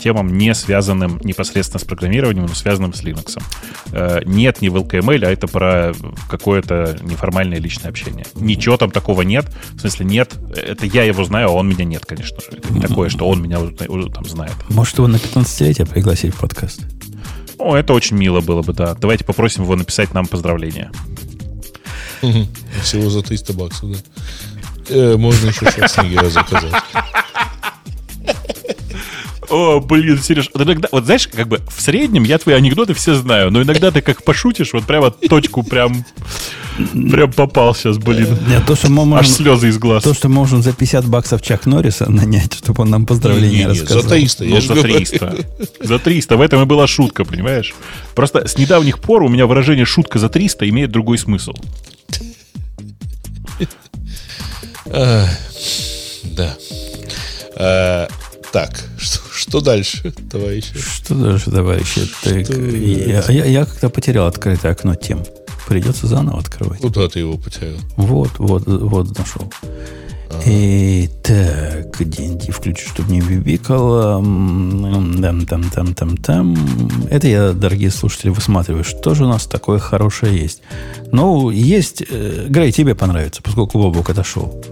темам, 0.00 0.38
не 0.38 0.54
связанным 0.54 1.20
непосредственно 1.24 1.80
с 1.80 1.84
программированием, 1.84 2.46
но 2.46 2.54
связанным 2.54 2.94
с 2.94 3.02
Linux. 3.02 3.42
Э, 3.90 4.20
нет 4.24 4.62
не 4.62 4.68
в 4.68 4.76
LKML, 4.76 5.26
а 5.26 5.30
это 5.32 5.48
про 5.48 5.92
какое-то 6.30 6.98
неформальное 7.02 7.58
личное 7.58 7.88
общение. 7.88 8.26
Ничего 8.36 8.76
там 8.76 8.92
такого 8.92 9.22
нет. 9.22 9.46
В 9.72 9.80
смысле, 9.80 10.06
нет. 10.06 10.36
Это 10.54 10.86
я 10.86 11.02
его 11.02 11.24
знаю, 11.24 11.48
а 11.48 11.52
он 11.52 11.68
меня 11.68 11.84
нет, 11.84 12.06
конечно 12.06 12.40
же. 12.40 12.58
Это 12.58 12.72
не 12.72 12.80
такое, 12.80 13.08
что 13.08 13.28
он 13.28 13.42
меня 13.42 13.58
уже, 13.58 14.08
там 14.10 14.24
знает. 14.24 14.54
Может, 14.68 14.98
его 14.98 15.08
на 15.08 15.16
15-летие 15.16 15.84
пригласить 15.84 16.32
в 16.32 16.38
подкаст? 16.38 16.82
О, 17.58 17.74
это 17.74 17.92
очень 17.92 18.16
мило 18.16 18.40
было 18.40 18.62
бы, 18.62 18.72
да. 18.72 18.94
Давайте 18.94 19.24
попросим 19.24 19.64
его 19.64 19.74
написать 19.74 20.14
нам 20.14 20.26
поздравления. 20.26 20.92
Всего 22.82 23.10
за 23.10 23.22
300 23.22 23.52
баксов, 23.52 23.92
да. 23.92 23.98
Э, 24.88 25.16
можно 25.16 25.48
еще 25.48 25.70
Шварценеггера 25.70 26.28
заказать. 26.30 26.82
О, 29.50 29.80
блин, 29.80 30.18
Сереж, 30.22 30.50
вот 30.52 30.62
иногда, 30.62 30.88
вот 30.92 31.04
знаешь, 31.04 31.26
как 31.28 31.48
бы 31.48 31.60
в 31.74 31.80
среднем 31.80 32.24
я 32.24 32.36
твои 32.38 32.54
анекдоты 32.54 32.92
все 32.94 33.14
знаю, 33.14 33.50
но 33.50 33.62
иногда 33.62 33.90
ты 33.90 34.02
как 34.02 34.22
пошутишь, 34.22 34.72
вот 34.74 34.84
прямо 34.84 35.10
точку 35.10 35.62
прям, 35.62 36.04
прям 37.10 37.32
попал 37.32 37.74
сейчас, 37.74 37.96
блин. 37.96 38.36
Нет, 38.46 38.66
то, 38.66 38.76
что 38.76 38.88
мы 38.90 39.06
можем, 39.06 39.18
Аж 39.18 39.28
слезы 39.28 39.68
из 39.68 39.78
глаз. 39.78 40.02
то, 40.04 40.12
что 40.12 40.28
мы 40.28 40.34
можем 40.34 40.62
за 40.62 40.72
50 40.72 41.06
баксов 41.06 41.40
Чак 41.40 41.64
Норриса 41.64 42.10
нанять, 42.10 42.52
чтобы 42.54 42.82
он 42.82 42.90
нам 42.90 43.06
поздравления 43.06 43.64
Не-не-не, 43.64 43.68
рассказал. 43.68 44.02
За 44.02 44.08
300, 44.10 44.44
Ну, 44.44 44.54
я 44.54 44.60
же 44.60 44.66
за 44.68 44.74
говорю. 44.74 44.94
300. 44.96 45.36
За 45.80 45.98
300. 45.98 46.36
В 46.36 46.40
этом 46.42 46.62
и 46.62 46.64
была 46.66 46.86
шутка, 46.86 47.24
понимаешь? 47.24 47.74
Просто 48.14 48.46
с 48.46 48.58
недавних 48.58 48.98
пор 48.98 49.22
у 49.22 49.28
меня 49.28 49.46
выражение 49.46 49.86
«шутка 49.86 50.18
за 50.18 50.26
300» 50.26 50.68
имеет 50.68 50.90
другой 50.90 51.16
смысл. 51.18 51.52
Да. 54.86 56.56
А, 57.56 58.08
Так, 58.52 58.70
что, 58.98 59.20
что 59.48 59.60
дальше, 59.60 60.12
товарищи? 60.30 60.74
Что 60.78 61.14
дальше, 61.14 61.50
товарищи? 61.50 62.00
Так, 62.22 62.44
Что 62.44 62.60
я, 62.60 63.22
я- 63.28 63.44
я 63.44 63.64
как-то 63.64 63.88
потерял 63.90 64.26
открытое 64.26 64.72
окно 64.72 64.94
тем. 64.94 65.22
Придется 65.66 66.06
заново 66.06 66.38
открывать. 66.38 66.80
Куда 66.80 67.08
ты 67.08 67.18
его 67.18 67.36
потерял? 67.36 67.76
Вот, 67.96 68.30
вот, 68.38 68.66
вот 68.66 69.18
нашел. 69.18 69.52
И 70.46 71.08
так, 71.22 71.96
деньги 72.06 72.50
включу, 72.50 72.88
чтобы 72.88 73.10
не 73.12 73.20
бибикало. 73.20 74.16
Там, 74.22 75.46
там, 75.46 75.70
там, 75.70 75.94
там, 75.94 76.16
там. 76.18 76.56
Это 77.10 77.26
я, 77.28 77.52
дорогие 77.52 77.90
слушатели, 77.90 78.30
высматриваю, 78.30 78.84
что 78.84 79.14
же 79.14 79.24
у 79.24 79.28
нас 79.28 79.46
такое 79.46 79.78
хорошее 79.78 80.38
есть. 80.38 80.60
Ну, 81.12 81.50
есть... 81.50 82.02
э, 82.08 82.46
Грей, 82.48 82.72
тебе 82.72 82.94
понравится, 82.94 83.40
поскольку 83.42 83.78
Бобок 83.78 84.10
отошел. 84.10 84.62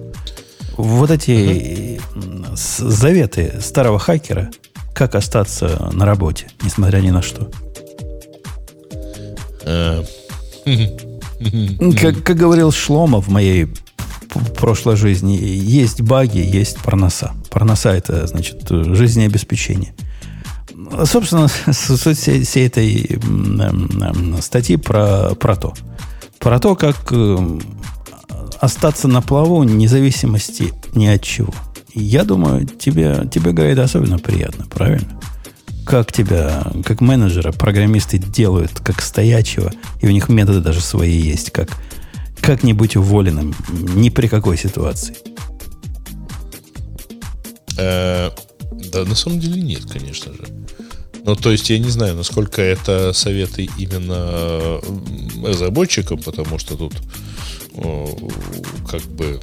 Вот 0.76 1.10
эти 1.10 2.00
с- 2.54 2.78
заветы 2.82 3.54
старого 3.60 3.98
хакера, 3.98 4.50
как 4.94 5.14
остаться 5.14 5.90
на 5.92 6.04
работе, 6.06 6.48
несмотря 6.62 6.98
ни 6.98 7.10
на 7.10 7.22
что. 7.22 7.50
А, 9.64 10.02
Как, 12.00 12.22
как 12.22 12.36
говорил 12.36 12.72
Шлома 12.72 13.20
в 13.20 13.28
моей 13.28 13.68
прошлой 14.56 14.96
жизни, 14.96 15.32
есть 15.34 16.00
баги, 16.02 16.38
есть 16.38 16.78
парноса. 16.78 17.32
Парноса– 17.50 17.90
это, 17.96 18.26
значит, 18.26 18.66
жизнеобеспечение. 18.68 19.94
Собственно, 21.04 21.48
суть 21.72 22.18
всей, 22.18 22.66
этой 22.66 23.18
статьи 24.40 24.76
про, 24.76 25.34
про 25.34 25.56
то. 25.56 25.74
Про 26.38 26.58
то, 26.60 26.76
как 26.76 27.10
м, 27.12 27.60
остаться 28.60 29.08
на 29.08 29.22
плаву 29.22 29.62
независимости 29.64 30.72
ни 30.94 31.06
от 31.06 31.22
чего. 31.22 31.54
Я 31.94 32.24
думаю, 32.24 32.66
тебе, 32.66 33.28
тебе 33.32 33.52
Гайда, 33.52 33.84
особенно 33.84 34.18
приятно, 34.18 34.66
правильно? 34.66 35.20
Как 35.84 36.12
тебя, 36.12 36.72
как 36.84 37.00
менеджера, 37.00 37.52
программисты 37.52 38.18
делают 38.18 38.72
как 38.80 39.00
стоячего, 39.00 39.72
и 40.00 40.06
у 40.06 40.10
них 40.10 40.28
методы 40.28 40.60
даже 40.60 40.80
свои 40.80 41.16
есть, 41.16 41.50
как, 41.52 41.70
как 42.40 42.64
не 42.64 42.72
быть 42.72 42.96
уволенным 42.96 43.54
ни 43.94 44.10
при 44.10 44.26
какой 44.26 44.58
ситуации. 44.58 45.16
э, 47.78 48.30
Да, 48.92 49.04
на 49.04 49.14
самом 49.14 49.40
деле 49.40 49.60
нет, 49.62 49.84
конечно 49.90 50.32
же. 50.32 50.44
Ну, 51.24 51.34
то 51.34 51.50
есть 51.50 51.70
я 51.70 51.78
не 51.78 51.90
знаю, 51.90 52.14
насколько 52.14 52.62
это 52.62 53.12
советы 53.12 53.68
именно 53.78 54.80
м, 54.82 55.44
разработчикам, 55.44 56.18
потому 56.18 56.58
что 56.58 56.76
тут 56.76 56.94
как 58.88 59.02
бы 59.02 59.40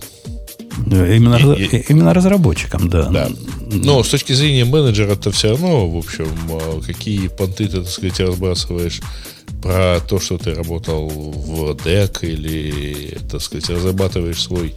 Именно, 0.87 1.35
И- 1.35 1.43
раз- 1.43 1.59
и- 1.59 1.85
именно 1.89 2.13
разработчикам, 2.15 2.89
да. 2.89 3.07
Да. 3.09 3.29
Но 3.71 4.03
с 4.03 4.09
точки 4.09 4.33
зрения 4.33 4.65
менеджера, 4.65 5.15
то 5.15 5.29
все 5.31 5.49
равно, 5.49 5.87
в 5.87 5.95
общем, 5.97 6.27
э, 6.49 6.81
какие 6.85 7.27
понты 7.27 7.67
ты, 7.67 7.81
так 7.81 7.89
сказать, 7.89 8.19
разбрасываешь 8.19 8.99
про 9.61 9.99
то, 10.07 10.19
что 10.19 10.37
ты 10.39 10.55
работал 10.55 11.07
в 11.09 11.75
DEC 11.75 12.23
или, 12.23 13.17
так 13.31 13.41
сказать, 13.41 13.69
разрабатываешь 13.69 14.41
свой 14.41 14.73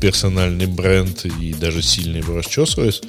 персональный 0.00 0.66
бренд 0.66 1.24
и 1.40 1.52
даже 1.54 1.82
сильно 1.82 2.18
его 2.18 2.36
расчесываешь, 2.36 3.00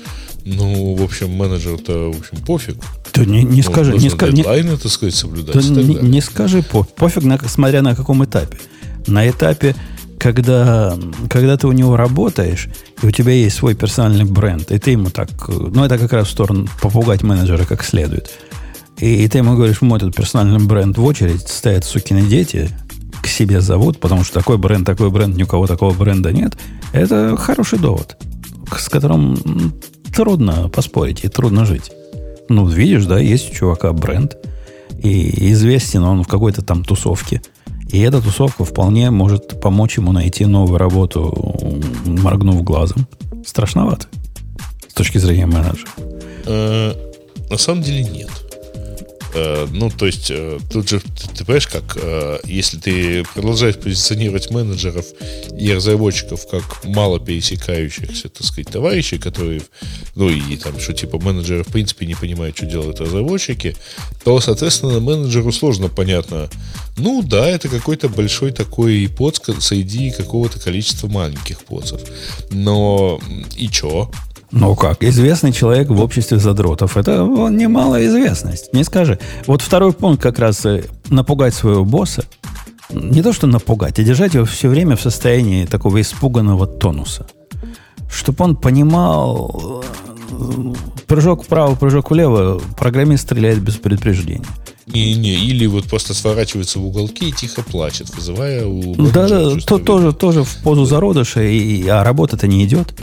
ну, 0.44 0.96
в 0.96 1.04
общем, 1.04 1.30
менеджеру-то, 1.30 2.12
в 2.12 2.20
общем, 2.20 2.38
пофиг. 2.46 2.78
То 3.12 3.24
не, 3.24 3.44
не 3.44 3.62
Ну, 3.62 3.72
скажи, 3.72 3.92
не, 3.94 4.00
нужно 4.10 4.16
ска- 4.16 4.30
не- 4.32 4.38
дедлайны, 4.38 4.78
так 4.78 4.92
сказать, 4.92 5.16
соблюдать 5.16 5.54
то 5.54 5.62
не, 5.62 5.96
не 5.96 6.22
скажи 6.22 6.64
по, 6.64 6.84
пофиг, 6.84 7.24
на, 7.24 7.38
смотря 7.48 7.82
на 7.82 7.96
каком 7.96 8.24
этапе. 8.26 8.58
На 9.08 9.30
этапе, 9.30 9.76
когда, 10.20 10.98
когда 11.30 11.58
ты 11.58 11.68
у 11.68 11.72
него 11.72 11.98
работаешь, 11.98 12.70
и 13.02 13.08
у 13.08 13.12
тебя 13.12 13.32
есть 13.32 13.56
свой 13.56 13.74
персональный 13.74 14.26
бренд, 14.26 14.72
и 14.72 14.78
ты 14.78 14.92
ему 14.92 15.10
так, 15.10 15.30
ну, 15.48 15.84
это 15.84 15.98
как 15.98 16.14
раз 16.14 16.28
в 16.28 16.32
сторону 16.32 16.68
попугать 16.82 17.24
менеджера 17.24 17.66
как 17.66 17.84
следует. 17.84 18.30
И, 18.98 19.28
ты 19.28 19.40
ему 19.40 19.56
говоришь, 19.56 19.82
мой 19.82 19.98
этот 19.98 20.16
персональный 20.16 20.64
бренд 20.64 20.98
в 20.98 21.04
очередь 21.04 21.48
стоят 21.48 21.86
сукины 21.86 22.22
дети, 22.22 22.70
к 23.22 23.28
себе 23.28 23.62
зовут, 23.62 24.00
потому 24.00 24.24
что 24.24 24.40
такой 24.40 24.58
бренд, 24.58 24.86
такой 24.86 25.10
бренд, 25.10 25.36
ни 25.36 25.44
у 25.44 25.48
кого 25.48 25.68
такого 25.68 25.94
бренда 25.94 26.32
нет. 26.32 26.58
Это 26.92 27.36
хороший 27.38 27.80
довод, 27.80 28.18
с 28.76 28.90
которым 28.90 29.38
трудно 30.16 30.70
поспорить 30.70 31.24
и 31.24 31.30
трудно 31.30 31.66
жить. 31.66 31.92
Ну, 32.50 32.68
видишь, 32.68 33.06
да, 33.06 33.20
есть 33.20 33.52
у 33.52 33.56
чувака 33.56 33.94
бренд, 33.94 34.38
и 35.02 35.52
известен 35.52 36.04
он 36.04 36.24
в 36.24 36.28
какой-то 36.28 36.62
там 36.62 36.84
тусовке. 36.84 37.42
И 37.92 38.00
эта 38.00 38.22
тусовка 38.22 38.64
вполне 38.64 39.12
может 39.12 39.60
помочь 39.60 39.98
ему 39.98 40.12
найти 40.12 40.46
новую 40.46 40.78
работу, 40.78 41.56
моргнув 42.06 42.64
глазом. 42.64 43.08
Страшновато. 43.46 44.08
С 44.88 44.94
точки 44.94 45.18
зрения 45.18 45.46
менеджера. 45.46 45.90
Э, 46.46 46.94
На 47.50 47.58
самом 47.58 47.82
деле 47.84 48.04
нет. 48.04 48.30
Э, 49.34 49.68
Ну, 49.72 49.90
то 49.90 50.06
есть, 50.06 50.30
э, 50.30 50.60
тут 50.72 50.90
же, 50.90 51.00
ты, 51.00 51.28
ты 51.38 51.46
понимаешь, 51.46 51.68
как, 51.68 51.98
э, 52.02 52.40
если 52.46 52.78
ты 52.78 53.24
продолжаешь 53.34 53.76
позиционировать 53.78 54.52
менеджеров 54.52 55.06
и 55.58 55.74
разработчиков 55.74 56.48
как 56.48 56.84
мало 56.84 57.20
пересекающихся, 57.20 58.30
так 58.30 58.46
сказать, 58.46 58.68
товарищей, 58.72 59.18
которые, 59.18 59.62
ну, 60.16 60.30
и 60.30 60.58
там, 60.58 60.80
что 60.80 60.94
типа 60.94 61.20
менеджеры 61.20 61.64
в 61.64 61.68
принципе 61.72 62.06
не 62.06 62.16
понимают, 62.16 62.58
что 62.58 62.66
делают 62.66 63.00
разработчики, 63.00 63.76
то, 64.24 64.40
соответственно, 64.42 65.00
менеджеру 65.00 65.52
сложно 65.52 65.88
понятно, 65.88 66.50
ну, 66.98 67.22
да, 67.24 67.48
это 67.48 67.70
какой-то 67.70 68.10
большой 68.10 68.52
такой 68.52 69.10
поц 69.18 69.40
среди 69.60 70.12
какого-то 70.12 70.60
количества 70.60 71.08
маленьких 71.08 71.60
поцев. 71.60 72.02
Но 72.52 73.20
и 73.58 73.70
чё? 73.70 74.12
Ну 74.52 74.76
как, 74.76 75.04
известный 75.04 75.54
человек 75.54 75.90
в 75.90 76.02
обществе 76.02 76.38
задротов. 76.38 76.98
Это 76.98 77.24
ну, 77.24 77.48
немалая 77.48 78.06
известность. 78.08 78.74
Не 78.74 78.84
скажи. 78.84 79.18
Вот 79.48 79.62
второй 79.62 79.94
пункт 79.94 80.22
как 80.22 80.40
раз 80.40 80.66
э, 80.66 80.84
напугать 81.10 81.54
своего 81.54 81.86
босса. 81.86 82.26
Не 82.90 83.22
то, 83.22 83.32
что 83.32 83.48
напугать, 83.48 83.98
а 84.00 84.04
держать 84.04 84.34
его 84.34 84.44
все 84.44 84.68
время 84.68 84.98
в 84.98 85.02
состоянии 85.02 85.66
такого 85.66 86.02
испуганного 86.02 86.68
тонуса. 86.68 87.28
Чтобы 88.12 88.44
он 88.44 88.58
понимал, 88.58 89.86
э, 90.32 90.74
прыжок 91.08 91.46
вправо, 91.46 91.76
прыжок 91.76 92.12
влево, 92.12 92.62
программист 92.78 93.24
стреляет 93.24 93.60
без 93.60 93.76
предупреждения. 93.76 94.46
Не-не, 94.88 95.36
или 95.36 95.66
вот 95.68 95.86
просто 95.86 96.14
сворачивается 96.14 96.80
в 96.80 96.86
уголки 96.86 97.30
и 97.30 97.32
тихо 97.32 97.64
плачет, 97.64 98.14
вызывая 98.14 98.66
у 98.66 98.96
Да, 98.96 99.30
да, 99.30 99.56
то, 99.66 99.80
тоже, 99.80 100.12
тоже 100.12 100.44
в 100.44 100.58
позу 100.58 100.84
зародыша, 100.84 101.42
и, 101.44 101.88
а 101.88 102.04
работа-то 102.04 102.48
не 102.48 102.66
идет. 102.66 102.94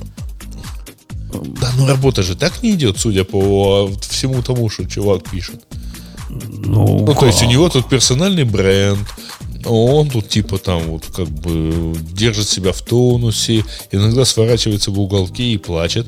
Да, 1.61 1.71
ну 1.77 1.87
работа 1.87 2.23
же 2.23 2.37
так 2.37 2.63
не 2.63 2.73
идет, 2.73 2.99
судя 2.99 3.25
по 3.25 3.91
всему 4.09 4.43
тому, 4.43 4.69
что 4.71 4.85
чувак 4.85 5.23
пишет. 5.31 5.65
Ну, 6.29 7.05
Ну, 7.07 7.15
то 7.15 7.27
есть 7.27 7.43
у 7.43 7.47
него 7.47 7.69
тут 7.69 7.89
персональный 7.89 8.45
бренд, 8.45 8.99
он 9.65 10.11
тут 10.11 10.29
типа 10.29 10.59
там 10.59 10.83
вот 10.85 11.07
как 11.07 11.29
бы 11.29 11.95
держит 12.13 12.49
себя 12.49 12.73
в 12.73 12.83
тонусе, 12.83 13.65
иногда 13.91 14.25
сворачивается 14.25 14.91
в 14.91 15.01
уголки 15.01 15.55
и 15.55 15.59
плачет. 15.59 16.07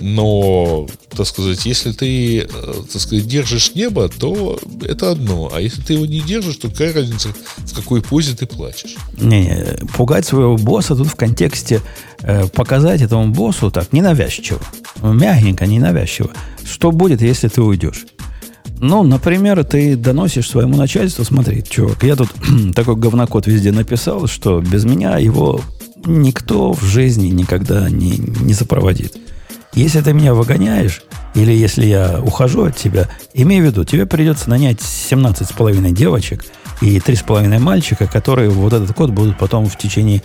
Но, 0.00 0.86
так 1.10 1.26
сказать, 1.26 1.66
если 1.66 1.92
ты, 1.92 2.40
э, 2.40 2.46
так 2.92 3.02
сказать, 3.02 3.26
держишь 3.26 3.74
небо, 3.74 4.08
то 4.08 4.58
это 4.82 5.10
одно. 5.10 5.50
А 5.52 5.60
если 5.60 5.82
ты 5.82 5.94
его 5.94 6.06
не 6.06 6.20
держишь, 6.20 6.56
то 6.56 6.70
какая 6.70 6.92
разница, 6.92 7.30
в 7.56 7.74
какой 7.74 8.00
позе 8.00 8.36
ты 8.36 8.46
плачешь? 8.46 8.94
Не-не, 9.16 9.86
пугать 9.96 10.24
своего 10.24 10.56
босса 10.56 10.94
тут 10.94 11.08
в 11.08 11.16
контексте 11.16 11.82
э, 12.20 12.46
показать 12.46 13.02
этому 13.02 13.28
боссу 13.32 13.70
так 13.70 13.92
ненавязчиво, 13.92 14.62
мягенько, 15.02 15.66
ненавязчиво. 15.66 16.30
Что 16.64 16.92
будет, 16.92 17.20
если 17.20 17.48
ты 17.48 17.60
уйдешь? 17.60 18.06
Ну, 18.80 19.02
например, 19.02 19.64
ты 19.64 19.96
доносишь 19.96 20.48
своему 20.48 20.76
начальству, 20.76 21.24
смотри, 21.24 21.64
чувак, 21.68 22.02
я 22.04 22.16
тут 22.16 22.28
такой 22.74 22.96
говнокод 22.96 23.46
везде 23.46 23.72
написал, 23.72 24.26
что 24.26 24.60
без 24.60 24.84
меня 24.84 25.18
его 25.18 25.60
никто 26.04 26.72
в 26.72 26.84
жизни 26.84 27.28
никогда 27.28 27.90
не, 27.90 28.18
не 28.18 28.54
сопроводит. 28.54 29.16
Если 29.74 30.00
ты 30.00 30.12
меня 30.12 30.34
выгоняешь, 30.34 31.02
или 31.34 31.52
если 31.52 31.86
я 31.86 32.20
ухожу 32.20 32.64
от 32.64 32.76
тебя, 32.76 33.08
имей 33.34 33.60
в 33.60 33.64
виду, 33.64 33.84
тебе 33.84 34.06
придется 34.06 34.48
нанять 34.48 34.78
17,5 34.78 35.92
девочек 35.92 36.44
и 36.80 36.98
3,5 36.98 37.58
мальчика, 37.58 38.06
которые 38.06 38.50
вот 38.50 38.72
этот 38.72 38.94
код 38.94 39.10
будут 39.10 39.38
потом 39.38 39.66
в 39.66 39.76
течение 39.76 40.22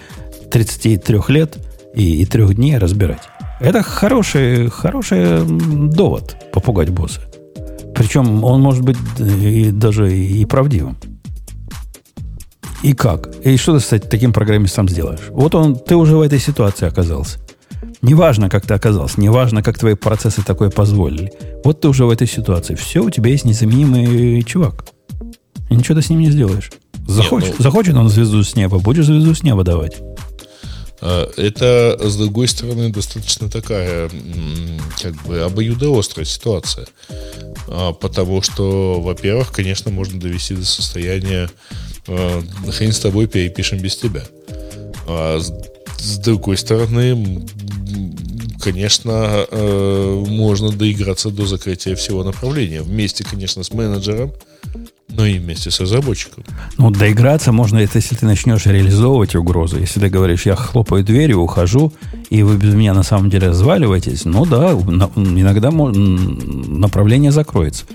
33 0.52 1.20
лет 1.30 1.58
и, 1.94 2.22
и 2.22 2.26
3 2.26 2.54
дней 2.56 2.78
разбирать. 2.78 3.22
Это 3.60 3.82
хороший, 3.84 4.70
хороший 4.70 5.44
довод 5.46 6.36
попугать 6.52 6.90
босса. 6.90 7.22
Причем 7.96 8.44
он 8.44 8.62
может 8.62 8.84
быть 8.84 8.98
и 9.20 9.72
даже 9.72 10.16
и 10.16 10.46
правдивым. 10.46 10.98
И 12.82 12.94
как? 12.94 13.30
И 13.44 13.56
что 13.56 13.76
ты, 13.76 13.80
кстати, 13.80 14.08
таким 14.08 14.34
программистом 14.34 14.90
сделаешь? 14.90 15.22
Вот 15.30 15.56
он, 15.56 15.76
ты 15.76 15.96
уже 15.96 16.18
в 16.18 16.22
этой 16.22 16.40
ситуации 16.40 16.86
оказался. 16.86 17.40
Неважно, 18.02 18.50
как 18.50 18.66
ты 18.66 18.74
оказался, 18.74 19.22
неважно, 19.22 19.64
как 19.64 19.80
твои 19.80 19.94
процессы 19.94 20.44
такое 20.44 20.70
позволили. 20.70 21.32
Вот 21.64 21.80
ты 21.80 21.88
уже 21.88 22.04
в 22.06 22.10
этой 22.10 22.28
ситуации. 22.28 22.76
Все, 22.76 23.02
у 23.02 23.10
тебя 23.10 23.32
есть 23.32 23.46
незаменимый 23.46 24.42
чувак. 24.44 24.86
И 25.70 25.76
ничего 25.76 25.96
ты 25.96 26.02
с 26.02 26.10
ним 26.10 26.20
не 26.20 26.30
сделаешь. 26.30 26.72
Захочет, 27.08 27.50
Нет, 27.50 27.56
ну... 27.60 27.64
захочет 27.64 27.96
он 27.96 28.10
звезду 28.10 28.44
с 28.44 28.56
неба, 28.56 28.80
будешь 28.80 29.06
звезду 29.06 29.34
с 29.34 29.44
неба 29.44 29.64
давать. 29.64 30.02
А, 31.06 31.30
это, 31.36 32.00
с 32.02 32.16
другой 32.16 32.48
стороны, 32.48 32.90
достаточно 32.90 33.50
такая, 33.50 34.10
как 35.02 35.14
бы, 35.24 35.42
обоюдоострая 35.42 36.26
ситуация. 36.26 36.88
А, 37.68 37.92
потому 37.92 38.42
что, 38.42 39.02
во-первых, 39.02 39.52
конечно, 39.52 39.92
можно 39.92 40.18
довести 40.18 40.56
до 40.56 40.66
состояния 40.66 41.50
а, 42.08 42.42
хрен 42.72 42.94
с 42.94 43.00
тобой 43.00 43.28
перепишем 43.28 43.80
без 43.80 43.98
тебя. 43.98 44.24
А 45.06 45.42
с 45.42 46.18
другой 46.20 46.58
стороны, 46.58 47.46
конечно, 48.62 49.46
можно 49.52 50.72
доиграться 50.72 51.32
до 51.32 51.46
закрытия 51.46 51.96
всего 51.96 52.24
направления. 52.24 52.82
Вместе, 52.82 53.26
конечно, 53.26 53.64
с 53.64 53.74
менеджером, 53.74 54.32
но 55.16 55.26
и 55.26 55.38
вместе 55.38 55.72
с 55.72 55.80
разработчиком. 55.80 56.44
Ну, 56.78 56.92
доиграться 56.92 57.52
можно, 57.52 57.78
это 57.78 57.98
если 57.98 58.16
ты 58.16 58.26
начнешь 58.26 58.66
реализовывать 58.66 59.36
угрозу. 59.36 59.80
Если 59.80 60.00
ты 60.00 60.10
говоришь, 60.10 60.46
я 60.46 60.56
хлопаю 60.56 61.04
дверью, 61.04 61.40
ухожу, 61.42 61.94
и 62.30 62.44
вы 62.44 62.58
без 62.58 62.74
меня 62.74 62.94
на 62.94 63.04
самом 63.04 63.30
деле 63.30 63.50
разваливаетесь, 63.50 64.26
ну 64.26 64.46
да, 64.46 64.72
иногда 64.72 65.72
направление 65.72 67.32
закроется. 67.32 67.86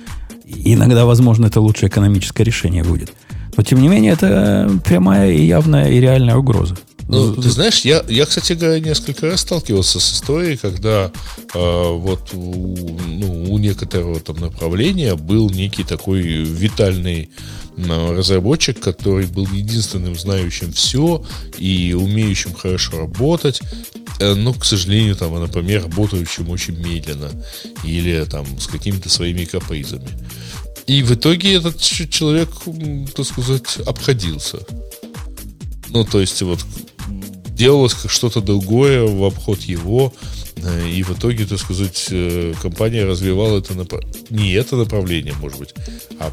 Иногда, 0.44 1.04
возможно, 1.04 1.46
это 1.46 1.60
лучшее 1.60 1.88
экономическое 1.88 2.44
решение 2.44 2.82
будет. 2.82 3.12
Но, 3.56 3.62
тем 3.62 3.80
не 3.82 3.88
менее, 3.88 4.12
это 4.12 4.70
прямая 4.84 5.32
и 5.32 5.44
явная 5.44 5.90
и 5.90 6.00
реальная 6.00 6.36
угроза. 6.36 6.76
Ну, 7.08 7.34
ты 7.34 7.48
знаешь, 7.48 7.80
я, 7.86 8.04
я, 8.06 8.26
кстати 8.26 8.52
говоря, 8.52 8.78
несколько 8.80 9.26
раз 9.26 9.40
сталкивался 9.40 9.98
с 9.98 10.12
историей, 10.12 10.58
когда 10.58 11.10
э, 11.54 11.92
вот 11.92 12.34
у, 12.34 12.98
ну, 13.06 13.50
у 13.50 13.58
некоторого 13.58 14.20
там 14.20 14.36
направления 14.36 15.14
был 15.14 15.48
некий 15.48 15.84
такой 15.84 16.20
витальный 16.20 17.30
э, 17.78 18.14
разработчик, 18.14 18.78
который 18.78 19.26
был 19.26 19.46
единственным 19.46 20.18
знающим 20.18 20.70
все 20.72 21.24
и 21.56 21.96
умеющим 21.98 22.52
хорошо 22.52 22.98
работать, 22.98 23.62
э, 24.20 24.34
но, 24.34 24.52
к 24.52 24.66
сожалению, 24.66 25.16
там, 25.16 25.34
например, 25.40 25.84
работающим 25.84 26.50
очень 26.50 26.76
медленно 26.76 27.30
или 27.84 28.22
там 28.30 28.44
с 28.60 28.66
какими-то 28.66 29.08
своими 29.08 29.46
капризами. 29.46 30.08
И 30.86 31.02
в 31.02 31.14
итоге 31.14 31.54
этот 31.54 31.80
человек, 31.80 32.50
так 33.16 33.24
сказать, 33.24 33.78
обходился. 33.86 34.58
Ну, 35.88 36.04
то 36.04 36.20
есть, 36.20 36.42
вот 36.42 36.60
делалось 37.58 37.96
что-то 38.06 38.40
другое 38.40 39.04
в 39.04 39.24
обход 39.24 39.60
его, 39.62 40.12
э, 40.56 40.88
и 40.88 41.02
в 41.02 41.10
итоге, 41.10 41.44
так 41.44 41.58
сказать, 41.58 42.08
э, 42.10 42.54
компания 42.62 43.04
развивала 43.04 43.58
это 43.58 43.74
направ... 43.74 44.00
не 44.30 44.52
это 44.52 44.76
направление, 44.76 45.34
может 45.40 45.58
быть, 45.58 45.74
а 46.20 46.30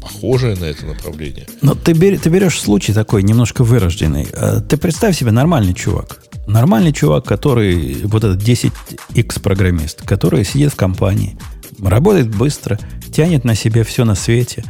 похожее 0.00 0.54
на 0.56 0.64
это 0.66 0.86
направление. 0.86 1.46
Но 1.62 1.74
ты, 1.74 1.92
бер... 1.94 2.18
ты 2.20 2.28
берешь 2.28 2.60
случай 2.60 2.92
такой, 2.92 3.22
немножко 3.22 3.64
вырожденный. 3.64 4.28
Э, 4.32 4.60
ты 4.60 4.76
представь 4.76 5.18
себе 5.18 5.30
нормальный 5.30 5.74
чувак. 5.74 6.22
Нормальный 6.46 6.92
чувак, 6.92 7.24
который, 7.24 8.02
вот 8.04 8.22
этот 8.22 8.42
10x 8.42 9.40
программист, 9.40 10.02
который 10.02 10.44
сидит 10.44 10.72
в 10.72 10.76
компании, 10.76 11.36
работает 11.82 12.28
быстро, 12.28 12.78
тянет 13.12 13.44
на 13.44 13.54
себе 13.54 13.82
все 13.82 14.04
на 14.04 14.14
свете. 14.14 14.62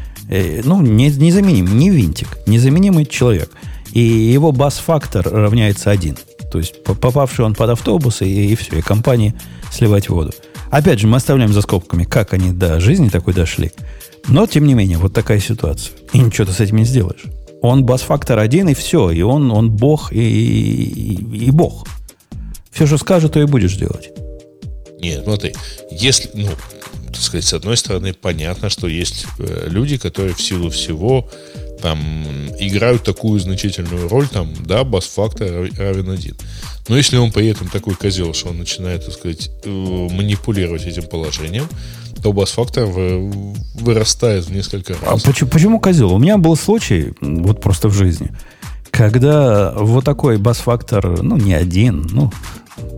Ну, 0.65 0.83
не, 0.83 1.09
незаменим, 1.11 1.79
не 1.79 1.91
винтик, 1.91 2.39
незаменимый 2.47 3.05
человек– 3.05 3.51
и 3.97 4.31
его 4.31 4.53
бас-фактор 4.53 5.27
равняется 5.27 5.91
1. 5.91 6.19
То 6.53 6.59
есть 6.59 6.85
попавший 6.85 7.47
он 7.47 7.55
под 7.55 7.71
автобус, 7.71 8.21
и, 8.21 8.53
и 8.53 8.55
все, 8.55 8.77
и 8.77 8.83
компании 8.83 9.35
сливать 9.73 10.11
воду. 10.11 10.33
Опять 10.71 10.99
же, 10.99 11.07
мы 11.07 11.17
оставляем 11.17 11.51
за 11.51 11.63
скобками, 11.63 12.05
как 12.05 12.35
они 12.35 12.53
до 12.53 12.79
жизни 12.79 13.09
такой 13.09 13.33
дошли. 13.33 13.73
Но, 14.29 14.47
тем 14.47 14.67
не 14.67 14.75
менее, 14.75 14.99
вот 14.99 15.15
такая 15.15 15.41
ситуация. 15.41 15.95
И 16.13 16.19
ничего 16.19 16.47
ты 16.47 16.53
с 16.53 16.61
этим 16.61 16.77
не 16.77 16.85
сделаешь. 16.85 17.25
Он 17.63 17.87
бас-фактор 17.87 18.39
один, 18.39 18.69
и 18.69 18.75
все. 18.75 19.11
И 19.11 19.23
он, 19.23 19.51
он 19.51 19.71
бог, 19.71 20.13
и, 20.13 20.19
и, 20.19 21.47
и 21.47 21.51
бог. 21.51 21.87
Все, 22.71 22.87
что 22.87 22.99
скажет, 22.99 23.33
то 23.33 23.41
и 23.41 23.47
будешь 23.47 23.77
делать. 23.77 24.11
Нет, 25.01 25.25
смотри, 25.25 25.55
если, 25.91 26.29
ну, 26.35 26.51
так 27.07 27.23
сказать, 27.23 27.47
с 27.47 27.55
одной 27.55 27.79
стороны, 27.79 28.13
понятно, 28.13 28.69
что 28.69 28.89
есть 28.89 29.25
э, 29.39 29.69
люди, 29.71 29.97
которые 29.97 30.35
в 30.35 30.43
силу 30.43 30.69
всего 30.69 31.31
там 31.87 32.01
играют 32.59 33.05
такую 33.05 33.39
значительную 33.39 34.09
роль, 34.09 34.27
там, 34.27 34.49
да, 34.65 34.83
бас-фактор 34.83 35.71
равен 35.79 36.11
один. 36.11 36.35
Но 36.89 36.97
если 36.97 37.17
он 37.17 37.31
при 37.31 37.47
этом 37.47 37.69
такой 37.69 37.95
козел, 37.95 38.35
что 38.35 38.49
он 38.49 38.59
начинает, 38.59 39.05
так 39.05 39.15
сказать, 39.15 39.51
э, 39.63 39.69
манипулировать 39.71 40.85
этим 40.85 41.05
положением, 41.05 41.69
то 42.25 42.33
бас-фактор 42.33 42.87
вырастает 42.87 44.47
в 44.47 44.53
несколько 44.53 44.95
раз. 44.95 45.25
А 45.25 45.27
почему, 45.31 45.49
почему 45.49 45.79
козел? 45.79 46.13
У 46.13 46.19
меня 46.19 46.39
был 46.39 46.57
случай, 46.57 47.13
вот 47.21 47.61
просто 47.61 47.89
в 47.89 47.95
жизни, 47.95 48.33
когда 48.91 49.73
вот 49.77 50.05
такой 50.05 50.39
бас-фактор, 50.39 51.23
ну, 51.23 51.37
не 51.37 51.55
один, 51.55 52.05
ну, 52.11 52.33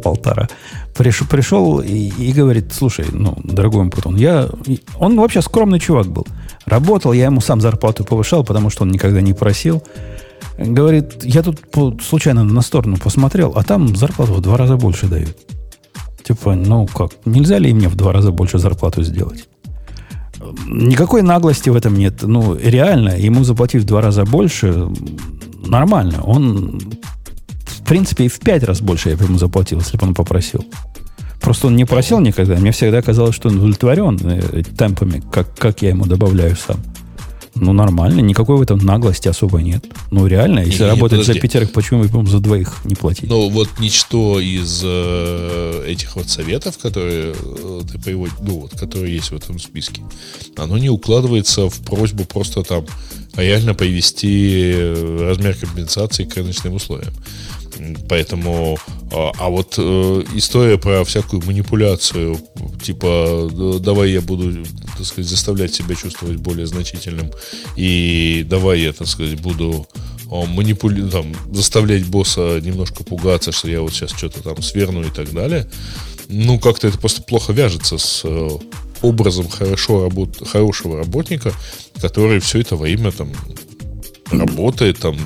полтора, 0.03 0.49
пришел, 0.97 1.27
пришел 1.27 1.81
и, 1.81 2.11
и 2.19 2.33
говорит, 2.33 2.73
слушай, 2.73 3.05
ну, 3.13 3.37
дорогой 3.45 3.83
Умпутун, 3.83 4.17
я... 4.17 4.49
Он 4.99 5.21
вообще 5.21 5.43
скромный 5.43 5.79
чувак 5.79 6.07
был. 6.07 6.27
Работал, 6.69 7.13
я 7.13 7.27
ему 7.27 7.41
сам 7.41 7.61
зарплату 7.61 8.05
повышал, 8.05 8.45
потому 8.45 8.71
что 8.71 8.83
он 8.83 8.91
никогда 8.91 9.21
не 9.21 9.33
просил. 9.33 9.83
Говорит, 10.59 11.25
я 11.25 11.43
тут 11.43 11.61
случайно 12.03 12.45
на 12.45 12.63
сторону 12.63 12.97
посмотрел, 12.97 13.53
а 13.57 13.63
там 13.63 13.97
зарплату 13.97 14.35
в 14.35 14.41
два 14.41 14.57
раза 14.57 14.77
больше 14.77 15.07
дают. 15.07 15.37
Типа, 16.23 16.55
ну 16.55 16.87
как, 16.87 17.13
нельзя 17.25 17.59
ли 17.59 17.73
мне 17.73 17.89
в 17.89 17.95
два 17.97 18.13
раза 18.13 18.33
больше 18.33 18.59
зарплату 18.59 19.03
сделать? 19.03 19.49
Никакой 20.67 21.23
наглости 21.23 21.71
в 21.71 21.77
этом 21.77 21.95
нет. 21.95 22.23
Ну, 22.23 22.55
реально, 22.55 23.17
ему 23.17 23.45
заплатив 23.45 23.83
в 23.83 23.87
два 23.87 24.03
раза 24.03 24.25
больше, 24.25 24.89
нормально. 25.67 26.23
Он, 26.23 26.81
в 27.65 27.85
принципе, 27.85 28.25
и 28.25 28.29
в 28.29 28.39
пять 28.41 28.63
раз 28.63 28.81
больше 28.81 29.11
я 29.11 29.17
бы 29.17 29.25
ему 29.25 29.39
заплатил, 29.39 29.79
если 29.79 29.97
бы 29.97 30.07
он 30.07 30.15
попросил. 30.15 30.65
Просто 31.41 31.69
он 31.69 31.77
не 31.77 31.85
просил 31.85 32.21
никогда. 32.21 32.57
Мне 32.57 32.73
всегда 32.73 33.01
казалось, 33.03 33.35
что 33.35 33.49
он 33.49 33.57
удовлетворен 33.57 34.19
э, 34.23 34.63
темпами, 34.77 35.23
как, 35.33 35.55
как 35.57 35.83
я 35.83 35.91
ему 35.91 36.07
добавляю 36.07 36.57
сам. 36.57 36.83
Ну, 37.61 37.73
нормально, 37.73 38.21
никакой 38.21 38.57
в 38.57 38.63
этом 38.63 38.79
наглости 38.79 39.29
особо 39.29 39.61
нет. 39.61 39.85
Ну, 40.11 40.27
реально, 40.27 40.61
если 40.61 40.85
не, 40.85 40.91
работать 40.91 41.19
не, 41.19 41.25
за 41.25 41.35
пятерых, 41.35 41.73
почему 41.73 42.05
бы 42.05 42.31
за 42.31 42.41
двоих 42.41 42.85
не 42.85 42.95
платить? 42.95 43.29
Ну, 43.29 43.49
вот 43.49 43.69
ничто 43.81 44.41
из 44.41 44.83
э, 44.85 45.85
этих 45.87 46.17
вот 46.17 46.29
советов, 46.29 46.79
которые 46.79 47.35
э, 47.35 47.81
ты 47.91 47.99
приводишь, 47.99 48.37
ну, 48.41 48.61
вот, 48.61 48.79
которые 48.79 49.15
есть 49.15 49.31
в 49.31 49.37
этом 49.37 49.59
списке, 49.59 50.03
оно 50.57 50.79
не 50.79 50.89
укладывается 50.89 51.69
в 51.69 51.81
просьбу 51.81 52.25
просто 52.25 52.63
там 52.63 52.85
реально 53.37 53.75
привести 53.75 54.73
э, 54.75 55.29
размер 55.29 55.55
компенсации 55.57 56.25
к 56.25 56.37
рыночным 56.37 56.75
условиям. 56.75 57.15
Поэтому, 58.09 58.79
а, 59.13 59.33
а 59.39 59.49
вот 59.49 59.75
э, 59.79 60.23
история 60.35 60.79
про 60.79 61.05
всякую 61.05 61.43
манипуляцию, 61.45 62.39
типа, 62.83 63.51
давай 63.81 64.11
я 64.11 64.21
буду, 64.21 64.65
так 64.97 65.07
сказать, 65.07 65.31
заставлять 65.31 65.75
себя 65.75 65.95
чувствовать 65.95 66.37
более 66.37 66.67
значительным, 66.67 67.31
и 67.77 68.45
давай 68.49 68.81
я, 68.81 68.93
так 68.93 69.07
сказать, 69.07 69.41
буду 69.41 69.87
а, 70.31 70.45
манипули... 70.47 71.09
там, 71.09 71.35
заставлять 71.53 72.07
босса 72.07 72.61
немножко 72.61 73.05
пугаться, 73.05 73.53
что 73.53 73.69
я 73.69 73.81
вот 73.81 73.93
сейчас 73.93 74.11
что-то 74.11 74.43
там 74.43 74.63
сверну 74.63 75.03
и 75.03 75.11
так 75.11 75.33
далее, 75.33 75.69
ну, 76.29 76.59
как-то 76.59 76.89
это 76.89 76.99
просто 76.99 77.23
плохо 77.23 77.53
вяжется 77.53 77.97
с 77.97 78.23
э, 78.25 78.49
образом 79.03 79.49
хорошо 79.49 80.05
работ... 80.05 80.47
хорошего 80.47 80.99
работника, 80.99 81.53
который 82.01 82.41
все 82.41 82.61
это 82.61 82.77
время 82.77 83.13
там 83.13 83.33
работает, 84.31 84.99
там, 84.99 85.17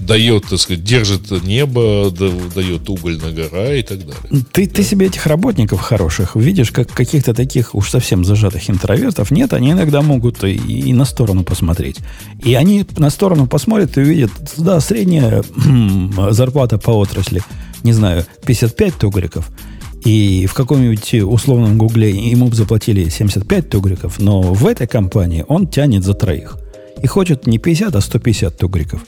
дает, 0.00 0.46
так 0.48 0.58
сказать, 0.58 0.82
держит 0.82 1.30
небо, 1.44 2.10
дает 2.54 2.88
уголь 2.88 3.18
на 3.18 3.30
гора 3.30 3.74
и 3.74 3.82
так 3.82 3.98
далее. 3.98 4.44
Ты, 4.52 4.66
да? 4.66 4.74
ты 4.74 4.82
себе 4.82 5.06
этих 5.06 5.26
работников 5.26 5.80
хороших 5.80 6.36
видишь, 6.36 6.70
как 6.70 6.90
каких-то 6.92 7.34
таких 7.34 7.74
уж 7.74 7.90
совсем 7.90 8.24
зажатых 8.24 8.68
интровертов? 8.70 9.30
Нет, 9.30 9.52
они 9.52 9.72
иногда 9.72 10.02
могут 10.02 10.42
и, 10.44 10.54
и 10.54 10.92
на 10.92 11.04
сторону 11.04 11.44
посмотреть. 11.44 11.98
И 12.44 12.54
они 12.54 12.84
на 12.96 13.10
сторону 13.10 13.46
посмотрят 13.46 13.96
и 13.96 14.00
увидят, 14.00 14.30
да, 14.56 14.80
средняя 14.80 15.42
зарплата 16.30 16.78
по 16.78 16.90
отрасли, 16.90 17.42
не 17.82 17.92
знаю, 17.92 18.24
55 18.44 18.94
тугриков, 18.94 19.50
и 20.04 20.46
в 20.46 20.54
каком-нибудь 20.54 21.14
условном 21.14 21.76
гугле 21.76 22.10
ему 22.10 22.50
заплатили 22.52 23.08
75 23.08 23.68
тугриков, 23.68 24.18
но 24.18 24.40
в 24.40 24.66
этой 24.66 24.86
компании 24.86 25.44
он 25.46 25.66
тянет 25.66 26.04
за 26.04 26.14
троих. 26.14 26.56
И 27.02 27.06
хочет 27.06 27.46
не 27.46 27.58
50, 27.58 27.94
а 27.94 28.00
150 28.00 28.56
тугриков. 28.56 29.02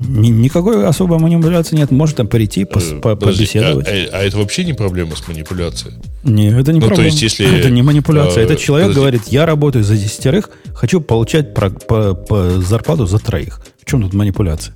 Ни, 0.00 0.28
никакой 0.28 0.86
особой 0.86 1.18
манипуляции 1.18 1.76
нет. 1.76 1.90
Может 1.90 2.16
там 2.16 2.26
прийти, 2.26 2.64
пос, 2.64 2.90
э, 2.90 3.00
по, 3.00 3.16
Подожди, 3.16 3.44
побеседовать. 3.44 3.86
А, 3.86 3.90
а, 3.90 4.08
а 4.12 4.22
это 4.22 4.38
вообще 4.38 4.64
не 4.64 4.72
проблема 4.72 5.14
с 5.14 5.28
манипуляцией? 5.28 5.94
Нет, 6.24 6.54
это 6.54 6.72
не 6.72 6.80
ну, 6.80 6.86
проблема. 6.86 6.96
То 6.96 7.02
есть, 7.02 7.20
если, 7.20 7.58
это 7.58 7.68
не 7.68 7.82
манипуляция. 7.82 8.42
А, 8.42 8.44
это 8.44 8.56
человек 8.56 8.88
подожди. 8.88 9.00
говорит, 9.00 9.22
я 9.28 9.44
работаю 9.44 9.84
за 9.84 9.98
десятерых, 9.98 10.48
хочу 10.72 11.02
получать 11.02 11.52
про, 11.52 11.68
по, 11.68 12.14
по 12.14 12.50
зарплату 12.62 13.04
за 13.04 13.18
троих. 13.18 13.60
В 13.82 13.84
чем 13.84 14.02
тут 14.02 14.14
манипуляция? 14.14 14.74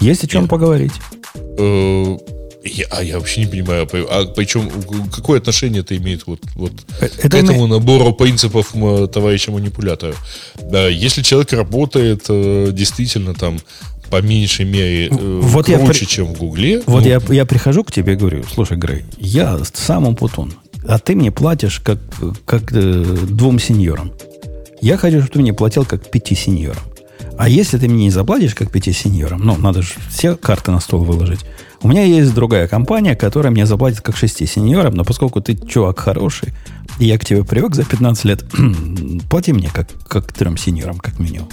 Есть 0.00 0.22
о 0.22 0.28
чем 0.28 0.42
нет. 0.42 0.50
поговорить. 0.50 0.92
Э, 1.58 2.16
я, 2.62 2.86
а 2.90 3.02
я 3.02 3.18
вообще 3.18 3.40
не 3.40 3.46
понимаю, 3.48 3.88
а 4.08 4.24
причем 4.26 4.70
какое 5.10 5.40
отношение 5.40 5.80
это 5.80 5.96
имеет 5.96 6.28
вот, 6.28 6.40
вот 6.54 6.72
э, 7.00 7.06
это 7.06 7.28
к 7.28 7.34
этому 7.34 7.62
мы... 7.62 7.68
набору 7.68 8.12
принципов 8.12 8.72
товарища 9.12 9.50
манипулятора? 9.50 10.14
Да, 10.70 10.86
если 10.86 11.22
человек 11.22 11.52
работает 11.54 12.22
действительно 12.72 13.34
там 13.34 13.58
по 14.10 14.20
меньшей 14.20 14.64
мере 14.64 15.08
э, 15.08 15.40
вот 15.42 15.66
круче, 15.66 16.00
я, 16.00 16.06
чем 16.06 16.26
в 16.26 16.38
Гугле. 16.38 16.82
Вот 16.86 17.04
ну, 17.04 17.08
я, 17.08 17.20
я 17.28 17.46
прихожу 17.46 17.84
к 17.84 17.92
тебе 17.92 18.14
и 18.14 18.16
говорю, 18.16 18.44
слушай, 18.52 18.76
Грей, 18.76 19.04
я 19.18 19.58
сам 19.72 20.06
Умпутун, 20.06 20.52
а 20.86 20.98
ты 20.98 21.14
мне 21.14 21.30
платишь 21.30 21.80
как, 21.80 21.98
как 22.44 22.72
э, 22.72 23.16
двум 23.28 23.58
сеньорам. 23.58 24.12
Я 24.80 24.96
хочу, 24.96 25.18
чтобы 25.18 25.32
ты 25.32 25.38
мне 25.40 25.52
платил 25.52 25.84
как 25.84 26.10
пяти 26.10 26.34
сеньорам. 26.34 26.82
А 27.38 27.48
если 27.48 27.78
ты 27.78 27.88
мне 27.88 28.04
не 28.04 28.10
заплатишь 28.10 28.54
как 28.54 28.70
пяти 28.70 28.92
сеньорам, 28.92 29.40
ну, 29.42 29.56
надо 29.56 29.82
же 29.82 29.94
все 30.10 30.36
карты 30.36 30.72
на 30.72 30.80
стол 30.80 31.04
выложить. 31.04 31.40
У 31.82 31.88
меня 31.88 32.04
есть 32.04 32.34
другая 32.34 32.68
компания, 32.68 33.16
которая 33.16 33.50
мне 33.50 33.64
заплатит 33.64 34.02
как 34.02 34.16
шести 34.16 34.44
сеньорам, 34.44 34.94
но 34.94 35.04
поскольку 35.04 35.40
ты 35.40 35.56
чувак 35.56 35.98
хороший, 36.00 36.52
и 36.98 37.06
я 37.06 37.16
к 37.16 37.24
тебе 37.24 37.42
привык 37.42 37.74
за 37.74 37.84
15 37.84 38.24
лет, 38.24 38.44
плати 39.30 39.52
мне 39.52 39.70
как, 39.72 39.88
как 40.06 40.32
трем 40.32 40.58
сеньорам, 40.58 40.98
как 40.98 41.18
минимум. 41.18 41.48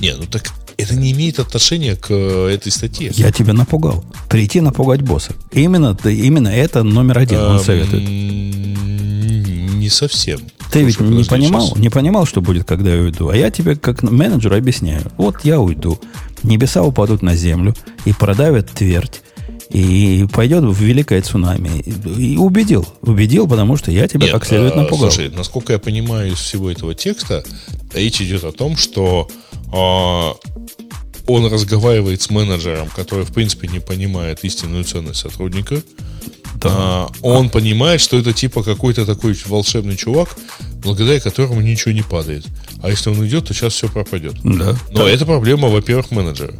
Не, 0.00 0.14
ну 0.14 0.24
так 0.26 0.44
это 0.76 0.94
не 0.96 1.12
имеет 1.12 1.38
отношения 1.38 1.96
к 1.96 2.10
э, 2.10 2.48
этой 2.54 2.72
статье. 2.72 3.10
Я 3.14 3.30
тебя 3.32 3.52
напугал. 3.52 4.04
Прийти 4.28 4.60
напугать 4.60 5.02
босса. 5.02 5.32
Именно, 5.52 5.96
именно 6.04 6.48
это 6.48 6.82
номер 6.82 7.18
один 7.18 7.38
он 7.40 7.60
советует. 7.60 8.02
Не 8.02 9.88
совсем. 9.88 10.40
Ты 10.70 10.82
ведь 10.84 11.00
не 11.00 11.24
понимал, 11.24 11.66
сейчас. 11.66 11.78
не 11.78 11.90
понимал, 11.90 12.24
что 12.24 12.40
будет, 12.40 12.64
когда 12.64 12.94
я 12.94 13.02
уйду. 13.02 13.28
А 13.28 13.36
я 13.36 13.50
тебе 13.50 13.76
как 13.76 14.02
менеджер 14.02 14.54
объясняю. 14.54 15.02
Вот 15.18 15.44
я 15.44 15.60
уйду. 15.60 16.00
Небеса 16.42 16.82
упадут 16.82 17.20
на 17.22 17.36
землю 17.36 17.74
и 18.06 18.12
продавят 18.12 18.70
твердь. 18.70 19.20
И 19.68 20.26
пойдет 20.32 20.64
в 20.64 20.80
великое 20.80 21.20
цунами. 21.22 21.80
И 21.80 22.36
убедил. 22.36 22.86
Убедил, 23.02 23.46
потому 23.46 23.76
что 23.76 23.90
я 23.90 24.08
тебя 24.08 24.24
Нет, 24.24 24.32
как 24.32 24.46
следует 24.46 24.74
а, 24.74 24.82
напугал. 24.82 25.10
Слушай, 25.10 25.30
насколько 25.30 25.72
я 25.74 25.78
понимаю 25.78 26.32
из 26.32 26.38
всего 26.38 26.70
этого 26.70 26.94
текста, 26.94 27.44
речь 27.94 28.20
идет 28.20 28.44
о 28.44 28.52
том, 28.52 28.76
что 28.76 29.28
он 29.72 31.46
разговаривает 31.46 32.20
с 32.20 32.30
менеджером, 32.30 32.88
который, 32.88 33.24
в 33.24 33.32
принципе, 33.32 33.68
не 33.68 33.80
понимает 33.80 34.44
истинную 34.44 34.84
ценность 34.84 35.20
сотрудника. 35.20 35.82
Да. 36.56 36.70
А, 36.70 37.10
он 37.22 37.46
а. 37.46 37.48
понимает, 37.48 38.00
что 38.00 38.18
это 38.18 38.32
типа 38.32 38.62
какой-то 38.62 39.06
такой 39.06 39.36
волшебный 39.46 39.96
чувак, 39.96 40.36
благодаря 40.82 41.20
которому 41.20 41.60
ничего 41.60 41.92
не 41.92 42.02
падает. 42.02 42.44
А 42.82 42.90
если 42.90 43.10
он 43.10 43.18
уйдет, 43.18 43.46
то 43.46 43.54
сейчас 43.54 43.72
все 43.74 43.88
пропадет. 43.88 44.34
Да. 44.42 44.76
Но 44.90 45.04
да. 45.04 45.10
это 45.10 45.24
проблема, 45.26 45.68
во-первых, 45.68 46.10
менеджера. 46.10 46.54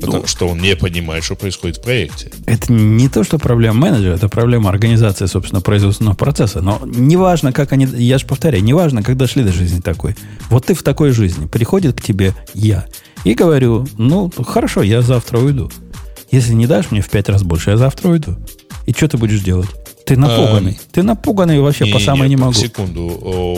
Потому 0.00 0.22
ну, 0.22 0.26
что 0.26 0.48
он 0.48 0.58
не 0.58 0.76
понимает, 0.76 1.24
что 1.24 1.34
происходит 1.34 1.78
в 1.78 1.82
проекте. 1.82 2.30
Это 2.46 2.72
не 2.72 3.08
то, 3.08 3.24
что 3.24 3.38
проблема 3.38 3.78
менеджера, 3.78 4.14
это 4.14 4.28
проблема 4.28 4.70
организации, 4.70 5.26
собственно, 5.26 5.60
производственного 5.60 6.14
процесса. 6.14 6.60
Но 6.60 6.80
неважно, 6.84 7.52
как 7.52 7.72
они... 7.72 7.86
Я 7.86 8.18
же 8.18 8.26
повторяю, 8.26 8.64
неважно, 8.64 9.02
как 9.02 9.16
дошли 9.16 9.44
до 9.44 9.52
жизни 9.52 9.80
такой. 9.80 10.16
Вот 10.50 10.66
ты 10.66 10.74
в 10.74 10.82
такой 10.82 11.12
жизни. 11.12 11.46
Приходит 11.46 12.00
к 12.00 12.04
тебе 12.04 12.34
я. 12.54 12.86
И 13.24 13.34
говорю, 13.34 13.86
ну, 13.96 14.30
хорошо, 14.46 14.82
я 14.82 15.00
завтра 15.00 15.38
уйду. 15.38 15.70
Если 16.30 16.52
не 16.52 16.66
дашь 16.66 16.90
мне 16.90 17.00
в 17.00 17.08
пять 17.08 17.28
раз 17.28 17.42
больше, 17.42 17.70
я 17.70 17.76
завтра 17.76 18.08
уйду. 18.08 18.36
И 18.86 18.92
что 18.92 19.08
ты 19.08 19.16
будешь 19.16 19.40
делать? 19.40 19.68
Ты 20.04 20.18
напуганный. 20.18 20.72
А, 20.78 20.92
ты 20.92 21.02
напуганный 21.02 21.60
вообще 21.60 21.86
не, 21.86 21.92
по 21.92 21.98
самой 21.98 22.28
не, 22.28 22.34
не 22.34 22.36
могу. 22.36 22.52
Секунду. 22.52 23.06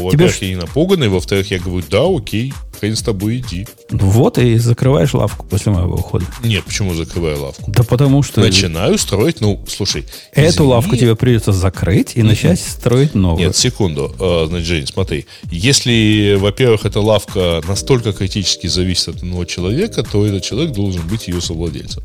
Во-первых, 0.03 0.43
я 0.43 0.49
не 0.49 0.57
напуганный. 0.57 1.09
Во-вторых, 1.09 1.51
я 1.51 1.59
говорю, 1.59 1.85
да, 1.91 2.05
окей, 2.05 2.53
хрен 2.79 2.97
с 2.97 3.03
тобой 3.03 3.39
иди. 3.39 3.67
Вот 3.91 4.39
и 4.39 4.57
закрываешь 4.59 5.15
лавку 5.15 5.47
после 5.47 5.73
моего 5.73 5.95
ухода. 5.95 6.27
Нет, 6.43 6.65
почему 6.65 6.95
закрываю 6.95 7.43
лавку? 7.43 7.71
Да 7.71 7.83
потому 7.83 8.23
что... 8.23 8.41
Начинаю 8.41 8.99
строить, 8.99 9.41
ну, 9.41 9.65
слушай... 9.69 10.05
Эту 10.33 10.49
извини. 10.49 10.69
лавку 10.69 10.97
тебе 10.97 11.17
придется 11.17 11.53
закрыть 11.53 12.13
и 12.15 12.23
начать 12.23 12.61
строить 12.61 13.15
новую. 13.15 13.47
Нет, 13.47 13.57
секунду. 13.57 14.15
А, 14.19 14.47
значит, 14.49 14.67
Жень, 14.67 14.87
смотри. 14.87 15.27
Если, 15.51 16.37
во-первых, 16.39 16.85
эта 16.85 17.01
лавка 17.01 17.63
настолько 17.67 18.13
критически 18.13 18.67
зависит 18.67 19.09
от 19.09 19.17
одного 19.17 19.45
человека, 19.45 20.03
то 20.03 20.27
этот 20.27 20.43
человек 20.43 20.73
должен 20.73 21.07
быть 21.07 21.29
ее 21.29 21.41
совладельцем. 21.41 22.03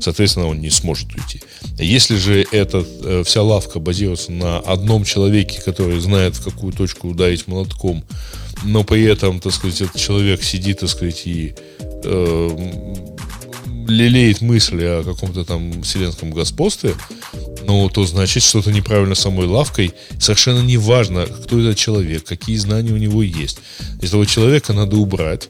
Соответственно, 0.00 0.46
он 0.48 0.60
не 0.60 0.70
сможет 0.70 1.14
уйти. 1.14 1.40
Если 1.78 2.16
же 2.16 2.46
эта 2.52 2.84
э, 3.04 3.22
вся 3.24 3.42
лавка 3.42 3.78
базируется 3.80 4.32
на 4.32 4.58
одном 4.58 5.04
человеке, 5.04 5.60
который 5.64 5.98
знает, 6.00 6.36
в 6.36 6.44
какую 6.44 6.72
точку 6.72 7.08
ударить 7.08 7.46
молотком, 7.46 8.04
но 8.64 8.84
при 8.84 9.04
этом, 9.04 9.40
так 9.40 9.52
сказать, 9.52 9.80
этот 9.80 10.00
человек 10.00 10.42
сидит, 10.42 10.80
так 10.80 10.88
сказать, 10.88 11.22
и 11.26 11.54
э, 12.04 12.72
лелеет 13.88 14.40
мысли 14.40 14.84
о 14.84 15.02
каком-то 15.02 15.44
там 15.44 15.82
вселенском 15.82 16.30
господстве, 16.30 16.94
ну, 17.66 17.88
то 17.88 18.04
значит 18.04 18.42
что-то 18.42 18.72
неправильно 18.72 19.14
с 19.14 19.20
самой 19.20 19.46
лавкой. 19.46 19.92
Совершенно 20.18 20.60
не 20.60 20.76
важно, 20.76 21.26
кто 21.26 21.60
этот 21.60 21.76
человек, 21.76 22.24
какие 22.24 22.56
знания 22.56 22.92
у 22.92 22.96
него 22.96 23.22
есть. 23.22 23.58
Этого 24.02 24.26
человека 24.26 24.72
надо 24.72 24.96
убрать 24.96 25.48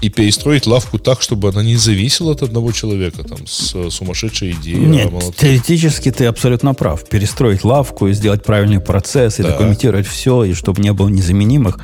и 0.00 0.08
перестроить 0.08 0.66
лавку 0.66 0.98
так, 0.98 1.20
чтобы 1.20 1.48
она 1.48 1.62
не 1.62 1.76
зависела 1.76 2.32
от 2.32 2.42
одного 2.42 2.72
человека, 2.72 3.22
там, 3.22 3.46
с 3.46 3.90
сумасшедшей 3.90 4.52
идеей. 4.52 4.78
Нет, 4.78 5.12
теоретически 5.36 6.10
ты 6.10 6.26
абсолютно 6.26 6.74
прав. 6.74 7.06
Перестроить 7.08 7.64
лавку 7.64 8.08
и 8.08 8.12
сделать 8.12 8.42
правильный 8.42 8.80
процесс, 8.80 9.40
и 9.40 9.42
да. 9.42 9.50
документировать 9.50 10.06
все, 10.06 10.44
и 10.44 10.54
чтобы 10.54 10.80
не 10.80 10.92
было 10.92 11.08
незаменимых. 11.08 11.78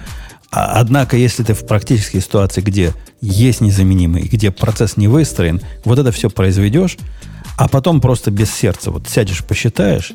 А, 0.56 0.80
однако, 0.80 1.18
если 1.18 1.42
ты 1.42 1.52
в 1.52 1.66
практической 1.66 2.18
ситуации, 2.18 2.62
где 2.62 2.94
есть 3.20 3.60
незаменимый, 3.60 4.22
где 4.22 4.50
процесс 4.50 4.96
не 4.96 5.06
выстроен, 5.06 5.60
вот 5.84 5.98
это 5.98 6.12
все 6.12 6.30
произведешь, 6.30 6.96
а 7.58 7.68
потом 7.68 8.00
просто 8.00 8.30
без 8.30 8.50
сердца 8.50 8.90
вот 8.90 9.06
сядешь, 9.06 9.44
посчитаешь, 9.44 10.12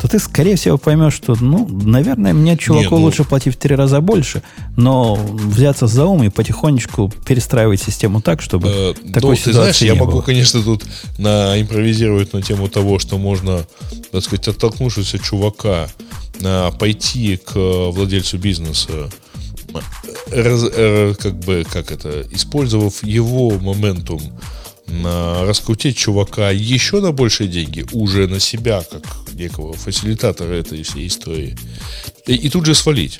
то 0.00 0.08
ты, 0.08 0.18
скорее 0.18 0.56
всего, 0.56 0.78
поймешь, 0.78 1.12
что, 1.12 1.36
ну, 1.38 1.68
наверное, 1.68 2.32
мне 2.32 2.56
чуваку 2.56 2.94
Не, 2.94 3.00
ну... 3.00 3.04
лучше 3.04 3.24
платить 3.24 3.56
в 3.56 3.58
три 3.58 3.76
раза 3.76 4.00
больше, 4.00 4.42
но 4.74 5.16
взяться 5.16 5.86
за 5.86 6.06
ум 6.06 6.22
и 6.24 6.30
потихонечку 6.30 7.12
перестраивать 7.26 7.82
систему 7.82 8.22
так, 8.22 8.40
чтобы 8.40 8.68
э, 8.68 8.94
такой 9.12 9.30
ну, 9.30 9.36
ситуации 9.36 9.44
ты 9.44 9.52
знаешь, 9.52 9.82
я 9.82 9.94
могу, 9.96 10.22
конечно, 10.22 10.62
тут 10.62 10.82
на, 11.18 11.60
импровизировать 11.60 12.32
на 12.32 12.40
тему 12.40 12.68
того, 12.68 12.98
что 12.98 13.18
можно, 13.18 13.66
так 14.12 14.22
сказать, 14.22 14.48
оттолкнувшись 14.48 15.14
от 15.14 15.22
чувака, 15.22 15.88
на, 16.40 16.70
пойти 16.70 17.36
к 17.36 17.52
владельцу 17.54 18.38
бизнеса, 18.38 19.10
раз, 20.30 20.64
э, 20.72 21.14
как 21.18 21.38
бы, 21.40 21.64
как 21.70 21.90
это, 21.90 22.26
использовав 22.30 23.02
его 23.04 23.50
моментум, 23.58 24.20
раскрутить 24.86 25.96
чувака 25.96 26.50
еще 26.50 27.00
на 27.00 27.10
большие 27.10 27.48
деньги, 27.48 27.86
уже 27.92 28.28
на 28.28 28.38
себя, 28.38 28.82
как 28.82 29.02
некого 29.34 29.72
фасилитатора 29.72 30.52
этой 30.52 30.82
всей 30.82 31.06
истории, 31.06 31.56
и, 32.26 32.34
и 32.34 32.50
тут 32.50 32.66
же 32.66 32.74
свалить. 32.74 33.18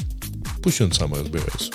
Пусть 0.63 0.81
он 0.81 0.93
сам 0.93 1.15
разбирается. 1.15 1.71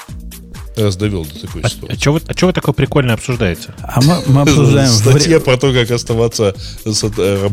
Раз 0.79 0.95
довел 0.95 1.25
до 1.25 1.41
такой 1.41 1.61
а, 1.61 1.69
ситуации. 1.69 1.95
А 1.95 1.99
что 1.99 2.11
вы, 2.13 2.21
а 2.25 2.45
вы 2.45 2.53
такое 2.53 2.73
прикольное 2.73 3.15
обсуждаете? 3.15 3.73
А 3.81 4.01
мы, 4.01 4.21
мы 4.27 4.41
обсуждаем... 4.41 4.89
Статья 4.89 5.39
про 5.39 5.57
то, 5.57 5.73
как 5.73 5.91
оставаться... 5.91 6.55
Э, 6.85 7.49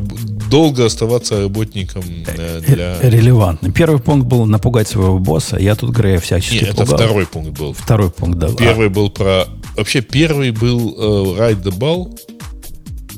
долго 0.49 0.87
оставаться 0.87 1.41
работником 1.41 2.05
э, 2.27 2.61
для... 2.67 3.01
Релевантно. 3.01 3.73
Первый 3.73 4.01
пункт 4.01 4.27
был 4.27 4.47
напугать 4.47 4.89
своего 4.89 5.19
босса. 5.19 5.59
Я 5.59 5.75
тут 5.75 5.91
Грея 5.91 6.21
всячески 6.21 6.65
Нет, 6.65 6.75
это 6.75 6.87
второй 6.87 7.27
пункт 7.27 7.59
был. 7.59 7.73
Второй 7.73 8.11
пункт, 8.11 8.39
да. 8.39 8.49
Первый 8.49 8.89
был 8.89 9.11
про... 9.11 9.47
Вообще, 9.77 10.01
первый 10.01 10.53
был 10.53 10.95
uh, 10.97 11.39
Ride 11.39 11.63
the 11.63 11.77
Ball, 11.77 12.19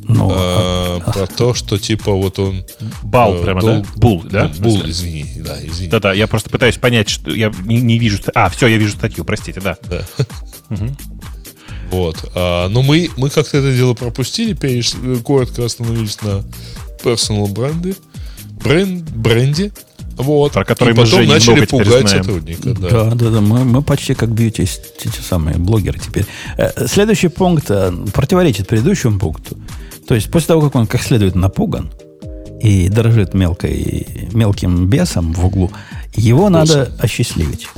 Ну, 0.08 0.30
а, 0.32 1.00
про 1.00 1.26
то, 1.26 1.52
что 1.54 1.78
типа 1.78 2.12
вот 2.12 2.38
он... 2.38 2.64
Бал 3.02 3.34
э, 3.34 3.42
прямо, 3.44 3.60
дол- 3.60 3.82
да? 3.82 3.88
Бул, 3.96 4.22
да? 4.22 4.50
Ну, 4.58 4.62
Бул, 4.62 4.82
извини, 4.86 5.26
да, 5.36 5.58
извини. 5.62 5.90
Да-да, 5.90 6.14
я 6.14 6.26
просто 6.26 6.48
пытаюсь 6.48 6.78
понять, 6.78 7.10
что 7.10 7.30
я 7.30 7.52
не, 7.64 7.80
не 7.80 7.98
вижу... 7.98 8.18
А, 8.34 8.48
все, 8.48 8.66
я 8.68 8.78
вижу 8.78 8.92
статью, 8.92 9.24
простите, 9.24 9.60
да. 9.60 9.76
Да. 9.88 10.04
Вот. 11.90 12.30
А, 12.34 12.68
но 12.68 12.82
мы, 12.82 13.10
мы 13.16 13.30
как-то 13.30 13.58
это 13.58 13.74
дело 13.74 13.94
пропустили, 13.94 14.52
переш... 14.52 14.92
коротко 15.24 15.64
остановились 15.64 16.20
на 16.20 16.44
personal 17.02 17.48
бренды, 17.48 17.96
бренд, 18.62 19.08
бренде. 19.10 19.72
Вот. 20.18 20.52
Про 20.52 20.64
который 20.64 20.94
И 20.94 20.96
мы 20.96 21.04
потом 21.04 21.26
начали 21.26 21.64
пугать 21.64 22.08
знаем. 22.08 22.24
сотрудника. 22.24 22.74
Да. 22.74 22.88
Да, 22.88 23.10
да, 23.14 23.30
да. 23.30 23.40
Мы, 23.40 23.64
мы 23.64 23.82
почти 23.82 24.14
как 24.14 24.30
бьюти, 24.30 24.62
эти 24.62 25.20
самые 25.20 25.56
блогеры 25.56 25.98
теперь. 25.98 26.26
Э, 26.56 26.86
Следующий 26.86 27.28
пункт 27.28 27.70
э, 27.70 27.92
противоречит 28.12 28.68
предыдущему 28.68 29.18
пункту. 29.18 29.56
То 30.06 30.14
есть 30.14 30.30
после 30.30 30.48
того, 30.48 30.62
как 30.62 30.74
он 30.74 30.86
как 30.86 31.02
следует 31.02 31.34
напуган 31.34 31.90
и 32.60 32.88
дрожит 32.88 33.34
мелкой, 33.34 34.06
мелким 34.32 34.88
бесом 34.88 35.32
в 35.32 35.44
углу, 35.46 35.70
его 36.14 36.48
надо 36.50 36.90
осчастливить. 36.98 37.68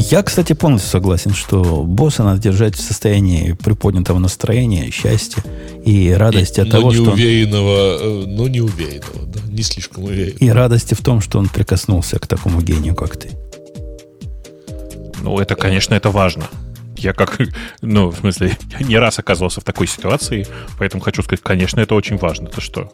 Я, 0.00 0.22
кстати, 0.22 0.52
полностью 0.52 0.90
согласен, 0.92 1.34
что 1.34 1.82
босса 1.82 2.22
надо 2.22 2.40
держать 2.40 2.76
в 2.76 2.80
состоянии 2.80 3.52
приподнятого 3.52 4.20
настроения, 4.20 4.92
счастья 4.92 5.42
и 5.84 6.12
радости 6.12 6.60
от 6.60 6.68
но 6.68 6.72
того, 6.72 6.92
что 6.92 7.02
он 7.02 7.08
неуверенного, 7.08 7.98
э, 8.00 8.24
но 8.28 8.46
неуверенного, 8.46 9.26
не 9.58 9.64
слишком 9.64 10.04
уверенного. 10.04 10.38
и 10.38 10.48
радости 10.48 10.94
в 10.94 11.02
том, 11.02 11.20
что 11.20 11.38
он 11.38 11.48
прикоснулся 11.48 12.18
к 12.18 12.26
такому 12.26 12.60
гению, 12.62 12.94
как 12.94 13.16
ты. 13.16 13.30
Ну, 15.22 15.38
это, 15.38 15.56
конечно, 15.56 15.94
это 15.94 16.10
важно. 16.10 16.44
Я 16.96 17.12
как, 17.12 17.38
ну, 17.82 18.08
в 18.10 18.18
смысле, 18.18 18.56
я 18.78 18.86
не 18.86 18.96
раз 18.96 19.18
оказывался 19.18 19.60
в 19.60 19.64
такой 19.64 19.86
ситуации, 19.86 20.46
поэтому 20.78 21.02
хочу 21.02 21.22
сказать, 21.22 21.42
конечно, 21.42 21.80
это 21.80 21.94
очень 21.94 22.16
важно. 22.16 22.48
Это 22.48 22.60
что? 22.60 22.92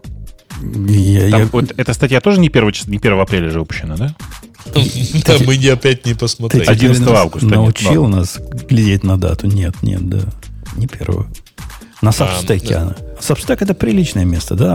Я- 0.63 1.31
Там 1.31 1.41
я- 1.41 1.49
вот 1.53 1.75
эта 1.77 1.93
статья 1.95 2.21
тоже 2.21 2.41
не 2.41 2.49
1, 2.49 2.73
не 2.87 2.99
1 2.99 3.21
апреля 3.21 3.51
же 3.51 3.61
выпущена, 3.61 3.97
да? 3.97 4.15
Да, 4.75 5.35
мы 5.47 5.57
не 5.57 5.69
опять 5.69 6.07
не 6.07 6.15
посмотрели. 6.15 6.65
теперь 6.65 6.77
11 6.77 7.07
нас 7.07 7.19
августа, 7.19 7.47
научил 7.49 8.07
нас 8.07 8.39
глядеть 8.69 9.05
на 9.05 9.19
дату. 9.19 9.47
Нет, 9.47 9.83
нет, 9.83 10.09
да. 10.09 10.21
Не 10.77 10.87
первую. 10.87 11.29
На 12.01 12.13
Сабстеке 12.13 12.75
да. 12.75 12.83
она. 12.83 12.97
Сабстек 13.21 13.63
это 13.63 13.75
приличное 13.75 14.25
место, 14.25 14.55
да, 14.55 14.75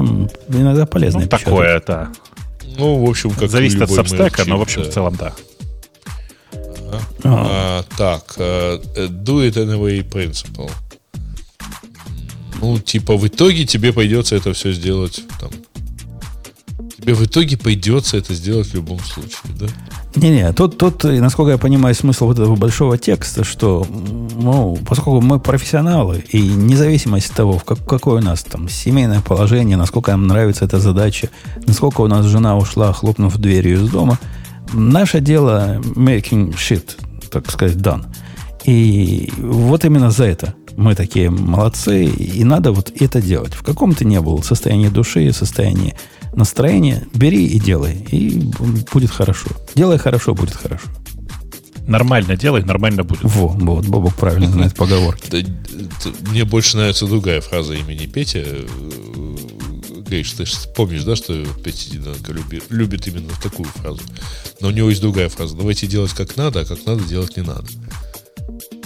иногда 0.49 0.85
полезно. 0.85 1.21
Ну, 1.21 1.27
такое, 1.27 1.81
да. 1.85 2.11
Ну, 2.77 3.05
в 3.05 3.09
общем, 3.09 3.31
как 3.31 3.49
Зависит 3.49 3.81
от 3.81 3.91
сабстека, 3.91 4.45
но, 4.45 4.57
в 4.57 4.61
общем, 4.61 4.83
да. 4.83 4.89
в 4.89 4.93
целом, 4.93 5.15
да. 5.15 5.33
А, 7.23 7.83
так, 7.97 8.35
э, 8.37 8.79
э, 8.95 9.07
do 9.07 9.47
it 9.47 9.53
anyway 9.53 10.07
principle. 10.07 10.71
Ну, 12.61 12.79
типа, 12.79 13.15
в 13.15 13.27
итоге 13.27 13.65
тебе 13.65 13.93
придется 13.93 14.35
это 14.35 14.53
все 14.53 14.71
сделать 14.71 15.21
там. 15.39 15.51
Тебе 17.01 17.13
в 17.13 17.25
итоге 17.25 17.57
придется 17.57 18.17
это 18.17 18.33
сделать 18.33 18.67
в 18.67 18.73
любом 18.73 18.99
случае, 18.99 19.55
да? 19.59 19.67
Не-не, 20.15 20.51
тут, 20.53 20.77
тут, 20.77 21.05
и, 21.05 21.19
насколько 21.19 21.51
я 21.51 21.57
понимаю, 21.57 21.95
смысл 21.95 22.25
вот 22.25 22.39
этого 22.39 22.55
большого 22.55 22.97
текста, 22.97 23.43
что, 23.43 23.85
ну, 23.89 24.77
поскольку 24.87 25.21
мы 25.21 25.39
профессионалы, 25.39 26.23
и 26.31 26.41
независимость 26.41 27.29
от 27.29 27.35
того, 27.37 27.57
в 27.57 27.63
как- 27.63 27.85
какое 27.85 28.21
у 28.21 28.23
нас 28.23 28.43
там 28.43 28.67
семейное 28.67 29.21
положение, 29.21 29.77
насколько 29.77 30.11
нам 30.11 30.27
нравится 30.27 30.65
эта 30.65 30.79
задача, 30.79 31.29
насколько 31.67 32.01
у 32.01 32.07
нас 32.07 32.25
жена 32.25 32.57
ушла, 32.57 32.91
хлопнув 32.91 33.37
дверью 33.37 33.75
из 33.83 33.89
дома, 33.89 34.19
наше 34.73 35.21
дело 35.21 35.79
making 35.95 36.55
shit, 36.55 36.97
так 37.29 37.49
сказать, 37.51 37.77
done. 37.77 38.05
И 38.65 39.31
вот 39.37 39.85
именно 39.85 40.11
за 40.11 40.25
это 40.25 40.53
мы 40.75 40.95
такие 40.95 41.29
молодцы, 41.29 42.05
и 42.05 42.43
надо 42.43 42.71
вот 42.71 42.91
это 42.99 43.21
делать. 43.21 43.53
В 43.53 43.63
каком 43.63 43.93
ты 43.93 44.05
не 44.05 44.19
был 44.21 44.43
состоянии 44.43 44.89
души, 44.89 45.31
состоянии 45.33 45.95
настроения, 46.33 47.07
бери 47.13 47.45
и 47.45 47.59
делай, 47.59 47.95
и 48.11 48.39
будет 48.91 49.11
хорошо. 49.11 49.49
Делай 49.75 49.97
хорошо, 49.97 50.33
будет 50.33 50.55
хорошо. 50.55 50.87
Нормально 51.87 52.37
делай, 52.37 52.63
нормально 52.63 53.03
будет. 53.03 53.23
Во, 53.23 53.47
вот, 53.47 53.85
Бобок 53.87 54.13
правильно 54.13 54.47
знает 54.47 54.75
поговорки. 54.75 55.27
Э, 55.35 56.09
Мне 56.29 56.45
больше 56.45 56.77
нравится 56.77 57.07
другая 57.07 57.41
фраза 57.41 57.73
имени 57.73 58.05
Петя. 58.05 58.43
Э, 58.45 58.67
Гриш, 60.07 60.33
ты 60.33 60.45
помнишь, 60.75 61.03
да, 61.03 61.15
что 61.15 61.43
Петя 61.63 61.89
Диденко 61.91 62.31
любит, 62.31 62.63
любит 62.69 63.07
именно 63.07 63.31
такую 63.41 63.69
фразу. 63.69 64.01
Но 64.61 64.67
у 64.67 64.71
него 64.71 64.89
есть 64.89 65.01
другая 65.01 65.29
фраза. 65.29 65.55
Давайте 65.55 65.87
делать 65.87 66.11
как 66.13 66.37
надо, 66.37 66.59
а 66.61 66.65
как 66.65 66.85
надо 66.85 67.03
делать 67.03 67.35
не 67.37 67.43
надо. 67.43 67.65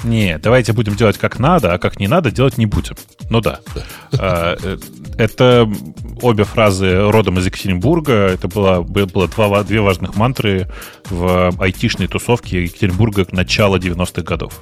Не, 0.05 0.37
давайте 0.37 0.71
будем 0.73 0.95
делать 0.95 1.17
как 1.17 1.39
надо, 1.39 1.73
а 1.73 1.79
как 1.79 1.99
не 1.99 2.07
надо, 2.07 2.31
делать 2.31 2.57
не 2.57 2.65
будем. 2.65 2.95
Ну 3.29 3.41
да. 3.41 3.59
А, 5.18 5.22
Это 5.23 5.69
обе 6.22 6.44
фразы 6.44 7.10
родом 7.10 7.40
из 7.40 7.45
Екатеринбурга. 7.45 8.14
Это 8.14 8.48
было, 8.48 8.81
было 8.81 9.27
два, 9.27 9.48
ва- 9.48 9.64
две 9.64 9.81
важных 9.81 10.15
мантры 10.15 10.69
в 11.10 11.53
айтишной 11.60 12.07
тусовке 12.07 12.64
Екатеринбурга 12.64 13.26
начала 13.31 13.77
90-х 13.77 14.22
годов. 14.23 14.53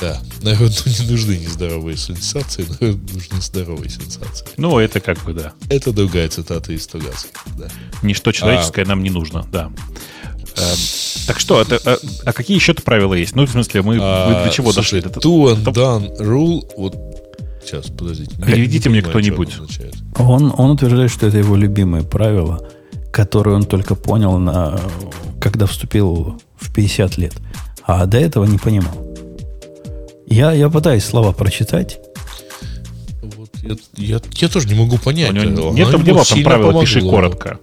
Да, 0.00 0.20
наверное, 0.42 0.68
не 1.00 1.10
нужны 1.10 1.32
нездоровые 1.38 1.96
сенсации, 1.96 2.66
наверное, 2.80 3.00
нужны 3.14 3.40
здоровые 3.40 3.88
сенсации. 3.88 4.46
Ну, 4.58 4.78
это 4.78 5.00
как 5.00 5.18
бы, 5.24 5.32
да. 5.32 5.52
Это 5.70 5.90
другая 5.92 6.28
цитата 6.28 6.72
из 6.72 6.86
Тугаса. 6.86 7.28
Да. 7.56 7.68
Ничто 8.02 8.30
человеческое 8.32 8.84
нам 8.84 9.02
не 9.02 9.08
нужно, 9.10 9.46
да. 9.50 9.70
Эм, 10.58 10.76
Так 11.26 11.40
что, 11.40 11.60
это, 11.62 11.80
а, 11.86 11.96
а 12.26 12.32
какие 12.34 12.56
еще-то 12.56 12.82
правила 12.82 13.14
есть? 13.14 13.34
Ну, 13.34 13.46
в 13.46 13.50
смысле, 13.50 13.80
мы, 13.82 13.94
мы 13.96 14.00
А, 14.02 14.42
для 14.42 14.52
чего 14.52 14.70
слушай, 14.72 15.00
дошли? 15.00 15.18
Two 15.20 15.54
and 15.54 15.62
это- 15.62 15.70
done 15.70 16.18
rule. 16.20 16.62
Вот 16.76 16.94
сейчас, 17.66 17.86
подождите. 17.86 18.36
Переведите 18.36 18.88
не 18.88 19.00
мне 19.00 19.02
кто-нибудь. 19.02 19.58
Он, 20.18 20.52
он 20.56 20.70
утверждает, 20.70 21.10
что 21.10 21.26
это 21.26 21.38
его 21.38 21.56
любимое 21.56 22.02
правило, 22.02 22.68
которое 23.12 23.56
он 23.56 23.64
только 23.64 23.94
понял, 23.94 24.38
на, 24.38 24.78
когда 25.40 25.66
вступил 25.66 26.40
в 26.56 26.72
50 26.72 27.18
лет. 27.18 27.34
А 27.84 28.06
до 28.06 28.18
этого 28.18 28.44
не 28.44 28.58
понимал. 28.58 28.94
Я, 30.26 30.52
я 30.52 30.68
пытаюсь 30.68 31.04
слова 31.04 31.32
прочитать. 31.32 31.98
Вот 33.22 33.50
я, 33.62 33.76
я, 33.96 34.20
я 34.32 34.48
тоже 34.48 34.68
не 34.68 34.74
могу 34.74 34.98
понять. 34.98 35.30
У 35.30 35.34
него 35.34 35.52
этого. 35.52 35.72
нет 35.72 35.90
там 35.90 36.04
дела, 36.04 36.18
там 36.18 36.26
сильно 36.26 36.50
правила 36.50 36.80
пиши 36.80 37.00
помогло. 37.00 37.16
коротко. 37.16 37.58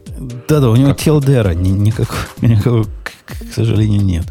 Да-да, 0.47 0.69
у 0.69 0.75
него 0.75 0.93
телдера 0.93 1.53
ни- 1.53 1.69
никакого, 1.69 2.19
никакого, 2.41 2.83
к, 2.83 3.11
к 3.25 3.53
сожалению, 3.53 4.01
нет. 4.01 4.25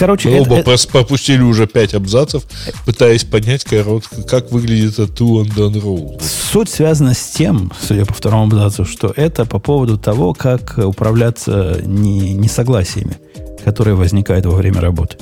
Короче, 0.00 0.30
Мы 0.30 0.36
это- 0.36 0.42
оба 0.50 0.56
это- 0.60 0.88
пропустили 0.88 1.42
уже 1.42 1.66
пять 1.66 1.92
абзацев, 1.92 2.44
пытаясь 2.86 3.22
понять, 3.24 3.64
коротко, 3.64 4.22
как 4.22 4.50
выглядит 4.50 4.98
это 4.98 5.24
and 5.24 5.54
done 5.54 5.74
rule. 5.74 6.22
Суть 6.50 6.70
связана 6.70 7.12
с 7.12 7.32
тем, 7.32 7.70
судя 7.86 8.06
по 8.06 8.14
второму 8.14 8.44
абзацу, 8.44 8.86
что 8.86 9.12
это 9.14 9.44
по 9.44 9.58
поводу 9.58 9.98
того, 9.98 10.32
как 10.32 10.78
управляться 10.78 11.82
не, 11.84 12.32
несогласиями, 12.32 13.18
которые 13.62 13.94
возникают 13.94 14.46
во 14.46 14.52
время 14.52 14.80
работы. 14.80 15.18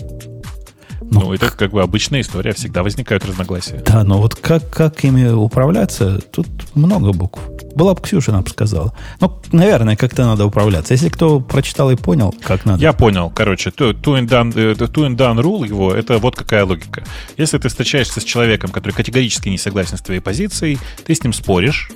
Ну, 1.10 1.32
это 1.32 1.50
как 1.50 1.70
бы 1.70 1.82
обычная 1.82 2.20
история, 2.20 2.52
всегда 2.52 2.82
возникают 2.82 3.24
разногласия. 3.24 3.82
Да, 3.84 4.04
но 4.04 4.18
вот 4.18 4.34
как, 4.34 4.68
как 4.70 5.04
ими 5.04 5.28
управляться, 5.28 6.20
тут 6.32 6.46
много 6.74 7.12
букв. 7.12 7.40
Была 7.74 7.94
бы 7.94 8.00
Ксюша 8.02 8.32
нам 8.32 8.46
сказала. 8.46 8.92
Ну, 9.20 9.40
наверное, 9.52 9.96
как-то 9.96 10.24
надо 10.24 10.44
управляться. 10.44 10.94
Если 10.94 11.08
кто 11.08 11.40
прочитал 11.40 11.90
и 11.90 11.96
понял, 11.96 12.34
как 12.42 12.64
надо. 12.64 12.82
Я 12.82 12.92
понял. 12.92 13.30
Короче, 13.30 13.70
two 13.70 13.92
two 13.92 14.20
and, 14.20 14.28
done, 14.28 14.52
э, 14.54 14.74
two 14.74 15.08
and 15.08 15.16
done 15.16 15.40
rule 15.40 15.66
его, 15.66 15.92
это 15.92 16.18
вот 16.18 16.36
какая 16.36 16.64
логика. 16.64 17.04
Если 17.36 17.58
ты 17.58 17.68
встречаешься 17.68 18.20
с 18.20 18.24
человеком, 18.24 18.70
который 18.70 18.92
категорически 18.92 19.48
не 19.48 19.58
согласен 19.58 19.96
с 19.96 20.00
твоей 20.00 20.20
позицией, 20.20 20.78
ты 21.06 21.14
с 21.14 21.22
ним 21.22 21.32
споришь, 21.32 21.90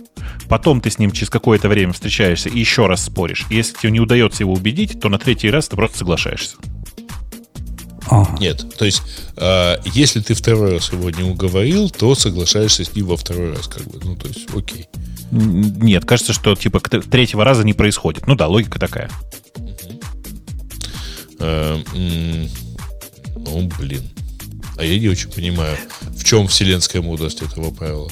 потом 0.48 0.80
ты 0.80 0.90
с 0.90 0.98
ним 0.98 1.10
через 1.10 1.30
какое-то 1.30 1.68
время 1.68 1.92
встречаешься 1.92 2.48
и 2.48 2.58
еще 2.58 2.86
раз 2.86 3.04
споришь. 3.04 3.46
И 3.50 3.56
если 3.56 3.76
тебе 3.76 3.92
не 3.92 4.00
удается 4.00 4.42
его 4.42 4.52
убедить, 4.52 5.00
то 5.00 5.08
на 5.08 5.18
третий 5.18 5.50
раз 5.50 5.68
ты 5.68 5.76
просто 5.76 5.98
соглашаешься. 5.98 6.56
Ага. 8.06 8.36
Нет, 8.40 8.64
то 8.76 8.84
есть, 8.84 9.02
э, 9.36 9.76
если 9.94 10.20
ты 10.20 10.34
второй 10.34 10.72
раз 10.72 10.92
его 10.92 11.10
не 11.10 11.22
уговорил, 11.22 11.90
то 11.90 12.14
соглашаешься 12.14 12.84
с 12.84 12.94
ним 12.94 13.06
во 13.06 13.16
второй 13.16 13.54
раз, 13.54 13.68
как 13.68 13.84
бы. 13.84 14.00
Ну, 14.02 14.16
то 14.16 14.28
есть, 14.28 14.48
окей. 14.54 14.88
Нет, 15.30 16.04
кажется, 16.04 16.32
что 16.32 16.54
типа 16.54 16.80
третьего 16.80 17.44
раза 17.44 17.64
не 17.64 17.72
происходит. 17.72 18.26
Ну 18.26 18.34
да, 18.34 18.48
логика 18.48 18.78
такая. 18.78 19.10
Э, 21.38 21.78
ну, 21.94 23.70
блин. 23.78 24.02
А 24.76 24.84
я 24.84 24.98
не 24.98 25.08
очень 25.08 25.30
понимаю, 25.30 25.76
в 26.00 26.24
чем 26.24 26.48
вселенская 26.48 27.02
мудрость 27.02 27.42
этого 27.42 27.70
правила. 27.70 28.10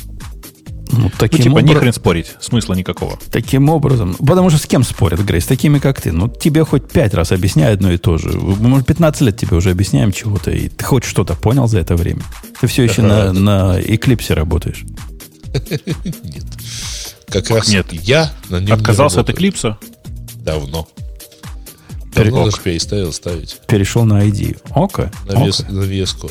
Ну, 0.92 0.98
Ну, 1.04 1.10
таким, 1.18 1.42
типа, 1.42 1.58
обра- 1.58 1.62
не 1.62 1.74
хрен 1.74 1.92
спорить, 1.92 2.34
смысла 2.40 2.74
никакого. 2.74 3.18
таким 3.30 3.68
образом. 3.68 4.14
Потому 4.14 4.50
что 4.50 4.58
с 4.58 4.66
кем 4.66 4.82
спорят, 4.84 5.20
Грейс? 5.20 5.44
С 5.44 5.46
такими, 5.46 5.78
как 5.78 6.00
ты. 6.00 6.12
Ну, 6.12 6.28
тебе 6.28 6.64
хоть 6.64 6.88
пять 6.88 7.14
раз 7.14 7.32
объясняют 7.32 7.80
одно 7.80 7.92
и 7.92 7.98
то 7.98 8.18
же. 8.18 8.30
Может, 8.30 8.86
15 8.86 9.22
лет 9.22 9.36
тебе 9.36 9.56
уже 9.56 9.70
объясняем 9.70 10.12
чего-то, 10.12 10.50
и 10.50 10.68
ты 10.68 10.84
хоть 10.84 11.04
что-то 11.04 11.34
понял 11.34 11.68
за 11.68 11.78
это 11.78 11.96
время. 11.96 12.22
Ты 12.60 12.66
все 12.66 12.82
еще 12.82 13.02
на, 13.02 13.32
на 13.32 13.80
Эклипсе 13.80 14.34
работаешь. 14.34 14.84
Нет. 16.04 16.44
Как 17.28 17.48
раз 17.50 17.68
нет? 17.68 17.92
я 17.92 18.32
на 18.48 18.56
нем 18.56 18.66
не 18.66 18.72
Отказался 18.72 19.20
от. 19.20 19.30
Эклипса? 19.30 19.78
Давно. 20.36 20.88
давно 22.14 22.44
даже 22.46 22.58
переставил 22.58 23.12
ставить. 23.12 23.60
Перешел 23.68 24.04
на 24.04 24.26
ID. 24.26 24.58
Ока. 24.74 25.10
На, 25.28 25.44
вес, 25.44 25.64
на 25.68 25.82
веску. 25.82 26.30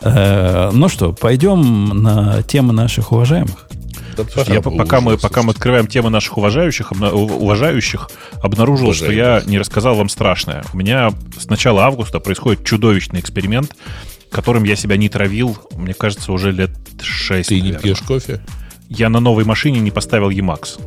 Э, 0.00 0.70
ну 0.72 0.88
что, 0.88 1.12
пойдем 1.12 1.88
на 2.02 2.42
темы 2.42 2.72
наших 2.72 3.12
уважаемых. 3.12 3.68
Да 4.16 4.24
я, 4.48 4.60
пока, 4.60 5.00
мы, 5.00 5.16
пока 5.16 5.42
мы 5.42 5.52
открываем 5.52 5.86
темы 5.86 6.10
наших 6.10 6.38
уважающих, 6.38 6.90
обна- 6.90 7.12
уважающих, 7.12 8.10
обнаружил, 8.42 8.92
что 8.92 9.12
я 9.12 9.42
не 9.46 9.58
рассказал 9.58 9.94
вам 9.94 10.08
страшное. 10.08 10.64
У 10.72 10.76
меня 10.76 11.10
с 11.38 11.46
начала 11.48 11.84
августа 11.84 12.18
происходит 12.18 12.64
чудовищный 12.64 13.20
эксперимент, 13.20 13.76
которым 14.30 14.64
я 14.64 14.74
себя 14.74 14.96
не 14.96 15.08
травил, 15.08 15.56
мне 15.76 15.94
кажется, 15.94 16.32
уже 16.32 16.50
лет 16.50 16.70
6. 17.00 17.48
Ты 17.48 17.60
не 17.60 17.72
пьешь 17.74 18.00
кофе? 18.00 18.40
Я 18.88 19.08
на 19.08 19.20
новой 19.20 19.44
машине 19.44 19.78
не 19.80 19.90
поставил 19.92 20.30
Emax. 20.30 20.80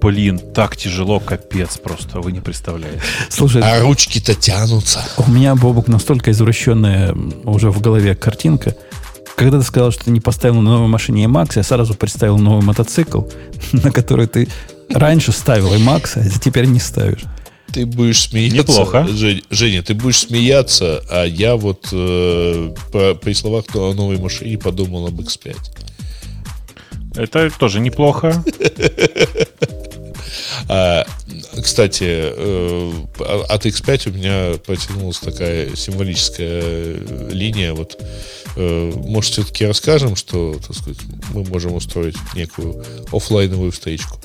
Блин, 0.00 0.38
так 0.38 0.76
тяжело, 0.76 1.20
капец 1.20 1.76
просто, 1.78 2.20
вы 2.20 2.32
не 2.32 2.40
представляете. 2.40 3.00
Слушай, 3.28 3.62
А 3.62 3.80
ручки-то 3.80 4.34
тянутся. 4.34 5.04
у 5.18 5.30
меня, 5.30 5.54
Бобук, 5.54 5.88
настолько 5.88 6.30
извращенная 6.30 7.14
уже 7.44 7.70
в 7.70 7.80
голове 7.80 8.14
картинка. 8.14 8.74
Когда 9.36 9.58
ты 9.58 9.64
сказал, 9.64 9.92
что 9.92 10.04
ты 10.06 10.10
не 10.10 10.20
поставил 10.20 10.56
на 10.60 10.70
новой 10.72 10.88
машине 10.88 11.24
Emax, 11.24 11.52
я 11.56 11.62
сразу 11.62 11.94
представил 11.94 12.38
новый 12.38 12.62
мотоцикл, 12.64 13.22
на 13.72 13.90
который 13.90 14.26
ты 14.26 14.48
раньше 14.90 15.32
ставил 15.32 15.72
Emax, 15.74 16.12
а 16.16 16.38
теперь 16.40 16.66
не 16.66 16.80
ставишь. 16.80 17.22
Ты 17.72 17.86
будешь 17.86 18.20
смеяться. 18.28 18.58
Неплохо. 18.72 19.06
Жень- 19.08 19.44
Женя, 19.50 19.82
ты 19.82 19.94
будешь 19.94 20.18
смеяться, 20.18 21.02
а 21.10 21.24
я 21.24 21.56
вот 21.56 21.88
э, 21.92 22.74
по- 22.92 23.14
при 23.14 23.32
словах 23.32 23.64
о 23.74 23.94
новой 23.94 24.18
машине 24.18 24.58
подумал 24.58 25.06
об 25.06 25.18
X5. 25.20 25.56
Это 27.14 27.50
тоже 27.58 27.80
неплохо. 27.80 28.42
А, 30.68 31.04
кстати, 31.60 32.04
э, 32.04 32.92
от 33.48 33.66
X5 33.66 34.10
у 34.10 34.12
меня 34.12 34.58
потянулась 34.64 35.18
такая 35.18 35.74
символическая 35.76 36.96
линия. 37.30 37.74
Вот, 37.74 38.00
э, 38.56 38.92
может, 38.94 39.32
все-таки 39.32 39.66
расскажем, 39.66 40.16
что, 40.16 40.58
так 40.66 40.76
сказать, 40.76 41.00
мы 41.32 41.44
можем 41.44 41.74
устроить 41.74 42.16
некую 42.34 42.84
оффлайновую 43.12 43.72
встречку. 43.72 44.18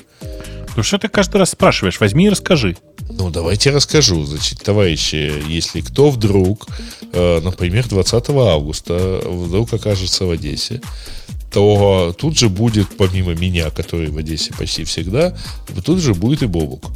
Ну 0.76 0.82
что 0.84 0.98
ты 0.98 1.08
каждый 1.08 1.38
раз 1.38 1.50
спрашиваешь? 1.50 1.98
Возьми 1.98 2.26
и 2.26 2.28
расскажи. 2.28 2.76
Ну, 3.10 3.30
давайте 3.30 3.70
расскажу. 3.70 4.24
Значит, 4.24 4.62
товарищи, 4.62 5.32
если 5.48 5.80
кто 5.80 6.10
вдруг, 6.10 6.68
э, 7.12 7.40
например, 7.40 7.88
20 7.88 8.28
августа 8.30 9.20
вдруг 9.24 9.72
окажется 9.72 10.24
в 10.24 10.30
Одессе, 10.30 10.80
то 11.52 12.14
тут 12.18 12.38
же 12.38 12.48
будет, 12.48 12.96
помимо 12.96 13.34
меня, 13.34 13.70
который 13.70 14.10
в 14.10 14.18
Одессе 14.18 14.52
почти 14.52 14.84
всегда, 14.84 15.36
тут 15.84 16.00
же 16.00 16.14
будет 16.14 16.42
и 16.42 16.46
Бобук. 16.46 16.90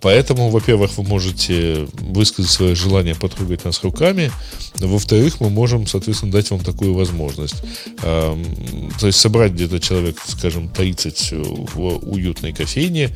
Поэтому, 0.00 0.50
во-первых, 0.50 0.96
вы 0.98 1.04
можете 1.04 1.88
высказать 1.94 2.50
свое 2.50 2.74
желание 2.74 3.14
потрогать 3.14 3.64
нас 3.64 3.82
руками. 3.82 4.30
Во-вторых, 4.78 5.40
мы 5.40 5.50
можем, 5.50 5.86
соответственно, 5.86 6.32
дать 6.32 6.50
вам 6.50 6.60
такую 6.60 6.94
возможность. 6.94 7.56
Эм, 8.02 8.92
То 9.00 9.06
есть 9.06 9.18
собрать 9.18 9.52
где-то 9.52 9.80
человек, 9.80 10.16
скажем, 10.24 10.68
30 10.68 11.32
в 11.32 12.08
уютной 12.08 12.52
кофейне, 12.52 13.10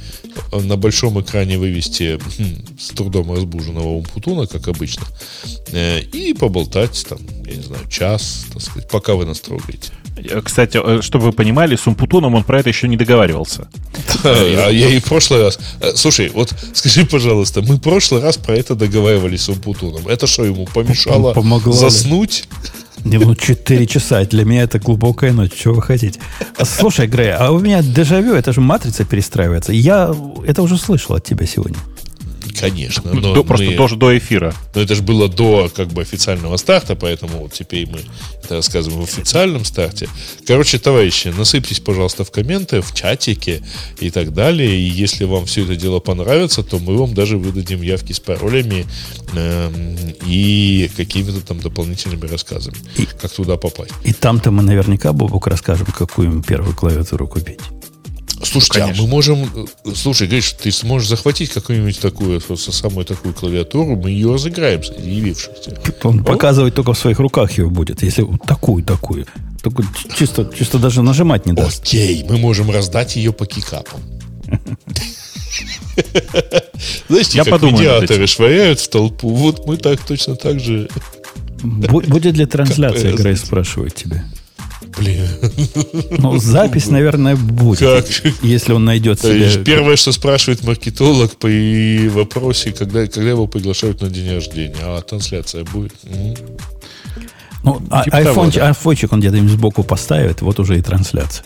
э, 0.52 0.60
на 0.60 0.76
большом 0.76 1.20
экране 1.20 1.58
вывести 1.58 2.18
хм, 2.18 2.78
с 2.78 2.88
трудом 2.88 3.32
разбуженного 3.32 3.88
умпутуна, 3.88 4.46
как 4.46 4.68
обычно, 4.68 5.06
э, 5.68 6.00
и 6.00 6.34
поболтать 6.34 7.06
там, 7.08 7.18
я 7.44 7.56
не 7.56 7.62
знаю, 7.62 7.88
час, 7.88 8.46
так 8.52 8.62
сказать, 8.62 8.90
пока 8.90 9.14
вы 9.14 9.26
нас 9.26 9.40
трогаете. 9.40 9.92
Э, 10.16 10.40
Кстати, 10.42 10.80
э, 10.82 11.02
чтобы 11.02 11.26
вы 11.26 11.32
понимали, 11.32 11.76
с 11.76 11.86
Умпутуном 11.86 12.34
он 12.34 12.44
про 12.44 12.60
это 12.60 12.68
еще 12.68 12.88
не 12.88 12.96
договаривался. 12.96 13.68
А 14.24 14.68
я 14.68 14.88
и 14.88 14.98
в 14.98 15.04
прошлый 15.04 15.42
раз... 15.42 15.58
Э, 15.80 15.92
Слушай, 15.94 16.30
вот 16.34 16.54
скажи, 16.74 17.04
пожалуйста, 17.04 17.62
мы 17.62 17.76
в 17.76 17.80
прошлый 17.80 18.22
раз 18.22 18.36
про 18.36 18.54
это 18.54 18.74
договаривались 18.74 19.42
с 19.42 19.48
Умпутуном. 19.48 20.08
Это 20.08 20.26
что, 20.26 20.44
ему 20.44 20.66
помешало 20.66 21.32
Помогло 21.32 21.72
заснуть? 21.72 22.44
Не, 23.04 23.18
ну 23.18 23.34
4 23.34 23.86
часа. 23.86 24.24
Для 24.24 24.44
меня 24.44 24.62
это 24.62 24.78
глубокая 24.78 25.32
ночь. 25.32 25.52
Чего 25.56 25.74
вы 25.74 25.82
хотите? 25.82 26.20
А, 26.58 26.64
Слушай, 26.64 27.06
Грей, 27.06 27.32
а 27.32 27.50
у 27.50 27.58
меня 27.58 27.82
дежавю, 27.82 28.34
это 28.34 28.52
же 28.52 28.60
матрица 28.60 29.04
перестраивается. 29.04 29.72
Я 29.72 30.14
это 30.46 30.62
уже 30.62 30.76
слышал 30.76 31.14
от 31.14 31.24
тебя 31.24 31.46
сегодня. 31.46 31.78
Конечно. 32.60 33.12
Но, 33.12 33.34
До- 33.34 33.44
просто 33.44 33.66
мы- 33.70 33.76
тоже 33.76 33.96
до 33.96 34.16
эфира. 34.16 34.54
но 34.74 34.82
это 34.82 34.94
же 34.94 35.02
было 35.02 35.28
до 35.28 35.70
как 35.74 35.88
бы 35.88 36.02
официального 36.02 36.56
старта, 36.58 36.94
поэтому 36.94 37.38
вот 37.38 37.52
теперь 37.52 37.88
мы 37.88 38.00
это 38.44 38.56
рассказываем 38.56 39.00
в 39.00 39.04
официальном 39.04 39.64
старте. 39.64 40.08
Короче, 40.46 40.78
товарищи, 40.78 41.28
насыпьтесь, 41.28 41.80
пожалуйста, 41.80 42.24
в 42.24 42.30
комменты, 42.30 42.80
в 42.82 42.92
чатике 42.94 43.62
и 43.98 44.10
так 44.10 44.32
далее. 44.34 44.76
И 44.78 44.88
если 44.88 45.24
вам 45.24 45.46
все 45.46 45.64
это 45.64 45.76
дело 45.76 46.00
понравится, 46.00 46.62
то 46.62 46.78
мы 46.78 46.96
вам 46.96 47.14
даже 47.14 47.38
выдадим 47.38 47.82
явки 47.82 48.12
с 48.12 48.20
паролями 48.20 48.86
эм, 49.34 49.96
и 50.26 50.90
какими-то 50.96 51.40
там 51.40 51.60
дополнительными 51.60 52.26
рассказами, 52.26 52.76
И- 52.96 53.06
как 53.06 53.30
туда 53.32 53.56
попасть. 53.56 53.92
И 54.04 54.12
там-то 54.12 54.50
мы 54.50 54.62
наверняка, 54.62 55.12
Бобук, 55.12 55.46
расскажем, 55.46 55.86
какую 55.86 56.28
им 56.28 56.42
первую 56.42 56.74
клавиатуру 56.74 57.26
купить. 57.28 57.60
Слушайте, 58.42 58.80
а 58.80 58.82
конечно. 58.84 59.02
мы 59.02 59.08
можем... 59.08 59.68
э, 59.84 59.92
Слушай, 59.94 60.26
Гриш, 60.28 60.52
ты 60.52 60.70
сможешь 60.72 61.08
захватить 61.08 61.50
какую-нибудь 61.50 62.00
такую, 62.00 62.40
самую 62.56 63.04
такую 63.04 63.34
клавиатуру, 63.34 63.96
мы 63.96 64.10
ее 64.10 64.32
разыграем 64.32 64.82
среди 64.82 65.10
явившихся. 65.10 65.78
Он 66.02 66.24
показывать 66.24 66.74
только 66.74 66.92
в 66.94 66.98
своих 66.98 67.18
руках 67.18 67.56
ее 67.58 67.68
будет, 67.68 68.02
если 68.02 68.22
вот 68.22 68.42
такую, 68.46 68.82
такую. 68.84 69.26
Только 69.62 69.84
чисто, 70.18 70.50
чисто 70.56 70.78
даже 70.78 71.02
нажимать 71.02 71.46
не 71.46 71.52
даст. 71.52 71.82
Окей, 71.82 72.24
мы 72.28 72.38
можем 72.38 72.70
раздать 72.70 73.16
ее 73.16 73.32
по 73.32 73.44
кикапам. 73.46 74.00
Знаете, 77.08 77.38
Я 77.38 77.44
как 77.44 77.62
медиаторы 77.62 78.26
швыряют 78.26 78.80
в 78.80 78.88
толпу, 78.88 79.28
вот 79.34 79.66
мы 79.66 79.76
так 79.76 80.00
точно 80.00 80.36
так 80.36 80.60
же... 80.60 80.88
Бу- 81.62 82.06
Будет 82.06 82.36
ли 82.36 82.46
трансляция, 82.46 83.12
Грей 83.14 83.36
спрашивает 83.36 83.94
тебя. 83.94 84.24
Блин. 84.98 85.26
Ну, 86.18 86.38
запись, 86.38 86.88
наверное, 86.88 87.36
будет. 87.36 87.80
Как? 87.80 88.06
Если 88.42 88.72
он 88.72 88.84
найдет 88.84 89.20
себе... 89.20 89.62
Первое, 89.64 89.96
что 89.96 90.12
спрашивает 90.12 90.64
маркетолог 90.64 91.36
при 91.36 92.08
вопросе, 92.08 92.72
когда, 92.72 93.06
когда 93.06 93.30
его 93.30 93.46
приглашают 93.46 94.02
на 94.02 94.08
день 94.08 94.32
рождения. 94.34 94.76
А 94.82 95.00
трансляция 95.02 95.64
будет? 95.64 95.94
Ну, 97.62 97.80
а- 97.90 98.04
типа 98.04 98.16
того, 98.18 98.28
айфончик, 98.28 98.60
да. 98.60 98.68
айфончик 98.68 99.12
он 99.12 99.20
где-то 99.20 99.36
им 99.36 99.48
сбоку 99.48 99.82
поставит, 99.82 100.40
вот 100.40 100.58
уже 100.58 100.78
и 100.78 100.82
трансляция. 100.82 101.44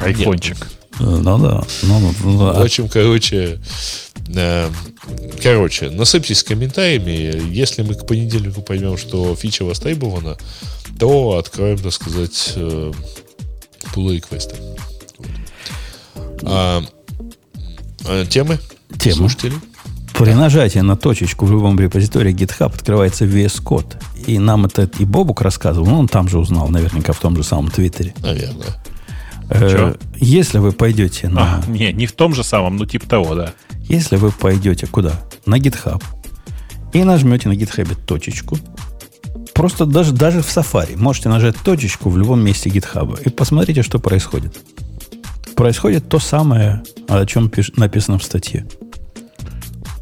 Айфончик. 0.00 0.56
Ну 1.00 1.22
да. 1.38 1.64
Ну, 1.82 2.00
ну, 2.00 2.14
ну, 2.24 2.36
В 2.36 2.58
а- 2.58 2.62
общем, 2.62 2.88
короче, 2.88 3.58
э, 4.34 4.70
короче, 5.42 5.90
насыпьтесь 5.90 6.42
комментариями. 6.42 7.50
Если 7.50 7.82
мы 7.82 7.94
к 7.94 8.06
понедельнику 8.06 8.62
поймем, 8.62 8.98
что 8.98 9.34
фича 9.36 9.64
востребована, 9.64 10.36
то 10.98 11.36
откроем, 11.38 11.78
так 11.78 11.92
сказать, 11.92 12.52
э, 12.56 12.92
пулы 13.92 14.16
реквесты. 14.16 14.56
А, 16.44 16.82
а, 18.06 18.26
темы? 18.26 18.58
Темы. 18.98 19.16
Слушатели? 19.16 19.54
При 20.16 20.32
нажатии 20.34 20.80
на 20.80 20.96
точечку 20.96 21.46
в 21.46 21.52
любом 21.52 21.78
репозитории 21.78 22.34
GitHub 22.34 22.74
открывается 22.74 23.24
VS 23.24 23.62
Code. 23.62 24.02
И 24.26 24.38
нам 24.38 24.66
это 24.66 24.90
и 24.98 25.04
Бобук 25.04 25.42
рассказывал, 25.42 25.86
ну, 25.86 25.98
он 26.00 26.08
там 26.08 26.28
же 26.28 26.38
узнал, 26.38 26.68
наверняка, 26.68 27.12
в 27.12 27.20
том 27.20 27.36
же 27.36 27.44
самом 27.44 27.70
Твиттере. 27.70 28.14
Наверное. 28.20 28.82
Э, 29.50 29.70
Чё? 29.70 29.96
если 30.16 30.58
вы 30.58 30.72
пойдете 30.72 31.28
на... 31.28 31.62
А, 31.64 31.70
не, 31.70 31.92
не 31.92 32.06
в 32.06 32.12
том 32.12 32.34
же 32.34 32.42
самом, 32.42 32.76
ну 32.76 32.84
типа 32.84 33.06
того, 33.06 33.34
да. 33.34 33.52
Если 33.82 34.16
вы 34.16 34.32
пойдете 34.32 34.86
куда? 34.86 35.12
На 35.46 35.58
GitHub. 35.58 36.02
И 36.92 37.04
нажмете 37.04 37.48
на 37.48 37.52
GitHub 37.52 37.94
точечку. 38.04 38.58
Просто 39.58 39.86
даже, 39.86 40.12
даже 40.12 40.40
в 40.40 40.46
Safari 40.46 40.96
можете 40.96 41.28
нажать 41.28 41.56
точечку 41.56 42.10
в 42.10 42.16
любом 42.16 42.40
месте 42.44 42.70
GitHub. 42.70 43.20
И 43.24 43.28
посмотрите, 43.28 43.82
что 43.82 43.98
происходит. 43.98 44.56
Происходит 45.56 46.08
то 46.08 46.20
самое, 46.20 46.84
о 47.08 47.26
чем 47.26 47.48
пиш- 47.48 47.72
написано 47.74 48.20
в 48.20 48.22
статье. 48.22 48.68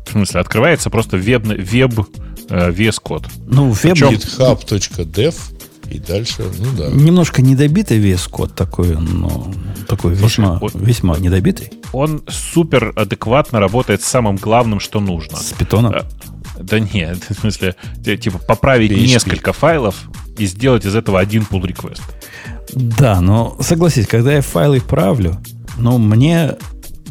В 0.06 0.12
смысле, 0.12 0.40
открывается 0.40 0.90
просто 0.90 1.16
веб, 1.16 1.44
веб 1.46 2.00
э, 2.50 2.70
Code. 2.70 3.28
Ну, 3.46 3.70
веб 3.70 3.96
github.dev 3.96 5.34
и 5.90 5.98
дальше, 6.00 6.44
ну 6.58 6.66
да. 6.76 6.88
немножко 6.88 7.40
недобитый 7.40 7.98
Code 7.98 8.52
такой, 8.54 8.94
но 8.94 9.50
такой 9.88 10.16
Слушай, 10.16 10.40
весьма, 10.40 10.58
вот- 10.58 10.74
весьма 10.74 11.16
недобитый. 11.16 11.70
Он 11.92 12.22
супер 12.28 12.92
адекватно 12.94 13.58
работает 13.58 14.02
с 14.02 14.06
самым 14.06 14.36
главным, 14.36 14.80
что 14.80 15.00
нужно. 15.00 15.38
С 15.38 15.54
питоном. 15.54 15.94
Э, 16.56 16.62
Да 16.62 16.78
нет, 16.80 17.18
в 17.28 17.34
смысле, 17.40 17.74
те- 18.04 18.16
типа 18.16 18.38
поправить 18.38 18.90
PHP. 18.92 19.06
несколько 19.06 19.52
файлов 19.52 19.94
и 20.38 20.46
сделать 20.46 20.84
из 20.84 20.94
этого 20.94 21.18
один 21.20 21.42
pull 21.50 21.62
request. 21.62 22.00
Да, 22.72 23.20
но 23.20 23.56
согласись, 23.60 24.06
когда 24.06 24.32
я 24.34 24.40
файлы 24.42 24.80
правлю, 24.80 25.36
ну, 25.78 25.98
мне, 25.98 26.56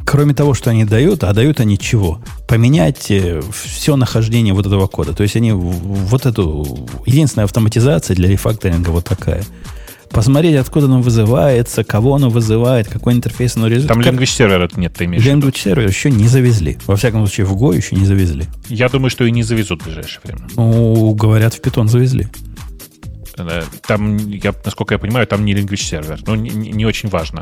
кроме 0.05 0.34
того, 0.34 0.53
что 0.53 0.69
они 0.69 0.85
дают, 0.85 1.23
а 1.23 1.34
дают 1.34 1.59
они 1.59 1.77
чего? 1.80 2.22
Поменять 2.47 3.11
все 3.53 3.95
нахождение 3.95 4.53
вот 4.53 4.65
этого 4.65 4.88
кода. 4.88 5.13
То 5.13 5.23
есть 5.23 5.35
они 5.35 5.51
вот 5.53 6.26
эту... 6.26 6.88
Единственная 7.05 7.45
автоматизация 7.45 8.15
для 8.15 8.30
рефакторинга 8.30 8.89
вот 8.89 9.05
такая. 9.05 9.43
Посмотреть, 10.16 10.56
откуда 10.56 10.86
оно 10.88 11.02
вызывается, 11.02 11.84
кого 11.84 12.16
оно 12.16 12.30
вызывает, 12.30 12.88
какой 12.88 13.14
интерфейс 13.14 13.56
оно 13.58 13.68
реализует. 13.68 13.90
Там 13.90 14.02
Как- 14.02 14.14
language 14.14 14.26
сервера 14.28 14.70
нет, 14.78 14.94
ты 14.94 15.06
имеешь 15.06 15.22
в 15.24 15.26
виду. 15.28 15.48
Language 15.50 15.58
сервер 15.58 15.88
еще 15.88 16.10
не 16.10 16.28
завезли. 16.28 16.78
Во 16.88 16.96
всяком 16.96 17.26
случае, 17.28 17.46
в 17.46 17.54
Go 17.56 17.76
еще 17.76 17.96
не 17.96 18.06
завезли. 18.06 18.46
Я 18.70 18.90
думаю, 18.90 19.10
что 19.10 19.26
и 19.26 19.32
не 19.32 19.44
завезут 19.44 19.82
в 19.82 19.86
ближайшее 19.86 20.22
время. 20.24 20.48
Ну, 20.56 21.14
говорят, 21.14 21.54
в 21.54 21.60
Python 21.62 21.88
завезли. 21.88 22.28
Э, 23.38 23.64
Там, 23.86 24.18
я, 24.18 24.54
насколько 24.64 24.94
я 24.94 24.98
понимаю, 24.98 25.28
там 25.28 25.44
не 25.44 25.54
language 25.54 25.84
сервер. 25.84 26.20
Ну, 26.26 26.36
не, 26.36 26.50
не- 26.52 26.72
не 26.72 26.86
очень 26.86 27.10
важно. 27.10 27.42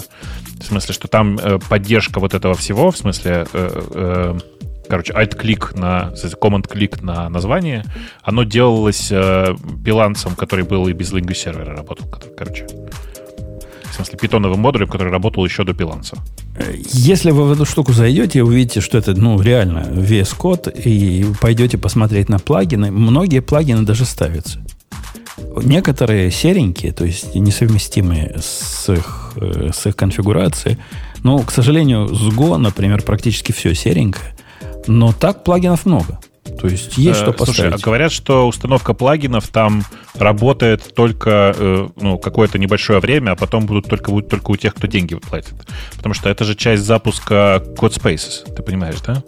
В 0.60 0.66
смысле, 0.66 0.94
что 0.96 1.08
там 1.08 1.38
э, 1.38 1.60
поддержка 1.70 2.20
вот 2.20 2.34
этого 2.34 2.56
всего, 2.56 2.90
в 2.90 2.98
смысле, 2.98 3.46
э, 3.54 3.82
э, 3.94 4.40
короче, 4.88 5.14
alt-клик 5.14 5.78
на, 5.78 6.14
command-клик 6.14 7.02
на 7.02 7.30
название, 7.30 7.84
оно 8.22 8.44
делалось 8.44 9.10
э, 9.12 9.56
билансом, 9.78 10.36
который 10.36 10.66
был 10.66 10.88
и 10.88 10.94
без 10.94 11.14
language 11.14 11.36
сервера 11.36 11.76
работал. 11.76 12.08
Короче. 12.38 12.68
В 13.90 13.96
смысле, 13.96 14.18
питоновым 14.18 14.60
модулем, 14.60 14.88
который 14.88 15.12
работал 15.12 15.46
еще 15.46 15.64
до 15.64 15.74
биланса. 15.74 16.18
Если 16.90 17.30
вы 17.30 17.44
в 17.44 17.52
эту 17.52 17.66
штуку 17.66 17.94
зайдете 17.94 18.42
увидите, 18.42 18.82
что 18.82 18.98
это, 18.98 19.14
ну, 19.14 19.40
реально 19.40 19.86
VS 19.92 20.36
Code, 20.36 20.82
и 20.82 21.26
пойдете 21.40 21.78
посмотреть 21.78 22.28
на 22.28 22.40
плагины, 22.40 22.92
многие 22.92 23.40
плагины 23.40 23.84
даже 23.84 24.06
ставятся. 24.06 24.60
Некоторые 25.64 26.32
серенькие, 26.32 26.92
то 26.92 27.06
есть 27.06 27.36
несовместимые 27.36 28.36
с 28.42 28.92
их, 28.92 29.34
э, 29.36 29.70
с 29.72 29.86
их 29.86 29.96
конфигурацией. 29.96 30.78
Но, 31.24 31.40
к 31.40 31.52
сожалению, 31.52 32.08
с 32.08 32.34
Go, 32.34 32.58
например, 32.58 33.02
практически 33.04 33.52
все 33.52 33.76
серенькое. 33.76 34.33
Но 34.88 35.14
так 35.14 35.44
плагинов 35.44 35.86
много. 35.86 36.20
То 36.60 36.68
есть 36.68 36.98
есть 36.98 37.22
Э, 37.22 37.24
что 37.24 37.34
Слушай, 37.46 37.48
поставить. 37.70 37.82
а 37.82 37.86
говорят, 37.86 38.12
что 38.12 38.48
установка 38.48 38.94
плагинов 38.94 39.48
там 39.48 39.84
работает 40.16 40.94
только 40.94 41.54
э, 41.58 41.88
ну, 42.00 42.18
какое-то 42.18 42.60
небольшое 42.60 43.00
время, 43.00 43.32
а 43.32 43.36
потом 43.36 43.66
будут 43.66 43.88
только, 43.88 44.12
будут 44.12 44.30
только 44.30 44.52
у 44.52 44.56
тех, 44.58 44.76
кто 44.76 44.88
деньги 44.88 45.16
платит. 45.16 45.54
Потому 45.96 46.14
что 46.14 46.30
это 46.30 46.44
же 46.44 46.56
часть 46.56 46.84
запуска 46.84 47.64
CodeSpaces, 47.78 48.54
ты 48.54 48.62
понимаешь, 48.62 49.00
да? 49.06 49.24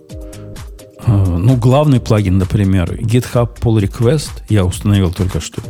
Э, 1.06 1.24
Ну, 1.26 1.56
главный 1.56 2.00
плагин, 2.02 2.38
например, 2.38 2.94
GitHub 2.96 3.60
Pull 3.60 3.82
Request 3.82 4.44
я 4.50 4.66
установил 4.66 5.12
только 5.14 5.40
что. 5.40 5.62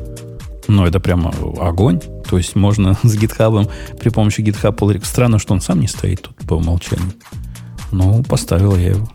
Но 0.68 0.88
это 0.88 1.00
прямо 1.00 1.32
огонь. 1.62 2.00
То 2.28 2.38
есть 2.40 2.56
можно 2.56 2.96
с 3.04 3.16
GitHub 3.16 3.70
при 4.00 4.10
помощи 4.10 4.42
GitHub 4.42 4.76
Pull 4.76 4.96
Request. 4.96 5.06
Странно, 5.06 5.38
что 5.40 5.54
он 5.54 5.62
сам 5.62 5.80
не 5.80 5.88
стоит 5.88 6.24
тут 6.24 6.38
по 6.48 6.56
умолчанию. 6.56 7.14
Ну, 7.92 8.24
поставил 8.24 8.76
я 8.76 8.90
его. 8.90 9.08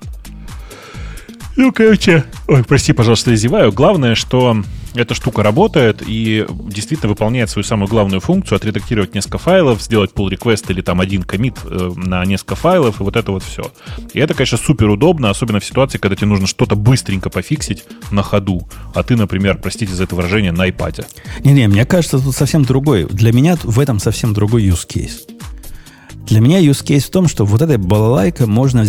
Ну, 1.56 1.72
короче... 1.72 2.24
Ой, 2.48 2.64
прости, 2.64 2.93
пожалуйста, 2.93 3.31
я 3.31 3.36
зеваю. 3.36 3.72
Главное, 3.72 4.14
что 4.14 4.62
эта 4.94 5.14
штука 5.14 5.43
работает 5.43 6.02
и 6.06 6.47
действительно 6.48 7.10
выполняет 7.10 7.51
свою 7.51 7.64
самую 7.64 7.89
главную 7.89 8.20
функцию 8.20 8.56
отредактировать 8.56 9.14
несколько 9.14 9.39
файлов, 9.39 9.82
сделать 9.82 10.12
pull 10.12 10.31
request 10.31 10.66
или 10.68 10.81
там 10.81 11.01
один 11.01 11.22
комит 11.22 11.55
э, 11.64 11.93
на 11.97 12.24
несколько 12.24 12.56
файлов 12.56 13.01
и 13.01 13.05
вот 13.05 13.16
это 13.16 13.32
вот 13.32 13.43
все. 13.43 13.70
И 14.12 14.18
это, 14.18 14.35
конечно, 14.35 14.59
супер 14.59 14.89
удобно, 14.89 15.31
особенно 15.31 15.60
в 15.60 15.64
ситуации, 15.64 15.98
когда 15.98 16.16
тебе 16.16 16.27
нужно 16.27 16.47
что-то 16.47 16.74
быстренько 16.74 17.31
пофиксить 17.31 17.85
на 18.10 18.22
ходу, 18.22 18.68
а 18.94 19.02
ты, 19.02 19.16
например, 19.16 19.59
простите 19.59 19.93
за 19.93 20.05
это 20.05 20.16
выражение, 20.16 20.52
на 20.52 20.68
iPad. 20.68 21.06
Не-не, 21.44 21.68
мне 21.68 21.85
кажется, 21.85 22.18
тут 22.18 22.35
совсем 22.35 22.64
другой. 22.64 23.05
Для 23.05 23.32
меня 23.32 23.56
в 23.62 23.78
этом 23.78 23.98
совсем 23.98 24.35
другой 24.35 24.64
use 24.64 24.86
case. 24.89 25.20
Для 26.27 26.40
меня 26.40 26.60
use 26.60 26.85
case 26.85 27.06
в 27.06 27.10
том, 27.10 27.28
что 27.28 27.44
вот 27.44 27.62
этой 27.62 27.77
балалайкой 27.77 28.47
можно 28.47 28.85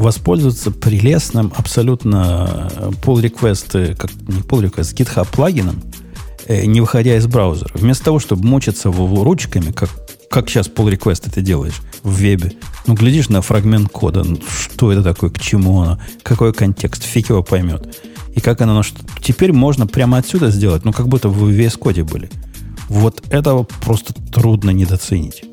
воспользоваться 0.00 0.70
прелестным 0.70 1.52
абсолютно 1.54 2.70
э, 2.74 2.90
pull 3.02 3.22
request, 3.22 3.78
э, 3.78 3.94
как 3.94 4.10
не 4.14 4.40
pull 4.40 4.62
request, 4.62 4.94
GitHub 4.96 5.28
плагином, 5.30 5.82
э, 6.46 6.64
не 6.64 6.80
выходя 6.80 7.16
из 7.16 7.26
браузера. 7.26 7.70
Вместо 7.74 8.06
того, 8.06 8.18
чтобы 8.18 8.46
мучиться 8.46 8.90
ручками, 8.90 9.72
как, 9.72 9.90
как 10.30 10.48
сейчас 10.48 10.68
pull 10.68 10.90
request 10.90 11.24
это 11.26 11.42
делаешь 11.42 11.80
в 12.02 12.14
вебе, 12.14 12.52
ну, 12.86 12.94
глядишь 12.94 13.28
на 13.28 13.42
фрагмент 13.42 13.90
кода, 13.90 14.24
ну, 14.24 14.40
что 14.48 14.90
это 14.90 15.02
такое, 15.02 15.28
к 15.28 15.38
чему 15.38 15.82
оно, 15.82 16.00
какой 16.22 16.54
контекст, 16.54 17.02
фиг 17.02 17.28
его 17.28 17.42
поймет. 17.42 17.94
И 18.34 18.40
как 18.40 18.62
оно, 18.62 18.82
что 18.82 18.98
теперь 19.22 19.52
можно 19.52 19.86
прямо 19.86 20.16
отсюда 20.16 20.50
сделать, 20.50 20.84
ну, 20.84 20.92
как 20.92 21.08
будто 21.08 21.28
вы 21.28 21.52
в 21.52 21.58
VS 21.58 21.78
Code 21.78 22.04
были. 22.04 22.30
Вот 22.88 23.22
этого 23.30 23.64
просто 23.64 24.14
трудно 24.32 24.70
недооценить. 24.70 25.44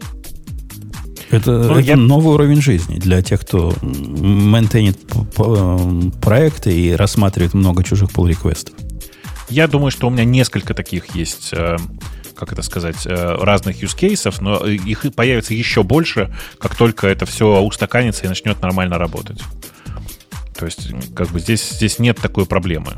Это, 1.30 1.52
Ну, 1.52 1.72
это 1.74 1.80
я- 1.82 1.96
новый 1.98 2.34
уровень 2.36 2.62
жизни 2.62 2.98
для 3.00 3.22
тех, 3.22 3.42
кто 3.42 3.74
м, 3.82 4.50
мейнтейнит 4.52 4.98
п- 5.08 5.24
п- 5.26 5.44
эм, 5.44 6.12
проекты 6.12 6.72
и 6.74 6.92
рассматривает 6.94 7.54
много 7.54 7.84
чужих 7.84 8.10
pull 8.12 8.30
реквестов 8.30 8.74
Я 9.50 9.68
думаю, 9.68 9.92
что 9.92 10.08
у 10.08 10.10
меня 10.10 10.24
несколько 10.26 10.74
таких 10.74 11.16
есть, 11.16 11.50
э, 11.54 11.78
как 12.36 12.54
это 12.54 12.62
сказать, 12.62 13.06
э, 13.06 13.36
разных 13.42 13.82
use 13.84 13.98
cases, 13.98 14.36
но 14.42 14.58
их 14.66 15.06
появится 15.16 15.54
еще 15.54 15.84
больше, 15.84 16.34
как 16.60 16.76
только 16.76 17.08
это 17.08 17.26
все 17.26 17.62
устаканится 17.62 18.26
и 18.26 18.28
начнет 18.30 18.62
нормально 18.62 18.98
работать. 18.98 19.42
То 20.58 20.66
есть, 20.66 20.90
как 21.16 21.30
бы 21.30 21.40
здесь, 21.40 21.70
здесь 21.70 22.00
нет 22.00 22.18
такой 22.18 22.46
проблемы. 22.46 22.98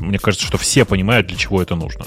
Мне 0.00 0.18
кажется, 0.18 0.46
что 0.46 0.58
все 0.58 0.84
понимают, 0.84 1.26
для 1.28 1.36
чего 1.36 1.62
это 1.62 1.74
нужно. 1.76 2.06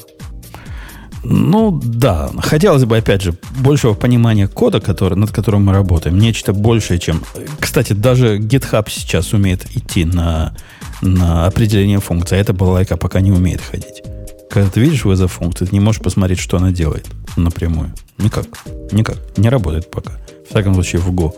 Ну, 1.23 1.79
да. 1.83 2.31
Хотелось 2.39 2.85
бы, 2.85 2.97
опять 2.97 3.21
же, 3.21 3.35
большего 3.59 3.93
понимания 3.93 4.47
кода, 4.47 4.81
который, 4.81 5.15
над 5.15 5.31
которым 5.31 5.65
мы 5.65 5.73
работаем. 5.73 6.17
Нечто 6.17 6.53
большее, 6.53 6.99
чем... 6.99 7.23
Кстати, 7.59 7.93
даже 7.93 8.39
GitHub 8.39 8.89
сейчас 8.89 9.33
умеет 9.33 9.65
идти 9.75 10.05
на, 10.05 10.55
на 11.01 11.45
определение 11.45 11.99
функции, 11.99 12.37
а 12.37 12.41
эта 12.41 12.53
балалайка 12.53 12.97
пока 12.97 13.21
не 13.21 13.31
умеет 13.31 13.61
ходить. 13.61 14.03
Когда 14.49 14.69
ты 14.69 14.81
видишь 14.81 15.05
вызов 15.05 15.33
функции, 15.33 15.65
ты 15.65 15.73
не 15.73 15.79
можешь 15.79 16.01
посмотреть, 16.01 16.39
что 16.39 16.57
она 16.57 16.71
делает 16.71 17.07
напрямую. 17.37 17.93
Никак. 18.17 18.45
Никак. 18.91 19.17
Не 19.37 19.49
работает 19.49 19.89
пока. 19.89 20.13
В 20.45 20.49
всяком 20.49 20.73
случае, 20.73 21.01
в 21.01 21.11
Go. 21.11 21.33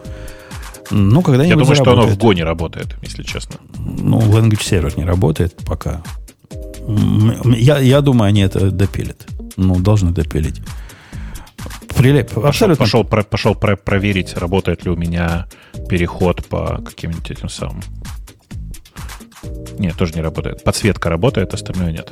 Ну, 0.92 1.22
когда-нибудь 1.22 1.50
Я 1.50 1.56
думаю, 1.56 1.76
что 1.76 1.92
оно 1.92 2.02
в 2.02 2.06
заработает. 2.06 2.24
Go 2.24 2.36
не 2.36 2.44
работает, 2.44 2.88
если 3.02 3.24
честно. 3.24 3.58
Ну, 3.78 4.20
language 4.20 4.64
сервер 4.64 4.98
не 4.98 5.06
работает 5.06 5.56
пока. 5.66 6.02
Я, 7.56 7.80
я 7.80 8.02
думаю, 8.02 8.30
они 8.30 8.42
это 8.42 8.72
допилят. 8.72 9.26
Ну, 9.58 9.80
должны 9.80 10.12
допилить. 10.12 10.62
Прилеп... 11.96 12.30
Пошел, 12.30 12.46
Абсолютно. 12.48 12.84
пошел, 12.86 13.04
про- 13.04 13.24
пошел 13.24 13.56
про- 13.56 13.76
проверить, 13.78 14.36
работает 14.36 14.84
ли 14.84 14.92
у 14.92 14.96
меня 14.96 15.46
переход 15.88 16.46
по 16.48 16.82
каким-нибудь 16.84 17.30
этим 17.32 17.50
самым. 17.50 17.82
Нет, 19.78 19.96
тоже 19.96 20.14
не 20.14 20.22
работает. 20.22 20.64
Подсветка 20.64 21.10
работает, 21.10 21.54
остальное 21.54 21.92
нет. 21.92 22.12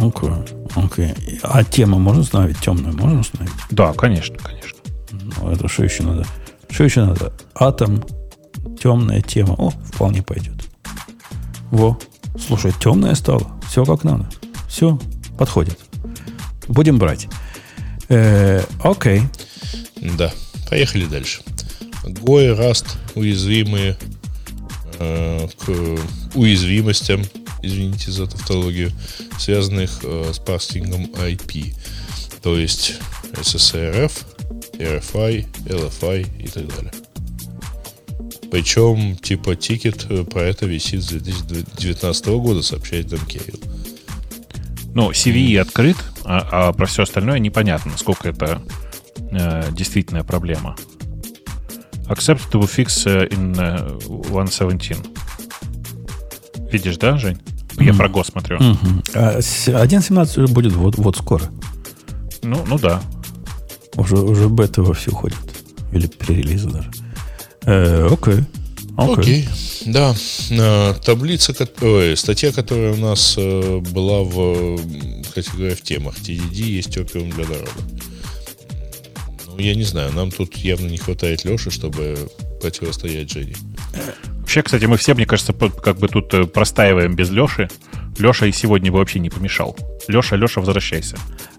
Окей, 0.00 0.30
окей. 0.74 1.14
А 1.42 1.62
тему 1.64 1.98
можно 1.98 2.22
установить? 2.22 2.58
Темную 2.60 2.96
можно 2.96 3.20
установить? 3.20 3.52
Да, 3.70 3.92
конечно, 3.92 4.36
конечно. 4.38 4.78
Ну, 5.12 5.50
это 5.50 5.68
что 5.68 5.84
еще 5.84 6.02
надо? 6.02 6.24
Что 6.70 6.84
еще 6.84 7.04
надо? 7.04 7.32
Атом, 7.54 8.02
темная 8.82 9.20
тема. 9.20 9.54
О, 9.58 9.70
вполне 9.70 10.22
пойдет. 10.22 10.54
Во. 11.70 11.98
Слушай, 12.38 12.72
темная 12.80 13.14
стала. 13.14 13.46
Все 13.74 13.84
как 13.84 14.04
надо. 14.04 14.24
Все, 14.68 15.00
подходит. 15.36 15.76
Будем 16.68 16.96
брать. 16.96 17.26
Э, 18.08 18.62
окей. 18.78 19.22
Да, 19.96 20.32
поехали 20.70 21.06
дальше. 21.06 21.42
Go 22.04 22.40
и 22.40 22.56
Rust 22.56 22.86
уязвимые 23.16 23.98
э, 25.00 25.48
к 25.58 25.98
уязвимостям, 26.36 27.24
извините 27.62 28.12
за 28.12 28.28
тавтологию, 28.28 28.92
связанных 29.40 30.04
э, 30.04 30.30
с 30.32 30.38
парсингом 30.38 31.06
IP. 31.06 31.74
То 32.44 32.56
есть 32.56 33.00
SSRF, 33.32 34.12
RFI, 34.78 35.48
LFI 35.66 36.44
и 36.44 36.46
так 36.46 36.68
далее. 36.76 36.92
Причем, 38.54 39.16
типа, 39.16 39.56
тикет 39.56 40.06
э, 40.08 40.22
про 40.22 40.42
это 40.42 40.64
висит 40.66 41.02
с 41.02 41.08
2019 41.08 42.26
года, 42.28 42.62
сообщает 42.62 43.06
Dan 43.06 43.26
Кейл. 43.26 43.58
Ну, 44.94 45.10
CVE 45.10 45.58
открыт, 45.58 45.96
а, 46.24 46.68
а 46.68 46.72
про 46.72 46.86
все 46.86 47.02
остальное 47.02 47.40
непонятно, 47.40 47.90
насколько 47.90 48.28
это 48.28 48.62
э, 49.32 49.72
действительная 49.72 50.22
проблема. 50.22 50.76
Acceptable 52.06 52.70
fix 52.72 53.02
э, 53.06 53.26
in 53.26 53.56
э, 53.58 54.22
117. 54.28 54.98
Видишь, 56.70 56.96
да, 56.98 57.18
Жень? 57.18 57.40
Я 57.80 57.92
Мгм. 57.92 57.96
про 57.98 58.08
Go 58.08 58.24
смотрю. 58.24 58.58
Мгм. 58.62 59.02
А 59.14 59.42
с- 59.42 59.66
1.17 59.66 60.44
уже 60.44 60.54
будет 60.54 60.74
вот, 60.74 60.96
вот 60.96 61.16
скоро. 61.16 61.42
Ну, 62.44 62.64
ну 62.68 62.78
да. 62.78 63.02
Уже, 63.96 64.14
уже 64.16 64.48
бета 64.48 64.80
вовсю 64.84 65.12
ходит. 65.12 65.38
Или 65.90 66.06
пререлизы 66.06 66.68
даже. 66.70 66.92
Э, 67.66 68.08
окей. 68.10 68.44
Окей. 68.96 69.48
Да. 69.86 70.14
А, 70.52 70.94
Таблица, 70.94 71.54
ой, 71.80 72.16
статья, 72.16 72.52
которая 72.52 72.92
у 72.92 72.96
нас 72.96 73.34
э, 73.36 73.78
была 73.78 74.22
в, 74.22 74.78
кстати 75.24 75.50
говоря, 75.56 75.74
в 75.74 75.80
темах. 75.80 76.16
TDD 76.16 76.54
есть 76.54 76.96
опиум 76.96 77.30
для 77.30 77.44
народа. 77.44 77.70
Ну, 79.46 79.58
я 79.58 79.74
не 79.74 79.82
знаю, 79.82 80.12
нам 80.12 80.30
тут 80.30 80.56
явно 80.56 80.86
не 80.86 80.98
хватает 80.98 81.44
Леши, 81.44 81.70
чтобы 81.70 82.16
противостоять 82.60 83.30
Жене. 83.30 83.54
Вообще, 84.40 84.62
кстати, 84.62 84.84
мы 84.84 84.96
все, 84.96 85.14
мне 85.14 85.26
кажется, 85.26 85.52
как 85.52 85.98
бы 85.98 86.08
тут 86.08 86.32
э, 86.34 86.44
простаиваем 86.44 87.16
без 87.16 87.30
Леши. 87.30 87.68
Леша 88.18 88.46
и 88.46 88.52
сегодня 88.52 88.92
бы 88.92 88.98
вообще 88.98 89.18
не 89.18 89.30
помешал. 89.30 89.76
Леша, 90.06 90.36
Леша, 90.36 90.60
возвращайся. 90.60 91.16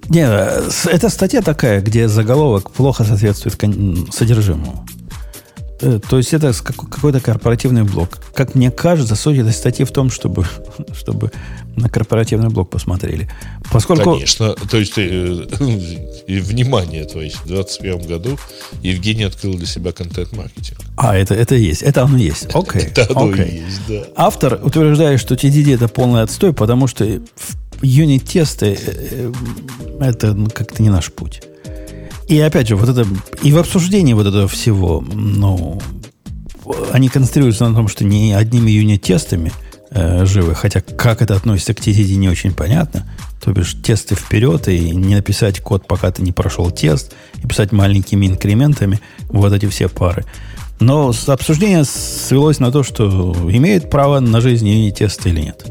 Не, 0.08 0.26
это 0.26 1.10
статья 1.10 1.42
такая, 1.42 1.82
где 1.82 2.08
заголовок 2.08 2.72
плохо 2.72 3.04
соответствует 3.04 3.56
содержимому. 4.14 4.86
Э, 5.82 6.00
то 6.00 6.18
есть 6.18 6.34
это 6.34 6.54
какой-то 6.54 7.20
корпоративный 7.20 7.84
блог. 7.84 8.18
Как 8.34 8.56
мне 8.56 8.72
кажется, 8.72 9.16
суть 9.16 9.38
этой 9.38 9.52
статьи 9.52 9.86
в 9.86 9.92
том, 9.92 10.10
чтобы, 10.10 10.46
чтобы 10.94 11.32
на 11.76 11.90
корпоративный 11.90 12.50
блог 12.50 12.70
посмотрели. 12.70 13.30
Поскольку... 13.72 14.14
Конечно. 14.14 14.54
То 14.54 14.78
есть, 14.78 14.98
э, 14.98 15.02
и 16.28 16.40
внимание, 16.40 17.06
то 17.06 17.22
есть 17.22 17.38
в 17.38 17.48
2021 17.48 18.08
году 18.08 18.40
Евгений 18.82 19.24
открыл 19.24 19.56
для 19.56 19.68
себя 19.68 19.92
контент-маркетинг. 19.92 20.80
А, 20.96 21.16
это, 21.16 21.34
это 21.36 21.56
есть. 21.56 21.82
Это 21.82 22.04
оно 22.04 22.18
есть. 22.18 22.48
Окей. 22.54 22.82
Okay. 22.82 22.88
Это 22.88 23.08
оно 23.10 23.32
okay. 23.32 23.66
есть, 23.66 23.82
да. 23.88 24.04
Автор 24.16 24.60
утверждает, 24.64 25.20
что 25.20 25.36
TDD 25.36 25.76
это 25.76 25.88
полный 25.88 26.22
отстой, 26.22 26.54
потому 26.54 26.88
что 26.88 27.06
юнит-тесты 27.82 28.78
э, 28.80 29.32
это 30.00 30.34
ну, 30.34 30.48
как-то 30.48 30.82
не 30.82 30.90
наш 30.90 31.12
путь. 31.12 31.42
И 32.28 32.40
опять 32.40 32.68
же, 32.68 32.76
вот 32.76 32.90
это, 32.90 33.08
и 33.44 33.52
в 33.52 33.58
обсуждении 33.58 34.14
вот 34.14 34.26
этого 34.26 34.48
всего, 34.48 35.04
ну, 35.14 35.80
они 36.92 37.10
концентрируются 37.10 37.68
на 37.68 37.76
том, 37.76 37.88
что 37.88 38.04
не 38.04 38.34
одними 38.34 38.72
юнит-тестами 38.72 39.52
э, 39.92 40.26
живы, 40.26 40.56
хотя 40.56 40.82
как 40.82 41.22
это 41.22 41.36
относится 41.36 41.74
к 41.74 41.80
TTD 41.80 42.16
не 42.16 42.30
очень 42.30 42.54
понятно. 42.54 43.06
То 43.44 43.52
бишь 43.52 43.76
тесты 43.84 44.16
вперед 44.16 44.68
и 44.68 44.90
не 44.90 45.16
написать 45.16 45.60
код, 45.60 45.86
пока 45.86 46.12
ты 46.12 46.24
не 46.24 46.32
прошел 46.32 46.72
тест, 46.72 47.14
и 47.44 47.48
писать 47.48 47.72
маленькими 47.72 48.26
инкрементами 48.26 49.00
вот 49.30 49.54
эти 49.54 49.68
все 49.68 49.88
пары. 49.88 50.26
Но 50.80 51.14
обсуждение 51.28 51.84
свелось 51.84 52.60
на 52.60 52.72
то, 52.72 52.82
что 52.82 53.36
имеет 53.50 53.90
право 53.90 54.20
на 54.20 54.42
жизнь 54.42 54.68
юнит-тесты 54.68 55.30
или 55.30 55.42
нет. 55.42 55.64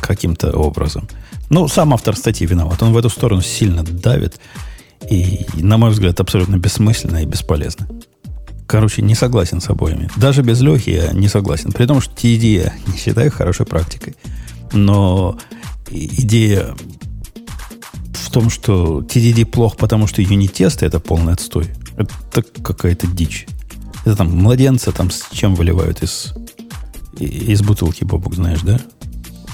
Каким-то 0.00 0.52
образом. 0.52 1.06
Ну, 1.50 1.68
сам 1.68 1.92
автор 1.92 2.16
статьи 2.16 2.46
виноват. 2.46 2.82
Он 2.82 2.92
в 2.92 2.96
эту 2.96 3.10
сторону 3.10 3.42
сильно 3.42 3.82
давит. 3.82 4.40
И, 5.10 5.46
на 5.54 5.78
мой 5.78 5.90
взгляд, 5.90 6.20
абсолютно 6.20 6.56
бессмысленно 6.56 7.22
и 7.22 7.26
бесполезно. 7.26 7.88
Короче, 8.66 9.00
не 9.00 9.14
согласен 9.14 9.60
с 9.60 9.70
обоими. 9.70 10.10
Даже 10.16 10.42
без 10.42 10.60
Лехи 10.60 10.90
я 10.90 11.12
не 11.12 11.28
согласен. 11.28 11.72
При 11.72 11.86
том, 11.86 12.02
что 12.02 12.12
TD 12.12 12.44
я 12.46 12.74
не 12.86 12.98
считаю 12.98 13.32
хорошей 13.32 13.64
практикой. 13.64 14.14
Но 14.72 15.38
идея 15.90 16.74
в 18.12 18.30
том, 18.30 18.50
что 18.50 19.00
TDD 19.00 19.46
плох, 19.46 19.78
потому 19.78 20.06
что 20.06 20.20
юнит-тесты 20.20 20.84
это 20.84 21.00
полный 21.00 21.32
отстой. 21.32 21.68
Это 21.96 22.42
какая-то 22.42 23.06
дичь. 23.06 23.46
Это 24.04 24.16
там 24.16 24.36
младенца 24.36 24.92
там 24.92 25.10
с 25.10 25.28
чем 25.32 25.54
выливают 25.54 26.02
из, 26.02 26.34
из 27.18 27.62
бутылки, 27.62 28.04
Бобук, 28.04 28.34
знаешь, 28.34 28.60
да? 28.60 28.78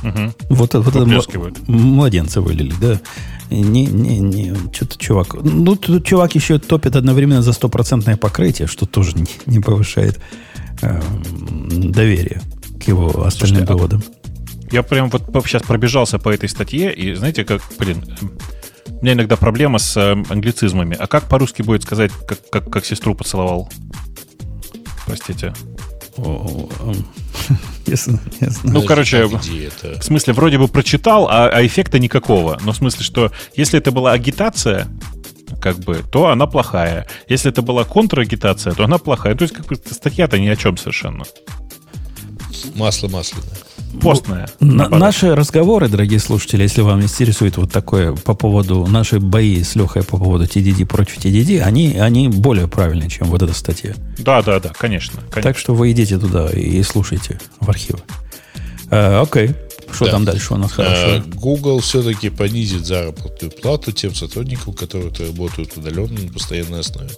Угу. 0.04 0.34
Вот, 0.50 0.74
вот 0.74 0.96
это 0.96 1.06
младенца 1.66 2.40
вылили, 2.40 2.72
да. 2.80 3.00
Не, 3.50 3.86
не, 3.86 4.18
не, 4.20 4.54
что-то 4.72 4.98
чувак. 4.98 5.34
Ну, 5.42 5.76
тут 5.76 6.04
чувак 6.04 6.34
еще 6.34 6.58
топит 6.58 6.96
одновременно 6.96 7.42
за 7.42 7.52
стопроцентное 7.52 8.16
покрытие, 8.16 8.68
что 8.68 8.86
тоже 8.86 9.14
не, 9.14 9.24
не 9.46 9.60
повышает 9.60 10.20
э, 10.82 11.00
доверие 11.70 12.42
к 12.80 12.88
его 12.88 13.24
остальным 13.24 13.30
Слушайте, 13.30 13.62
а 13.62 13.66
доводам. 13.66 14.04
Я 14.70 14.82
прям 14.82 15.08
вот 15.08 15.22
сейчас 15.46 15.62
пробежался 15.62 16.18
по 16.18 16.30
этой 16.30 16.48
статье, 16.48 16.92
и 16.92 17.14
знаете, 17.14 17.44
как, 17.44 17.62
блин, 17.78 18.04
у 18.88 19.04
меня 19.04 19.12
иногда 19.12 19.36
проблема 19.36 19.78
с 19.78 19.96
э, 19.96 20.12
англицизмами. 20.30 20.96
А 20.98 21.06
как 21.06 21.28
по-русски 21.28 21.62
будет 21.62 21.82
сказать, 21.82 22.10
как, 22.26 22.38
как, 22.50 22.70
как 22.70 22.84
сестру 22.84 23.14
поцеловал? 23.14 23.70
Простите. 25.06 25.52
Ясно, 27.86 28.20
ясно. 28.40 28.72
Ну, 28.72 28.82
короче, 28.82 29.26
в 29.26 30.02
смысле, 30.02 30.32
вроде 30.32 30.58
бы 30.58 30.68
прочитал, 30.68 31.28
а, 31.28 31.48
а 31.48 31.66
эффекта 31.66 31.98
никакого. 31.98 32.58
Но 32.64 32.72
в 32.72 32.76
смысле, 32.76 33.04
что 33.04 33.32
если 33.54 33.78
это 33.78 33.90
была 33.90 34.12
агитация, 34.12 34.88
как 35.60 35.78
бы, 35.80 36.02
то 36.10 36.28
она 36.28 36.46
плохая. 36.46 37.06
Если 37.28 37.50
это 37.50 37.60
была 37.60 37.84
контрагитация, 37.84 38.72
то 38.72 38.84
она 38.84 38.98
плохая. 38.98 39.34
То 39.34 39.42
есть, 39.42 39.54
как 39.54 39.66
бы, 39.66 39.76
статья-то 39.76 40.38
ни 40.38 40.48
о 40.48 40.56
чем 40.56 40.78
совершенно. 40.78 41.24
Масло 42.74 43.08
масляное 43.08 43.58
постная. 44.00 44.48
На, 44.60 44.88
наши 44.88 45.34
разговоры, 45.34 45.88
дорогие 45.88 46.20
слушатели, 46.20 46.62
если 46.62 46.82
вам 46.82 47.02
интересует 47.02 47.56
вот 47.56 47.72
такое 47.72 48.12
по 48.12 48.34
поводу 48.34 48.86
нашей 48.86 49.18
бои 49.18 49.62
с 49.62 49.74
Лехой 49.74 50.02
по 50.02 50.18
поводу 50.18 50.44
TDD 50.44 50.86
против 50.86 51.18
TDD, 51.18 51.60
они, 51.60 51.96
они 51.98 52.28
более 52.28 52.68
правильные, 52.68 53.08
чем 53.08 53.28
вот 53.28 53.42
эта 53.42 53.54
статья. 53.54 53.94
Да, 54.18 54.42
да, 54.42 54.60
да, 54.60 54.70
конечно. 54.70 55.20
конечно. 55.30 55.42
Так 55.42 55.58
что 55.58 55.74
вы 55.74 55.92
идите 55.92 56.18
туда 56.18 56.48
и 56.50 56.82
слушайте 56.82 57.38
в 57.60 57.68
архивы. 57.68 58.00
Э, 58.90 59.20
окей. 59.20 59.48
Okay. 59.48 59.56
Что 59.94 60.06
да. 60.06 60.10
там 60.12 60.24
дальше 60.24 60.54
у 60.54 60.56
нас 60.56 60.72
хорошо? 60.72 61.22
Google 61.34 61.80
все-таки 61.80 62.30
понизит 62.30 62.84
заработную 62.86 63.50
плату 63.50 63.92
тем 63.92 64.14
сотрудникам, 64.14 64.72
которые 64.74 65.12
работают 65.26 65.76
удаленно 65.76 66.20
на 66.20 66.32
постоянной 66.32 66.80
основе. 66.80 67.10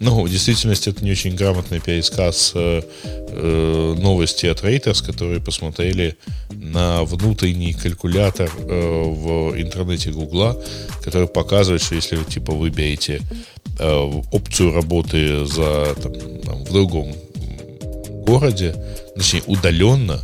Но 0.00 0.22
в 0.22 0.30
действительности 0.30 0.90
это 0.90 1.04
не 1.04 1.12
очень 1.12 1.34
грамотный 1.34 1.80
пересказ 1.80 2.52
э, 2.54 2.82
э, 3.04 3.94
новости 3.98 4.46
от 4.46 4.62
Reuters, 4.62 5.04
которые 5.04 5.40
посмотрели 5.40 6.16
на 6.50 7.04
внутренний 7.04 7.72
калькулятор 7.74 8.50
э, 8.58 9.02
в 9.04 9.60
интернете 9.60 10.10
Google, 10.10 10.62
который 11.02 11.28
показывает, 11.28 11.82
что 11.82 11.94
если 11.94 12.16
вы 12.16 12.24
типа 12.24 12.52
выберете 12.52 13.20
э, 13.78 14.22
опцию 14.32 14.74
работы 14.74 15.46
за 15.46 15.94
там, 16.02 16.12
там, 16.40 16.64
в 16.64 16.72
другом 16.72 17.14
городе, 18.26 18.74
точнее 19.16 19.42
удаленно 19.46 20.20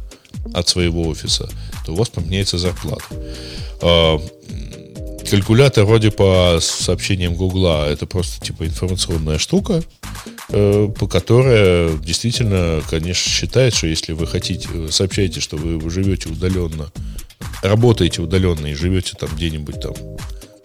от 0.55 0.69
своего 0.69 1.09
офиса, 1.09 1.49
то 1.87 1.93
у 1.93 1.97
вас 1.97 2.09
поменяется 2.09 2.59
зарплата. 2.59 3.05
А, 3.81 4.21
калькулятор 5.31 5.85
вроде 5.85 6.11
по 6.11 6.59
сообщениям 6.61 7.35
Гугла 7.35 7.89
это 7.89 8.07
просто 8.07 8.45
типа 8.45 8.67
информационная 8.67 9.39
штука, 9.39 9.83
э, 10.49 10.89
по 10.99 11.07
которой 11.07 11.97
действительно, 11.99 12.83
конечно, 12.91 13.31
считает, 13.31 13.75
что 13.75 13.87
если 13.87 14.13
вы 14.13 14.27
хотите, 14.27 14.69
сообщаете, 14.91 15.41
что 15.41 15.57
вы 15.57 15.89
живете 15.91 16.29
удаленно, 16.29 16.91
работаете 17.63 18.21
удаленно 18.21 18.67
и 18.67 18.75
живете 18.75 19.15
там 19.19 19.31
где-нибудь 19.35 19.81
там 19.81 19.95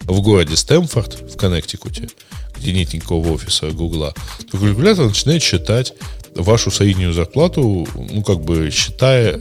в 0.02 0.20
городе 0.20 0.56
Стэмфорд, 0.56 1.32
в 1.32 1.36
Коннектикуте, 1.36 2.08
где 2.56 2.72
нет 2.72 2.92
никакого 2.92 3.28
офиса 3.30 3.70
Гугла, 3.70 4.14
то 4.50 4.58
калькулятор 4.58 5.06
начинает 5.06 5.42
считать 5.42 5.94
вашу 6.34 6.70
среднюю 6.70 7.12
зарплату, 7.12 7.86
ну, 7.94 8.22
как 8.22 8.40
бы 8.40 8.70
считая, 8.70 9.40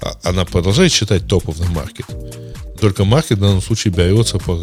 а, 0.00 0.14
она 0.22 0.44
продолжает 0.44 0.92
считать 0.92 1.26
топовый 1.26 1.68
маркет. 1.68 2.06
Только 2.80 3.04
маркет 3.04 3.38
в 3.38 3.40
данном 3.40 3.60
случае 3.60 3.92
берется 3.92 4.38
по, 4.38 4.56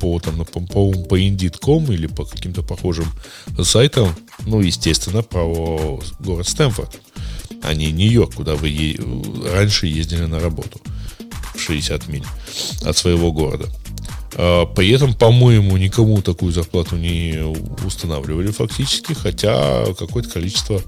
по, 0.00 0.20
там, 0.20 0.44
по, 0.44 0.60
по, 0.60 0.92
по 0.92 1.18
Indeed.com 1.18 1.92
или 1.92 2.06
по 2.06 2.24
каким-то 2.24 2.62
похожим 2.62 3.06
сайтам, 3.62 4.14
ну, 4.46 4.60
естественно, 4.60 5.22
про 5.22 6.00
город 6.20 6.48
Стэнфорд, 6.48 7.00
а 7.62 7.74
не 7.74 7.92
Нью-Йорк, 7.92 8.34
куда 8.34 8.54
вы 8.54 8.68
е- 8.68 9.00
раньше 9.54 9.86
ездили 9.86 10.24
на 10.24 10.40
работу 10.40 10.80
в 11.54 11.60
60 11.60 12.08
миль 12.08 12.24
от 12.84 12.96
своего 12.96 13.32
города. 13.32 13.68
А, 14.34 14.66
при 14.66 14.90
этом, 14.90 15.14
по-моему, 15.14 15.76
никому 15.76 16.22
такую 16.22 16.52
зарплату 16.52 16.96
не 16.96 17.38
устанавливали 17.84 18.50
фактически, 18.50 19.12
хотя 19.12 19.84
какое-то 19.98 20.30
количество 20.30 20.80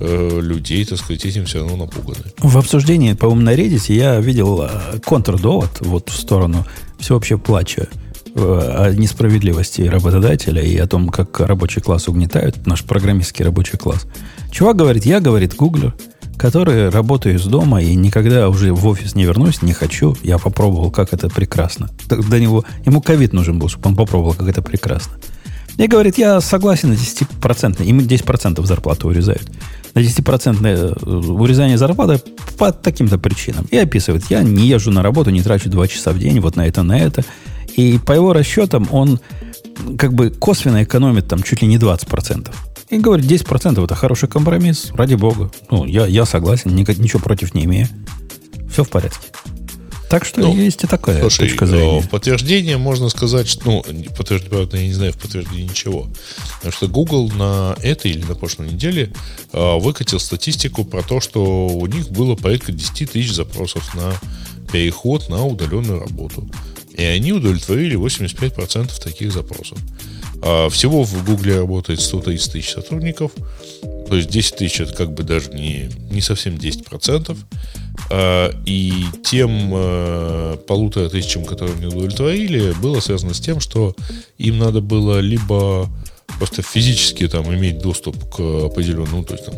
э, 0.00 0.40
людей, 0.40 0.84
так 0.84 0.98
сказать, 0.98 1.24
этим 1.24 1.46
все 1.46 1.60
равно 1.60 1.76
напуганы. 1.76 2.24
В 2.38 2.58
обсуждении, 2.58 3.14
по-моему, 3.14 3.42
на 3.42 3.54
Reddit 3.54 3.92
я 3.92 4.20
видел 4.20 4.62
э, 4.62 4.98
контрдовод 5.04 5.80
вот 5.80 6.10
в 6.10 6.16
сторону 6.16 6.66
всеобщего 6.98 7.38
плача 7.38 7.88
э, 8.34 8.40
о 8.40 8.92
несправедливости 8.94 9.82
работодателя 9.82 10.62
и 10.62 10.76
о 10.76 10.86
том, 10.86 11.08
как 11.08 11.40
рабочий 11.40 11.80
класс 11.80 12.08
угнетают, 12.08 12.66
наш 12.66 12.84
программистский 12.84 13.44
рабочий 13.44 13.78
класс. 13.78 14.06
Чувак 14.50 14.76
говорит, 14.76 15.06
я, 15.06 15.20
говорит, 15.20 15.54
гуглер, 15.56 15.94
который 16.42 16.88
работаю 16.88 17.36
из 17.36 17.44
дома 17.44 17.80
и 17.80 17.94
никогда 17.94 18.48
уже 18.48 18.72
в 18.72 18.84
офис 18.88 19.14
не 19.14 19.22
вернусь, 19.22 19.62
не 19.62 19.72
хочу. 19.72 20.16
Я 20.24 20.38
попробовал, 20.38 20.90
как 20.90 21.12
это 21.12 21.28
прекрасно. 21.28 21.88
До 22.08 22.40
него, 22.40 22.64
ему 22.84 23.00
ковид 23.00 23.32
нужен 23.32 23.60
был, 23.60 23.68
чтобы 23.68 23.90
он 23.90 23.94
попробовал, 23.94 24.34
как 24.34 24.48
это 24.48 24.60
прекрасно. 24.60 25.12
И 25.76 25.86
говорит, 25.86 26.18
я 26.18 26.40
согласен 26.40 26.88
на 26.88 26.94
10%. 26.94 27.84
Ему 27.84 28.00
10% 28.00 28.66
зарплату 28.66 29.06
урезают. 29.06 29.48
На 29.94 30.00
10% 30.00 30.66
э, 30.66 31.08
урезание 31.08 31.78
зарплаты 31.78 32.20
по 32.58 32.72
таким-то 32.72 33.18
причинам. 33.18 33.64
И 33.70 33.76
описывает, 33.76 34.24
я 34.28 34.42
не 34.42 34.66
езжу 34.66 34.90
на 34.90 35.04
работу, 35.04 35.30
не 35.30 35.42
трачу 35.42 35.70
2 35.70 35.86
часа 35.86 36.10
в 36.10 36.18
день 36.18 36.40
вот 36.40 36.56
на 36.56 36.66
это, 36.66 36.82
на 36.82 36.98
это. 36.98 37.24
И 37.76 38.00
по 38.04 38.14
его 38.14 38.32
расчетам 38.32 38.88
он 38.90 39.20
как 39.96 40.12
бы 40.12 40.30
косвенно 40.30 40.82
экономит 40.82 41.28
там 41.28 41.40
чуть 41.44 41.62
ли 41.62 41.68
не 41.68 41.76
20%. 41.78 42.50
И 42.92 42.98
говорит, 42.98 43.24
10% 43.24 43.82
это 43.82 43.94
хороший 43.94 44.28
компромисс, 44.28 44.90
ради 44.92 45.14
бога. 45.14 45.50
Ну, 45.70 45.86
я, 45.86 46.06
я 46.06 46.26
согласен, 46.26 46.76
ничего 46.76 47.20
против 47.20 47.54
не 47.54 47.64
имею. 47.64 47.88
Все 48.70 48.84
в 48.84 48.90
порядке. 48.90 49.28
Так 50.10 50.26
что 50.26 50.42
ну, 50.42 50.54
есть 50.54 50.84
и 50.84 50.86
такая 50.86 51.18
слушай, 51.20 51.48
точка 51.48 51.64
зрения. 51.64 52.02
Подтверждение 52.10 52.76
можно 52.76 53.08
сказать, 53.08 53.48
что, 53.48 53.64
ну, 53.64 53.82
подтверждение, 54.14 54.50
правда, 54.50 54.76
я 54.76 54.82
не 54.82 54.92
знаю 54.92 55.14
в 55.14 55.16
подтверждении 55.16 55.62
ничего. 55.62 56.06
Потому 56.56 56.72
что 56.72 56.88
Google 56.88 57.30
на 57.30 57.74
этой 57.80 58.10
или 58.10 58.26
на 58.26 58.34
прошлой 58.34 58.68
неделе 58.68 59.10
э, 59.54 59.78
выкатил 59.78 60.20
статистику 60.20 60.84
про 60.84 61.02
то, 61.02 61.22
что 61.22 61.68
у 61.68 61.86
них 61.86 62.10
было 62.10 62.36
порядка 62.36 62.72
10 62.72 63.10
тысяч 63.10 63.32
запросов 63.32 63.94
на 63.94 64.12
переход 64.70 65.30
на 65.30 65.46
удаленную 65.46 66.00
работу. 66.00 66.46
И 66.94 67.02
они 67.02 67.32
удовлетворили 67.32 67.98
85% 67.98 69.02
таких 69.02 69.32
запросов. 69.32 69.78
А 70.42 70.68
всего 70.68 71.04
в 71.04 71.24
Гугле 71.24 71.58
работает 71.58 72.00
130 72.00 72.52
тысяч 72.52 72.72
сотрудников. 72.72 73.32
То 74.08 74.16
есть 74.16 74.28
10 74.28 74.56
тысяч 74.56 74.80
это 74.80 74.92
как 74.92 75.12
бы 75.14 75.22
даже 75.22 75.50
не, 75.50 75.88
не 76.10 76.20
совсем 76.20 76.54
10%. 76.56 77.36
А, 78.10 78.50
и 78.66 79.04
тем 79.24 79.70
а, 79.72 80.56
полутора 80.56 81.08
тысячам, 81.08 81.44
которые 81.44 81.78
не 81.78 81.86
удовлетворили, 81.86 82.72
было 82.82 83.00
связано 83.00 83.34
с 83.34 83.40
тем, 83.40 83.60
что 83.60 83.94
им 84.38 84.58
надо 84.58 84.80
было 84.80 85.20
либо 85.20 85.88
просто 86.38 86.62
физически 86.62 87.28
там 87.28 87.54
иметь 87.54 87.78
доступ 87.78 88.16
к 88.34 88.40
определенному, 88.66 89.18
ну, 89.18 89.24
то 89.24 89.34
есть 89.34 89.46
там 89.46 89.54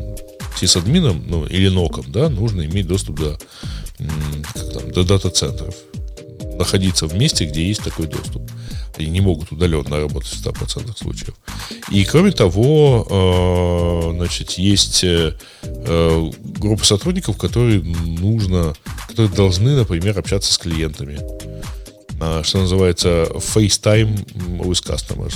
сисадминам, 0.59 1.25
ну, 1.27 1.47
или 1.47 1.69
нокам, 1.69 2.05
да, 2.09 2.29
нужно 2.29 2.63
иметь 2.63 2.87
доступ 2.87 3.21
до, 3.21 3.39
как 4.53 4.73
там, 4.73 4.93
до 4.93 5.05
дата-центров. 5.05 5.75
Находиться 6.59 7.07
в 7.07 7.15
месте, 7.15 7.47
где 7.47 7.67
есть 7.67 7.83
такой 7.83 8.07
доступ. 8.07 8.43
Они 8.99 9.09
не 9.09 9.21
могут 9.21 9.53
удаленно 9.53 9.99
работать 9.99 10.31
в 10.31 10.47
100% 10.47 10.97
случаев. 10.97 11.35
И 11.91 12.05
кроме 12.05 12.33
того, 12.33 13.07
э, 13.11 14.17
значит, 14.17 14.53
есть 14.53 15.05
э, 15.05 15.35
э, 15.63 16.31
группа 16.43 16.85
сотрудников, 16.85 17.37
которые 17.37 17.83
нужно, 17.83 18.75
которые 19.09 19.35
должны, 19.35 19.77
например, 19.77 20.19
общаться 20.19 20.53
с 20.53 20.59
клиентами. 20.59 21.19
Что 22.43 22.59
называется 22.59 23.27
FaceTime 23.35 24.59
with 24.59 24.83
customers. 24.85 25.35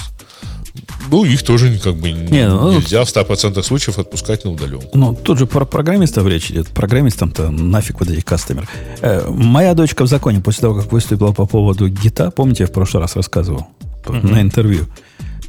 Ну, 1.10 1.24
их 1.24 1.42
тоже 1.42 1.78
как 1.78 1.96
бы 1.96 2.10
не, 2.10 2.48
ну, 2.48 2.72
нельзя 2.72 3.04
в 3.04 3.08
100% 3.08 3.62
случаев 3.62 3.98
отпускать 3.98 4.44
на 4.44 4.52
удаленку. 4.52 4.88
Ну, 4.94 5.14
тут 5.14 5.38
же 5.38 5.46
про 5.46 5.64
программистов 5.64 6.26
речь 6.26 6.50
идет. 6.50 6.68
Программистам-то 6.68 7.50
нафиг 7.50 8.00
вот 8.00 8.10
этих 8.10 8.24
кастомер. 8.24 8.68
Э, 9.00 9.28
моя 9.28 9.74
дочка 9.74 10.04
в 10.04 10.08
законе 10.08 10.40
после 10.40 10.62
того, 10.62 10.80
как 10.80 10.92
выступила 10.92 11.32
по 11.32 11.46
поводу 11.46 11.88
гита, 11.88 12.30
помните, 12.30 12.64
я 12.64 12.66
в 12.66 12.72
прошлый 12.72 13.02
раз 13.02 13.16
рассказывал 13.16 13.68
mm-hmm. 14.04 14.30
на 14.30 14.42
интервью, 14.42 14.86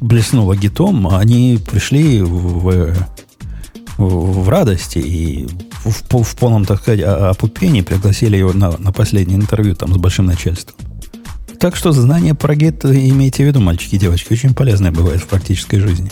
блеснула 0.00 0.56
гитом, 0.56 1.08
они 1.08 1.58
пришли 1.70 2.22
в, 2.22 2.94
в, 3.98 4.42
в 4.44 4.48
радости 4.48 4.98
и 4.98 5.46
в, 5.84 6.22
в 6.22 6.36
полном, 6.36 6.64
так 6.64 6.80
сказать, 6.80 7.00
опупении 7.00 7.82
пригласили 7.82 8.36
его 8.36 8.52
на, 8.52 8.76
на 8.78 8.92
последнее 8.92 9.38
интервью 9.38 9.74
там 9.74 9.92
с 9.92 9.96
большим 9.96 10.26
начальством. 10.26 10.74
Так 11.60 11.76
что 11.76 11.92
знание 11.92 12.34
про 12.34 12.56
гет 12.56 12.86
имейте 12.86 13.44
в 13.44 13.46
виду, 13.46 13.60
мальчики 13.60 13.96
и 13.96 13.98
девочки, 13.98 14.32
очень 14.32 14.54
полезное 14.54 14.92
бывает 14.92 15.20
в 15.20 15.26
практической 15.26 15.78
жизни. 15.78 16.10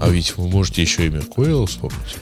А 0.00 0.08
ведь 0.08 0.36
вы 0.36 0.48
можете 0.48 0.82
еще 0.82 1.06
и 1.06 1.10
Mercurial 1.10 1.66
вспомнить. 1.66 2.16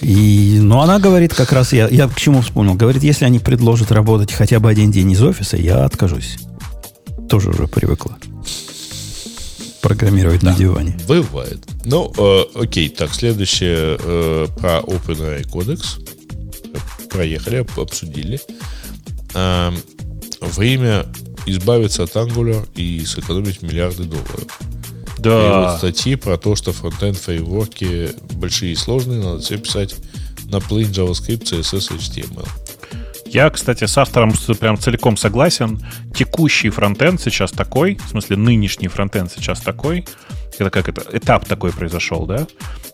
И, 0.00 0.58
ну, 0.60 0.80
она 0.80 1.00
говорит, 1.00 1.34
как 1.34 1.50
раз 1.50 1.72
я, 1.72 1.88
я 1.88 2.06
к 2.06 2.14
чему 2.14 2.42
вспомнил. 2.42 2.74
Говорит, 2.74 3.02
если 3.02 3.24
они 3.24 3.40
предложат 3.40 3.90
работать 3.90 4.32
хотя 4.32 4.60
бы 4.60 4.70
один 4.70 4.92
день 4.92 5.10
из 5.10 5.20
офиса, 5.20 5.56
я 5.56 5.84
откажусь. 5.84 6.36
Тоже 7.28 7.50
уже 7.50 7.66
привыкла. 7.66 8.16
Программировать 9.82 10.42
да, 10.42 10.52
на 10.52 10.56
диване. 10.56 10.96
Бывает. 11.08 11.58
Ну, 11.84 12.12
э, 12.16 12.42
окей, 12.54 12.88
так, 12.88 13.12
следующее 13.12 13.98
э, 14.00 14.46
про 14.60 14.78
OpenAI 14.78 15.48
кодекс. 15.50 15.98
Проехали, 17.10 17.66
обсудили. 17.76 18.40
Э, 19.34 19.72
время 20.40 21.06
избавиться 21.46 22.02
от 22.02 22.16
Angular 22.16 22.66
и 22.74 23.04
сэкономить 23.04 23.62
миллиарды 23.62 24.04
долларов. 24.04 24.46
Да. 25.18 25.46
И 25.46 25.64
вот 25.64 25.78
статьи 25.78 26.14
про 26.16 26.36
то, 26.36 26.56
что 26.56 26.72
фронтенд 26.72 27.16
фреймворки 27.16 28.10
большие 28.32 28.72
и 28.72 28.76
сложные, 28.76 29.22
надо 29.22 29.40
все 29.40 29.58
писать 29.58 29.94
на 30.50 30.56
plain 30.56 30.90
JavaScript, 30.90 31.44
CSS, 31.44 31.96
HTML. 31.98 32.48
Я, 33.26 33.50
кстати, 33.50 33.84
с 33.84 33.98
автором 33.98 34.32
прям 34.58 34.78
целиком 34.78 35.16
согласен. 35.16 35.80
Текущий 36.14 36.70
фронтенд 36.70 37.20
сейчас 37.20 37.50
такой, 37.52 37.96
в 37.96 38.08
смысле 38.08 38.36
нынешний 38.36 38.88
фронтенд 38.88 39.30
сейчас 39.30 39.60
такой, 39.60 40.06
это 40.58 40.70
как 40.70 40.88
это, 40.88 41.02
этап 41.12 41.44
такой 41.44 41.72
произошел, 41.72 42.26
да, 42.26 42.46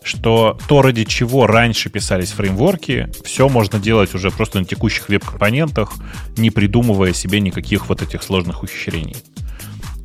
что 0.03 0.57
то, 0.67 0.81
ради 0.81 1.05
чего 1.05 1.47
раньше 1.47 1.89
писались 1.89 2.31
фреймворки, 2.31 3.09
все 3.23 3.47
можно 3.47 3.79
делать 3.79 4.13
уже 4.15 4.31
просто 4.31 4.59
на 4.59 4.65
текущих 4.65 5.09
веб-компонентах, 5.09 5.93
не 6.35 6.49
придумывая 6.49 7.13
себе 7.13 7.39
никаких 7.39 7.87
вот 7.87 8.01
этих 8.01 8.23
сложных 8.23 8.63
ухищрений. 8.63 9.15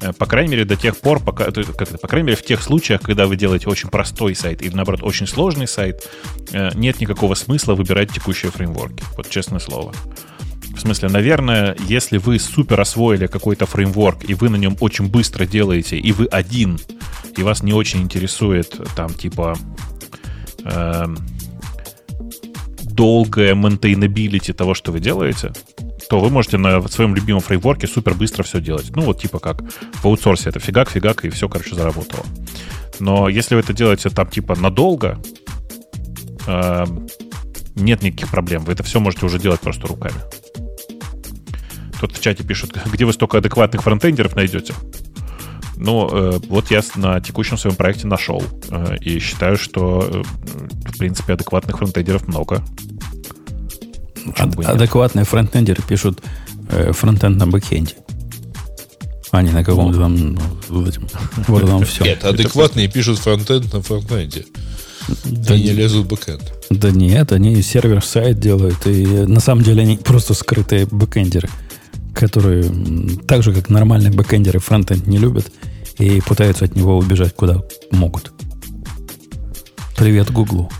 Э, 0.00 0.12
по 0.12 0.26
крайней 0.26 0.50
мере, 0.50 0.64
до 0.64 0.76
тех 0.76 0.96
пор, 0.96 1.20
пока, 1.20 1.50
как 1.50 1.82
это, 1.82 1.98
по 1.98 2.08
крайней 2.08 2.28
мере, 2.28 2.36
в 2.36 2.44
тех 2.44 2.62
случаях, 2.62 3.02
когда 3.02 3.26
вы 3.26 3.36
делаете 3.36 3.68
очень 3.68 3.88
простой 3.88 4.34
сайт 4.34 4.62
или, 4.62 4.74
наоборот, 4.74 5.02
очень 5.02 5.26
сложный 5.26 5.66
сайт, 5.66 6.08
э, 6.52 6.70
нет 6.74 7.00
никакого 7.00 7.34
смысла 7.34 7.74
выбирать 7.74 8.12
текущие 8.12 8.50
фреймворки. 8.50 9.02
Вот 9.16 9.28
честное 9.28 9.60
слово. 9.60 9.92
В 10.74 10.80
смысле, 10.80 11.08
наверное, 11.08 11.76
если 11.88 12.18
вы 12.18 12.38
супер 12.38 12.80
освоили 12.80 13.26
какой-то 13.26 13.66
фреймворк, 13.66 14.28
и 14.28 14.34
вы 14.34 14.48
на 14.48 14.56
нем 14.56 14.76
очень 14.80 15.08
быстро 15.08 15.44
делаете, 15.44 15.98
и 15.98 16.12
вы 16.12 16.26
один, 16.26 16.78
и 17.36 17.42
вас 17.42 17.62
не 17.62 17.72
очень 17.72 18.02
интересует 18.02 18.80
там 18.94 19.12
типа 19.12 19.56
э, 20.64 21.06
долгая 22.82 23.54
maintainability 23.54 24.52
того, 24.52 24.74
что 24.74 24.92
вы 24.92 25.00
делаете, 25.00 25.52
то 26.09 26.20
вы 26.20 26.30
можете 26.30 26.56
на 26.59 26.86
своем 26.89 27.14
любимом 27.14 27.40
фреймворке 27.40 27.86
супер 27.86 28.14
быстро 28.14 28.43
все 28.43 28.60
делать. 28.60 28.90
Ну, 28.94 29.02
вот 29.02 29.20
типа 29.20 29.39
как 29.39 29.62
в 29.62 30.06
аутсорсе. 30.06 30.51
Это 30.51 30.60
фигак, 30.60 30.90
фигак, 30.90 31.24
и 31.24 31.30
все, 31.30 31.48
короче, 31.48 31.74
заработало. 31.74 32.24
Но 33.01 33.28
если 33.28 33.55
вы 33.55 33.60
это 33.60 33.72
делаете 33.72 34.10
там 34.10 34.28
типа 34.28 34.56
надолго, 34.56 35.20
э, 36.47 36.85
нет 37.74 38.02
никаких 38.02 38.30
проблем. 38.30 38.64
Вы 38.64 38.72
это 38.72 38.82
все 38.82 39.01
можете 39.01 39.26
уже 39.26 39.39
делать 39.39 39.60
просто 39.60 39.86
руками. 39.86 40.16
Тут 42.01 42.16
в 42.16 42.20
чате 42.20 42.44
пишут, 42.44 42.78
где 42.93 43.05
вы 43.05 43.12
столько 43.12 43.39
адекватных 43.39 43.82
фронтендеров 43.82 44.35
найдете. 44.36 44.74
Ну, 45.76 46.09
э, 46.10 46.40
вот 46.48 46.70
я 46.70 46.80
на 46.97 47.20
текущем 47.20 47.56
своем 47.56 47.76
проекте 47.76 48.06
нашел. 48.06 48.43
Э, 48.70 48.97
и 49.01 49.18
считаю, 49.20 49.56
что, 49.56 50.01
э, 50.02 50.22
в 50.89 50.98
принципе, 50.98 51.35
адекватных 51.35 51.78
фронтендеров 51.78 52.26
много. 52.26 52.64
Ад- 54.36 54.59
адекватные 54.64 55.24
фронтендеры 55.24 55.82
пишут 55.82 56.20
э, 56.70 56.92
фронтенд 56.92 57.36
на 57.36 57.46
бэкенде. 57.46 57.94
А 59.30 59.42
не 59.42 59.50
на 59.50 59.62
каком-то 59.62 59.98
там, 59.98 60.38
вот 60.68 60.98
вот 61.46 61.66
там 61.66 61.84
все. 61.84 62.05
Нет, 62.05 62.24
адекватные 62.24 62.88
пишут 62.88 63.18
фронтенд 63.18 63.72
на 63.72 63.82
фронтенде. 63.82 64.46
Да 65.24 65.55
они 65.55 65.64
не 65.64 65.72
лезут 65.72 66.06
в 66.06 66.09
бэкенд. 66.09 66.52
Да 66.70 66.90
нет, 66.90 67.32
они 67.32 67.60
server-side 67.62 68.39
делают. 68.38 68.86
И 68.86 69.05
на 69.05 69.40
самом 69.40 69.64
деле 69.64 69.82
они 69.82 69.96
просто 69.96 70.34
скрытые 70.34 70.86
бэкендеры, 70.86 71.48
которые 72.14 72.64
так 73.26 73.42
же, 73.42 73.52
как 73.52 73.68
нормальные 73.68 74.12
бэкендеры, 74.12 74.60
фронтенд 74.60 75.06
не 75.06 75.18
любят 75.18 75.50
и 75.98 76.20
пытаются 76.20 76.64
от 76.64 76.74
него 76.74 76.96
убежать 76.96 77.34
куда 77.34 77.62
могут. 77.90 78.32
Привет 79.96 80.30
Гуглу. 80.30 80.70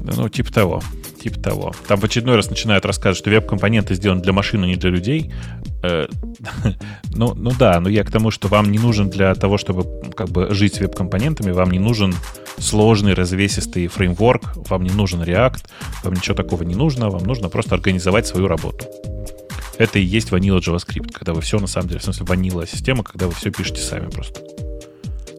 Ну, 0.00 0.28
типа 0.28 0.52
того 0.52 0.82
типа 1.24 1.40
того. 1.40 1.74
Там 1.88 1.98
в 1.98 2.04
очередной 2.04 2.36
раз 2.36 2.50
начинают 2.50 2.84
рассказывать, 2.84 3.18
что 3.18 3.30
веб-компоненты 3.30 3.94
сделаны 3.94 4.20
для 4.20 4.32
машин, 4.32 4.62
а 4.62 4.66
не 4.66 4.76
для 4.76 4.90
людей. 4.90 5.32
Э, 5.82 6.06
ну, 7.14 7.34
ну 7.34 7.50
да, 7.58 7.80
но 7.80 7.88
я 7.88 8.04
к 8.04 8.10
тому, 8.10 8.30
что 8.30 8.48
вам 8.48 8.70
не 8.70 8.78
нужен 8.78 9.08
для 9.08 9.34
того, 9.34 9.56
чтобы 9.56 9.86
как 10.14 10.28
бы 10.28 10.54
жить 10.54 10.74
с 10.74 10.80
веб-компонентами, 10.80 11.50
вам 11.52 11.70
не 11.70 11.78
нужен 11.78 12.14
сложный 12.58 13.14
развесистый 13.14 13.86
фреймворк, 13.86 14.68
вам 14.68 14.84
не 14.84 14.90
нужен 14.90 15.22
React, 15.22 15.64
вам 16.02 16.14
ничего 16.14 16.36
такого 16.36 16.62
не 16.62 16.74
нужно, 16.74 17.08
вам 17.08 17.24
нужно 17.24 17.48
просто 17.48 17.74
организовать 17.74 18.26
свою 18.26 18.46
работу. 18.46 18.84
Это 19.78 19.98
и 19.98 20.04
есть 20.04 20.30
ванила 20.30 20.58
JavaScript, 20.58 21.10
когда 21.12 21.32
вы 21.32 21.40
все 21.40 21.58
на 21.58 21.66
самом 21.66 21.88
деле, 21.88 22.00
в 22.00 22.04
смысле 22.04 22.26
ванила 22.26 22.66
система, 22.66 23.02
когда 23.02 23.26
вы 23.26 23.32
все 23.32 23.50
пишете 23.50 23.80
сами 23.80 24.10
просто. 24.10 24.53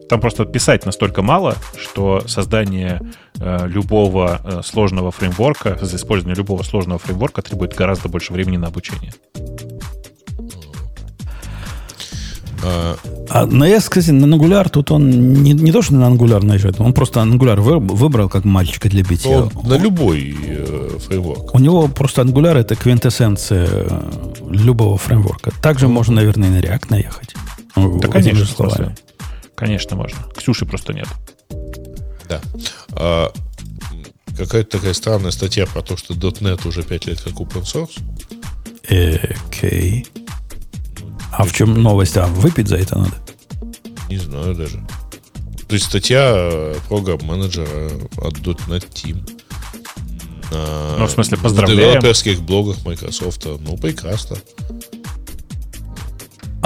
Там 0.08 0.20
просто 0.20 0.44
писать 0.44 0.86
настолько 0.86 1.22
мало, 1.22 1.56
что 1.78 2.22
создание 2.26 3.00
э, 3.40 3.66
любого 3.66 4.40
э, 4.44 4.60
сложного 4.64 5.10
фреймворка, 5.10 5.78
использование 5.82 6.36
любого 6.36 6.62
сложного 6.62 6.98
фреймворка 6.98 7.42
требует 7.42 7.74
гораздо 7.74 8.08
больше 8.08 8.32
времени 8.32 8.56
на 8.56 8.68
обучение. 8.68 9.12
А, 13.28 13.46
но 13.46 13.66
я, 13.66 13.80
кстати, 13.80 14.10
на 14.10 14.26
Angular 14.26 14.68
тут 14.68 14.90
он 14.90 15.10
не, 15.42 15.52
не 15.52 15.72
то, 15.72 15.82
что 15.82 15.94
на 15.94 16.08
Angular 16.08 16.44
наезжает, 16.44 16.80
он 16.80 16.92
просто 16.92 17.20
Angular 17.20 17.60
выбрал 17.60 18.28
как 18.28 18.44
мальчика 18.44 18.88
для 18.88 19.02
битья. 19.02 19.42
Он 19.42 19.50
на 19.64 19.76
любой 19.76 20.36
э, 20.42 20.98
фреймворк. 20.98 21.54
У 21.54 21.58
него 21.58 21.88
просто 21.88 22.22
Angular 22.22 22.56
это 22.56 22.74
квинтэссенция 22.74 23.68
э, 23.70 24.00
любого 24.50 24.96
фреймворка. 24.96 25.52
Также 25.62 25.86
mm-hmm. 25.86 25.90
можно, 25.90 26.14
наверное, 26.14 26.48
и 26.48 26.52
на 26.52 26.60
React 26.60 26.86
наехать. 26.90 27.34
Да, 27.76 28.08
конечно, 28.08 28.46
словами. 28.46 28.94
Конечно, 29.56 29.96
можно. 29.96 30.18
Ксюши 30.36 30.66
просто 30.66 30.92
нет. 30.92 31.08
Да. 32.28 32.40
А, 32.92 33.32
какая-то 34.36 34.78
такая 34.78 34.94
странная 34.94 35.30
статья 35.30 35.66
про 35.66 35.82
то, 35.82 35.96
что 35.96 36.14
.NET 36.14 36.68
уже 36.68 36.82
5 36.82 37.06
лет 37.06 37.20
как 37.20 37.34
open 37.34 37.62
source. 37.62 37.98
Окей. 39.48 40.06
А 41.32 41.44
в 41.44 41.52
чем 41.52 41.82
новость? 41.82 42.16
А 42.16 42.26
выпить 42.26 42.68
за 42.68 42.76
это 42.76 42.98
надо? 42.98 43.14
Не 44.08 44.18
знаю 44.18 44.54
даже. 44.54 44.86
То 45.68 45.74
есть 45.74 45.86
статья 45.86 46.74
программ-менеджера 46.88 47.90
от 48.18 48.34
.NET 48.34 48.88
Team. 48.92 49.28
На, 50.52 50.96
ну, 50.98 51.06
в 51.06 51.10
смысле, 51.10 51.38
поздравляем. 51.38 51.80
В 51.80 51.82
девелоперских 51.82 52.40
блогах 52.42 52.84
Microsoft. 52.84 53.44
Ну, 53.44 53.76
прекрасно. 53.76 54.36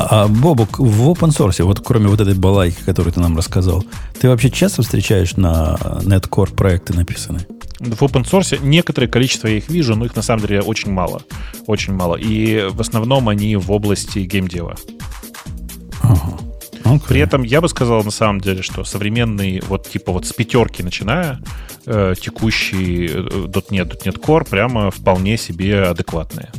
А, 0.08 0.28
Бобук, 0.28 0.78
в 0.78 1.10
open 1.10 1.30
source, 1.30 1.62
вот 1.62 1.80
кроме 1.80 2.08
вот 2.08 2.20
этой 2.20 2.34
балайки, 2.34 2.80
которую 2.84 3.12
ты 3.12 3.20
нам 3.20 3.36
рассказал, 3.36 3.84
ты 4.20 4.28
вообще 4.28 4.50
часто 4.50 4.82
встречаешь 4.82 5.36
на 5.36 5.76
Netcore 6.02 6.54
проекты 6.54 6.94
написанные? 6.94 7.46
В 7.80 8.02
open 8.02 8.24
source 8.24 8.58
некоторое 8.62 9.08
количество 9.08 9.48
я 9.48 9.56
их 9.56 9.68
вижу, 9.68 9.96
но 9.96 10.04
их 10.04 10.14
на 10.14 10.22
самом 10.22 10.46
деле 10.46 10.60
очень 10.60 10.92
мало. 10.92 11.22
Очень 11.66 11.94
мало. 11.94 12.16
И 12.16 12.68
в 12.70 12.80
основном 12.80 13.28
они 13.28 13.56
в 13.56 13.72
области 13.72 14.20
геймдева. 14.20 14.76
Ага. 16.02 16.38
Okay. 16.84 17.08
При 17.08 17.20
этом 17.20 17.42
я 17.42 17.60
бы 17.60 17.68
сказал 17.68 18.02
на 18.02 18.10
самом 18.10 18.40
деле, 18.40 18.62
что 18.62 18.84
современный, 18.84 19.62
вот 19.68 19.88
типа 19.88 20.12
вот 20.12 20.26
с 20.26 20.32
пятерки 20.32 20.82
начиная, 20.82 21.40
э, 21.86 22.14
текущий 22.20 23.06
э, 23.06 23.46
.NET, 23.70 24.02
.NET 24.04 24.20
Core 24.20 24.48
прямо 24.48 24.90
вполне 24.90 25.36
себе 25.36 25.82
адекватные. 25.82 26.50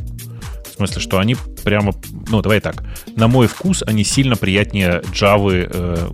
В 0.70 0.76
смысле, 0.76 1.00
что 1.00 1.18
они 1.18 1.36
прямо, 1.62 1.92
ну, 2.28 2.42
давай 2.42 2.60
так, 2.60 2.84
на 3.16 3.28
мой 3.28 3.46
вкус 3.46 3.82
они 3.86 4.04
сильно 4.04 4.36
приятнее 4.36 5.02
Java, 5.12 5.68
э, 5.70 6.10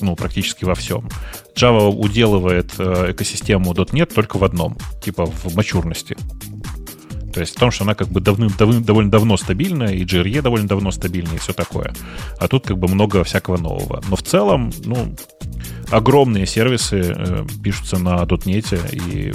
ну, 0.00 0.16
практически 0.16 0.64
во 0.64 0.74
всем. 0.74 1.08
Java 1.56 1.88
уделывает 1.88 2.72
э, 2.78 3.12
экосистему 3.12 3.72
.NET 3.72 4.12
только 4.14 4.38
в 4.38 4.44
одном, 4.44 4.76
типа 5.02 5.26
в 5.26 5.54
мачурности. 5.54 6.16
То 7.32 7.40
есть 7.40 7.56
в 7.56 7.58
том, 7.58 7.70
что 7.70 7.84
она 7.84 7.94
как 7.94 8.08
бы 8.08 8.20
давным, 8.20 8.50
давным, 8.50 8.84
довольно 8.84 9.10
давно 9.10 9.36
стабильная, 9.36 9.94
и 9.94 10.04
GRE 10.04 10.42
довольно 10.42 10.68
давно 10.68 10.90
стабильная, 10.90 11.36
и 11.36 11.38
все 11.38 11.52
такое. 11.52 11.94
А 12.38 12.46
тут 12.46 12.66
как 12.66 12.78
бы 12.78 12.88
много 12.88 13.24
всякого 13.24 13.56
нового. 13.56 14.02
Но 14.08 14.16
в 14.16 14.22
целом, 14.22 14.70
ну, 14.84 15.14
огромные 15.90 16.46
сервисы 16.46 17.14
э, 17.16 17.46
пишутся 17.62 17.98
на 17.98 18.22
.NET 18.22 18.94
и 18.94 19.32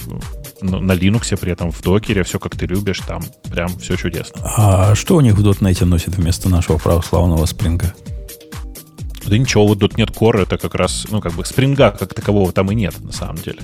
на 0.61 0.91
Linux 0.93 1.35
при 1.37 1.51
этом, 1.51 1.71
в 1.71 1.81
докере, 1.81 2.23
все 2.23 2.39
как 2.39 2.55
ты 2.55 2.65
любишь, 2.65 2.99
там 2.99 3.23
прям 3.49 3.69
все 3.79 3.95
чудесно. 3.95 4.41
А 4.43 4.95
что 4.95 5.15
у 5.15 5.21
них 5.21 5.35
в 5.35 5.47
.NET 5.47 5.85
носит 5.85 6.15
вместо 6.15 6.49
нашего 6.49 6.77
православного 6.77 7.45
спринга? 7.45 7.93
Да 9.25 9.37
ничего, 9.37 9.67
вот 9.67 9.79
.NET 9.79 10.13
Core 10.13 10.43
это 10.43 10.57
как 10.57 10.75
раз, 10.75 11.05
ну, 11.09 11.19
как 11.19 11.33
бы 11.33 11.45
спринга 11.45 11.91
как 11.91 12.13
такового 12.13 12.51
там 12.51 12.71
и 12.71 12.75
нет, 12.75 12.93
на 13.01 13.11
самом 13.11 13.37
деле. 13.37 13.59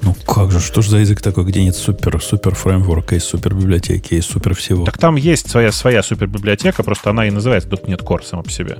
Ну 0.00 0.14
как 0.26 0.50
же, 0.50 0.58
что 0.58 0.82
же 0.82 0.90
за 0.90 0.98
язык 0.98 1.20
такой, 1.20 1.44
где 1.44 1.62
нет 1.62 1.76
супер, 1.76 2.20
супер 2.20 2.54
фреймворка, 2.54 3.14
и 3.14 3.20
супер 3.20 3.54
библиотеки, 3.54 4.14
и 4.14 4.20
супер 4.20 4.54
всего? 4.54 4.84
Так 4.84 4.98
там 4.98 5.16
есть 5.16 5.48
своя, 5.48 5.70
своя 5.70 6.02
супер 6.02 6.26
библиотека, 6.26 6.82
просто 6.82 7.10
она 7.10 7.26
и 7.26 7.30
называется 7.30 7.68
.NET 7.68 8.02
Core 8.02 8.24
сама 8.24 8.42
по 8.42 8.50
себе. 8.50 8.78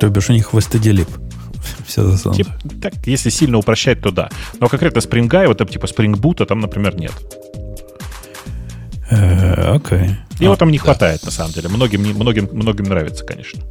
То 0.00 0.08
бишь 0.08 0.30
у 0.30 0.32
них 0.32 0.52
в 0.52 0.58
все 1.86 2.04
засунуто. 2.04 2.42
Тип, 2.42 2.48
так, 2.80 2.94
если 3.06 3.30
сильно 3.30 3.58
упрощать, 3.58 4.00
то 4.00 4.10
да. 4.10 4.30
Но 4.60 4.68
конкретно 4.68 4.98
Spring 5.00 5.46
вот 5.46 5.70
типа 5.70 5.86
Spring 5.86 6.14
Boot, 6.14 6.44
там, 6.46 6.60
например, 6.60 6.96
нет. 6.96 7.12
Э, 9.10 9.74
окей. 9.74 10.16
Его 10.40 10.54
а, 10.54 10.56
там 10.56 10.70
не 10.70 10.78
хватает, 10.78 11.24
на 11.24 11.30
самом 11.30 11.52
деле. 11.52 11.68
Многим, 11.68 12.02
многим, 12.02 12.48
многим 12.52 12.84
нравится, 12.84 13.24
конечно. 13.24 13.62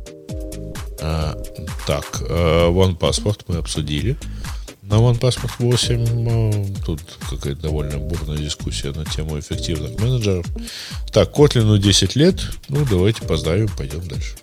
А, 1.01 1.35
так, 1.85 2.05
uh, 2.21 2.71
One 2.71 2.97
Passport 2.97 3.41
мы 3.47 3.57
обсудили. 3.57 4.15
На 4.83 4.95
OnePassword 4.95 5.51
8 5.59 6.05
э, 6.05 6.65
тут 6.85 6.99
какая-то 7.29 7.61
довольно 7.61 7.99
бурная 7.99 8.37
дискуссия 8.37 8.91
на 8.91 9.05
тему 9.05 9.39
эффективных 9.39 9.97
менеджеров. 9.97 10.45
Так, 11.11 11.31
Котлину 11.31 11.77
10 11.77 12.17
лет. 12.17 12.41
Ну, 12.67 12.85
давайте 12.89 13.21
поздравим, 13.23 13.69
пойдем 13.77 14.05
дальше. 14.07 14.35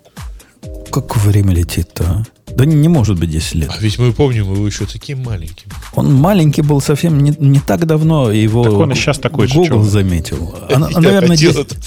Как 0.90 1.16
время 1.16 1.54
летит-то, 1.54 2.04
а? 2.04 2.24
Да 2.56 2.64
не, 2.64 2.74
не 2.74 2.88
может 2.88 3.18
быть 3.18 3.30
10 3.30 3.54
лет. 3.54 3.70
А 3.72 3.80
ведь 3.80 3.98
мы 3.98 4.12
помним 4.12 4.52
его 4.52 4.66
еще 4.66 4.86
таким 4.86 5.22
маленьким. 5.22 5.70
Он 5.94 6.12
маленький 6.12 6.62
был 6.62 6.80
совсем 6.80 7.22
не, 7.22 7.34
не 7.38 7.60
так 7.60 7.86
давно, 7.86 8.30
его 8.30 8.64
так 8.64 8.72
он 8.72 8.92
и 8.92 8.94
сейчас 8.94 9.18
такой 9.18 9.46
Google 9.46 9.84
же, 9.84 9.90
заметил. 9.90 10.54
Она, 10.70 10.88
Я 10.90 11.00
наверное, 11.00 11.36
10, 11.36 11.78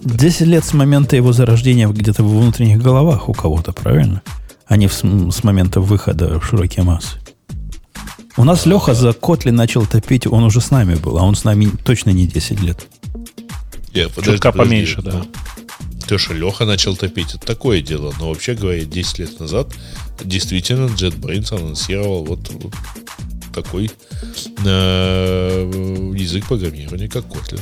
10 0.00 0.40
лет 0.42 0.64
с 0.64 0.72
момента 0.72 1.16
его 1.16 1.32
зарождения 1.32 1.88
где-то 1.88 2.22
в 2.22 2.30
внутренних 2.30 2.80
головах 2.80 3.28
у 3.28 3.32
кого-то, 3.32 3.72
правильно? 3.72 4.22
А 4.66 4.76
не 4.76 4.86
в, 4.86 4.92
с 4.92 5.44
момента 5.44 5.80
выхода 5.80 6.38
в 6.38 6.44
широкие 6.44 6.84
массы. 6.84 7.16
У 8.36 8.44
нас 8.44 8.66
а, 8.66 8.68
Леха 8.68 8.94
за 8.94 9.12
Котли 9.12 9.50
начал 9.50 9.84
топить, 9.84 10.26
он 10.26 10.44
уже 10.44 10.60
с 10.60 10.70
нами 10.70 10.94
был, 10.94 11.18
а 11.18 11.22
он 11.22 11.34
с 11.34 11.42
нами 11.42 11.70
точно 11.84 12.10
не 12.10 12.26
10 12.26 12.60
лет. 12.62 12.86
Yeah, 13.92 14.08
подожди, 14.14 14.32
Чутка 14.32 14.52
подожди, 14.52 14.70
поменьше, 14.70 15.02
да. 15.02 15.10
То, 15.10 15.26
что 16.16 16.32
Леха 16.32 16.64
начал 16.64 16.96
топить, 16.96 17.34
это 17.34 17.46
такое 17.46 17.82
дело. 17.82 18.14
Но 18.18 18.28
вообще 18.30 18.54
говоря, 18.54 18.84
10 18.84 19.18
лет 19.18 19.40
назад 19.40 19.68
действительно 20.22 20.86
JetBrains 20.86 21.54
анонсировал 21.54 22.24
вот, 22.24 22.48
вот 22.50 22.72
такой 23.52 23.90
э, 24.64 26.12
язык 26.16 26.46
программирования, 26.46 27.08
как 27.08 27.24
Kotlin. 27.24 27.60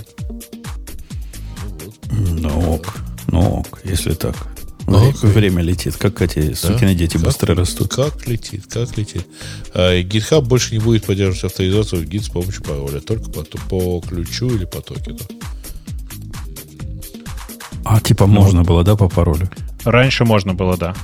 Ну, 2.11 2.75
ок. 2.75 2.95
Ну 3.29 3.61
ок, 3.61 3.81
если 3.85 4.15
так. 4.15 4.37
Ну, 4.87 5.11
okay. 5.11 5.27
Время 5.27 5.63
летит. 5.63 5.97
Как 5.97 6.23
эти 6.23 6.51
да? 6.51 6.55
сукины 6.55 6.95
дети 6.95 7.15
как, 7.15 7.23
быстро 7.23 7.55
растут. 7.55 7.93
Как 7.93 8.27
летит, 8.29 8.67
как 8.69 8.97
летит. 8.97 9.27
А, 9.75 10.01
GitHub 10.01 10.43
больше 10.43 10.75
не 10.75 10.79
будет 10.79 11.05
поддерживать 11.05 11.45
авторизацию 11.53 12.03
в 12.03 12.09
Git 12.09 12.23
с 12.23 12.29
помощью 12.29 12.63
пароля, 12.63 13.01
только 13.01 13.29
по, 13.31 13.43
по 13.43 14.01
ключу 14.01 14.49
или 14.49 14.65
по 14.65 14.81
токену. 14.81 15.19
А 17.89 18.01
типа 18.01 18.27
ну, 18.27 18.35
можно 18.35 18.63
было, 18.65 18.83
да, 18.83 18.97
по 18.97 19.09
паролю? 19.09 19.49
Раньше 19.85 20.25
можно 20.25 20.55
было, 20.55 20.77
да. 20.77 20.95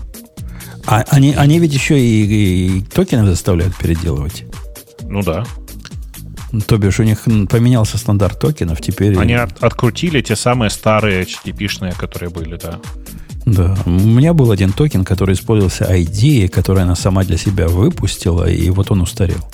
А 0.86 1.04
они, 1.08 1.32
они 1.34 1.58
ведь 1.60 1.72
еще 1.72 1.98
и, 1.98 2.78
и 2.78 2.82
токены 2.82 3.26
заставляют 3.26 3.76
переделывать. 3.76 4.44
Ну 5.02 5.22
да. 5.22 5.44
То 6.66 6.76
бишь 6.76 6.98
у 6.98 7.04
них 7.04 7.22
поменялся 7.48 7.98
стандарт 7.98 8.38
токенов, 8.40 8.80
теперь... 8.80 9.16
Они 9.16 9.34
от, 9.34 9.62
открутили 9.62 10.20
те 10.20 10.36
самые 10.36 10.70
старые 10.70 11.22
HTTP-шные, 11.22 11.96
которые 11.96 12.30
были, 12.30 12.56
да. 12.56 12.78
Да, 13.46 13.76
у 13.86 13.90
меня 13.90 14.34
был 14.34 14.50
один 14.50 14.72
токен, 14.72 15.04
который 15.04 15.34
использовался 15.34 15.84
ID, 15.84 16.48
который 16.48 16.82
она 16.82 16.94
сама 16.94 17.24
для 17.24 17.36
себя 17.36 17.68
выпустила, 17.68 18.48
и 18.48 18.70
вот 18.70 18.90
он 18.90 19.00
устарел. 19.00 19.48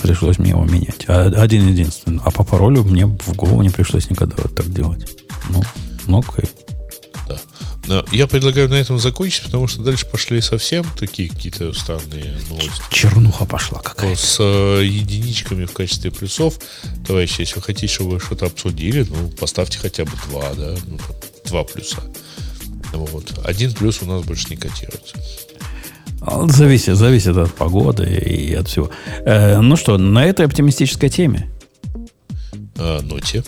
Пришлось 0.00 0.38
мне 0.38 0.50
его 0.50 0.64
менять. 0.64 1.04
А 1.08 1.24
один 1.24 1.66
единственный. 1.66 2.20
А 2.24 2.30
по 2.30 2.44
паролю 2.44 2.84
мне 2.84 3.06
в 3.06 3.34
голову 3.34 3.62
не 3.62 3.70
пришлось 3.70 4.08
никогда 4.08 4.36
вот 4.38 4.54
так 4.54 4.70
делать. 4.72 5.08
Ну, 5.50 5.62
окей. 6.08 6.48
Да. 7.28 7.40
Но 7.86 8.04
я 8.12 8.26
предлагаю 8.26 8.68
на 8.68 8.74
этом 8.74 8.98
закончить, 8.98 9.44
потому 9.44 9.68
что 9.68 9.82
дальше 9.82 10.06
пошли 10.06 10.40
совсем 10.40 10.84
такие 10.98 11.28
какие-то 11.28 11.72
странные 11.72 12.36
новости. 12.48 12.82
Чернуха 12.90 13.44
пошла 13.44 13.80
какая-то. 13.80 14.20
С 14.20 14.38
э, 14.40 14.84
единичками 14.84 15.64
в 15.64 15.72
качестве 15.72 16.10
плюсов. 16.10 16.58
Товарищи, 17.06 17.40
если 17.40 17.56
вы 17.56 17.62
хотите, 17.62 17.92
чтобы 17.92 18.12
вы 18.12 18.20
что-то 18.20 18.46
обсудили, 18.46 19.06
ну, 19.08 19.28
поставьте 19.30 19.78
хотя 19.78 20.04
бы 20.04 20.12
два, 20.28 20.52
да, 20.54 20.74
ну, 20.86 20.98
два 21.46 21.64
плюса. 21.64 22.02
Вот. 22.92 23.38
Один 23.44 23.72
плюс 23.72 24.02
у 24.02 24.06
нас 24.06 24.22
больше 24.22 24.48
не 24.50 24.56
котируется. 24.56 25.16
А, 26.20 26.46
зависит, 26.48 26.96
зависит 26.96 27.36
от 27.36 27.54
погоды 27.54 28.04
и 28.06 28.54
от 28.54 28.68
всего. 28.68 28.90
Э, 29.24 29.60
ну 29.60 29.76
что, 29.76 29.96
на 29.98 30.24
этой 30.24 30.46
оптимистической 30.46 31.08
теме? 31.08 31.50
А, 32.78 33.00
ноте. 33.02 33.44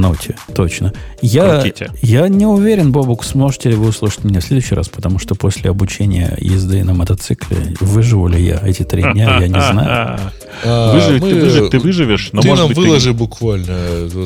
Ноте, 0.00 0.36
точно. 0.54 0.92
Я, 1.22 1.64
я 2.02 2.28
не 2.28 2.46
уверен, 2.46 2.92
Бобук, 2.92 3.24
сможете 3.24 3.70
ли 3.70 3.76
вы 3.76 3.88
услышать 3.88 4.24
меня 4.24 4.40
в 4.40 4.44
следующий 4.44 4.74
раз, 4.74 4.88
потому 4.88 5.18
что 5.18 5.34
после 5.34 5.70
обучения 5.70 6.36
езды 6.40 6.84
на 6.84 6.94
мотоцикле 6.94 7.74
выживу 7.80 8.28
ли 8.28 8.44
я 8.44 8.60
эти 8.64 8.82
три 8.82 9.02
дня, 9.02 9.38
я 9.40 9.48
не 9.48 9.60
знаю. 9.60 10.20
А, 10.64 10.94
Выживет, 10.94 11.20
ты, 11.20 11.34
выжив, 11.34 11.70
ты 11.70 11.78
выживешь, 11.80 12.30
но 12.32 12.40
ты 12.40 12.48
может 12.48 12.62
нам 12.62 12.68
быть, 12.68 12.78
выложи 12.78 13.10
ты... 13.10 13.16
буквально 13.16 13.74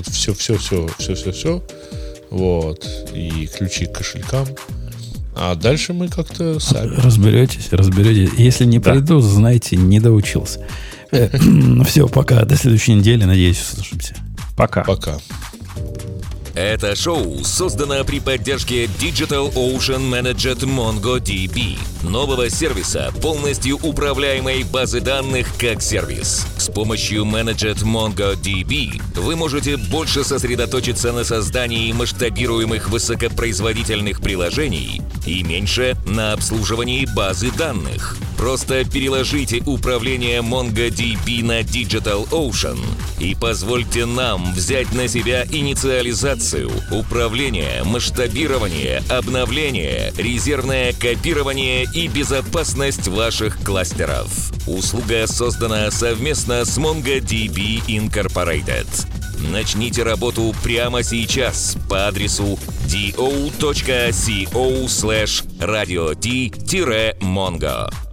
все, 0.03 0.35
все, 0.35 0.59
все, 0.59 0.87
все, 0.99 1.15
все, 1.15 1.33
все 1.33 1.63
вот, 2.31 2.87
и 3.15 3.49
ключи 3.57 3.87
к 3.87 3.93
кошелькам. 3.93 4.47
А 5.35 5.55
дальше 5.55 5.93
мы 5.93 6.09
как-то 6.09 6.59
сами. 6.59 6.97
Разберетесь, 6.97 7.69
разберетесь. 7.71 8.31
Если 8.39 8.65
не 8.65 8.79
да. 8.79 8.93
приду, 8.93 9.21
знаете, 9.21 9.77
не 9.77 10.01
доучился. 10.01 10.61
Э, 11.13 11.29
Все, 11.87 12.09
пока. 12.09 12.45
До 12.45 12.57
следующей 12.57 12.95
недели. 12.95 13.25
Надеюсь, 13.25 13.61
услышимся. 13.61 14.17
Пока. 14.57 14.83
Пока. 14.83 15.19
Это 16.61 16.97
шоу 16.97 17.45
создано 17.45 18.03
при 18.03 18.19
поддержке 18.19 18.87
Digital 18.87 19.55
Ocean 19.55 20.11
Managed 20.11 20.65
MongoDB, 20.65 21.79
нового 22.03 22.51
сервиса, 22.51 23.13
полностью 23.23 23.77
управляемой 23.81 24.65
базы 24.65 25.01
данных 25.01 25.47
как 25.57 25.81
сервис. 25.81 26.49
С 26.57 26.69
помощью 26.69 27.23
Managed 27.23 27.85
MongoDB 27.85 29.01
вы 29.15 29.37
можете 29.37 29.77
больше 29.77 30.25
сосредоточиться 30.25 31.13
на 31.13 31.23
создании 31.23 31.93
масштабируемых 31.93 32.89
высокопроизводительных 32.89 34.21
приложений 34.21 35.03
и 35.27 35.45
меньше 35.45 35.97
на 36.07 36.33
обслуживании 36.33 37.07
базы 37.15 37.53
данных. 37.53 38.17
Просто 38.37 38.85
переложите 38.85 39.63
управление 39.65 40.41
MongoDB 40.41 41.45
на 41.45 41.61
Digital 41.61 42.29
Ocean 42.31 42.79
и 43.21 43.37
позвольте 43.37 44.07
нам 44.07 44.55
взять 44.55 44.93
на 44.93 45.07
себя 45.07 45.45
инициализацию, 45.45 46.48
управление, 46.91 47.83
масштабирование, 47.85 49.03
обновление, 49.09 50.13
резервное 50.17 50.93
копирование 50.93 51.85
и 51.93 52.09
безопасность 52.09 53.09
ваших 53.09 53.63
кластеров. 53.63 54.53
Услуга 54.67 55.27
создана 55.27 55.91
совместно 55.91 56.65
с 56.65 56.79
MongoDB 56.79 57.85
Incorporated. 57.87 58.87
Начните 59.39 60.03
работу 60.03 60.55
прямо 60.63 61.03
сейчас 61.03 61.77
по 61.89 62.09
адресу 62.09 62.59
do.co 62.87 64.87
slash 64.87 65.45
radio 65.61 66.15
t-mongo. 66.15 68.08